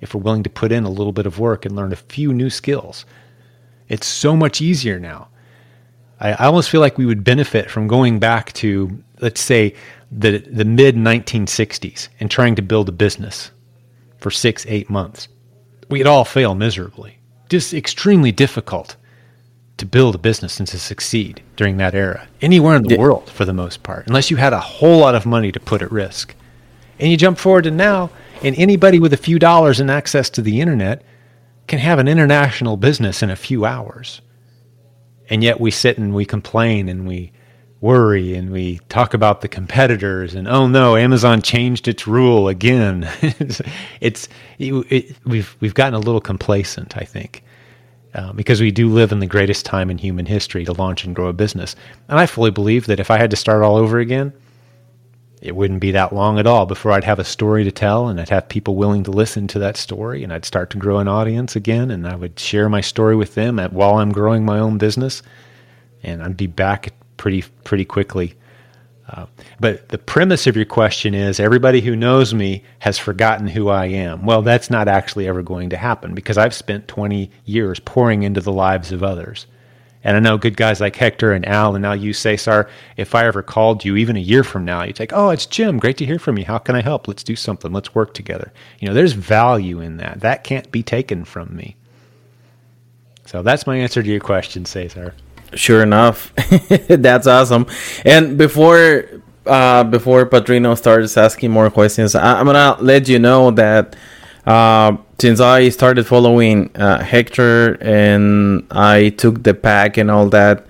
if 0.00 0.14
we're 0.14 0.20
willing 0.20 0.42
to 0.42 0.50
put 0.50 0.72
in 0.72 0.84
a 0.84 0.90
little 0.90 1.12
bit 1.12 1.26
of 1.26 1.38
work 1.38 1.64
and 1.64 1.74
learn 1.76 1.92
a 1.92 1.96
few 1.96 2.32
new 2.32 2.50
skills. 2.50 3.04
It's 3.88 4.06
so 4.06 4.36
much 4.36 4.60
easier 4.60 4.98
now. 4.98 5.28
I, 6.20 6.32
I 6.32 6.44
almost 6.46 6.70
feel 6.70 6.80
like 6.80 6.98
we 6.98 7.06
would 7.06 7.24
benefit 7.24 7.70
from 7.70 7.86
going 7.86 8.18
back 8.18 8.52
to, 8.54 9.02
let's 9.20 9.40
say, 9.40 9.74
the, 10.10 10.38
the 10.38 10.64
mid 10.64 10.96
1960s 10.96 12.08
and 12.20 12.30
trying 12.30 12.54
to 12.56 12.62
build 12.62 12.88
a 12.88 12.92
business 12.92 13.50
for 14.18 14.30
six, 14.30 14.64
eight 14.68 14.88
months. 14.88 15.28
We'd 15.88 16.06
all 16.06 16.24
fail 16.24 16.54
miserably. 16.54 17.18
Just 17.48 17.74
extremely 17.74 18.32
difficult 18.32 18.96
to 19.76 19.86
build 19.86 20.14
a 20.14 20.18
business 20.18 20.58
and 20.58 20.68
to 20.68 20.78
succeed 20.78 21.42
during 21.56 21.76
that 21.78 21.94
era, 21.94 22.28
anywhere 22.40 22.76
in 22.76 22.84
the 22.84 22.94
yeah. 22.94 23.00
world 23.00 23.28
for 23.28 23.44
the 23.44 23.52
most 23.52 23.82
part, 23.82 24.06
unless 24.06 24.30
you 24.30 24.36
had 24.36 24.52
a 24.52 24.60
whole 24.60 24.98
lot 24.98 25.14
of 25.14 25.26
money 25.26 25.50
to 25.50 25.60
put 25.60 25.82
at 25.82 25.90
risk. 25.90 26.34
And 26.98 27.10
you 27.10 27.16
jump 27.16 27.38
forward 27.38 27.64
to 27.64 27.70
now, 27.70 28.10
and 28.42 28.56
anybody 28.56 28.98
with 28.98 29.12
a 29.12 29.18
few 29.18 29.38
dollars 29.38 29.80
and 29.80 29.90
access 29.90 30.30
to 30.30 30.42
the 30.42 30.60
internet 30.60 31.02
can 31.66 31.78
have 31.78 31.98
an 31.98 32.08
international 32.08 32.76
business 32.76 33.22
in 33.22 33.30
a 33.30 33.36
few 33.36 33.64
hours. 33.64 34.20
And 35.30 35.42
yet 35.42 35.60
we 35.60 35.70
sit 35.70 35.98
and 35.98 36.14
we 36.14 36.24
complain 36.24 36.88
and 36.88 37.08
we 37.08 37.32
worry 37.80 38.34
and 38.34 38.50
we 38.50 38.78
talk 38.88 39.12
about 39.12 39.42
the 39.42 39.48
competitors 39.48 40.34
and 40.34 40.48
oh 40.48 40.66
no, 40.66 40.96
Amazon 40.96 41.42
changed 41.42 41.88
its 41.88 42.06
rule 42.06 42.48
again. 42.48 43.08
it's 44.00 44.28
it, 44.58 44.72
it, 44.90 45.16
we've 45.24 45.56
we've 45.60 45.74
gotten 45.74 45.94
a 45.94 45.98
little 45.98 46.20
complacent, 46.20 46.96
I 46.96 47.04
think. 47.04 47.42
Uh, 48.14 48.32
because 48.32 48.60
we 48.60 48.70
do 48.70 48.88
live 48.88 49.10
in 49.10 49.18
the 49.18 49.26
greatest 49.26 49.66
time 49.66 49.90
in 49.90 49.98
human 49.98 50.24
history 50.24 50.64
to 50.64 50.72
launch 50.72 51.04
and 51.04 51.16
grow 51.16 51.26
a 51.26 51.32
business. 51.32 51.74
And 52.08 52.18
I 52.18 52.26
fully 52.26 52.52
believe 52.52 52.86
that 52.86 53.00
if 53.00 53.10
I 53.10 53.18
had 53.18 53.30
to 53.30 53.36
start 53.36 53.64
all 53.64 53.74
over 53.74 53.98
again, 53.98 54.32
it 55.44 55.54
wouldn't 55.54 55.80
be 55.80 55.90
that 55.90 56.14
long 56.14 56.38
at 56.38 56.46
all 56.46 56.64
before 56.64 56.92
I'd 56.92 57.04
have 57.04 57.18
a 57.18 57.24
story 57.24 57.64
to 57.64 57.70
tell 57.70 58.08
and 58.08 58.18
I'd 58.18 58.30
have 58.30 58.48
people 58.48 58.76
willing 58.76 59.02
to 59.04 59.10
listen 59.10 59.46
to 59.48 59.58
that 59.58 59.76
story 59.76 60.24
and 60.24 60.32
I'd 60.32 60.46
start 60.46 60.70
to 60.70 60.78
grow 60.78 60.98
an 60.98 61.06
audience 61.06 61.54
again 61.54 61.90
and 61.90 62.08
I 62.08 62.16
would 62.16 62.40
share 62.40 62.70
my 62.70 62.80
story 62.80 63.14
with 63.14 63.34
them 63.34 63.58
at, 63.58 63.70
while 63.70 63.96
I'm 63.96 64.10
growing 64.10 64.46
my 64.46 64.58
own 64.58 64.78
business 64.78 65.22
and 66.02 66.22
I'd 66.22 66.38
be 66.38 66.46
back 66.46 66.94
pretty 67.18 67.42
pretty 67.62 67.84
quickly. 67.84 68.36
Uh, 69.06 69.26
but 69.60 69.90
the 69.90 69.98
premise 69.98 70.46
of 70.46 70.56
your 70.56 70.64
question 70.64 71.12
is 71.12 71.38
everybody 71.38 71.82
who 71.82 71.94
knows 71.94 72.32
me 72.32 72.64
has 72.78 72.96
forgotten 72.96 73.46
who 73.46 73.68
I 73.68 73.86
am. 73.86 74.24
Well, 74.24 74.40
that's 74.40 74.70
not 74.70 74.88
actually 74.88 75.28
ever 75.28 75.42
going 75.42 75.68
to 75.70 75.76
happen 75.76 76.14
because 76.14 76.38
I've 76.38 76.54
spent 76.54 76.88
20 76.88 77.30
years 77.44 77.78
pouring 77.80 78.22
into 78.22 78.40
the 78.40 78.50
lives 78.50 78.92
of 78.92 79.02
others. 79.02 79.46
And 80.04 80.16
I 80.16 80.20
know 80.20 80.36
good 80.36 80.56
guys 80.56 80.80
like 80.80 80.94
Hector 80.96 81.32
and 81.32 81.46
Al, 81.48 81.74
and 81.74 81.82
now 81.82 81.94
you, 81.94 82.12
Cesar, 82.12 82.68
if 82.96 83.14
I 83.14 83.24
ever 83.24 83.42
called 83.42 83.84
you 83.84 83.96
even 83.96 84.16
a 84.16 84.20
year 84.20 84.44
from 84.44 84.64
now, 84.64 84.82
you'd 84.82 84.96
take, 84.96 85.12
oh, 85.14 85.30
it's 85.30 85.46
Jim. 85.46 85.78
Great 85.78 85.96
to 85.96 86.06
hear 86.06 86.18
from 86.18 86.36
you. 86.38 86.44
How 86.44 86.58
can 86.58 86.76
I 86.76 86.82
help? 86.82 87.08
Let's 87.08 87.24
do 87.24 87.34
something. 87.34 87.72
Let's 87.72 87.94
work 87.94 88.12
together. 88.12 88.52
You 88.80 88.88
know, 88.88 88.94
there's 88.94 89.14
value 89.14 89.80
in 89.80 89.96
that. 89.96 90.20
That 90.20 90.44
can't 90.44 90.70
be 90.70 90.82
taken 90.82 91.24
from 91.24 91.56
me. 91.56 91.76
So 93.24 93.42
that's 93.42 93.66
my 93.66 93.76
answer 93.76 94.02
to 94.02 94.08
your 94.08 94.20
question, 94.20 94.66
Cesar. 94.66 95.14
Sure 95.54 95.82
enough. 95.82 96.34
that's 96.88 97.26
awesome. 97.26 97.66
And 98.04 98.36
before 98.36 99.08
uh, 99.46 99.84
before 99.84 100.24
Padrino 100.26 100.74
starts 100.74 101.16
asking 101.16 101.50
more 101.50 101.70
questions, 101.70 102.14
I- 102.14 102.40
am 102.40 102.46
gonna 102.46 102.76
let 102.80 103.08
you 103.08 103.18
know 103.18 103.50
that 103.52 103.96
uh, 104.46 104.96
since 105.18 105.40
I 105.40 105.68
started 105.70 106.06
following 106.06 106.70
uh, 106.76 107.02
Hector 107.02 107.78
and 107.80 108.66
I 108.70 109.10
took 109.10 109.42
the 109.42 109.54
PAC 109.54 109.96
and 109.96 110.10
all 110.10 110.28
that, 110.30 110.66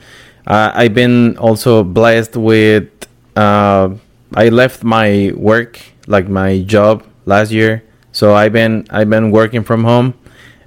uh, 0.46 0.72
I've 0.74 0.94
been 0.94 1.36
also 1.38 1.82
blessed 1.82 2.36
with. 2.36 2.88
Uh, 3.34 3.94
I 4.34 4.48
left 4.48 4.84
my 4.84 5.32
work, 5.34 5.80
like 6.06 6.28
my 6.28 6.62
job, 6.62 7.04
last 7.24 7.50
year, 7.50 7.82
so 8.12 8.34
I've 8.34 8.52
been 8.52 8.86
I've 8.90 9.08
been 9.10 9.30
working 9.30 9.64
from 9.64 9.84
home, 9.84 10.14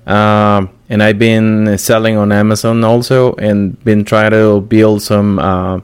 um, 0.05 0.69
and 0.89 1.03
I've 1.03 1.19
been 1.19 1.77
selling 1.77 2.17
on 2.17 2.31
Amazon 2.31 2.83
also, 2.83 3.35
and 3.35 3.81
been 3.83 4.03
trying 4.03 4.31
to 4.31 4.61
build 4.61 5.01
some 5.01 5.39
uh, 5.39 5.79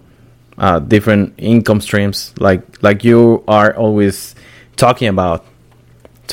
uh, 0.57 0.79
different 0.79 1.33
income 1.37 1.81
streams, 1.81 2.33
like 2.39 2.61
like 2.81 3.03
you 3.03 3.43
are 3.47 3.75
always 3.75 4.35
talking 4.75 5.07
about. 5.07 5.45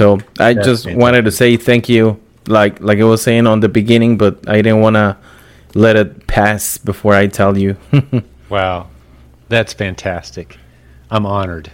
So 0.01 0.14
I 0.39 0.55
That's 0.55 0.66
just 0.66 0.85
fantastic. 0.85 0.97
wanted 0.97 1.24
to 1.27 1.31
say 1.31 1.59
thank 1.59 1.90
you, 1.90 2.18
like 2.47 2.81
like 2.81 2.98
I 3.01 3.05
was 3.05 3.20
saying 3.20 3.47
on 3.47 3.60
the 3.60 3.68
beginning, 3.68 4.16
but 4.16 4.48
I 4.48 4.62
didn't 4.62 4.81
want 4.81 4.97
to 4.97 5.14
let 5.74 5.94
it 5.97 6.27
pass 6.27 6.78
before 6.78 7.12
I 7.12 7.27
tell 7.27 7.59
you. 7.59 7.77
wow, 8.48 8.89
that's 9.51 9.74
fantastic. 9.74 10.56
I'm 11.10 11.27
honored. 11.27 11.70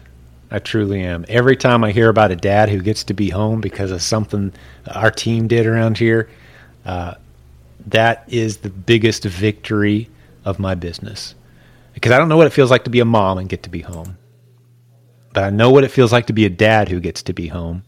I 0.50 0.58
truly 0.58 1.02
am. 1.02 1.24
Every 1.28 1.56
time 1.56 1.84
I 1.84 1.92
hear 1.92 2.08
about 2.08 2.32
a 2.32 2.34
dad 2.34 2.68
who 2.68 2.80
gets 2.80 3.04
to 3.04 3.14
be 3.14 3.30
home 3.30 3.60
because 3.60 3.92
of 3.92 4.02
something 4.02 4.52
our 4.92 5.12
team 5.12 5.46
did 5.46 5.64
around 5.64 5.96
here, 5.96 6.28
uh, 6.84 7.14
that 7.86 8.24
is 8.26 8.56
the 8.56 8.70
biggest 8.70 9.22
victory 9.22 10.10
of 10.44 10.58
my 10.58 10.74
business. 10.74 11.36
Because 11.94 12.10
I 12.10 12.18
don't 12.18 12.28
know 12.28 12.36
what 12.36 12.48
it 12.48 12.52
feels 12.52 12.72
like 12.72 12.82
to 12.84 12.90
be 12.90 12.98
a 12.98 13.04
mom 13.04 13.38
and 13.38 13.48
get 13.48 13.62
to 13.62 13.70
be 13.70 13.82
home. 13.82 14.18
But 15.32 15.44
I 15.44 15.50
know 15.50 15.70
what 15.70 15.84
it 15.84 15.92
feels 15.92 16.10
like 16.10 16.26
to 16.26 16.32
be 16.32 16.44
a 16.44 16.50
dad 16.50 16.88
who 16.88 16.98
gets 16.98 17.22
to 17.22 17.32
be 17.32 17.46
home. 17.46 17.84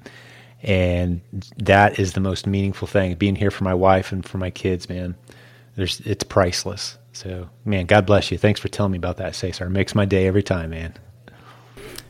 And 0.62 1.20
that 1.58 1.98
is 1.98 2.14
the 2.14 2.20
most 2.20 2.46
meaningful 2.46 2.88
thing. 2.88 3.14
Being 3.14 3.36
here 3.36 3.50
for 3.50 3.64
my 3.64 3.74
wife 3.74 4.12
and 4.12 4.24
for 4.26 4.38
my 4.38 4.50
kids, 4.50 4.88
man. 4.88 5.14
There's 5.76 6.00
it's 6.00 6.24
priceless. 6.24 6.98
So, 7.12 7.48
man, 7.64 7.86
God 7.86 8.06
bless 8.06 8.30
you. 8.30 8.38
Thanks 8.38 8.60
for 8.60 8.68
telling 8.68 8.92
me 8.92 8.98
about 8.98 9.18
that, 9.18 9.34
Cesar. 9.34 9.66
It 9.66 9.70
makes 9.70 9.94
my 9.94 10.04
day 10.04 10.26
every 10.26 10.42
time, 10.42 10.70
man 10.70 10.94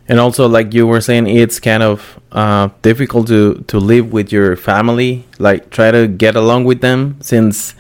and 0.09 0.19
also 0.19 0.49
like 0.49 0.73
you 0.73 0.87
were 0.87 1.01
saying 1.01 1.27
it's 1.27 1.61
kind 1.61 1.83
of 1.83 2.19
uh, 2.33 2.69
difficult 2.83 3.29
to 3.29 3.63
to 3.69 3.79
live 3.79 4.13
with 4.13 4.33
your 4.33 4.57
family 4.57 5.25
like 5.39 5.71
try 5.71 5.91
to 5.91 6.09
get 6.09 6.35
along 6.35 6.65
with 6.65 6.81
them 6.81 7.17
since 7.21 7.75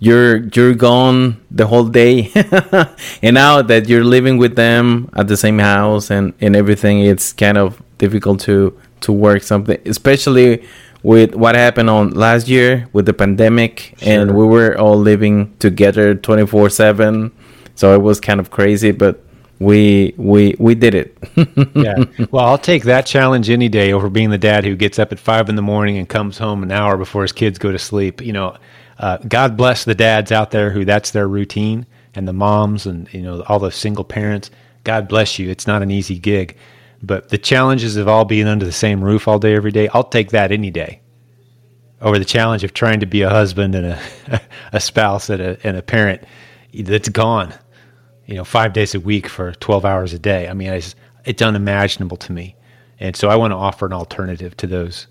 you're 0.00 0.38
you're 0.54 0.74
gone 0.74 1.40
the 1.50 1.66
whole 1.66 1.84
day 1.84 2.30
and 3.22 3.34
now 3.34 3.62
that 3.62 3.88
you're 3.88 4.04
living 4.04 4.36
with 4.38 4.56
them 4.56 5.08
at 5.14 5.28
the 5.28 5.36
same 5.36 5.58
house 5.58 6.10
and 6.10 6.34
and 6.40 6.54
everything 6.54 7.00
it's 7.00 7.32
kind 7.32 7.56
of 7.56 7.80
difficult 7.98 8.40
to 8.40 8.76
to 9.00 9.12
work 9.12 9.42
something 9.42 9.78
especially 9.86 10.64
with 11.02 11.34
what 11.34 11.54
happened 11.54 11.88
on 11.88 12.10
last 12.10 12.48
year 12.48 12.88
with 12.92 13.06
the 13.06 13.14
pandemic 13.14 13.94
sure. 13.98 14.12
and 14.12 14.36
we 14.36 14.44
were 14.44 14.76
all 14.78 14.96
living 14.98 15.54
together 15.58 16.14
24 16.14 16.70
7 16.70 17.32
so 17.74 17.94
it 17.94 18.02
was 18.02 18.20
kind 18.20 18.40
of 18.40 18.50
crazy 18.50 18.90
but 18.90 19.22
we 19.60 20.14
we 20.16 20.54
we 20.58 20.74
did 20.74 20.94
it. 20.94 21.18
yeah. 21.74 22.04
Well, 22.30 22.44
I'll 22.44 22.58
take 22.58 22.84
that 22.84 23.06
challenge 23.06 23.50
any 23.50 23.68
day 23.68 23.92
over 23.92 24.08
being 24.08 24.30
the 24.30 24.38
dad 24.38 24.64
who 24.64 24.76
gets 24.76 24.98
up 24.98 25.12
at 25.12 25.18
five 25.18 25.48
in 25.48 25.56
the 25.56 25.62
morning 25.62 25.98
and 25.98 26.08
comes 26.08 26.38
home 26.38 26.62
an 26.62 26.70
hour 26.70 26.96
before 26.96 27.22
his 27.22 27.32
kids 27.32 27.58
go 27.58 27.72
to 27.72 27.78
sleep. 27.78 28.20
You 28.20 28.32
know, 28.32 28.56
uh, 28.98 29.18
God 29.18 29.56
bless 29.56 29.84
the 29.84 29.94
dads 29.94 30.30
out 30.32 30.50
there 30.50 30.70
who 30.70 30.84
that's 30.84 31.10
their 31.10 31.26
routine, 31.26 31.86
and 32.14 32.28
the 32.28 32.32
moms 32.32 32.86
and 32.86 33.12
you 33.12 33.22
know 33.22 33.42
all 33.48 33.58
the 33.58 33.72
single 33.72 34.04
parents. 34.04 34.50
God 34.84 35.08
bless 35.08 35.38
you. 35.38 35.50
It's 35.50 35.66
not 35.66 35.82
an 35.82 35.90
easy 35.90 36.18
gig, 36.18 36.56
but 37.02 37.28
the 37.28 37.38
challenges 37.38 37.96
of 37.96 38.08
all 38.08 38.24
being 38.24 38.46
under 38.46 38.64
the 38.64 38.72
same 38.72 39.02
roof 39.02 39.28
all 39.28 39.38
day 39.38 39.54
every 39.54 39.72
day, 39.72 39.88
I'll 39.94 40.04
take 40.04 40.30
that 40.30 40.52
any 40.52 40.70
day. 40.70 41.00
Over 42.00 42.18
the 42.18 42.24
challenge 42.24 42.64
of 42.64 42.74
trying 42.74 43.00
to 43.00 43.06
be 43.06 43.22
a 43.22 43.30
husband 43.30 43.74
and 43.74 43.86
a 43.86 44.40
a 44.72 44.80
spouse 44.80 45.30
and 45.30 45.40
a 45.40 45.58
and 45.66 45.76
a 45.76 45.82
parent 45.82 46.22
that's 46.72 47.08
gone 47.08 47.54
you 48.28 48.34
know, 48.34 48.44
five 48.44 48.74
days 48.74 48.94
a 48.94 49.00
week 49.00 49.26
for 49.26 49.52
12 49.52 49.84
hours 49.86 50.12
a 50.12 50.18
day. 50.18 50.48
I 50.48 50.52
mean, 50.52 50.68
it's, 50.68 50.94
it's 51.24 51.40
unimaginable 51.40 52.18
to 52.18 52.32
me. 52.32 52.54
And 53.00 53.16
so 53.16 53.30
I 53.30 53.36
want 53.36 53.52
to 53.52 53.56
offer 53.56 53.86
an 53.86 53.94
alternative 53.94 54.54
to 54.58 54.66
those. 54.66 55.06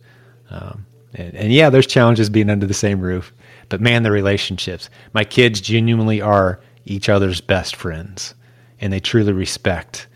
Um, 0.51 0.85
and, 1.15 1.33
and, 1.33 1.51
yeah, 1.51 1.71
there's 1.71 1.87
challenges 1.87 2.29
being 2.29 2.49
under 2.49 2.67
the 2.67 2.75
same 2.75 3.01
roof, 3.01 3.33
but 3.69 3.81
man, 3.81 4.03
the 4.03 4.11
relationships. 4.11 4.89
My 5.13 5.23
kids 5.23 5.59
genuinely 5.59 6.21
are 6.21 6.61
each 6.85 7.09
other's 7.09 7.41
best 7.41 7.75
friends, 7.75 8.35
and 8.79 8.93
they 8.93 8.99
truly 8.99 9.33
respect 9.33 10.06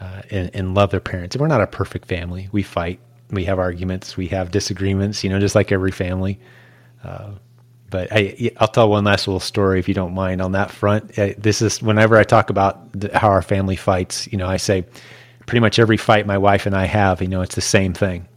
uh, 0.00 0.22
and, 0.30 0.50
and, 0.54 0.74
love 0.74 0.90
their 0.90 1.00
parents. 1.00 1.36
We're 1.36 1.48
not 1.48 1.60
a 1.60 1.66
perfect 1.66 2.06
family. 2.06 2.48
We 2.52 2.62
fight, 2.62 3.00
we 3.30 3.44
have 3.46 3.58
arguments, 3.58 4.16
we 4.16 4.28
have 4.28 4.50
disagreements, 4.50 5.24
you 5.24 5.30
know, 5.30 5.40
just 5.40 5.54
like 5.54 5.72
every 5.72 5.90
family. 5.90 6.38
Uh, 7.02 7.32
but 7.90 8.12
I, 8.12 8.52
I'll 8.58 8.68
tell 8.68 8.88
one 8.90 9.04
last 9.04 9.26
little 9.26 9.40
story 9.40 9.80
if 9.80 9.88
you 9.88 9.94
don't 9.94 10.14
mind 10.14 10.40
on 10.40 10.52
that 10.52 10.70
front. 10.70 11.14
This 11.14 11.62
is 11.62 11.82
whenever 11.82 12.16
I 12.16 12.24
talk 12.24 12.50
about 12.50 12.92
the, 12.92 13.16
how 13.16 13.28
our 13.28 13.42
family 13.42 13.76
fights, 13.76 14.30
you 14.30 14.38
know, 14.38 14.46
I 14.46 14.58
say 14.58 14.84
pretty 15.46 15.60
much 15.60 15.78
every 15.78 15.96
fight 15.96 16.26
my 16.26 16.38
wife 16.38 16.66
and 16.66 16.76
I 16.76 16.84
have, 16.84 17.22
you 17.22 17.28
know, 17.28 17.40
it's 17.40 17.54
the 17.54 17.60
same 17.60 17.94
thing. 17.94 18.28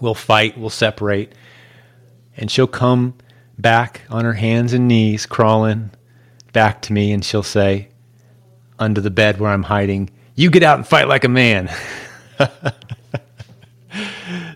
We'll 0.00 0.14
fight, 0.14 0.56
we'll 0.56 0.70
separate, 0.70 1.34
and 2.36 2.50
she'll 2.50 2.66
come 2.66 3.14
back 3.58 4.02
on 4.08 4.24
her 4.24 4.32
hands 4.32 4.72
and 4.72 4.88
knees, 4.88 5.26
crawling 5.26 5.90
back 6.52 6.82
to 6.82 6.92
me, 6.92 7.12
and 7.12 7.24
she'll 7.24 7.42
say, 7.42 7.88
under 8.78 9.00
the 9.00 9.10
bed 9.10 9.40
where 9.40 9.50
I'm 9.50 9.62
hiding, 9.62 10.10
You 10.34 10.50
get 10.50 10.62
out 10.62 10.78
and 10.78 10.86
fight 10.86 11.08
like 11.08 11.24
a 11.24 11.28
man. 11.28 11.70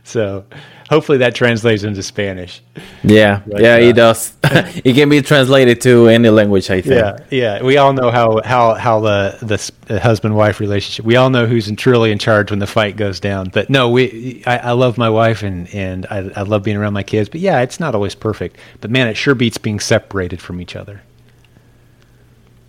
so 0.05 0.44
hopefully 0.88 1.18
that 1.18 1.34
translates 1.34 1.84
into 1.84 2.02
Spanish. 2.02 2.62
Yeah, 3.05 3.42
but, 3.46 3.60
yeah, 3.60 3.74
uh, 3.74 3.78
it 3.78 3.92
does. 3.94 4.32
it 4.42 4.94
can 4.94 5.09
be 5.09 5.22
translated 5.22 5.80
to 5.82 6.09
any 6.09 6.30
language, 6.30 6.70
I 6.70 6.80
think. 6.80 7.00
Yeah, 7.00 7.18
yeah. 7.30 7.62
We 7.62 7.76
all 7.76 7.92
know 7.92 8.10
how 8.10 8.40
how 8.44 8.74
how 8.74 9.00
the 9.00 9.72
the 9.86 10.00
husband 10.00 10.34
wife 10.34 10.60
relationship. 10.60 11.05
We 11.05 11.16
all 11.16 11.30
know 11.30 11.46
who's 11.46 11.68
in, 11.68 11.76
truly 11.76 12.10
in 12.10 12.18
charge 12.18 12.50
when 12.50 12.59
the 12.59 12.66
fight 12.66 12.96
goes 12.96 13.20
down. 13.20 13.50
But 13.50 13.70
no, 13.70 13.90
we 13.90 14.42
I, 14.46 14.59
I 14.59 14.72
love 14.72 14.98
my 14.98 15.10
wife 15.10 15.42
and 15.42 15.72
and 15.74 16.06
I, 16.06 16.30
I 16.34 16.42
love 16.42 16.62
being 16.62 16.76
around 16.76 16.94
my 16.94 17.05
kids. 17.05 17.28
But 17.28 17.40
yeah, 17.40 17.60
it's 17.60 17.78
not 17.78 17.94
always 17.94 18.14
perfect. 18.14 18.56
But 18.80 18.90
man, 18.90 19.06
it 19.06 19.16
sure 19.16 19.34
beats 19.34 19.59
being 19.59 19.80
separated 19.80 20.40
from 20.40 20.60
each 20.60 20.74
other. 20.74 21.02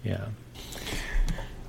Yeah. 0.03 0.26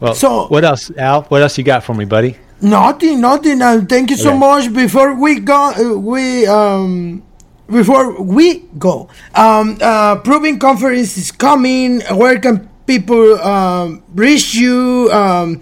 Well, 0.01 0.15
so 0.15 0.47
what 0.49 0.65
else, 0.65 0.91
Al? 0.97 1.23
What 1.25 1.43
else 1.43 1.59
you 1.59 1.65
got 1.65 1.85
for 1.85 1.95
me, 1.95 2.07
buddy? 2.07 2.37
Nothing, 2.63 3.21
nothing. 3.21 3.63
Uh, 3.63 3.85
thank 3.89 4.11
you 4.11 4.17
so 4.17 4.31
okay. 4.31 4.39
much. 4.39 4.73
Before 4.73 5.15
we 5.15 5.41
go, 5.41 5.73
uh, 5.73 5.97
we 5.97 6.47
um, 6.47 7.23
before 7.67 8.21
we 8.21 8.61
go, 8.79 9.09
um, 9.35 9.79
uh, 9.81 10.17
Proven 10.17 10.59
Conference 10.59 11.17
is 11.17 11.31
coming. 11.33 12.01
Where 12.01 12.39
can 12.39 12.69
people 12.87 13.41
um, 13.41 14.03
reach 14.15 14.55
you? 14.55 15.09
Um, 15.13 15.61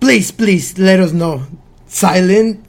please, 0.00 0.30
please 0.30 0.78
let 0.78 1.00
us 1.00 1.12
know. 1.12 1.42
Silent. 1.86 2.64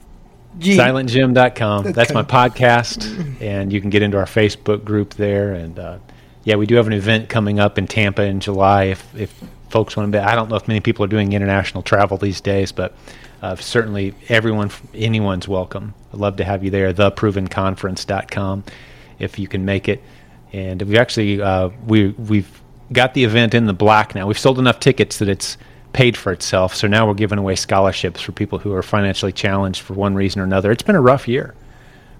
G. 0.58 0.78
SilentJim.com. 0.78 1.84
That's, 1.84 1.96
That's 1.96 2.14
my 2.14 2.24
podcast, 2.24 3.42
and 3.42 3.74
you 3.74 3.82
can 3.82 3.90
get 3.90 4.02
into 4.02 4.18
our 4.18 4.26
Facebook 4.26 4.86
group 4.86 5.16
there. 5.16 5.54
And 5.54 5.78
uh, 5.78 5.98
yeah, 6.46 6.56
we 6.56 6.66
do 6.66 6.76
have 6.76 6.88
an 6.88 6.94
event 6.94 7.28
coming 7.28 7.60
up 7.60 7.78
in 7.78 7.88
Tampa 7.88 8.24
in 8.24 8.40
July. 8.40 8.86
If 8.86 9.16
if 9.16 9.44
folks 9.70 9.96
want 9.98 10.12
to 10.12 10.18
be, 10.18 10.24
I 10.24 10.36
don't 10.36 10.50
know 10.50 10.56
if 10.56 10.68
many 10.68 10.80
people 10.80 11.06
are 11.06 11.10
doing 11.10 11.34
international 11.34 11.84
travel 11.84 12.18
these 12.18 12.42
days, 12.42 12.72
but 12.72 12.96
uh, 13.42 13.56
certainly 13.56 14.16
everyone, 14.30 14.72
anyone's 14.94 15.48
welcome. 15.48 15.94
I'd 16.14 16.20
love 16.20 16.38
to 16.38 16.44
have 16.44 16.64
you 16.64 16.70
there. 16.70 16.94
TheProvenConference.com 16.94 18.64
if 19.20 19.40
you 19.40 19.48
can 19.48 19.66
make 19.66 19.88
it. 19.88 20.02
And 20.54 20.82
we 20.84 20.98
actually 20.98 21.42
uh, 21.42 21.70
we 21.86 22.10
we've 22.10 22.62
got 22.92 23.14
the 23.14 23.24
event 23.24 23.54
in 23.54 23.66
the 23.66 23.74
black 23.74 24.16
now. 24.16 24.28
We've 24.28 24.40
sold 24.40 24.60
enough 24.60 24.80
tickets 24.80 25.20
that 25.20 25.28
it's 25.28 25.58
paid 25.94 26.16
for 26.16 26.32
itself. 26.32 26.76
So 26.76 26.88
now 26.88 27.08
we're 27.08 27.14
giving 27.14 27.40
away 27.40 27.56
scholarships 27.56 28.22
for 28.22 28.32
people 28.32 28.60
who 28.60 28.74
are 28.74 28.84
financially 28.84 29.32
challenged 29.32 29.82
for 29.82 29.94
one 29.94 30.16
reason 30.16 30.42
or 30.42 30.44
another. 30.44 30.72
It's 30.72 30.84
been 30.84 30.96
a 30.96 31.02
rough 31.02 31.28
year 31.28 31.56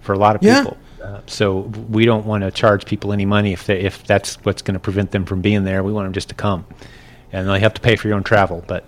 for 0.02 0.14
a 0.14 0.18
lot 0.18 0.36
of 0.36 0.44
yeah. 0.44 0.64
people. 0.64 0.78
Uh, 1.02 1.22
so 1.28 1.60
we 1.90 2.06
don't 2.06 2.26
want 2.26 2.44
to 2.44 2.52
charge 2.52 2.86
people 2.86 3.14
any 3.14 3.26
money 3.26 3.54
if 3.54 3.68
they, 3.68 3.80
if 3.82 4.04
that's 4.06 4.36
what's 4.44 4.62
going 4.62 4.74
to 4.74 4.80
prevent 4.80 5.12
them 5.12 5.26
from 5.26 5.42
being 5.42 5.64
there. 5.64 5.84
We 5.84 5.94
want 5.94 6.06
them 6.06 6.14
just 6.14 6.30
to 6.30 6.36
come, 6.36 6.66
and 7.36 7.50
they 7.50 7.60
have 7.60 7.74
to 7.74 7.82
pay 7.82 7.96
for 7.96 8.08
your 8.08 8.16
own 8.16 8.24
travel. 8.24 8.64
But 8.66 8.86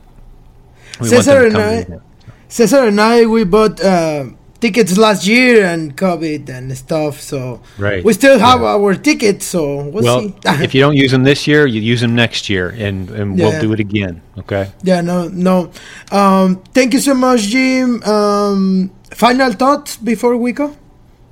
we 1.00 1.10
Cesar 1.10 1.50
to 1.50 1.86
come. 1.86 2.02
Cesar 2.48 2.88
and 2.88 3.00
I 3.00 3.26
we 3.26 3.44
bought 3.44 3.84
uh, 3.84 4.26
tickets 4.62 4.98
last 4.98 5.28
year 5.28 5.66
and 5.66 5.96
COVID 5.98 6.48
and 6.50 6.76
stuff, 6.78 7.20
so 7.20 7.62
right. 7.78 8.04
we 8.04 8.14
still 8.14 8.40
have 8.40 8.62
yeah. 8.62 8.76
our 8.76 8.96
tickets. 8.96 9.46
So 9.46 9.90
we'll, 9.90 10.04
well 10.04 10.22
see. 10.22 10.36
if 10.64 10.74
you 10.74 10.80
don't 10.80 10.96
use 10.96 11.12
them 11.12 11.24
this 11.24 11.46
year, 11.46 11.68
you 11.68 11.82
use 11.82 12.00
them 12.00 12.16
next 12.16 12.50
year, 12.50 12.70
and 12.70 13.10
and 13.12 13.38
yeah. 13.38 13.50
we'll 13.50 13.62
do 13.62 13.74
it 13.74 13.82
again. 13.82 14.22
Okay. 14.38 14.72
Yeah. 14.82 15.02
No. 15.02 15.28
No. 15.28 15.72
Um, 16.12 16.64
thank 16.74 16.94
you 16.94 17.00
so 17.00 17.14
much, 17.14 17.42
Jim. 17.42 18.02
Um, 18.04 18.92
final 19.12 19.52
thoughts 19.52 19.98
before 19.98 20.38
we 20.38 20.54
go. 20.54 20.76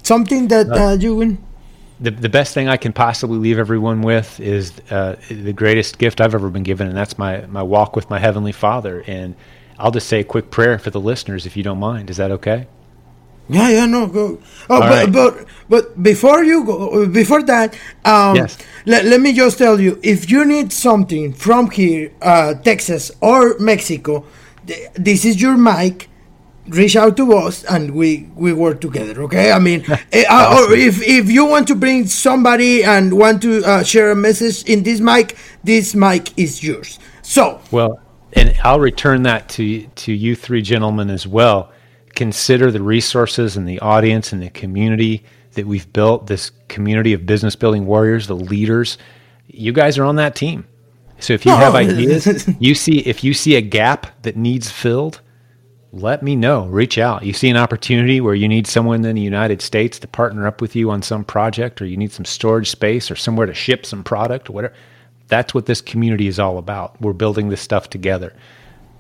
Something 0.04 0.50
that 0.50 0.68
uh, 0.70 0.76
uh, 0.76 0.94
you 1.00 1.16
win. 1.16 1.38
The, 2.00 2.12
the 2.12 2.30
best 2.30 2.54
thing 2.54 2.68
I 2.68 2.78
can 2.78 2.92
possibly 2.92 3.38
leave 3.38 3.58
everyone 3.58 4.02
with 4.02 4.40
is 4.40 4.74
uh, 4.90 5.16
the 5.30 5.54
greatest 5.54 5.98
gift 5.98 6.20
I've 6.20 6.36
ever 6.36 6.50
been 6.50 6.64
given, 6.64 6.88
and 6.88 6.98
that's 6.98 7.18
my, 7.18 7.46
my 7.46 7.64
walk 7.64 7.96
with 7.96 8.10
my 8.10 8.20
Heavenly 8.20 8.52
Father. 8.52 9.04
And 9.08 9.36
I'll 9.80 9.92
just 9.92 10.08
say 10.08 10.20
a 10.20 10.24
quick 10.24 10.52
prayer 10.52 10.78
for 10.78 10.90
the 10.90 11.00
listeners 11.00 11.46
if 11.46 11.56
you 11.56 11.64
don't 11.64 11.80
mind. 11.80 12.10
Is 12.10 12.18
that 12.18 12.32
okay? 12.32 12.68
Yeah, 13.48 13.70
yeah, 13.70 13.86
no, 13.86 14.08
go. 14.08 14.40
Oh, 14.70 14.80
but, 14.80 14.90
right. 14.90 15.12
but 15.12 15.46
but 15.70 16.04
before 16.04 16.44
you 16.44 16.66
go, 16.66 17.08
before 17.08 17.44
that, 17.44 17.76
um, 18.04 18.36
yes. 18.36 18.58
let, 18.86 19.06
let 19.06 19.22
me 19.22 19.34
just 19.34 19.60
tell 19.60 19.80
you, 19.80 20.00
if 20.02 20.32
you 20.32 20.46
need 20.46 20.74
something 20.74 21.32
from 21.32 21.70
here, 21.70 22.12
uh, 22.22 22.56
Texas 22.56 23.12
or 23.22 23.58
Mexico, 23.60 24.26
th- 24.66 24.90
this 24.96 25.26
is 25.26 25.40
your 25.40 25.58
mic. 25.58 26.10
Reach 26.68 26.96
out 26.96 27.16
to 27.18 27.34
us 27.34 27.64
and 27.66 27.92
we 27.92 28.28
we 28.36 28.52
work 28.54 28.82
together. 28.82 29.22
Okay, 29.24 29.52
I 29.52 29.60
mean, 29.60 29.84
eh, 30.12 30.24
uh, 30.28 30.34
awesome. 30.34 30.72
or 30.72 30.76
if 30.76 31.02
if 31.02 31.30
you 31.30 31.46
want 31.46 31.68
to 31.68 31.76
bring 31.76 32.08
somebody 32.08 32.84
and 32.84 33.18
want 33.18 33.42
to 33.44 33.64
uh, 33.64 33.84
share 33.84 34.12
a 34.12 34.16
message 34.16 34.64
in 34.68 34.84
this 34.84 35.00
mic, 35.00 35.38
this 35.64 35.94
mic 35.94 36.38
is 36.38 36.64
yours. 36.64 37.00
So 37.22 37.62
well, 37.72 38.00
and 38.34 38.56
I'll 38.64 38.80
return 38.80 39.24
that 39.24 39.48
to 39.50 39.86
to 39.86 40.12
you 40.12 40.36
three 40.36 40.62
gentlemen 40.62 41.10
as 41.10 41.28
well 41.28 41.72
consider 42.16 42.72
the 42.72 42.82
resources 42.82 43.58
and 43.58 43.68
the 43.68 43.80
audience 43.80 44.34
and 44.34 44.42
the 44.42 44.50
community 44.50 45.24
that 45.54 45.68
we've 45.68 45.92
built, 45.94 46.28
this 46.28 46.52
community 46.68 47.14
of 47.14 47.26
business 47.26 47.56
building 47.56 47.86
warriors, 47.86 48.28
the 48.28 48.36
leaders. 48.36 48.98
You 49.48 49.74
guys 49.74 49.98
are 49.98 50.06
on 50.06 50.16
that 50.16 50.36
team. 50.36 50.66
So 51.20 51.34
if 51.34 51.46
you 51.46 51.52
oh. 51.54 51.58
have 51.58 51.76
ideas, 51.76 52.50
you 52.60 52.74
see 52.74 53.00
if 53.00 53.24
you 53.24 53.34
see 53.34 53.56
a 53.56 53.62
gap 53.62 54.22
that 54.24 54.36
needs 54.36 54.72
filled, 54.72 55.22
let 55.96 56.22
me 56.22 56.36
know. 56.36 56.66
Reach 56.66 56.98
out. 56.98 57.24
You 57.24 57.34
see 57.34 57.50
an 57.50 57.58
opportunity 57.58 58.20
where 58.20 58.36
you 58.36 58.48
need 58.48 58.68
someone 58.68 59.06
in 59.06 59.16
the 59.16 59.22
United 59.22 59.62
States 59.62 59.98
to 60.00 60.08
partner 60.08 60.46
up 60.46 60.62
with 60.62 60.76
you 60.76 60.92
on 60.92 61.02
some 61.02 61.24
project 61.24 61.82
or 61.82 61.86
you 61.86 61.98
need 61.98 62.12
some 62.12 62.26
storage 62.26 62.70
space 62.70 63.10
or 63.10 63.16
somewhere 63.16 63.48
to 63.48 63.54
ship 63.54 63.86
some 63.86 64.04
product 64.04 64.50
or 64.50 64.54
whatever. 64.54 64.74
That's 65.28 65.54
what 65.54 65.66
this 65.66 65.82
community 65.82 66.28
is 66.28 66.38
all 66.38 66.58
about. 66.58 67.00
We're 67.02 67.14
building 67.14 67.50
this 67.50 67.62
stuff 67.62 67.90
together. 67.90 68.36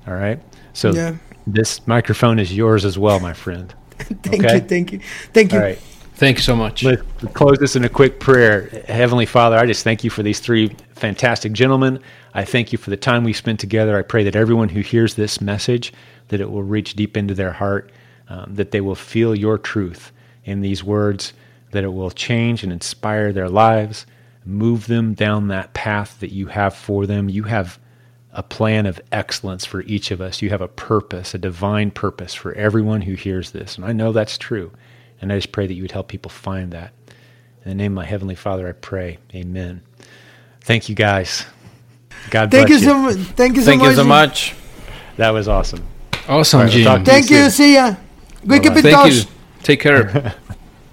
All 0.07 0.15
right? 0.15 0.41
So 0.73 0.93
yeah. 0.93 1.15
This 1.47 1.85
microphone 1.87 2.39
is 2.39 2.55
yours 2.55 2.85
as 2.85 2.97
well, 2.97 3.19
my 3.19 3.33
friend. 3.33 3.73
thank 3.99 4.43
okay? 4.43 4.55
you, 4.55 4.61
thank 4.61 4.91
you, 4.91 4.99
thank 5.31 5.51
you. 5.51 5.59
All 5.59 5.63
right. 5.63 5.79
Thank 6.15 6.37
you 6.37 6.43
so 6.43 6.55
much. 6.55 6.83
Let's 6.83 7.03
close 7.33 7.57
this 7.57 7.75
in 7.75 7.83
a 7.83 7.89
quick 7.89 8.21
prayer. 8.21 8.69
Heavenly 8.87 9.25
Father, 9.25 9.57
I 9.57 9.65
just 9.65 9.83
thank 9.83 10.05
you 10.05 10.09
for 10.09 10.23
these 10.23 10.39
three 10.39 10.73
fantastic 10.91 11.51
gentlemen. 11.51 11.99
I 12.33 12.45
thank 12.45 12.71
you 12.71 12.77
for 12.77 12.89
the 12.89 12.95
time 12.95 13.25
we 13.25 13.33
spent 13.33 13.59
together. 13.59 13.97
I 13.97 14.01
pray 14.01 14.23
that 14.23 14.35
everyone 14.35 14.69
who 14.69 14.79
hears 14.79 15.15
this 15.15 15.41
message, 15.41 15.91
that 16.29 16.39
it 16.39 16.49
will 16.49 16.63
reach 16.63 16.93
deep 16.93 17.17
into 17.17 17.33
their 17.33 17.51
heart, 17.51 17.91
um, 18.29 18.55
that 18.55 18.71
they 18.71 18.79
will 18.79 18.95
feel 18.95 19.35
your 19.35 19.57
truth 19.57 20.13
in 20.45 20.61
these 20.61 20.85
words, 20.85 21.33
that 21.71 21.83
it 21.83 21.93
will 21.93 22.11
change 22.11 22.63
and 22.63 22.71
inspire 22.71 23.33
their 23.33 23.49
lives, 23.49 24.05
move 24.45 24.87
them 24.87 25.15
down 25.15 25.49
that 25.49 25.73
path 25.73 26.21
that 26.21 26.31
you 26.31 26.47
have 26.47 26.73
for 26.73 27.05
them. 27.05 27.27
You 27.27 27.43
have 27.43 27.77
a 28.31 28.41
plan 28.41 28.85
of 28.85 29.01
excellence 29.11 29.65
for 29.65 29.81
each 29.81 30.11
of 30.11 30.21
us. 30.21 30.41
You 30.41 30.49
have 30.49 30.61
a 30.61 30.69
purpose, 30.69 31.33
a 31.33 31.37
divine 31.37 31.91
purpose 31.91 32.33
for 32.33 32.53
everyone 32.53 33.01
who 33.01 33.15
hears 33.15 33.51
this. 33.51 33.75
And 33.75 33.83
I 33.83 33.91
know 33.91 34.13
that's 34.13 34.37
true. 34.37 34.71
And 35.21 35.31
I 35.31 35.37
just 35.37 35.51
pray 35.51 35.67
that 35.67 35.73
you 35.73 35.81
would 35.83 35.91
help 35.91 36.07
people 36.07 36.29
find 36.29 36.71
that. 36.73 36.93
In 37.63 37.69
the 37.69 37.75
name 37.75 37.93
of 37.93 37.95
my 37.95 38.05
Heavenly 38.05 38.35
Father, 38.35 38.67
I 38.67 38.73
pray. 38.73 39.17
Amen. 39.33 39.81
Thank 40.61 40.89
you 40.89 40.95
guys. 40.95 41.45
God 42.29 42.51
thank 42.51 42.67
bless 42.67 42.81
you. 42.81 42.87
So 42.87 42.97
much. 42.97 43.15
Thank 43.15 43.55
you 43.55 43.61
so 43.61 43.65
thank 43.65 43.81
much. 43.81 43.89
you 43.89 43.95
so 43.95 44.03
much. 44.03 44.55
That 45.17 45.29
was 45.31 45.47
awesome. 45.47 45.85
Awesome, 46.27 46.61
right, 46.61 46.71
Jim. 46.71 46.91
We'll 46.91 47.03
thank 47.05 47.29
you. 47.29 47.37
you 47.37 47.49
see 47.49 47.75
ya. 47.75 47.95
We 48.43 48.59
keep 48.59 48.73
in 48.73 48.81
Thank 48.81 48.95
touch. 48.95 49.13
you. 49.13 49.21
Take 49.63 49.79
care. 49.79 50.35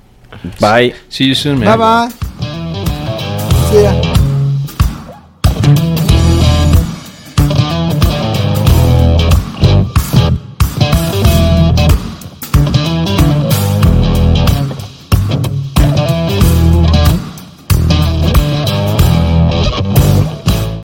Bye. 0.60 0.94
See 1.08 1.24
you 1.24 1.34
soon, 1.34 1.60
man. 1.60 1.78
Bye 1.78 2.08
bye. 2.08 2.08
See 3.70 3.82
ya. 3.82 4.21